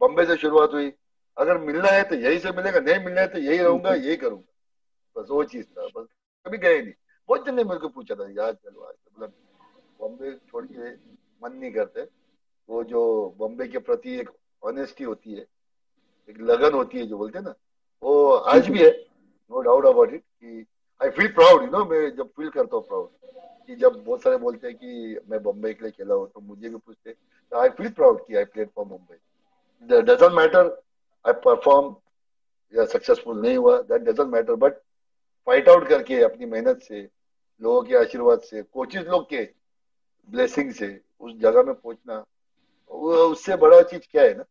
बम्बई 0.00 0.24
से 0.26 0.36
शुरुआत 0.36 0.72
हुई 0.72 0.88
अगर 1.36 1.58
मिलना 1.58 1.88
है 1.88 2.02
तो 2.04 2.14
यही 2.14 2.38
से 2.38 2.50
मिलेगा 2.52 2.80
नहीं 2.80 3.04
मिलना 3.04 3.20
है 3.20 3.28
तो 3.28 3.38
यही 3.38 3.58
रहूँगा 3.58 3.94
यही 3.94 4.16
करूँगा 4.16 5.20
बस 5.20 5.26
वो 5.30 5.42
चीज़ 5.44 5.66
था 5.66 5.86
बस 5.96 6.06
कभी 6.46 6.58
गए 6.58 6.80
नहीं। 6.82 6.92
बहुत 7.28 7.46
जन 7.46 7.54
ने 7.54 7.64
मेरे 7.64 7.80
को 7.80 7.88
पूछा 7.88 8.14
था 8.14 8.28
याद 8.30 8.56
चलो 8.56 8.80
आज 8.80 8.94
मतलब 9.08 9.32
बॉम्बे 10.00 10.32
छोड़ 10.50 10.64
के 10.66 10.90
मन 11.42 11.52
नहीं 11.52 11.70
करते। 11.72 12.02
वो 12.68 12.82
जो 12.84 13.02
बॉम्बे 13.38 13.66
के 13.68 13.78
प्रति 13.78 14.18
एक 14.20 14.30
ऑनेस्टी 14.62 15.04
होती 15.04 15.34
है 15.34 15.46
एक 16.28 16.40
लगन 16.40 16.74
होती 16.74 16.98
है 16.98 17.06
जो 17.06 17.16
बोलते 17.18 17.38
हैं 17.38 17.44
ना 17.44 17.54
वो 18.02 18.30
आज 18.52 18.68
भी 18.68 18.82
है 18.82 18.90
नो 18.90 19.60
डाउट 19.60 19.86
अबाउट 19.86 20.12
इट 20.14 20.20
कि 20.20 20.66
I 21.00 21.10
feel 21.10 21.32
proud 21.32 21.62
you 21.62 21.70
know 21.70 21.84
मैं 21.84 22.08
जब 22.16 22.28
फील 22.36 22.48
करता 22.50 22.76
हूँ 22.76 22.86
प्राउड 22.88 23.08
कि 23.66 23.74
जब 23.76 24.02
बहुत 24.04 24.22
सारे 24.22 24.36
बोलते 24.36 24.66
हैं 24.66 24.76
कि 24.76 25.20
मैं 25.28 25.42
बॉम्बे 25.42 25.72
के 25.74 25.84
लिए 25.84 25.90
खेला 25.90 26.14
हूँ 26.14 26.28
तो 26.28 26.40
मुझे 26.40 26.68
भी 26.68 26.76
पूछते 26.76 27.14
आई 27.52 27.68
फील 27.68 27.90
प्राउड 27.90 28.26
कि 28.26 28.36
I 28.36 28.44
played 28.44 28.70
for 28.76 28.86
Mumbai 28.86 30.00
doesn't 30.02 30.32
matter 30.32 30.68
I 31.24 31.32
perform 31.32 31.94
या 32.74 32.84
सक्सेसफुल 32.84 33.40
नहीं 33.40 33.56
हुआ 33.56 33.80
that 33.82 34.02
doesn't 34.02 34.28
matter 34.28 34.54
but 34.54 34.72
fight 35.46 35.68
out 35.68 35.88
करके 35.88 36.22
अपनी 36.22 36.46
मेहनत 36.46 36.82
से 36.82 37.08
लोगों 37.60 37.82
के 37.82 37.96
आशीर्वाद 37.96 38.40
से 38.40 38.62
कोचिज 38.62 39.08
लोग 39.08 39.28
के 39.28 39.42
ब्लेसिंग 40.28 40.72
से 40.72 41.00
उस 41.20 41.32
जगह 41.40 41.62
में 41.62 41.74
पहुँचना 41.74 42.24
उससे 42.90 43.56
बड़ा 43.56 43.80
चीज़ 43.82 44.02
क्या 44.10 44.22
है 44.22 44.34
ना? 44.34 44.44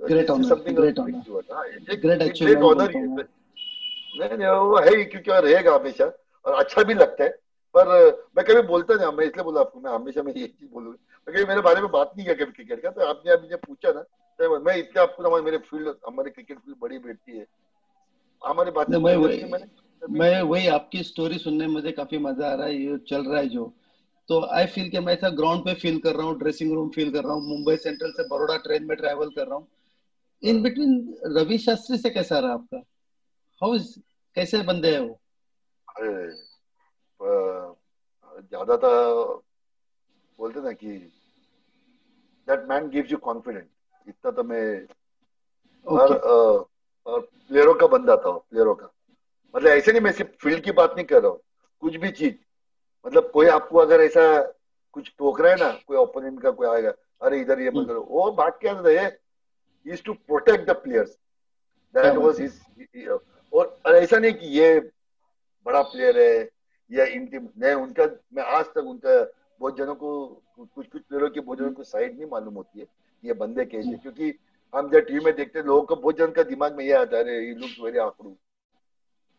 ग्रेट 0.00 0.30
ऑनर 0.30 0.54
ऑनर 2.62 2.92
नहीं 4.20 4.46
वो 4.46 4.78
है 4.78 5.04
क्योंकि 5.04 5.30
रहेगा 5.30 5.74
हमेशा 5.74 6.04
और 6.44 6.54
अच्छा 6.54 6.82
भी 6.82 6.94
लगता 6.94 7.24
है 7.24 7.30
पर 7.74 7.88
मैं 8.36 8.44
कभी 8.44 8.62
बोलता 8.62 8.94
नहीं 8.94 9.12
मैं 9.12 9.24
इसलिए 9.24 9.44
बोला 9.44 9.60
आपको 9.60 9.80
मैं 9.80 9.90
हमेशा 9.92 10.22
मैं 10.22 10.32
ये 10.36 10.46
चीज़ 10.46 10.70
बोलूँगा 10.70 11.32
कभी 11.32 11.44
मेरे 11.44 11.60
बारे 11.60 11.80
में 11.80 11.90
बात 11.90 12.12
नहीं 12.16 12.26
किया 12.26 12.34
कभी 12.34 12.52
क्रिकेट 12.52 12.82
का 12.82 12.90
तो 12.90 13.04
आपने 13.06 13.32
अभी 13.32 13.48
जब 13.48 13.60
पूछा 13.66 13.92
ना 13.92 14.04
मैं 14.40 14.76
इतने 14.76 15.00
आपको 15.02 15.42
मेरे 15.42 15.58
फ़ील्ड 15.58 15.88
हमारी 16.06 16.30
क्रिकेट 16.30 16.58
फ़ील्ड 16.58 16.78
बड़ी 16.80 16.98
बैठती 16.98 17.36
है। 17.38 17.46
हमारी 18.42 18.70
बात 18.70 18.90
मैं 18.90 19.16
वही 19.16 19.44
मैं 20.02 20.40
वही 20.42 20.66
आपकी 20.66 21.02
स्टोरी 21.02 21.38
सुनने 21.38 21.66
में 21.66 21.72
मुझे 21.74 21.92
काफ़ी 21.92 22.18
मज़ा 22.18 22.50
आ 22.50 22.54
रहा 22.54 22.66
है 22.66 22.74
ये 22.74 22.98
चल 23.08 23.24
रहा 23.24 23.38
है 23.40 23.48
जो। 23.48 23.72
तो 24.28 24.40
आई 24.46 24.66
फील 24.66 24.88
कि 24.90 24.98
मैं 24.98 25.12
ऐसा 25.14 25.28
ग्राउंड 25.28 25.64
पे 25.64 25.74
फील 25.74 25.98
कर 26.00 26.14
रहा 26.16 26.26
हूँ 26.26 26.38
ड्रेसिंग 26.38 26.72
रूम 26.72 26.88
फील 26.90 27.12
कर 27.12 27.24
रहा 27.24 27.32
हूँ 27.32 27.42
मुंबई 27.48 27.76
सेंट्रल 27.76 28.10
से 28.10 28.28
बड़ोड़ा 28.28 28.56
ट्रेन 28.56 28.84
में 28.84 28.96
ट्रैवल 28.96 29.30
कर 29.30 29.46
रहा 29.46 29.56
हूँ। 29.56 29.66
इन 30.42 30.62
बिटवीन 30.62 31.18
रवि 31.26 31.58
शास्त्री 31.58 31.98
से 31.98 32.10
कैसा 32.10 32.38
रहा 32.38 32.52
आपका? 32.52 32.82
हाउ 33.62 33.74
इज़ 33.74 33.98
कैसे 34.36 34.62
बंदे 34.62 34.94
है 34.94 35.00
वो? 35.00 35.18
ज़्यादा 38.40 38.76
था 38.76 38.90
बोलते 40.38 40.60
ना 40.60 40.72
कि 40.72 40.88
that 42.48 42.64
man 42.68 42.88
gives 42.88 43.12
you 43.12 43.18
confidence 43.18 43.68
इतना 44.08 44.30
तो 44.30 44.42
मैं 44.42 44.86
okay. 45.86 46.14
हर 47.06 47.20
प्लेयरों 47.48 47.74
का 47.74 47.86
बंदा 47.86 48.16
था 48.16 48.30
प्लेयरों 48.30 48.74
का। 48.74 48.88
मतलब 49.54 49.68
ऐसे 49.68 49.92
नहीं 49.92 50.02
मैं 50.02 50.12
सिर्फ़ 50.12 50.30
फ़ील्ड 50.42 50.64
की 50.64 50.72
बात 50.72 50.94
नहीं 50.96 51.06
कर 51.06 51.22
रहा 51.22 51.30
हूँ 51.30 51.40
कुछ 51.82 51.96
भी 51.96 52.10
चीज़। 52.10 52.34
मतलब 53.04 53.30
कोई 53.30 53.46
आपको 53.46 53.78
अगर 53.78 54.00
ऐसा 54.00 54.24
कुछ 54.94 55.12
टोक 55.18 55.40
रहा 55.40 55.52
है 55.52 55.58
ना 55.58 55.70
कोई 55.86 55.96
ओपोनेंट 55.96 56.40
का 56.42 56.50
कोई 56.50 56.68
आएगा 56.68 56.92
अरे 57.22 57.40
इधर 57.40 57.60
ये 57.60 57.70
मत 57.70 57.86
करो 57.88 58.00
वो 58.10 58.30
बात 58.32 58.58
क्या 58.60 58.72
है 58.86 59.06
is 59.86 60.02
to 60.02 60.14
protect 60.14 60.66
the 60.66 60.70
players 60.76 61.10
that 61.94 62.16
was 62.16 62.40
his 62.40 63.08
और 63.52 63.78
ऐसा 63.86 64.18
नहीं 64.18 64.32
कि 64.32 64.46
ये 64.58 64.78
बड़ा 65.66 65.82
प्लेयर 65.82 66.18
है 66.18 66.50
या 66.90 67.04
इनकी 67.04 67.38
नहीं 67.38 67.74
उनका 67.74 68.06
मैं 68.32 68.42
आज 68.42 68.64
तक 68.66 68.84
उनका 68.86 69.22
बहुत 69.60 69.76
जनों 69.76 69.94
को 69.94 70.10
कुछ 70.58 70.86
कुछ 70.86 71.02
प्लेयरों 71.02 71.30
की 71.30 71.40
बहुत 71.40 71.58
जनों 71.58 71.72
को 71.72 71.84
साइड 71.84 72.16
नहीं 72.18 72.28
मालूम 72.30 72.54
होती 72.54 72.80
है। 72.80 72.86
ये 73.26 73.32
बंदे 73.34 73.64
कैसे? 73.66 73.94
क्योंकि 73.94 74.32
हम 74.74 74.90
जब 74.90 75.06
टीम 75.06 75.24
में 75.24 75.34
देखते 75.36 75.58
हैं 75.58 75.66
लोगों 75.66 75.82
को 75.82 75.96
बहुत 75.96 76.18
जन 76.18 76.30
का 76.32 76.42
दिमाग 76.44 76.76
में 76.76 76.84
ये 76.84 76.92
आता 76.94 77.16
है 77.16 77.44
ये 77.46 77.54
लुक्स 77.54 77.76
वेरी 77.80 77.98
आकड़ू 77.98 78.36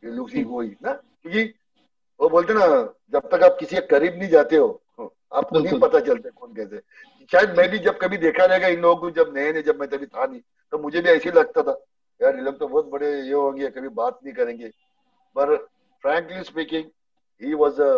ये 0.04 0.12
लुक्स 0.12 0.34
ही 0.34 0.44
वही 0.44 0.76
ना? 0.84 0.94
क्योंकि 0.94 1.44
वो 2.20 2.30
बोलते 2.30 2.54
ना 2.54 2.66
जब 3.12 3.30
तक 3.32 3.44
आप 3.44 3.58
किसी 3.60 3.76
के 3.76 3.82
करीब 3.88 4.18
नहीं 4.20 4.30
जाते 4.30 4.56
हो 4.56 4.68
आपको 5.00 5.60
नहीं 5.60 5.80
पता 5.80 6.00
चलता 6.00 6.30
कौन 6.30 6.54
कैसे 6.56 6.82
शायद 7.32 7.58
मैं 7.58 7.70
भी 7.70 7.80
जब 7.80 7.98
कभी 7.98 8.18
देखा 8.18 8.46
रहेगा 8.46 8.68
इन 8.68 8.80
लोगों 8.82 8.96
को 9.02 9.12
जब 9.14 9.34
नए 9.36 9.52
नए 9.54 9.62
जब 9.62 9.80
मैं 9.80 9.90
तभी 9.90 10.06
था 10.06 10.26
नहीं 10.26 10.42
तो 10.74 10.78
मुझे 10.80 11.02
भी 11.02 11.10
ऐसे 11.10 11.32
लगता 11.32 11.62
था 11.64 11.78
यार 12.22 12.36
ये 12.36 12.42
लोग 12.42 12.58
तो 12.60 12.68
बहुत 12.68 12.90
बड़े 12.90 13.12
ये 13.12 13.34
होंगे 13.34 13.68
कभी 13.70 13.90
बात 13.98 14.20
नहीं 14.24 14.34
करेंगे। 14.34 14.68
पर 15.36 15.56
frankly 16.04 16.44
speaking 16.44 16.86
he 17.42 17.54
was 17.54 17.82
a 17.82 17.92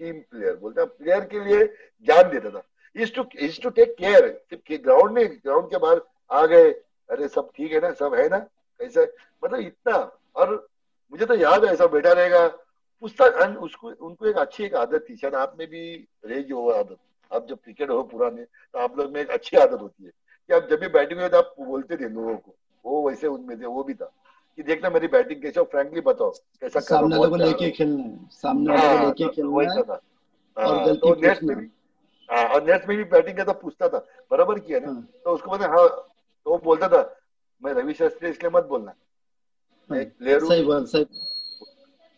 team 0.00 0.20
player 0.20 0.56
बोलते 0.56 0.84
प्लेयर 0.84 1.24
के 1.24 1.44
लिए 1.44 1.64
ज्ञान 2.06 2.30
देता 2.30 2.50
था। 2.50 2.62
Is 2.98 3.12
to 3.12 3.24
is 3.38 3.60
to 3.60 3.70
take 3.70 3.94
care 3.98 4.78
ground 4.78 5.12
में 5.12 5.28
ग्राउंड 5.36 5.70
के 5.70 5.78
बाहर 5.78 6.00
आ 6.30 6.44
गए 6.46 6.70
अरे 7.08 7.28
सब 7.28 7.50
ठीक 7.56 7.72
है 7.72 7.80
ना 7.80 7.92
सब 7.92 8.14
है 8.14 8.28
ना 8.28 8.38
कैसे 8.38 9.02
मतलब 9.42 9.60
इतना 9.60 9.96
और 10.36 10.54
मुझे 11.12 11.26
तो 11.26 11.34
याद 11.34 11.64
है 11.64 11.72
ऐसा 11.72 11.86
बैठा 11.86 12.12
रहेगा 12.12 12.46
पुस्तक 13.02 13.58
उसको 13.62 13.90
उनको 14.06 14.26
एक 14.26 14.36
अच्छी 14.36 14.64
एक 14.64 14.74
आदत 14.74 15.04
थी 15.10 15.16
शायद 15.16 15.34
आप 15.34 15.54
में 15.58 15.66
भी 15.70 15.82
रहेगी 16.24 16.52
वो 16.52 16.70
आदत 16.70 16.96
आप 17.30 17.46
जब 17.48 17.58
क्रिकेट 17.64 17.90
हो 17.90 18.02
पुराने 18.02 18.44
तो 18.44 18.78
आप 18.78 18.98
लोग 18.98 19.12
में 19.12 19.20
एक 19.20 19.30
अच्छी 19.30 19.56
आदत 19.56 19.80
होती 19.80 20.04
है 20.04 20.10
कि 20.10 20.54
आप 20.54 20.68
जब 20.70 20.80
भी 20.80 20.88
बैटिंग 20.88 21.20
हुई 21.20 21.28
तो 21.28 21.38
आप 21.38 21.54
बोलते 21.60 21.96
थे 21.96 22.08
लोगों 22.08 22.36
को 22.36 22.54
वो 22.84 23.08
वैसे 23.08 23.26
उनमें 23.26 23.60
थे 23.60 23.66
वो 23.66 23.82
भी 23.84 23.94
था 23.94 24.12
कि 24.58 24.62
देखना 24.62 24.90
मेरी 24.90 25.08
बैटिंग 25.08 25.42
कैसे 25.42 25.62
फ्रेंकली 25.62 26.00
बताओ 26.00 26.30
कैसा 26.30 26.80
सामने 26.80 27.16
वाले 27.16 27.30
को 27.30 27.36
लेके 27.36 27.70
खेलना 27.70 28.02
है 28.02 28.28
सामने 28.32 28.70
वाले 28.70 28.88
को 28.88 28.96
हाँ, 28.96 29.06
लेके 29.06 29.28
खेलना 29.28 29.72
है 29.72 29.82
था। 29.82 30.00
और 30.56 30.66
हाँ, 30.66 30.86
गलती 30.86 31.10
तो 31.10 31.20
नेक्स्ट 31.20 31.42
में 31.42 31.56
भी 31.56 31.64
हाँ, 31.64 31.77
और 32.30 32.62
नेक्स्ट 32.62 32.88
में 32.88 32.96
भी 32.96 33.04
बैटिंग 33.06 33.36
का 33.36 33.44
तो 33.44 33.52
पूछता 33.54 33.88
था। 33.88 33.98
बराबर 34.30 34.58
किया 34.58 34.78
ना? 34.80 34.92
तो 35.24 35.30
उसको 35.30 35.50
मैंने 35.50 35.66
हाँ 35.66 35.88
तो 35.88 36.50
वो 36.50 36.58
बोलता 36.64 36.88
था 36.88 37.02
मैं 37.62 37.72
रवि 37.74 37.92
शास्त्री 37.94 38.28
इसलिए 38.28 38.50
मत 38.54 38.64
बोलना। 38.64 38.94
सही 39.90 40.64
बात 40.64 40.86
सही। 40.86 41.04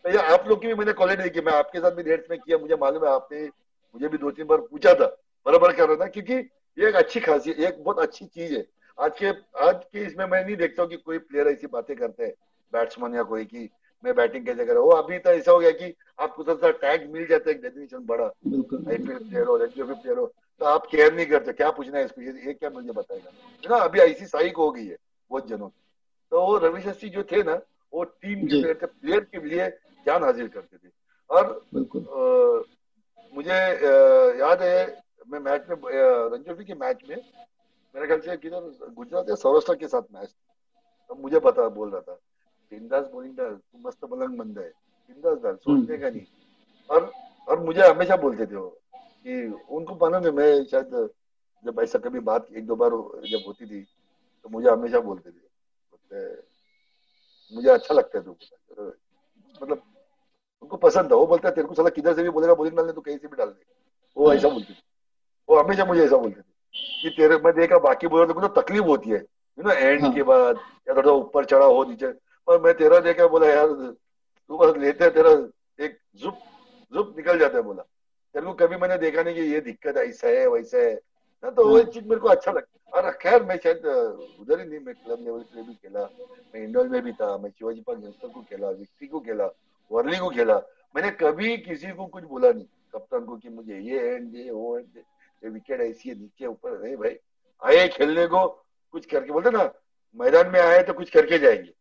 तो 0.05 0.19
आप 0.33 0.47
लोग 0.47 0.61
की 0.61 0.67
भी 0.67 0.73
मैंने 0.73 0.93
क्वालिटी 0.93 1.23
देखी 1.23 1.41
मैं 1.41 1.53
आपके 1.53 1.79
साथ 1.79 1.91
भी 1.91 2.03
रेट्स 2.03 2.29
में 2.31 2.39
किया 2.39 2.57
मुझे 2.57 2.75
मालूम 2.75 3.05
है 3.05 3.11
आपने 3.11 3.43
मुझे 3.45 4.07
भी 4.07 4.17
दो 4.17 4.31
तीन 4.31 4.45
बार 4.47 4.61
पूछा 4.61 4.93
था। 4.93 5.05
बराबर 5.45 5.73
कर 5.73 5.87
रहा 5.87 5.95
था 5.95 6.07
क्योंकि 6.07 6.33
ये 6.77 6.87
एक 6.89 6.95
अच्छी 6.95 7.19
खासियत 7.19 7.59
एक 7.59 7.83
बहुत 7.83 7.99
अच्छी 7.99 8.25
चीज़ 8.25 8.53
है। 8.53 8.65
आज 8.97 9.11
के 9.19 9.29
आज 9.65 9.83
के 9.83 10.05
इसमें 10.05 10.25
मैं 10.25 10.43
नहीं 10.45 10.55
देखता 10.55 10.81
हूँ 10.81 10.89
कि 10.89 10.97
कोई 10.97 11.17
प्लेयर 11.19 11.47
ऐसी 11.47 11.67
बातें 11.67 11.95
करते 11.95 12.23
हैं 12.23 12.33
बैट्समैन 12.73 13.15
या 13.15 13.23
कोई 13.23 13.45
की 13.45 13.69
मैं 14.03 14.13
बैटिंग 14.15 14.45
कैसे 14.45 14.65
कर 14.65 14.73
रहा। 14.73 14.83
हूँ 14.83 14.97
अभी 14.97 15.17
तो 15.19 15.29
ऐसा 15.31 15.51
हो 15.51 15.59
गया 15.59 15.71
कि 15.71 15.93
आपको 16.19 16.43
सबसे 16.43 16.71
टैग 16.79 17.09
मिल 17.13 17.27
जाता 17.27 17.49
है 17.49 17.55
डेफिनेशन 17.61 18.05
बड़ा। 18.05 18.25
आईपीएल 18.25 19.17
प्लेयर 19.19 19.47
हो 19.47 19.57
एनजीओ 19.57 19.85
प्लेयर 19.87 20.17
हो 20.17 20.25
तो 20.61 20.65
आप 20.67 20.85
केयर 20.91 21.13
नहीं 21.13 21.25
करते। 21.25 21.53
क्या 21.53 21.69
पूछना 21.71 21.97
है 21.97 22.05
इसको 22.05 22.21
ये 22.21 22.53
क्या 22.53 22.69
मुझे 22.69 22.91
बताएगा? 22.91 23.31
ना 23.63 23.77
अभी 23.77 23.99
ऐसी 23.99 24.25
साइक 24.27 24.57
हो 24.57 24.69
गई 24.71 24.85
है 24.85 24.97
बहुत 25.31 25.47
जनों 25.47 25.67
की। 25.67 25.79
तो 26.31 26.45
वो 26.45 26.57
रवि 26.59 26.81
शास्त्री 26.81 27.09
जो 27.09 27.23
थे 27.31 27.43
ना 27.43 27.59
वो 27.93 28.03
टीम 28.03 28.39
के 28.39 28.61
प्लेयर 28.61 28.77
थे 28.81 28.85
प्लेयर 28.87 29.27
के 29.31 29.47
लिए 29.47 29.69
जान 30.05 30.23
हाजिर 30.23 30.47
करते 30.47 30.77
थे। 30.77 30.89
और 31.29 31.45
आ, 31.75 32.63
मुझे 33.33 33.51
आ, 33.51 33.93
याद 34.39 34.61
है 34.61 35.03
मैं 35.27 35.39
मैच 35.41 35.65
में 35.69 35.75
रंजोफी 36.31 36.65
के 36.65 36.73
मैच 36.75 37.03
में 37.09 37.15
मेरे 37.15 38.07
ख्याल 38.07 38.19
से 38.21 38.35
किधर 38.37 38.91
गुजरात 38.95 39.29
या 39.29 39.35
सौराष्ट्र 39.35 39.75
के 39.75 39.87
साथ 39.87 40.01
मैच 40.13 40.29
तो 41.09 41.15
मुझे 41.15 41.39
पता 41.41 41.67
बोल 41.69 41.89
रहा 41.89 42.01
था। 42.01 42.19
बिंदास 42.71 43.05
बोलिंग 43.13 43.35
डाल 43.37 43.53
तू 43.53 43.87
मस्त 43.87 44.05
मलंग 44.11 44.37
बंद 44.37 44.59
है 44.59 44.67
बिंदास 45.09 45.37
डाल 45.37 45.55
सोचने 45.57 45.97
का 45.97 46.09
नहीं? 46.09 46.25
और 46.89 47.11
और 47.47 47.59
मुझे 47.59 47.81
हमेशा 47.81 48.15
बोलते 48.17 48.45
थे 48.45 48.55
वो 48.55 48.67
कि 48.95 49.45
उनको 49.69 49.95
मालूम 49.95 50.23
है 50.25 50.31
मैं 50.31 50.63
शायद 50.65 51.09
जब 51.65 51.79
ऐसा 51.83 51.99
कभी 51.99 52.19
बात 52.21 52.47
एक 52.51 52.65
दो 52.67 52.75
बार 52.75 52.89
जब 53.27 53.43
होती 53.47 53.65
थी 53.65 53.81
तो 54.43 54.49
मुझे 54.49 54.69
हमेशा 54.69 54.99
बोलते 54.99 55.31
थे। 55.31 55.49
मुझे 57.53 57.69
अच्छा 57.69 57.93
लगता 57.93 58.17
है 58.17 58.23
तो 58.23 58.31
मतलब 59.61 59.81
उनको 60.63 60.77
पसंद 60.77 61.11
था। 61.11 61.15
वो 61.15 61.27
बोलता 61.27 61.49
है 61.49 61.55
तेरे 61.55 61.67
को 61.67 61.73
साला 61.73 61.89
किधर 61.89 62.13
से 62.15 62.23
भी 62.23 62.29
बोलेगा 62.29 62.53
बोलिंग 62.55 62.75
डालने 62.77 62.93
तो 62.93 63.01
कहीं 63.01 63.17
से 63.17 63.27
भी 63.27 63.37
डाल 63.37 63.47
दे। 63.47 63.65
वो 64.17 64.33
ऐसा 64.33 64.49
बोलते 64.49 64.73
थे। 64.73 64.77
वो 65.49 65.59
हमेशा 65.59 65.85
मुझे 65.85 66.03
ऐसा 66.05 66.17
बोलते 66.17 66.41
थे 66.41 67.01
कि 67.01 67.09
तेरे 67.17 67.37
मैं 67.37 67.53
देखा 67.55 67.77
बाकी 67.79 68.07
बोलर 68.07 68.33
को 68.33 68.41
तो 68.41 68.61
तकलीफ़ 68.61 68.85
होती 68.85 69.09
है। 69.09 69.17
You 69.17 69.63
know 69.63 69.71
and. 69.71 70.13
के 70.15 70.23
बाद 70.23 70.59
या 70.89 70.95
थोड़ा 70.95 71.11
ऊपर 71.11 71.45
चढ़ा 71.45 71.65
हो 71.65 71.83
नीचे 71.85 72.07
पर 72.47 72.61
मैं 72.61 72.73
तेरा 72.73 72.99
देखा 72.99 73.27
बोला 73.27 73.47
यार 73.47 73.67
तू 73.67 74.57
बस 74.57 74.77
लेते 74.77 75.09
तेरा 75.09 75.31
एक 75.79 75.97
जुप 76.15 76.39
जुप 76.91 77.13
निकल 77.17 77.39
जाता 77.39 77.57
है 77.57 77.63
बोला। 77.63 77.81
तेरे 78.35 78.45
को 78.45 78.53
कभी 78.53 78.75
मैंने 78.75 78.97
देखा 78.97 79.23
नहीं 79.23 79.35
कि 79.35 79.41
ये 79.41 79.59
दिक्कत 79.61 79.97
ऐसा 79.97 80.27
है 80.27 80.47
वैसा 80.47 80.77
है। 80.77 80.93
ना 81.43 81.49
तो 81.49 81.67
वो 81.67 81.75
हाँ। 81.75 81.83
चीज़ 81.83 82.03
मेरे 82.05 82.21
को 82.21 82.27
अच्छा 82.27 82.51
लगता 82.51 82.99
और 82.99 83.11
खैर 83.11 83.43
मैं 83.43 83.57
शायद 83.57 83.85
उधर 84.39 84.59
ही 84.59 84.65
नहीं 84.65 84.79
मैं 84.79 84.95
क्लब 84.95 85.23
लेवल 85.23 85.41
पे 85.43 85.63
भी 85.63 85.73
खेला। 85.73 86.03
मैं 86.53 86.63
इंडोर 86.63 86.87
में 86.89 87.01
भी 87.01 87.11
था 87.13 87.37
मैं 87.37 87.49
शिवाजी 87.49 87.81
पार्क 87.81 87.99
यंगस्टर 88.03 88.27
को 88.27 88.41
खेला 88.41 88.69
विक्टी 88.69 89.07
को 89.07 89.19
खेला 89.19 89.49
वर्ली 89.91 90.17
को 90.17 90.29
खेला। 90.29 90.57
मैंने 90.95 91.11
कभी 91.11 91.57
किसी 91.57 91.91
को 91.91 92.05
कुछ 92.05 92.23
बोला 92.23 92.51
नहीं। 92.51 92.65
कप्तान 92.93 93.25
को 93.25 93.35
कि 93.37 93.49
मुझे 93.49 93.79
ये 93.79 94.15
एंड 94.15 94.35
ये 94.35 94.51
वो 94.51 94.77
एंड 94.77 94.97
ये। 94.97 95.49
विकेट 95.49 95.81
ऐसी 95.81 96.09
है 96.09 96.15
नीचे 96.15 96.45
ऊपर 96.45 96.81
नहीं 96.81 96.95
भाई 96.97 97.17
आए 97.61 97.87
खेलने 97.87 98.25
को 98.27 98.47
कुछ 98.93 99.05
करके 99.05 99.31
बोलते 99.31 99.49
ना 99.49 99.63
मैदान 100.17 100.49
में 100.51 100.59
आए 100.59 100.81
तो 100.83 100.93
कुछ 100.93 101.09
करके 101.09 101.37
जाएँगे। 101.37 101.73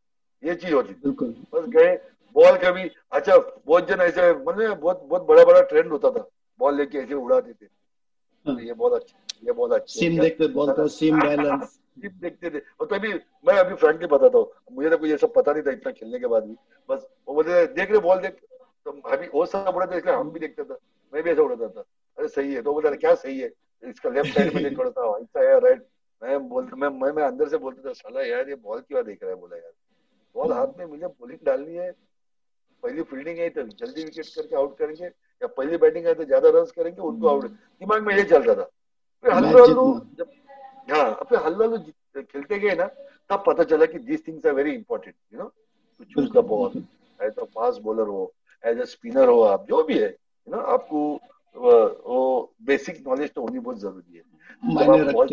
ये 0.42 0.54
चीज़ 0.54 0.74
होती 0.74 0.94
थी। 0.94 1.10
बस 1.52 1.68
गए 1.68 1.96
बॉल 2.36 2.56
कभी 2.58 2.90
अच्छा 3.12 3.36
बहुत 3.66 3.88
जन 3.88 4.00
ऐसे 4.00 4.32
मतलब 4.34 4.78
बहुत 4.78 5.02
बहुत 5.02 5.22
बड़ा 5.22 5.44
बड़ा 5.44 5.60
ट्रेंड 5.62 5.90
होता 5.92 6.10
था। 6.10 6.28
बॉल 6.60 6.76
लेके 6.76 6.98
ऐसे 6.98 7.14
उड़ाते 7.14 7.52
थे। 7.52 7.66
हाँ। 8.46 8.60
ये 8.60 8.72
बहुत 8.72 8.92
अच्छा 8.92 9.18
ये 9.44 9.52
बहुत 9.52 9.72
अच्छा 9.72 10.00
सीम 10.00 10.20
देखते 10.20 10.48
बॉल 10.48 10.72
का 10.72 10.86
सीम 10.86 11.20
बैलेंस 11.20 11.64
सीम 11.64 12.12
देखते 12.20 12.50
थे। 12.50 12.58
और 12.80 12.86
तभी 12.86 13.12
मैं 13.46 13.54
अभी 13.54 13.74
फ्रेंकली 13.74 14.06
बताता 14.06 14.38
हूँ 14.38 14.50
मुझे 14.72 14.90
तो 14.90 14.98
कुछ 14.98 15.10
ये 15.10 15.16
सब 15.16 15.34
पता 15.34 15.52
नहीं 15.52 15.62
था 15.62 15.70
इतना 15.70 15.92
खेलने 15.92 16.18
के 16.18 16.26
बाद 16.26 16.44
भी। 16.44 16.56
बस 16.88 17.06
वो 17.28 17.34
बोलते 17.34 17.66
देख 17.66 17.90
रहे 17.90 18.00
बॉल 18.00 18.18
देख। 18.18 18.40
तो 18.84 18.90
अभी 18.90 19.26
वो 19.26 19.46
सब 19.46 19.72
उड़ा 19.76 19.86
था 19.86 20.16
हम 20.16 20.30
भी 20.30 20.40
देखते 20.40 20.64
थे। 20.64 20.74
मैं 21.12 21.22
भी 21.22 21.30
ऐसा 21.30 21.42
उड़ाता 21.42 21.68
था। 21.68 21.80
अरे 22.18 22.28
सही 22.28 22.54
है। 22.54 22.62
तो 22.62 22.72
बोलता 22.72 22.90
क्या 22.90 23.14
सही 23.14 23.38
है? 23.40 23.50
इसका 23.82 24.10
लेफ़्ट 24.10 24.34
साइड 24.34 24.54
में 24.54 24.62
देखा 24.64 24.90
था 24.90 25.40
है 25.40 25.58
राइट 25.60 25.86
मैं 26.22 26.38
बोलता 26.48 26.76
मैं 26.76 27.12
मैं 27.12 27.22
अंदर 27.22 27.48
से 27.48 27.58
बोलता 27.58 27.88
था 27.88 27.92
साला 27.92 28.22
यार 28.22 28.48
ये 28.48 28.54
बॉल 28.54 28.80
क्यों 28.80 29.04
देख 29.04 29.22
रहा 29.22 29.32
है? 29.32 29.38
बोला 29.38 29.56
यार। 29.56 29.72
बॉल 30.36 30.52
हाथ 30.52 30.78
में 30.78 30.84
मुझे 30.86 31.06
बॉलिंग 31.06 31.46
डालनी 31.46 31.74
है। 31.76 31.90
पहली 32.82 33.02
फील्डिंग 33.02 33.38
है 33.38 33.48
तो 33.50 33.62
जल्दी 33.62 34.04
विकेट 34.04 34.26
करके 34.26 34.56
आउट 34.56 34.76
करेंगे। 34.78 35.04
या 35.04 35.46
पहली 35.46 35.76
बैटिंग 35.78 36.06
है 36.06 36.14
तो 36.14 36.24
ज़्यादा 36.24 36.48
रन 36.50 36.64
करेंगे 36.76 37.00
उनको 37.02 37.28
आउट 37.28 37.46
दिमाग 37.46 38.06
में 38.06 38.14
ये 38.16 38.24
चलता 38.24 38.54
था। 38.54 38.64
फिर 39.24 39.32
हल्लू 39.32 39.62
हल्लू 39.62 39.84
जब 40.18 40.30
हाँ 40.90 41.12
फिर 41.28 41.38
हल्लू 41.38 41.64
हल्लू 41.64 42.22
खेलते 42.22 42.58
गए 42.58 42.74
ना 42.74 42.86
तब 43.30 43.42
पता 43.46 43.64
चला 43.64 43.86
कि 43.86 43.98
this 44.00 44.26
things 44.28 44.46
are 44.46 44.52
very 44.52 44.72
important 44.74 45.14
you 45.32 45.38
know 45.38 45.44
to 45.98 46.04
choose 46.04 46.30
the 46.32 46.44
ball 46.46 46.82
as 47.20 47.38
a 47.38 47.44
fast 47.54 47.82
bowler 47.82 48.08
हो 48.08 48.32
एज 48.64 48.80
अ 48.80 48.84
स्पिनर 48.84 49.28
हो 49.28 49.40
आप 49.44 49.66
जो 49.68 49.82
भी 49.84 49.98
है 49.98 50.08
यू 50.08 50.54
नो 50.54 50.60
आपको 50.74 51.02
वो 51.56 52.54
बेसिक 52.62 53.06
नॉलेज 53.06 53.32
तो 53.34 53.42
होनी 53.42 53.58
बहुत 53.58 53.78
ज़रूरी 53.80 54.16
है। 54.16 54.22
जब 54.76 54.90
आप 54.90 55.12
बॉल 55.12 55.28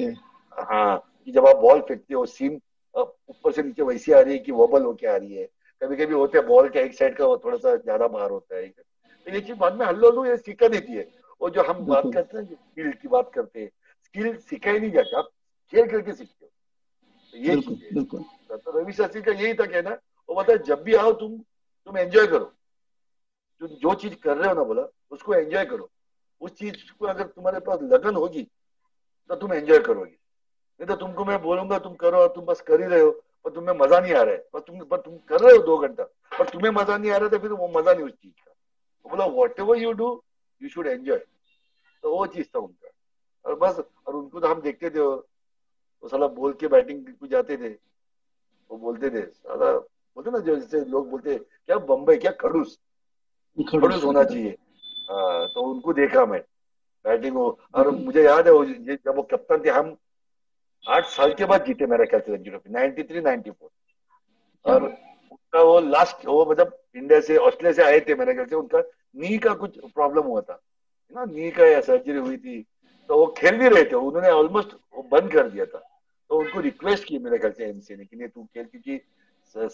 हाँ। 0.58 0.98
कि 1.26 1.32
जब 1.32 1.46
आप 1.48 1.56
बॉल 1.58 1.82
फेंकते 1.82 2.14
हो 2.14 2.26
सीम 2.26 2.60
ऊपर 3.48 3.56
से 3.56 3.64
नीचे 3.64 3.84
वैसी 3.84 4.12
आ 4.12 4.20
रही 4.20 4.34
है 4.34 4.40
कि 4.40 4.52
वॉबल 4.52 4.84
होके 4.84 5.08
आ 5.08 5.16
रही 5.16 5.36
है। 5.36 5.46
कभी 5.82 5.96
कभी 5.96 6.14
होते 6.14 6.38
हैं 6.38 6.48
बॉल 6.48 6.68
के 6.70 6.80
एक 6.80 6.94
साइड 6.94 7.16
का 7.16 7.26
वो 7.26 7.38
थोड़ा 7.44 7.58
सा 7.58 7.76
ज़्यादा 7.78 8.08
बाहर 8.08 8.32
होता 8.32 8.56
है। 8.56 8.68
तो 8.68 9.32
ये 9.32 9.40
चीज़ 9.42 9.58
बाद 9.58 9.76
में 9.80 9.86
हल्लो 9.86 10.10
हल्लो 10.10 10.26
ये 10.26 10.38
सीखा 10.38 10.68
देती 10.68 10.94
है 10.94 11.08
और 11.42 11.50
जो 11.52 11.64
हम 11.64 11.86
बात 11.86 12.10
करते 12.14 12.38
हैं 12.38 12.46
स्किल 12.46 12.92
की 12.94 13.08
बात 13.08 13.32
करते 13.36 13.60
हैं 13.60 13.70
स्किल 14.04 14.36
सिखाई 14.40 14.80
नहीं 14.80 14.92
जाती 14.92 15.16
आप 15.18 15.30
खेल 15.74 15.88
खेल 15.88 16.02
के 16.02 16.14
सीखते 16.14 16.46
हो। 16.46 16.52
ये 17.40 17.56
चीज़ 17.58 18.04
तो 18.50 18.80
रवि 18.80 18.94
शास्त्री 18.94 19.22
का 19.22 19.32
यही 19.34 19.54
था 19.54 19.66
कहना 19.66 19.98
वो 20.30 20.36
बता 20.36 20.56
जब 20.68 20.84
भी 20.84 20.96
आओ 20.96 21.12
तुम 21.14 21.38
तुम 21.38 21.98
एंजॉय 21.98 22.28
करो। 22.28 22.46
तुम 23.62 23.68
जो 23.78 23.94
चीज़ 23.96 24.16
कर 24.24 24.38
रहे 24.38 24.50
हो 24.50 24.56
ना 24.56 24.64
बोला 24.64 24.88
उसको 25.12 25.34
एंजॉय 25.34 25.66
करो। 25.66 25.90
उस 26.42 26.52
चीज़ 26.54 26.76
को 27.00 27.06
अगर 27.08 27.28
तुम्हारे 27.28 27.60
पास 27.62 27.80
लगन 27.84 28.16
होगी 28.16 28.44
तो 29.30 29.36
तुम 29.36 29.54
एंजॉय 29.54 29.80
करोगे। 29.80 30.12
नहीं 30.12 30.88
तो 30.88 30.96
तुमको 30.96 31.26
मैं 31.26 31.42
बोलूँगा 31.42 31.78
तुम 31.80 31.94
करो 31.96 32.28
तुम 32.30 32.46
बस 32.46 32.62
कर 32.62 32.82
ही 32.82 32.88
रहे 32.88 33.02
हो। 33.02 33.12
पर 33.46 33.52
तुम्हें 33.52 33.76
मज़ा 33.78 34.00
नहीं 34.00 34.14
आ 34.14 34.22
रहा 34.22 34.34
है। 34.34 34.48
पर 34.54 34.60
तुम 34.60 34.84
पर 34.86 34.98
तुम 34.98 35.18
कर 35.28 35.40
रहे 35.40 35.56
हो 35.56 35.64
दो 35.66 35.78
घंटा। 35.78 36.04
पर 36.38 36.50
तुम्हें 36.50 36.72
मज़ा 36.72 36.98
नहीं 36.98 37.12
आ 37.12 37.18
रहा 37.18 37.30
था 37.30 37.38
फिर 37.38 37.52
वो 37.54 37.68
मज़ा 37.70 37.94
नहीं 37.94 38.06
उस 38.06 38.12
चीज़ 38.14 38.34
का। 38.34 38.52
तो 38.52 39.10
बोला 39.10 39.26
whatever 39.60 39.78
you 39.78 39.92
do 39.94 40.10
you 40.62 40.70
should 40.70 40.88
enjoy 40.88 41.18
तो 42.04 42.16
वो 42.16 42.26
चीज़ 42.28 42.48
था 42.56 42.60
उनका। 42.60 42.90
और 43.46 43.56
बस 43.58 43.80
और 44.08 44.16
उनको 44.16 44.40
तो 44.40 44.48
हम 44.48 44.62
देखते 44.62 44.90
थे 44.90 45.00
वो 45.00 46.08
साला 46.10 46.28
बोल 46.30 46.54
के 46.54 46.68
बैटिंग 46.68 47.06
को 47.10 47.28
जाते 47.28 47.58
थे। 47.58 47.70
वो 47.70 48.78
बोलते 48.78 49.10
थे 49.10 49.22
साला 49.22 49.72
बोलते 49.72 50.32
ना 50.32 50.40
जो 50.40 50.56
जैसे 50.56 50.84
लोग 50.86 51.10
बोलते 51.10 51.36
क्या 51.38 51.78
बम्बई 51.88 52.18
क्या 52.18 52.32
खड़ूस। 52.42 52.78
खड़ूस। 53.58 54.04
होना 54.04 54.24
चाहिए। 54.24 54.58
हाँ, 55.10 55.48
तो 55.48 55.62
उनको 55.64 55.94
देखा 55.94 56.26
मैं 56.26 56.40
बैटिंग 57.06 57.36
हो 57.36 57.48
और 57.76 57.90
मुझे 57.92 58.24
याद 58.24 58.48
है 58.48 58.54
वो 58.54 58.66
जब 58.66 59.16
वो 59.16 59.24
कप्तान 59.32 59.64
थे 59.66 59.70
हम 59.70 59.96
आठ 60.86 61.06
साल 61.08 61.34
के 61.34 61.46
बाद 61.46 61.66
जीते 61.66 61.86
मेरे 61.86 62.06
ख्याल 62.06 62.22
से 62.22 62.34
Ranji 62.34 62.50
trophy 62.50 62.70
ninety 62.74 63.04
three 63.04 63.22
ninety 63.22 63.52
four 63.52 64.72
और 64.72 64.84
उनका 64.84 65.62
वो 65.62 65.80
लास्ट 65.80 66.26
वो 66.26 66.46
मतलब 66.46 66.78
इंडिया 66.96 67.20
से 67.22 67.38
ऑस्ट्रेलिया 67.38 67.74
से 67.74 67.84
आए 67.84 68.00
थे 68.08 68.16
मेरे 68.16 68.34
ख्याल 68.34 68.48
से 68.48 68.56
उनका 68.56 68.80
नी 69.16 69.38
का 69.38 69.54
कुछ 69.56 69.78
प्रॉब्लम 69.86 70.24
हुआ 70.24 70.42
था। 70.42 70.60
ना 71.16 71.26
नी 71.26 71.50
का 71.52 71.66
या 71.66 71.82
सर्जरी 71.82 72.18
हुई 72.18 72.38
थी। 72.38 72.62
तो 73.10 73.18
वो 73.20 73.26
खेल 73.38 73.58
भी 73.58 73.68
रहे 73.70 73.84
थे 73.84 73.96
उन्होंने 73.96 74.30
ऑलमोस्ट 74.30 74.76
बंद 75.12 75.32
कर 75.34 75.50
दिया 75.50 75.66
था। 75.66 75.80
तो 76.30 76.38
उनको 76.40 76.60
रिक्वेस्ट 76.60 77.08
की 77.08 77.20
मेरे 77.20 77.38
ख्याल 77.38 77.52
से 77.52 77.66
एमसी 77.66 77.96
ने 77.96 78.06
कि 78.06 78.16
नहीं 78.18 78.28
तू 78.28 78.44
खेल 78.44 78.66
क्योंकि 78.66 79.00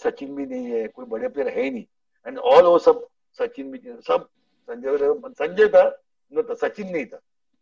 सचिन 0.02 0.36
भी 0.36 0.46
नहीं 0.46 0.66
है 0.66 0.88
कोई 0.88 1.06
बड़े 1.06 1.28
प्लेयर 1.28 1.50
है 1.50 1.64
ही 1.64 1.70
नहीं। 1.72 1.86
एंड 2.26 2.38
ऑल 2.40 2.64
वो 2.64 2.78
सब 2.80 3.08
सचिन 3.40 3.72
भी 3.72 3.80
सब 4.08 4.28
संजय 4.70 4.98
संजय 4.98 5.68
था 5.68 5.90
तो 6.32 6.56
सचिन 6.56 6.92
नहीं 6.92 7.06
था। 7.06 7.18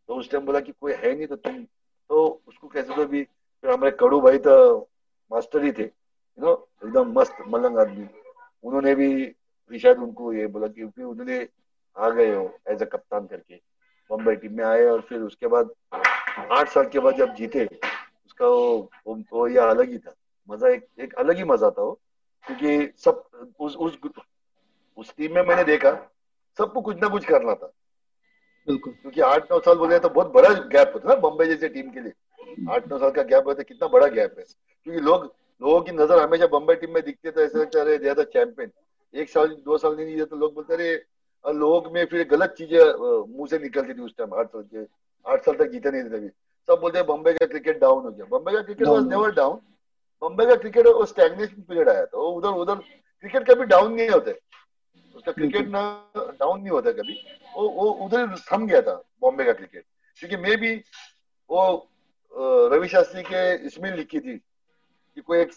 तो 0.10 0.16
उस 0.16 0.32
टाइम 0.32 0.46
बोला 0.46 0.60
कि 0.60 0.72
कोई 0.72 0.94
है 0.94 1.16
नहीं 1.16 1.28
तो 1.28 1.36
तुम 1.38 1.66
तो 2.12 2.24
उसको 2.48 2.68
कैसे 2.68 2.96
तो 2.96 3.06
भी 3.06 3.24
फिर 3.24 3.72
हमारे 3.72 3.92
कड़ू 4.00 4.20
भाई 4.22 4.38
तो 4.38 4.56
मास्टर 5.32 5.64
ही 5.64 5.72
थे 5.72 5.84
यू 5.84 6.46
नो 6.46 6.54
एकदम 6.86 7.12
मस्त 7.20 7.38
मलंग 7.48 7.78
आदमी। 7.80 8.08
उन्होंने 8.64 8.96
भी 8.96 9.80
शायद 9.80 9.98
उनको 9.98 10.34
ये 10.34 10.48
बोला 10.48 10.68
कि 10.68 10.86
फिर 10.86 11.06
उन्होंने 11.06 11.38
आ 11.98 12.10
गए 12.10 12.34
हो 12.34 12.44
एज 12.70 12.82
अ 12.82 12.86
कप्तान 12.86 13.28
करके 13.28 13.56
बम्बई 14.10 14.36
टीम 14.36 14.58
में 14.58 14.64
आए 14.66 14.86
और 14.86 15.02
फिर 15.02 15.22
उसके 15.22 15.48
बाद 15.48 15.70
आठ 15.94 16.70
साल 16.70 16.88
के 16.90 17.00
बाद 17.00 17.16
जब 17.18 17.34
जीते 17.36 17.66
उसका 17.66 18.48
वो, 18.48 18.90
वो, 19.08 19.16
वो 19.34 19.48
ये 19.48 19.60
अलग 19.60 19.90
ही 19.92 19.98
था। 19.98 20.14
मज़ा 20.50 20.70
एक 20.70 20.88
एक 21.00 21.14
अलग 21.16 21.38
ही 21.38 21.44
मज़ा 21.44 21.70
था 21.70 21.82
वो 21.82 22.00
क्योंकि 22.46 22.92
सब 22.98 23.24
उस 23.60 23.76
उस 23.78 23.98
उस 24.98 25.14
टीम 25.18 25.36
में 25.36 25.42
मैंने 25.44 25.64
देखा 25.64 25.92
सबको 26.60 26.82
कुछ 26.82 26.98
ना 26.98 27.08
कुछ 27.08 27.26
करना 27.26 27.54
था। 27.56 27.72
बिल्कुल। 28.68 28.94
क्योंकि 28.94 29.22
आठ 29.24 29.52
नौ 29.52 29.60
साल 29.60 29.78
बोले 29.78 30.00
तो 30.00 30.10
बहुत 30.10 30.32
बड़ा 30.34 30.50
गैप 30.70 30.92
होता 30.94 31.10
है 31.10 31.16
ना 31.16 31.22
बम्बई 31.22 31.46
जैसे 31.48 31.70
टीम 31.70 31.90
के 31.92 32.00
लिए। 32.00 32.14
आठ 32.70 32.88
नौ 32.92 32.98
साल 32.98 33.12
का 33.12 33.24
गैप 33.24 33.48
होता 33.48 33.60
है 33.60 33.64
कितना 33.64 33.88
बड़ा 33.90 34.08
गैप 34.10 34.36
है। 34.38 34.44
क्योंकि 34.44 35.02
लोग 35.02 35.24
लोगों 35.62 35.82
की 35.82 35.92
नज़र 35.94 36.20
हमेशा 36.20 36.48
बम्बई 36.50 36.76
टीम 36.76 36.94
में 36.94 37.04
दिखते 37.04 37.32
थे 37.32 37.44
ऐसे 37.44 37.60
लगता 37.60 37.80
है 37.82 37.98
ज़्यादा 37.98 38.24
चैंपियन 38.26 38.72
एक 39.14 39.30
साल 39.30 39.48
दो 39.66 39.78
साल 39.78 39.96
नहीं 39.96 40.06
जीते 40.08 40.26
तो 40.26 40.36
लोग 40.38 40.54
बोलते 40.56 40.76
रहे 40.76 40.94
लोग 41.46 41.92
में 41.94 42.06
फिर 42.06 42.28
गलत 42.28 42.54
चीज़ें 42.58 42.80
मुँह 43.30 43.48
से 43.50 43.60
निकलती 43.60 43.94
थी 43.94 44.02
उस 44.02 44.14
टाइम 44.18 44.34
आठ 44.40 44.48
साल 44.48 44.64
के 44.64 44.86
आठ 45.26 45.46
साल 45.46 45.56
तक 45.56 45.72
जीते 45.72 45.92
नहीं 45.92 46.04
थे 46.04 46.28
सब 46.28 46.80
बोलते 46.82 46.98
हैं 46.98 47.06
बम्बई 47.08 47.34
का 47.34 47.46
क्रिकेट 47.46 47.80
डाउन 47.80 48.04
हो 48.04 48.12
गया। 48.12 48.26
बम्बई 48.32 48.54
का 48.54 48.62
cricket 48.62 48.88
was 48.88 49.08
never 49.08 49.32
down 49.36 49.60
Bombay 50.22 50.46
का 50.46 50.56
क्रिकेट 50.56 50.88
वो 50.88 51.06
स्टैग्नेशन 51.06 51.62
पीरियड 51.62 51.90
आया 51.90 52.06
था। 52.06 52.18
उधर 52.20 52.60
उधर 52.62 52.76
क्रिकेट 52.76 53.50
कभी 53.50 53.66
डाउन 53.66 53.94
नहीं 53.94 54.10
होते। 54.10 54.32
उसका 55.22 55.32
क्रिकेट 55.32 55.68
ना 55.70 55.82
डाउन 56.16 56.60
नहीं 56.60 56.70
होता 56.70 56.92
कभी। 56.92 57.14
वो 57.56 57.68
वो 57.70 57.90
उधर 58.06 58.36
थम 58.52 58.66
गया 58.68 58.82
था 58.82 58.94
बॉम्बे 59.22 59.46
का 59.46 59.54
क्रिकेट 59.54 59.84
क्योंकि 60.20 60.38
मैं 60.38 60.58
भी 60.60 60.76
वो 61.50 61.64
रवि 62.72 62.88
शास्त्री 62.88 63.24
के 63.24 63.42
इसमें 63.68 63.92
लिखी 63.96 64.20
थी 64.20 64.38
कि 64.38 65.22
कोई 65.22 65.40
एक 65.40 65.52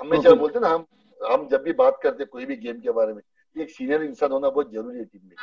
हमेशा 0.00 0.34
बोलते 0.34 0.60
ना 0.60 0.68
हम 0.68 0.86
हम 1.20 1.46
जब 1.48 1.62
भी 1.62 1.72
बात 1.78 1.98
करते 2.02 2.24
कोई 2.24 2.46
भी 2.46 2.56
गेम 2.56 2.80
के 2.80 2.90
बारे 2.98 3.12
में 3.12 3.22
एक 3.56 3.70
सीनियर 3.70 4.02
इंसान 4.02 4.32
होना 4.32 4.50
बहुत 4.50 4.72
ज़रूरी 4.72 4.98
है 4.98 5.04
टीम 5.04 5.22
में। 5.24 5.36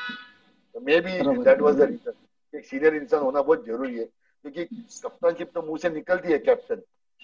तो 0.75 0.80
maybe 1.01 1.11
that 1.43 1.61
was 1.61 1.75
the 1.75 1.89
reason 1.89 2.57
एक 2.57 2.65
सीनियर 2.65 2.95
इंसान 2.95 3.21
होना 3.21 3.41
बहुत 3.41 3.65
ज़रूरी 3.65 3.97
है 3.97 4.05
क्योंकि 4.05 4.63
कप्तानशिप 5.03 5.51
तो 5.53 5.61
मुँह 5.61 5.78
से 5.78 5.89
निकलती 5.89 6.32
है 6.32 6.38
कैप्टन 6.39 6.82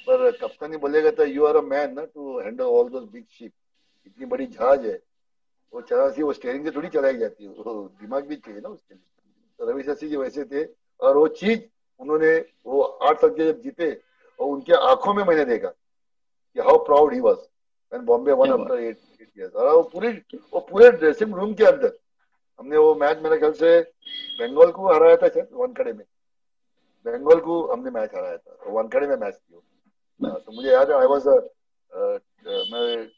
पर 0.07 0.29
कप्तान 0.41 0.71
ही 0.71 0.77
बोलेगा 0.77 1.11
तो 1.17 1.25
यू 1.25 1.45
आर 1.45 1.55
अ 1.55 1.61
मैन 1.71 1.93
ना 1.93 2.05
to 2.05 2.39
handle 2.39 2.63
all 2.63 2.89
those 2.89 3.09
big 3.11 3.25
ship 3.31 3.51
इतनी 4.07 4.25
बड़ी 4.25 4.45
जहाज़ 4.47 4.87
है 4.87 4.99
वो 5.73 5.81
चला 5.81 6.09
सी 6.09 6.23
वो 6.23 6.33
स्टेयरिंग 6.33 6.65
से 6.65 6.71
थोड़ी 6.71 6.89
चलाई 6.89 7.17
जाती 7.17 7.43
है। 7.43 7.49
वो 7.49 7.73
दिमाग 8.01 8.27
भी 8.27 8.35
चाहिए 8.35 8.61
ना 8.61 8.69
उसके 8.69 8.93
लिए। 8.93 9.71
रवि 9.71 9.83
शास्त्री 9.83 10.09
जी 10.09 10.15
वैसे 10.15 10.43
थे। 10.45 10.63
और 10.99 11.17
वो 11.17 11.27
चीज़ 11.39 11.59
उन्होंने 11.99 12.35
वो 12.65 12.81
आठ 12.81 13.21
तक 13.21 13.35
जब 13.37 13.61
जीते 13.61 13.91
और 14.39 14.47
उनके 14.47 14.73
आँखों 14.89 15.13
में 15.13 15.23
मैंने 15.23 15.45
देखा 15.45 15.69
कि 15.69 16.61
how 16.61 16.77
proud 16.85 17.13
he 17.13 17.19
was 17.19 17.37
when 17.37 18.05
Bombay 18.05 18.31
won 18.31 18.51
after 18.51 18.79
eight 18.79 18.97
years 19.37 19.53
और 19.53 19.75
वो 19.75 19.81
पूरे 19.93 20.09
वो 20.53 20.59
पूरे 20.69 20.89
ड्रेसिंग 20.91 21.33
रूम 21.35 21.53
के 21.53 21.65
अंदर 21.65 21.97
हमने 22.59 22.77
वो 22.77 22.93
मैच 22.95 23.19
मेरे 23.19 23.37
ख्याल 23.37 23.53
से 23.53 23.79
बंगाल 24.39 24.71
को 24.71 24.93
हराया 24.93 25.15
था 25.17 25.27
सर 25.27 25.47
वानखड़े 25.51 25.93
में। 25.93 26.05
बंगाल 27.05 27.39
को 27.39 27.61
हमने 27.67 27.91
मैच 27.91 28.15
हराया 28.15 28.37
था। 28.37 28.71
वनखड़े 28.71 29.07
में 29.07 29.15
मैच 29.15 29.35
किया। 29.35 30.33
तो 30.37 30.51
मुझे 30.51 30.71
याद 30.71 30.91
है 30.91 30.99
आई 30.99 31.07
वाज 31.07 31.27
मैं 31.27 32.81
उधर 32.81 33.09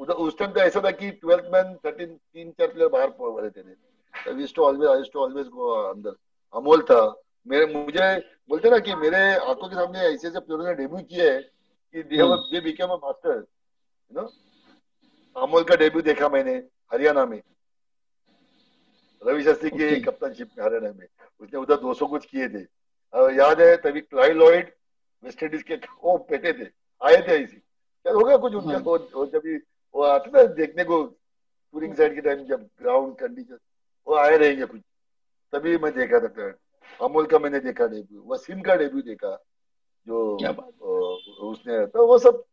उस 0.00 0.38
टाइम 0.38 0.52
तो 0.52 0.60
ऐसा 0.60 0.80
था 0.80 0.90
कि 0.90 1.10
ट्वेल्थ 1.10 1.44
मैन 1.44 1.74
थर्टीन 1.86 2.08
तीन 2.08 2.50
चार 2.50 2.68
प्लेयर 2.68 2.90
बाहर 2.90 3.12
रहते 3.42 3.62
थे 3.62 3.72
अंदर। 5.90 6.16
अमोल 6.54 6.82
था। 6.82 7.22
मेरे 7.46 7.66
मुझे 7.66 8.18
बोलते 8.48 8.70
ना 8.70 8.78
कि 8.78 8.94
मेरे 8.94 9.16
आँखों 9.16 9.68
के 9.68 9.74
सामने 9.74 9.98
ऐसे 9.98 10.28
ऐसे 10.28 10.40
प्लेयरों 10.40 10.64
ने 10.64 10.74
डेब्यू 10.74 10.98
किया 10.98 11.32
है 11.32 11.40
कि 11.94 12.02
they 12.02 12.60
became 12.60 12.88
a 12.88 12.94
master 12.94 13.46
you 14.10 14.20
know 14.20 14.28
Amol 15.36 15.64
का 15.64 15.76
डेब्यू 15.76 16.02
देखा 16.02 16.28
मैंने 16.28 16.54
हरियाणा 16.92 17.26
में। 17.26 17.42
रवि 19.26 19.44
शास्त्री 19.44 19.70
के 19.70 20.00
कप्तानशिप 20.00 20.50
में 20.58 20.64
हरियाणा 20.64 20.92
में। 20.98 21.06
उसने 21.40 21.58
उधर 21.58 21.80
200 21.80 22.06
कुछ 22.06 22.26
किए 22.26 22.48
थे। 22.48 22.62
याद 23.36 23.60
है 23.60 23.76
तभी 23.76 24.00
क्लाई 24.00 24.30
लॉइड 24.30 24.72
वेस्ट 25.24 25.42
इंडीज 25.42 25.62
के 25.62 25.74
वो 25.74 26.16
पेटे 26.18 26.52
थे। 26.52 26.68
आए 27.02 27.16
थे 27.28 27.42
ऐसी। 27.44 27.56
क्या 27.56 28.12
हो 28.12 28.24
गया 28.24 28.36
कुछ 28.36 28.54
उनका 28.54 28.72
हाँ। 28.72 29.26
जब 29.26 29.60
वो 29.94 30.02
आते 30.04 30.30
ना 30.30 30.42
देखने 30.54 30.84
को 30.84 31.02
टूरिंग 31.04 31.94
साइड 31.94 32.14
के 32.14 32.20
टाइम 32.20 32.44
जब 32.46 32.68
ग्राउंड 32.80 33.14
कंडीशन 33.16 33.58
वो 34.06 34.16
आए 34.16 34.36
रहेंगे 34.36 34.64
कुछ। 34.64 34.80
तभी 35.52 35.76
मैं 35.78 35.92
देखा 35.94 36.18
था 36.20 36.52
अमोल 37.00 37.26
का 37.26 37.38
मैंने 37.38 37.60
देखा 37.60 37.86
डेब्यू 37.86 38.22
वसीम 38.26 38.60
का 38.62 38.74
डेब्यू 38.76 39.02
देखा 39.02 39.34
जो 40.06 40.18
उसने 41.50 41.86
तो 41.86 42.06
वो 42.06 42.18
सब 42.18 42.44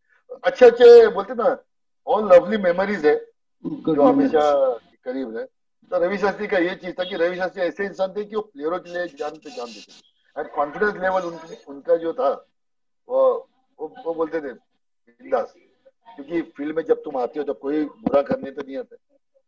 अच्छे 0.44 0.66
अच्छे 0.66 1.08
बोलते 1.08 1.34
ना 1.34 1.58
ऑल 2.08 2.34
लवली 2.34 2.58
मेमोरीज 2.58 3.06
है 3.06 3.16
जो 3.64 4.04
हमेशा 4.04 4.42
करीब 5.06 5.38
है। 5.38 5.46
तो 5.92 6.00
रवि 6.00 6.18
शास्त्री 6.18 6.48
का 6.48 6.58
ये 6.58 6.76
चीज़ 6.76 6.94
था 6.94 7.04
कि 7.04 7.16
रवि 7.16 7.36
शास्त्री 7.38 7.62
ऐसे 7.64 7.86
इंसान 7.86 8.14
थे 8.14 8.24
कि 8.24 8.36
वो 8.36 8.42
प्लेयरों 8.44 8.80
के 8.80 8.94
लिए 8.94 9.08
जान 9.20 9.38
पे 9.38 9.50
जान 9.50 9.68
देते 9.68 9.92
एंड 10.36 10.50
कॉन्फिडेंस 10.52 10.96
लेवल 10.96 11.24
उनका 11.68 11.96
जो 11.98 12.14
था 12.14 12.30
वो 13.10 13.24
वो, 13.80 13.88
वो 14.06 14.14
बोलते 14.14 14.42
थे 14.42 14.54
बिंदास। 14.54 15.54
क्योंकि 16.18 16.42
फ़ील्ड 16.58 16.76
में 16.76 16.84
जब 16.84 17.02
तुम 17.04 17.18
आते 17.18 17.40
हो 17.40 17.46
जब 17.46 17.60
कोई 17.60 17.84
बुरा 17.86 18.22
करने 18.22 18.52
तो 18.52 18.62
नहीं 18.62 18.78
आता। 18.78 18.96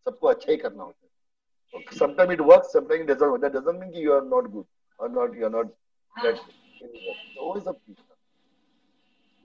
सबको 0.08 0.28
अच्छा 0.28 0.52
ही 0.52 0.58
करना 0.58 0.84
होता 0.84 1.06
है। 1.06 1.98
Sometime 1.98 2.32
it 2.32 2.41
work 2.41 2.64
sometime 2.64 3.02
it 3.02 3.08
doesn't 3.08 3.30
work 3.32 3.41
that 3.41 3.52
doesn't 3.54 3.80
mean 3.80 3.91
कि 3.91 4.06
यू 4.06 4.14
आर 4.14 4.24
नॉट 4.26 4.50
गुड 4.52 4.66
और 5.00 5.12
not 5.12 5.36
you 5.38 5.46
are 5.46 5.52
not 5.52 5.74
that 6.16 6.38
तो 6.82 7.46
वो 7.46 7.60
सब 7.60 7.80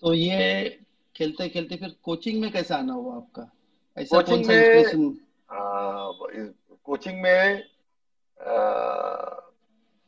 तो 0.03 0.13
ये 0.15 0.39
खेलते 1.15 1.49
खेलते 1.49 1.77
फिर 1.77 1.95
कोचिंग 2.05 2.41
में 2.41 2.51
कैसा 2.53 2.77
आना 2.77 2.93
हुआ 2.93 3.17
आपका? 3.17 3.51
ऐसा 3.97 4.17
कोचिंग 4.17 4.47
में 4.47 4.95
कोचिंग 6.85 7.21
में 7.23 7.63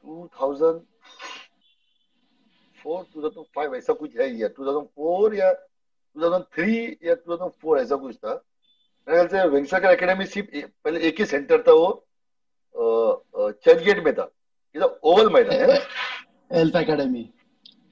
two 0.04 0.26
thousand 0.40 0.80
four 2.78 3.04
two 3.04 3.22
thousand 3.22 3.46
five 3.54 3.74
ऐसा 3.76 3.92
कुछ 3.92 4.16
है 4.16 4.28
या 4.36 4.48
टू 4.48 4.66
थाउज़ेंड 4.66 4.86
फोर 4.86 5.34
या 5.34 5.52
2003 6.16 7.06
या 7.06 7.14
2004 7.28 7.78
ऐसा 7.80 7.96
कुछ 7.96 8.16
था 8.16 8.34
मेरे 9.08 9.26
ख्याल 9.26 9.28
से 9.28 9.48
वेंगसागर 9.54 9.90
एकेडमी 9.90 10.26
सिर्फ़ 10.26 10.66
पहले 10.84 11.00
एक 11.08 11.20
ही 11.20 11.26
सेंटर 11.26 11.62
था 11.68 11.72
वो 11.72 11.88
चर्च 13.64 13.82
गेट 13.84 14.04
में 14.04 14.12
था 14.14 14.30
ये 14.74 14.88
ओवल 15.12 15.32
मैदान 15.34 15.70
है 15.70 15.78
एल्फ 16.60 16.76
एकेडमी 16.76 17.28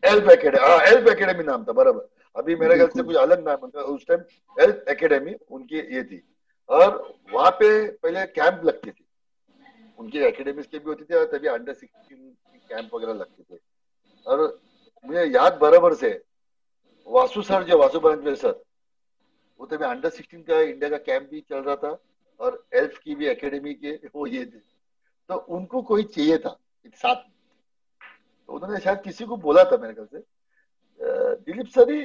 एल्फ 0.02 0.30
एकेडमी 0.30 0.58
हाँ 0.60 0.80
एल्फ 0.86 1.08
एकेडमी 1.10 1.44
नाम 1.44 1.64
था 1.64 1.72
बराबर. 1.72 2.08
अभी 2.36 2.54
मेरे 2.56 2.74
ख्याल 2.74 2.88
से 2.88 3.02
कुछ 3.02 3.16
अलग 3.16 3.44
नाम 3.48 3.68
था 3.68 3.82
उस 3.90 4.06
टाइम 4.06 4.20
एल्फ 4.56 4.88
एकेडमी 4.90 5.34
उनकी 5.50 5.78
ये 5.96 6.02
थी. 6.04 6.22
और 6.68 7.16
वहाँ 7.32 7.50
पे 7.60 7.68
पहले 8.02 8.24
कैंप 8.26 8.64
लगते 8.64 8.90
थे. 8.90 9.04
उनकी 9.98 10.18
एकेडमीज 10.24 10.66
के 10.66 10.78
भी 10.78 10.84
होती 10.84 11.04
थी 11.04 11.14
और 11.14 11.24
तभी 11.32 11.48
अंडर 11.48 11.74
सिक्सटीन 11.74 12.34
कैंप 12.70 12.94
वगैरह 12.94 13.12
लगते 13.14 13.42
थे. 13.42 13.58
और 14.26 14.60
मुझे 15.04 15.24
याद 15.24 15.58
बराबर 15.60 15.94
से 15.94 16.10
वासु 17.06 17.42
सर 17.42 17.62
जो 17.62 17.78
वासु 17.78 18.00
ब्रांच 18.00 18.38
सर, 18.38 18.62
वो 19.60 19.66
तो 19.66 19.78
मैं 19.78 19.88
अंडर 19.88 20.08
सिक्सटीन 20.08 20.42
का 20.42 20.60
इंडिया 20.60 20.90
का 20.90 20.96
कैंप 20.96 21.30
भी 21.30 21.40
चल 21.40 21.56
रहा 21.56 21.76
था 21.76 21.98
और 22.40 22.66
एल्फ 22.74 22.98
की 22.98 23.14
भी 23.14 23.26
एकेडमी 23.26 23.74
के 23.74 24.00
वो 24.14 24.26
ये 24.26 24.44
थे। 24.44 24.74
तो 25.28 25.34
उनको 25.34 25.82
कोई 25.82 26.02
चाहिए 26.02 26.38
था 26.38 26.58
साथ। 26.86 27.16
तो 28.46 28.52
उन्होंने 28.52 28.80
शायद 28.80 28.98
किसी 28.98 29.24
को 29.24 29.36
बोला 29.36 29.64
था 29.64 29.76
मेरे 29.76 29.94
ख्याल 29.94 30.06
से। 30.06 30.18
दिलीप 31.34 31.66
सर 31.66 31.90
ही 31.90 31.98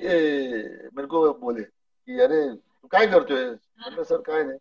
मेरे 0.96 1.06
को 1.06 1.34
बोले 1.34 1.64
की, 1.64 2.20
अरे, 2.20 2.56
तू 2.56 2.88
काय 2.88 3.08
करतोय 3.08 3.46
म्हणलं 3.46 4.04
सर 4.04 4.22
काय 4.22 4.44
नाही. 4.44 4.60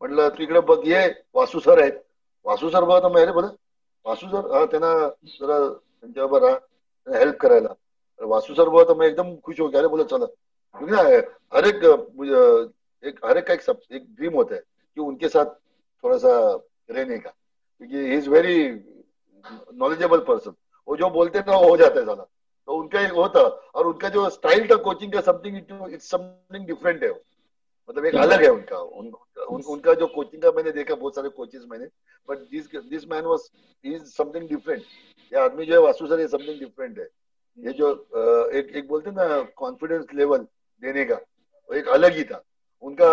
म्हटलं, 0.00 0.28
तू 0.28 0.42
इकडे 0.42 0.60
बघ, 0.60 0.86
ये 0.86 1.22
वासू 1.34 1.60
सर 1.60 1.82
आहेत. 1.82 1.92
वासू 2.44 2.70
सर 2.70 2.84
बघा, 2.84 2.98
तर 2.98 3.22
अरे 3.22 3.32
बोला 3.32 3.48
वासू 4.04 4.26
सर, 4.26 4.58
हा, 4.58 4.64
त्यांना 4.64 5.08
जरा 5.24 5.72
त्यांच्याबरोबर 6.00 7.18
हेल्प 7.18 7.36
करायला. 7.36 7.68
वासू 8.20 8.54
सर 8.54 8.68
बघा 8.68 8.84
तो 8.84 8.94
मैं 8.94 9.06
एकदम 9.06 9.34
खुश 9.36 9.60
हो 9.60 9.68
गया। 9.68 9.80
अरे 9.80 9.88
बोला 9.88 10.04
चला। 10.06 10.26
हर 11.52 11.66
एक 11.66 11.84
एक 13.04 13.20
हर 13.24 13.38
एक 13.38 13.46
का 13.46 13.54
एक, 13.54 13.62
सब, 13.62 13.80
एक 13.92 14.04
ड्रीम 14.14 14.34
होता 14.34 14.54
है 14.54 14.60
कि 14.60 15.00
उनके 15.00 15.28
साथ 15.28 15.54
थोड़ा 16.04 16.16
सा 16.18 16.32
रहने 16.90 17.18
का। 17.18 17.30
क्योंकि 17.30 18.14
इज़ 18.14 18.28
वेरी 18.30 18.68
नॉलेजेबल 19.74 20.18
पर्सन 20.28 20.54
वो 20.88 20.96
जो 20.96 21.08
बोलते 21.10 21.38
ना 21.40 21.56
वो 21.56 21.68
हो 21.68 21.76
जाता 21.76 21.98
है 21.98 22.04
ज़्यादा। 22.04 22.26
तो 22.68 22.74
उनका 22.74 23.00
एक 23.00 23.12
होता 23.12 23.40
और 23.40 23.86
उनका 23.86 24.08
जो 24.08 24.28
स्टाइल 24.30 24.66
था 24.70 24.76
कोचिंग 24.82 25.12
का 25.12 25.20
समथिंग 25.22 25.56
इट्स 25.56 26.10
समथिंग 26.10 26.66
डिफरेंट 26.66 27.02
है 27.02 27.10
मतलब 27.10 28.04
एक 28.06 28.14
अलग 28.16 28.42
है 28.42 28.48
उनका। 28.48 28.78
उन, 28.78 29.12
उन, 29.48 29.62
उनका 29.62 29.94
जो 29.94 30.06
कोचिंग 30.06 30.42
का 30.42 30.50
मैंने 30.52 30.72
देखा 30.72 30.94
बहुत 30.94 31.14
सारे 31.14 31.28
कोचेस 31.30 31.64
मैंने। 31.70 31.86
But 32.28 32.38
this 32.50 32.68
this 32.84 33.08
man 33.10 33.24
was 33.24 33.48
is 33.84 34.04
something 34.12 34.48
different 34.48 34.82
ये 35.32 35.38
आदमी 35.40 35.66
जो 35.66 35.74
है 35.74 35.80
वासु 35.80 36.06
सर 36.06 36.20
ये 36.20 36.28
समथिंग 36.28 36.58
डिफरेंट 36.60 36.98
है। 36.98 37.08
ये 37.58 37.72
जो 37.72 37.88
एक 38.54 38.72
एक 38.76 38.88
बोलते 38.88 39.10
ना 39.10 39.40
कॉन्फिडेंस 39.56 40.06
लेवल 40.14 40.46
देने 40.82 41.04
का, 41.04 41.14
वो 41.14 41.74
एक 41.74 41.88
अलग 41.88 42.16
ही 42.16 42.24
था। 42.24 42.42
उनका, 42.82 43.10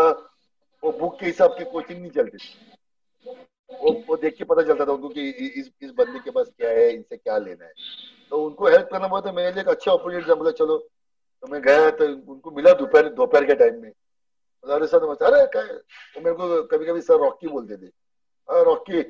वो 0.83 0.91
बुक 0.91 1.19
के 1.19 1.25
हिसाब 1.25 1.57
की 1.57 1.63
कोचिंग 1.71 1.99
नहीं 2.01 2.11
चलती 2.11 2.37
थी। 2.37 3.35
वो 3.73 3.91
वो 4.07 4.15
देख 4.17 4.35
के 4.37 4.43
पता 4.43 4.61
चलता 4.63 4.85
था 4.85 4.91
उनको 4.91 5.09
कि 5.09 5.29
इस 5.29 5.69
इस 5.81 5.91
बंदे 5.91 6.19
के 6.19 6.31
पास 6.31 6.51
क्या 6.57 6.69
है, 6.69 6.89
इनसे 6.93 7.17
क्या 7.17 7.37
लेना 7.37 7.65
है। 7.65 7.71
तो 8.31 8.43
उनको 8.45 8.67
हेल्प 8.67 8.89
करना 8.91 9.07
बहुत 9.07 9.27
मेरे 9.35 9.51
लिए 9.51 9.61
एक 9.61 9.67
अच्छा 9.69 9.91
अपॉर्चुनिटी 9.91 10.29
था। 10.29 10.35
बोला, 10.35 10.51
चलो 10.51 10.77
तो 11.43 11.47
मैं 11.47 11.61
गया 11.61 11.89
तो 11.91 12.05
उनको 12.05 12.51
मिला 12.51 12.73
दोपहर 12.73 13.09
दोपहर 13.13 13.45
के 13.45 13.55
टाइम 13.55 13.81
में। 13.81 13.91
अरे 14.63 14.87
सर 14.87 15.03
नमस्ते 15.03 15.25
अरे 15.25 15.45
क्या 15.47 15.61
वो 15.61 16.21
मेरे 16.21 16.35
को 16.35 16.63
कभी 16.67 16.85
कभी 16.85 17.01
सर 17.01 17.19
रॉकी 17.19 17.47
बोलते 17.47 17.77
थे। 17.77 17.85
अरे 17.85 18.63
रॉकी 18.65 18.97
यू 18.97 19.03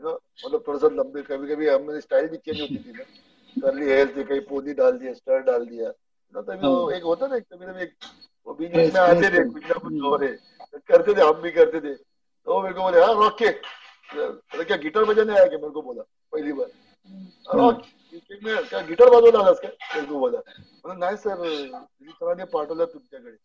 नो 0.00 0.12
मतलब 0.12 0.62
थोड़ा 0.66 0.78
सा 0.78 0.88
लंबे 0.94 1.22
कभी 1.22 1.54
कभी 1.54 1.68
हमारी 1.68 2.00
स्टाइल 2.00 2.28
भी 2.28 2.36
चेंज 2.36 2.60
होती 2.60 2.76
थी 2.76 2.92
ना। 2.92 3.04
कर 3.56 3.74
ली 3.74 3.90
हेल्थ 3.90 4.18
कहीं 4.28 4.40
पोनी 4.48 4.72
डाल 4.74 4.98
दिया 4.98 5.12
स्टर 5.14 5.40
डाल 5.42 5.66
दिया। 5.66 5.88
ना 6.34 6.40
तभी 6.42 6.66
वो 6.66 6.90
एक 6.90 7.02
होता 7.04 7.26
ना 7.26 7.38
कभी 7.38 7.66
कभी 7.66 7.82
एक 7.82 7.94
वो 8.46 8.54
बीच 8.54 8.72
में 8.94 9.00
आते 9.00 9.28
थे 9.30 9.44
कुछ 9.50 9.64
ना 9.64 9.78
कुछ 9.84 10.02
और 10.12 10.26
करते 10.88 11.14
थे 11.16 11.20
हम 11.20 11.40
भी 11.42 11.50
करते 11.50 11.80
थे। 11.80 11.94
तो 11.94 12.60
मेरे 12.62 12.74
को 12.74 12.82
बोले 12.82 13.00
हाँ 13.00 13.14
रॉके 13.14 13.50
क्या 14.10 14.76
गिटार 14.76 15.04
बजाने 15.04 15.32
आया 15.34 15.46
क्या? 15.46 15.58
मेरे 15.58 15.70
को 15.70 15.82
बोला 15.82 16.02
पहली 16.32 16.52
बार। 16.52 16.68
रॉकी 17.54 18.38
क्या 18.40 18.80
गिटार 18.86 19.08
वाजवला 19.10 19.38
आलास 19.38 19.60
का 19.64 20.00
तू 20.00 20.18
बोला 20.18 20.38
म्हणून 20.38 20.98
नाही 21.00 21.16
सर 21.16 21.44
सरांनी 22.10 22.44
पाठवलं 22.52 22.84
तुमच्याकडे 22.84 23.36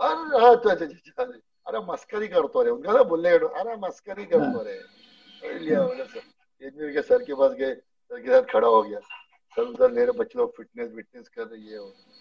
अरे 0.00 0.40
हा 0.42 0.50
अच्छा 0.50 0.70
अच्छा 0.72 1.22
अरे 1.66 1.78
मस्करी 1.88 2.26
करतो 2.28 2.62
रे। 2.64 2.70
उनका 2.70 2.92
ना 2.92 3.02
बोलने 3.10 3.30
अरे 3.30 3.76
मस्करी 3.80 4.24
करतो 4.26 4.62
रे। 4.64 4.78
लिया 5.58 5.82
बोला 5.82 6.04
सर। 6.04 6.20
के 6.92 7.02
सर 7.02 7.22
के 7.24 7.34
पास 7.34 7.52
गए 7.52 7.74
सर 7.74 8.20
के 8.20 8.28
साथ 8.30 8.52
खड़ा 8.52 8.68
हो 8.68 8.82
गया। 8.82 8.98
सर 9.56 9.62
उधर 9.62 9.90
ले 9.90 10.04
रहे 10.04 10.18
बच्चे 10.18 10.38
लोग 10.38 10.56
फिटनेस 10.56 10.92
विटनेस 10.92 11.28
कर 11.28 11.46
रही 11.46 11.68
है। 11.68 11.78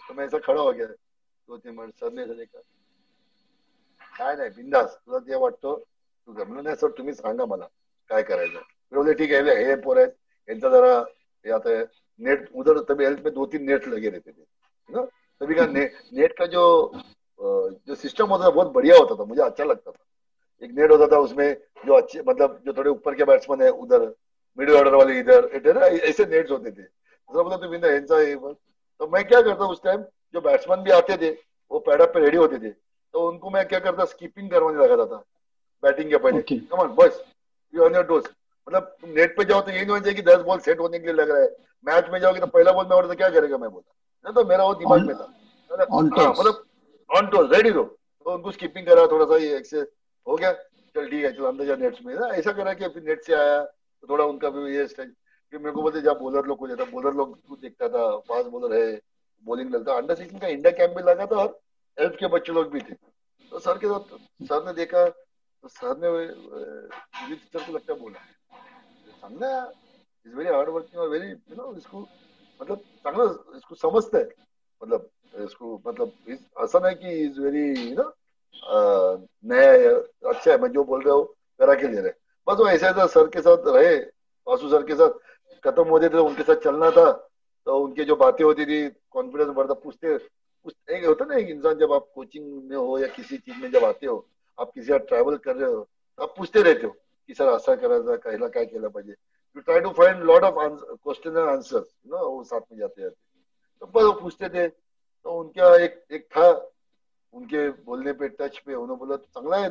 तो 0.07 0.13
मैं 0.13 0.25
ऐसा 0.25 0.37
खड़ा 0.39 0.61
हो 0.61 0.71
गया 0.71 0.85
दो 0.85 1.57
तीन 1.57 1.75
मिनट 1.75 1.93
सर 1.95 2.11
ने 2.13 2.25
देखा। 2.25 2.59
काय 4.13 4.35
नाही 4.35 4.49
बिंदास 4.51 4.95
तुला 4.95 5.19
ते 5.19 5.35
वाटतं 5.35 5.81
नाही 6.27 6.75
सर 6.75 6.89
तुम्ही 6.97 7.13
सांगा 7.13 7.45
मला 7.45 7.65
काय 8.09 8.23
करायचं? 8.23 8.59
बोलले 8.93 9.13
ठीक 9.13 9.33
आहे 9.33 9.63
हे 9.65 9.75
पोर 9.81 9.97
आहेत 9.97 10.09
यांचा 10.49 10.69
जरा 10.69 11.03
या 11.45 11.57
तो 11.57 11.69
नेट 12.19 12.49
उधर 12.53 12.79
तभी 12.89 13.05
हेल्थ 13.05 13.19
में 13.23 13.33
दो 13.33 13.45
तीन 13.45 13.65
नेट 13.65 13.87
लगे 13.87 14.09
रहते 14.09 14.31
थे 14.31 14.43
ना? 14.89 15.01
तभी 15.41 15.55
का 15.55 15.65
ने, 15.65 15.85
नेट 16.13 16.37
का 16.37 16.45
जो 16.45 16.63
जो 17.39 17.95
सिस्टम 17.95 18.27
होता 18.27 18.45
था 18.45 18.49
बहुत 18.49 18.71
बढ़िया 18.73 18.95
होता 18.97 19.15
था 19.15 19.25
मुझे 19.25 19.41
अच्छा 19.41 19.63
लगता 19.63 19.91
था। 19.91 20.65
एक 20.65 20.71
नेट 20.71 20.91
होता 20.91 21.07
था 21.11 21.19
उसमें 21.19 21.55
जो 21.85 21.93
अच्छे 21.93 22.21
मतलब 22.21 22.61
जो 22.65 22.73
थोड़े 22.73 22.89
ऊपर 22.89 23.15
के 23.15 23.23
बैट्समैन 23.25 23.61
है 23.61 23.69
उधर 23.71 24.05
मिडिल 24.57 24.75
ऑर्डर 24.75 24.95
वाले 24.95 25.19
इधर 25.19 25.77
ऐसे 25.79 26.25
नेट्स 26.25 26.51
होते 26.51 26.71
थे। 26.71 26.83
तो 27.29 27.43
बोला 27.43 27.57
तो 27.57 28.53
तो 28.99 29.07
मैं 29.07 29.23
क्या 29.27 29.41
करता 29.41 29.65
उस 29.65 29.81
टाइम 29.83 30.01
जो 30.33 30.41
बैट्समैन 30.41 30.81
भी 30.83 30.91
आते 30.91 31.17
थे 31.17 31.29
वो 31.71 31.79
पैडअप 31.79 32.13
पे 32.13 32.19
रेडी 32.19 32.37
होते 32.37 32.57
थे 32.59 32.69
तो 32.69 33.27
उनको 33.27 33.49
मैं 33.49 33.67
क्या 33.67 33.79
करता 33.79 34.05
स्कीपिंग 34.05 34.49
करवाने 34.51 34.83
लगाता 34.83 35.05
था 35.05 35.23
बैटिंग 35.83 36.09
के 36.09 36.17
पहले. 36.17 36.41
कमान 36.41 36.87
बस 36.95 37.23
यू 37.73 37.83
ऑन 37.83 37.95
योर 37.95 38.03
डोज 38.05 38.23
मतलब 38.67 38.95
तुम 39.01 39.09
नेट 39.09 39.35
पे 39.37 39.45
जाओ 39.45 39.61
तो 39.61 39.71
ये 39.71 39.77
नहीं 39.77 39.89
होना 39.89 40.01
चाहिए 40.01 40.15
कि 40.15 40.21
दस 40.23 40.41
बॉल 40.41 40.59
सेट 40.59 40.79
होने 40.79 40.99
के 40.99 41.05
लिए 41.05 41.15
लग 41.15 41.31
रहा 41.31 41.41
है। 41.41 41.49
मैच 41.85 42.09
में 42.11 42.19
जाओगे 42.19 42.39
तो 42.39 42.47
पहला 42.47 42.71
बॉल 42.71 42.85
में 42.85 42.95
और 42.95 43.07
तो 43.07 43.15
क्या 43.15 43.29
करेगा 43.29 43.57
मैं 43.57 43.69
बोला 43.69 43.93
ना 44.25 44.31
तो 44.31 44.47
मेरा 44.47 44.65
वो 44.65 44.73
दिमाग 44.75 45.05
में 45.07 45.15
था। 45.15 45.23
हाँ, 45.71 46.29
मतलब 46.29 46.63
ऑन 47.09 47.27
टोस 47.27 47.49
रेडी 47.51 47.69
रहो 47.69 47.83
तो 47.83 48.31
उनको 48.31 48.51
स्कीपिंग 48.51 48.85
करा 48.87 49.05
थोड़ा 49.07 49.25
सा 49.25 49.37
ये 49.37 49.55
एक्सेस 49.57 49.87
हो 50.27 50.35
गया। 50.35 50.51
चल 50.51 51.09
ठीक 51.09 51.23
है 51.23 51.31
चल 51.33 51.45
अंदर 51.45 51.65
जा 51.65 51.75
नेट्स 51.75 52.05
में। 52.05 52.13
ऐसा 52.15 52.51
करा 52.51 52.73
कि 52.73 52.87
फिर 52.87 53.03
नेट 53.03 53.23
से 53.23 53.33
आया 53.33 53.63
तो 53.63 54.07
थोड़ा 54.09 54.25
उनका 54.25 54.49
भी 54.49 54.75
ये 54.75 54.85
फिर 55.53 55.59
मेरे 55.59 55.71
को 55.71 55.81
बोलते 55.81 56.01
जब 56.01 56.19
बॉलर 56.19 56.45
लोग 56.47 56.57
को 56.57 56.67
जाता 56.67 56.85
बॉलर 56.91 57.13
लोग 57.13 57.39
को 57.47 57.55
देखता 57.55 57.87
था 57.89 58.09
फास्ट 58.27 58.49
बॉलर 58.49 58.75
है 58.75 58.99
बॉलिंग 59.45 59.73
लगता 59.75 59.95
अंडर 59.97 60.15
सिक्सटीन 60.15 60.39
का 60.39 60.47
इंडिया 60.47 60.71
कैंप 60.77 60.95
भी 60.97 61.03
लगा 61.03 61.25
था 61.25 61.35
और 61.37 61.59
एल्फ 61.97 62.15
के 62.19 62.27
बच्चे 62.27 62.53
लोग 62.53 62.71
भी 62.71 62.79
थे। 62.81 62.93
तो 63.51 63.59
सर 63.59 63.77
के 63.77 63.87
साथ 63.87 64.17
सर 64.47 64.65
ने 64.65 64.73
देखा 64.73 65.07
तो 65.09 65.67
सर 65.67 65.97
ने 65.97 66.09
सर 67.35 67.65
को 67.65 67.71
लगता 67.73 67.93
बोला 67.93 68.19
इज़ 70.25 70.33
व्हेरी 70.35 70.53
हार्ड 70.53 70.69
वर्किंग 70.69 71.01
और 71.01 71.09
वेरी 71.09 71.27
यू 71.27 71.55
नो 71.55 71.73
इसको 71.77 71.99
मतलब 72.59 73.51
इसको 73.55 73.75
समझता 73.75 74.17
है। 74.17 74.23
मतलब 74.81 75.09
इसको 75.43 75.81
मतलब 75.87 76.13
ऐसा 76.63 76.79
नहीं 76.79 76.95
कि 76.95 77.09
इज़ 77.25 77.39
वेरी 77.41 77.65
यू 77.89 77.95
नो 77.95 78.11
नया 79.49 79.71
अच्छा 80.31 80.51
है, 80.51 80.57
मैं 80.61 80.71
जो 80.71 80.83
बोल 80.83 81.01
रहा 81.03 81.15
हूँ, 81.15 81.25
करा 81.59 81.73
के 81.75 81.87
ले 81.87 82.01
रहे 82.01 82.11
बस 82.47 82.57
वो 82.59 82.67
ऐसे 82.69 82.85
ऐसा 82.87 83.05
सर 83.07 83.27
के 83.33 83.41
साथ 83.41 83.67
रहे 83.67 83.95
वासु 84.47 84.69
सर 84.69 84.83
के 84.85 84.95
साथ। 84.95 85.19
खत्म 85.63 85.87
होते 85.89 86.09
थे 86.09 86.17
उनके 86.19 86.43
साथ 86.43 86.55
चलना 86.63 86.89
था 86.91 87.11
तो 87.67 87.77
उनके 87.79 88.03
जो 88.03 88.15
बातें 88.15 88.43
होती 88.45 88.65
थी 88.65 88.87
कॉन्फिडेंस 89.11 89.49
बढ़ता, 89.49 89.73
पूछते 89.75 90.95
एक 90.95 91.05
होता 91.05 91.25
ना 91.25 91.35
एक 91.35 91.49
इंसान 91.49 91.77
जब 91.77 91.93
आप 91.93 92.07
कोचिंग 92.15 92.45
में 92.69 92.75
हो 92.77 92.97
या 92.99 93.07
किसी 93.09 93.37
चीज़ 93.37 93.57
में 93.57 93.71
जब 93.71 93.83
आते 93.85 94.05
हो, 94.05 94.25
आप 94.57 94.71
किसी 94.71 94.87
साथ 94.87 95.07
ट्रैवल 95.07 95.37
कर 95.37 95.55
रहे 95.55 95.71
हो 95.71 95.87
तो 96.19 96.23
आप 96.23 96.33
पूछते 96.37 96.61
रहते 96.63 96.87
हो 96.87 96.91
की, 96.91 97.33
सर 97.33 97.47
असं 97.47 97.75
करायचं 97.75 98.17
कायला 98.17 98.47
काय 98.47 98.65
केलं 98.65 98.89
पाहिजे? 98.89 99.11
You 99.55 99.61
try 99.61 99.79
to 99.79 99.89
find 99.93 100.23
lot 100.23 100.43
of 100.43 100.55
question 100.93 101.29
and 101.29 101.47
answer 101.49 101.85
no 102.07 102.29
वो 102.29 102.43
साथ 102.43 102.61
में 102.71 102.79
जाते 102.79 103.01
जाते। 103.01 103.15
तो 103.81 103.85
पर 103.87 104.03
वो 104.03 104.11
पूछते 104.13 104.49
थे 104.49 104.67
तो 104.67 105.39
उनका 105.39 105.75
एक 105.77 106.03
एक 106.11 106.25
था, 106.27 106.49
उनके 107.33 107.69
बोलने 107.85 108.13
पे 108.13 108.27
टच 108.29 108.57
पे, 108.57 108.73
उन्होंने 108.73 108.99
बोला 108.99 109.15
तो 109.15 109.27
चांगला 109.33 109.57
है 109.57 109.69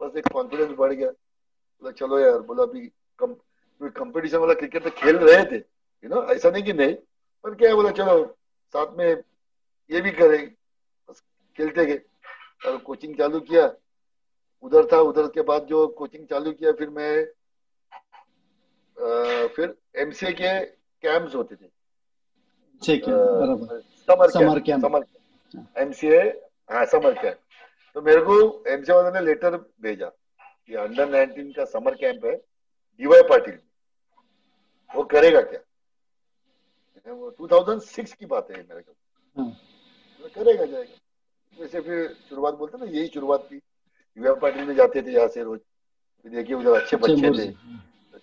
बस 0.00 0.16
एक 0.16 0.28
कॉन्फिडेंस 0.32 0.70
बढ़ 0.78 0.92
गया। 0.92 1.08
बोला, 1.08 1.90
चलो 1.92 2.18
यार, 2.18 2.38
बोला, 2.40 2.62
अभी 2.62 2.86
कम 3.18 3.34
कंपटीशन 3.80 4.38
वाला 4.38 4.54
क्रिकेट 4.54 4.84
तो 4.84 4.90
खेल 4.98 5.16
रहे 5.18 5.44
थे 5.50 5.56
यू 5.56 6.08
नो 6.08 6.22
ऐसा 6.32 6.50
नहीं 6.50 6.62
कि 6.64 6.72
नहीं 6.72 6.94
पर 7.44 7.54
क्या 7.54 7.74
बोला 7.74 7.90
चलो 7.98 8.24
साथ 8.74 8.96
में 8.98 9.06
ये 9.90 10.00
भी 10.00 10.10
करें 10.10 10.46
बस 11.08 11.22
खेलते 11.58 11.84
गए। 11.86 12.00
और 12.66 12.76
कोचिंग 12.86 13.16
चालू 13.16 13.40
किया। 13.40 13.64
उधर 14.64 14.86
था 14.92 14.98
उधर 15.08 15.26
के 15.34 15.42
बाद 15.48 15.64
जो 15.66 15.86
कोचिंग 15.98 16.26
चालू 16.26 16.52
किया 16.52 16.72
फिर 16.72 16.90
मैं 16.90 17.12
आ, 18.96 19.46
फिर 19.56 19.74
एमसीए 20.02 20.32
के 20.32 20.58
कैंप्स 21.04 21.34
होते 21.34 21.54
थे। 21.54 21.68
Summer 24.08 24.30
summer 24.30 24.60
camp 24.60 24.82
summer 24.82 25.04
MCA 25.82 26.20
हाँ 26.70 26.84
समर 26.86 27.12
कैंप 27.22 27.38
तो 27.96 28.02
मेरे 28.02 28.20
को 28.20 28.36
एमसीए 28.70 28.94
वालों 28.96 29.12
ने 29.12 29.20
लेटर 29.20 29.56
भेजा 29.82 30.06
कि 30.06 30.74
अंडर 30.74 31.10
19 31.16 31.52
का 31.56 31.64
समर 31.64 31.94
कैंप 31.94 32.24
है। 32.24 32.34
डीवाई 33.00 33.22
पाटिल 33.28 33.58
वो 34.90 35.02
करेगा 35.12 35.40
क्या? 35.42 35.60
वो 37.06 37.30
2006 37.40 38.12
की 38.18 38.26
बात 38.26 38.50
है 38.50 38.56
मेरे 38.58 38.80
को 38.80 38.92
हाँ। 39.36 40.30
करेगा 40.34 40.64
जाएगा। 40.64 40.94
वैसे 41.58 41.80
फिर 41.80 42.08
शुरुआत 42.28 42.54
बोलते 42.54 42.78
ना 42.78 42.90
यही 42.90 43.06
शुरुआत 43.14 43.48
थी। 43.50 43.56
डीवाई 43.56 44.34
पाटिल 44.40 44.64
में 44.66 44.74
जाते 44.74 45.02
थे 45.02 45.12
यहाँ 45.12 45.28
से 45.28 45.42
रोज। 45.42 45.60
देखिए 46.26 46.56
उधर 46.56 46.80
अच्छे 46.80 46.96
बच्चे 46.96 47.30
थे। 47.38 47.50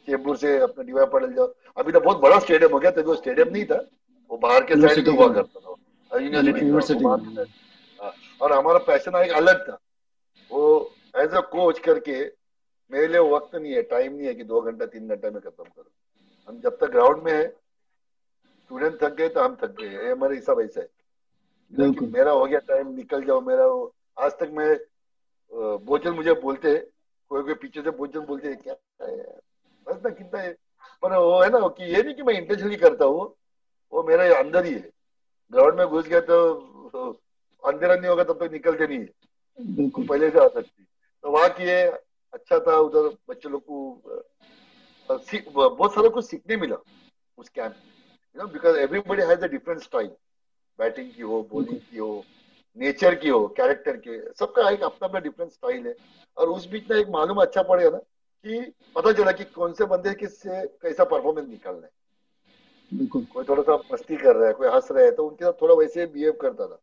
चेंबूर 0.07 0.37
से 0.37 0.57
अपना 0.59 0.83
डीवाई 0.83 1.05
पाटिल 1.13 1.33
जाओ। 1.35 1.53
अभी 1.77 1.91
तो 1.91 1.99
बहुत 1.99 2.17
बड़ा 2.19 2.39
स्टेडियम 2.39 2.71
हो 2.71 2.79
गया 2.79 2.91
तो 2.91 3.15
स्टेडियम 3.15 3.49
नहीं 3.49 3.65
था 3.65 3.85
वो 4.31 4.37
बाहर 4.37 4.63
के 4.65 4.75
साइड 4.81 5.07
में 5.07 5.15
हुआ 5.15 5.27
करता 5.33 5.59
था। 5.59 6.19
यूनिवर्सिटी 6.19 7.05
हाँ, 7.05 8.13
और 8.41 8.53
हमारा 8.53 8.79
पैशन 8.87 9.15
एक 9.15 9.31
अलग 9.33 9.67
था। 9.67 9.77
वो 10.51 10.91
एज 11.17 11.33
अ 11.33 11.39
कोच 11.51 11.79
करके 11.79 12.21
मेरे 12.91 13.07
लिए 13.07 13.19
वक्त 13.31 13.55
नहीं 13.55 13.73
है 13.73 13.81
टाइम 13.89 14.13
नहीं 14.13 14.27
है 14.27 14.33
कि 14.35 14.43
दो 14.43 14.61
घंटा 14.61 14.85
तीन 14.85 15.07
घंटा 15.07 15.29
में 15.29 15.41
खत्म 15.41 15.63
करो। 15.63 15.89
हम 16.47 16.59
जब 16.61 16.77
तक 16.77 16.91
ग्राउंड 16.91 17.23
में 17.23 17.31
है 17.31 17.47
स्टूडेंट 17.47 19.01
थक 19.03 19.13
गए 19.15 19.29
तो 19.29 19.43
हम 19.43 19.55
थक 19.61 19.75
गए 19.79 20.11
हमारे 20.11 20.35
हिसाब 20.35 20.61
ऐसा 20.61 20.81
है। 20.81 20.87
मेरा 22.07 22.31
हो 22.31 22.45
गया 22.45 22.59
टाइम 22.67 22.95
निकल 22.95 23.23
जाओ। 23.25 23.41
मेरा 23.41 23.65
आज 24.17 24.31
तक 24.39 24.49
मैं 24.53 24.75
भोजन 25.85 26.11
मुझे 26.13 26.33
बोलते 26.41 26.75
कोई 27.31 27.43
कोई 27.43 27.53
पीछे 27.55 27.81
से 27.81 27.91
भोजन 27.91 28.25
बोलते 28.25 28.55
क्या 28.55 28.75
है 29.01 29.15
बस 29.87 30.01
ना 30.03 30.09
कितना 30.11 30.39
है 30.39 30.51
पर 31.03 31.15
वो 31.17 31.41
है 31.41 31.49
ना 31.49 31.67
कि 31.69 31.93
ये 31.93 32.01
नहीं 32.03 32.15
कि 32.15 32.23
मैं 32.23 32.33
इंटेंशनली 32.33 32.75
करता 32.77 33.05
हूँ 33.05 33.33
वो 33.93 34.03
मेरे 34.03 34.33
अंदर 34.35 34.65
ही 34.65 34.73
है। 34.73 34.89
ग्राउंड 35.51 35.79
में 35.79 35.87
घुस 35.87 36.07
गया 36.07 36.19
तो 36.21 37.09
अंधेरा 37.63 37.95
नहीं 37.95 38.09
होगा 38.09 38.23
तब 38.23 38.33
तक 38.33 38.45
तो 38.45 38.51
निकलते 38.51 38.87
नहीं 38.87 38.99
है। 38.99 39.75
बिल्कुल। 39.75 40.07
पहले 40.07 40.29
से 40.29 40.39
आ 40.39 40.47
सकती 40.49 40.83
तो 41.23 41.31
वहाँ 41.31 41.49
की 41.49 41.65
अच्छा 42.33 42.59
था 42.59 42.77
उधर 42.79 43.07
बच्चे 43.29 43.49
लोग 43.49 43.61
को 43.65 44.01
बहुत 45.09 45.93
सारा 45.93 46.09
कुछ 46.09 46.25
सीखने 46.25 46.55
मिला 46.57 46.75
उस 47.37 47.49
camp 47.49 47.75
you 48.35 48.41
know 48.41 48.47
because 48.47 48.77
everybody 48.77 49.21
has 49.21 49.43
a 49.43 49.47
different 49.47 49.81
style 49.81 50.09
batting 50.79 51.11
की 51.13 51.21
हो 51.21 51.41
बॉलिंग 51.53 51.79
की 51.79 51.97
हो 51.97 52.25
नेचर 52.77 53.15
की 53.15 53.29
हो 53.29 53.47
कैरेक्टर 53.47 53.97
के 53.97 54.33
सबका 54.33 54.69
एक 54.69 54.83
अपना 54.83 55.07
अपना 55.07 55.19
डिफरेंट 55.19 55.51
स्टाइल 55.51 55.87
है। 55.87 55.95
और 56.37 56.49
उस 56.49 56.67
बीच 56.67 56.89
में 56.91 56.97
एक 56.97 57.07
मालूम 57.07 57.41
अच्छा 57.41 57.61
पड़ेगा 57.63 57.89
ना 57.89 57.97
कि 57.97 58.73
पता 58.95 59.11
चला 59.11 59.31
कि 59.31 59.43
कौन 59.43 59.73
से 59.73 59.85
बंदे 59.85 60.13
किससे 60.13 60.65
कैसा 60.81 61.03
परफॉर्मेंस 61.03 61.47
निकालना 61.47 61.85
है। 61.85 61.91
कोई 63.31 63.43
थोड़ा 63.43 63.63
सा 63.63 63.75
मस्ती 63.93 64.15
कर 64.17 64.35
रहा 64.35 64.47
है 64.47 64.53
कोई 64.53 64.67
हंस 64.67 64.87
रहा 64.91 65.03
है 65.03 65.11
तो 65.11 65.27
उनके 65.27 65.45
साथ 65.45 65.53
थोड़ा 65.61 65.75
वैसे 65.75 66.05
बिहेव 66.05 66.31
करता 66.31 66.67
था 66.67 66.75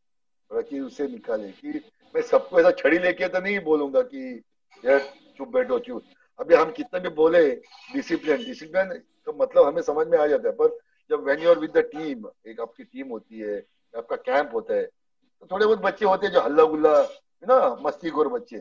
थोड़ा 0.50 0.62
कि 0.62 0.80
उसे 0.80 1.06
निकाले 1.08 1.48
कि 1.48 1.68
मैं 2.14 2.22
सबको 2.22 2.60
ऐसा 2.60 2.70
छड़ी 2.70 2.98
लेके 2.98 3.28
तो 3.28 3.40
नहीं 3.40 3.58
बोलूँगा 3.60 4.02
कि 4.02 4.42
यार 4.84 4.98
चुप 5.38 5.48
बैठो 5.54 5.78
चुप। 5.78 6.02
अभी 6.38 6.54
हम 6.54 6.70
कितने 6.72 7.00
भी 7.00 7.08
बोले 7.14 7.48
डिसिप्लिन 7.94 8.44
डिसिप्लिन 8.44 8.92
का 9.26 9.32
मतलब 9.40 9.66
हमें 9.66 9.82
समझ 9.82 10.06
में 10.06 10.18
आ 10.18 10.26
जाता 10.26 10.48
है। 10.48 10.54
पर 10.56 10.78
जब 11.10 11.24
when 11.24 11.42
you're 11.42 11.58
with 11.58 11.70
the 11.76 11.78
team 11.92 12.26
एक 12.50 12.60
आपकी 12.60 12.84
टीम 12.84 13.08
होती 13.10 13.38
है 13.38 13.58
आपका 13.94 14.16
कैंप 14.16 14.50
होता 14.54 14.74
है 14.74 14.84
तो 14.84 15.46
थोड़े 15.50 15.66
बहुत 15.66 15.78
बच्चे 15.82 16.04
होते 16.04 16.26
हैं 16.26 16.32
जो 16.34 16.40
हल्ला 16.40 16.64
गुल्ला 16.64 16.98
है 16.98 17.46
ना 17.48 17.76
मस्ती 17.82 18.10
खोर 18.10 18.28
बच्चे। 18.28 18.58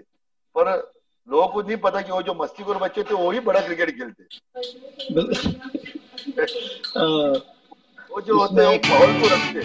पर 0.56 0.68
लोगों 1.28 1.48
को 1.48 1.62
नहीं 1.62 1.78
पता 1.78 2.02
कि 2.02 2.12
वो 2.12 2.22
जो 2.24 2.34
मस्ती 2.34 2.64
खोर 2.64 2.78
बच्चे 2.78 3.04
थे 3.04 3.14
वो 3.14 3.32
ही 3.32 3.40
बड़ा 3.48 3.62
क्रिकेट 3.62 3.90
खेलते। 3.98 4.24
वो 8.12 8.22
जो 8.22 8.40
होते 8.40 8.62
हैं 8.62 8.68
वो 8.68 8.76
माहौल 8.90 9.22
को 9.22 9.28
रखते 9.34 9.60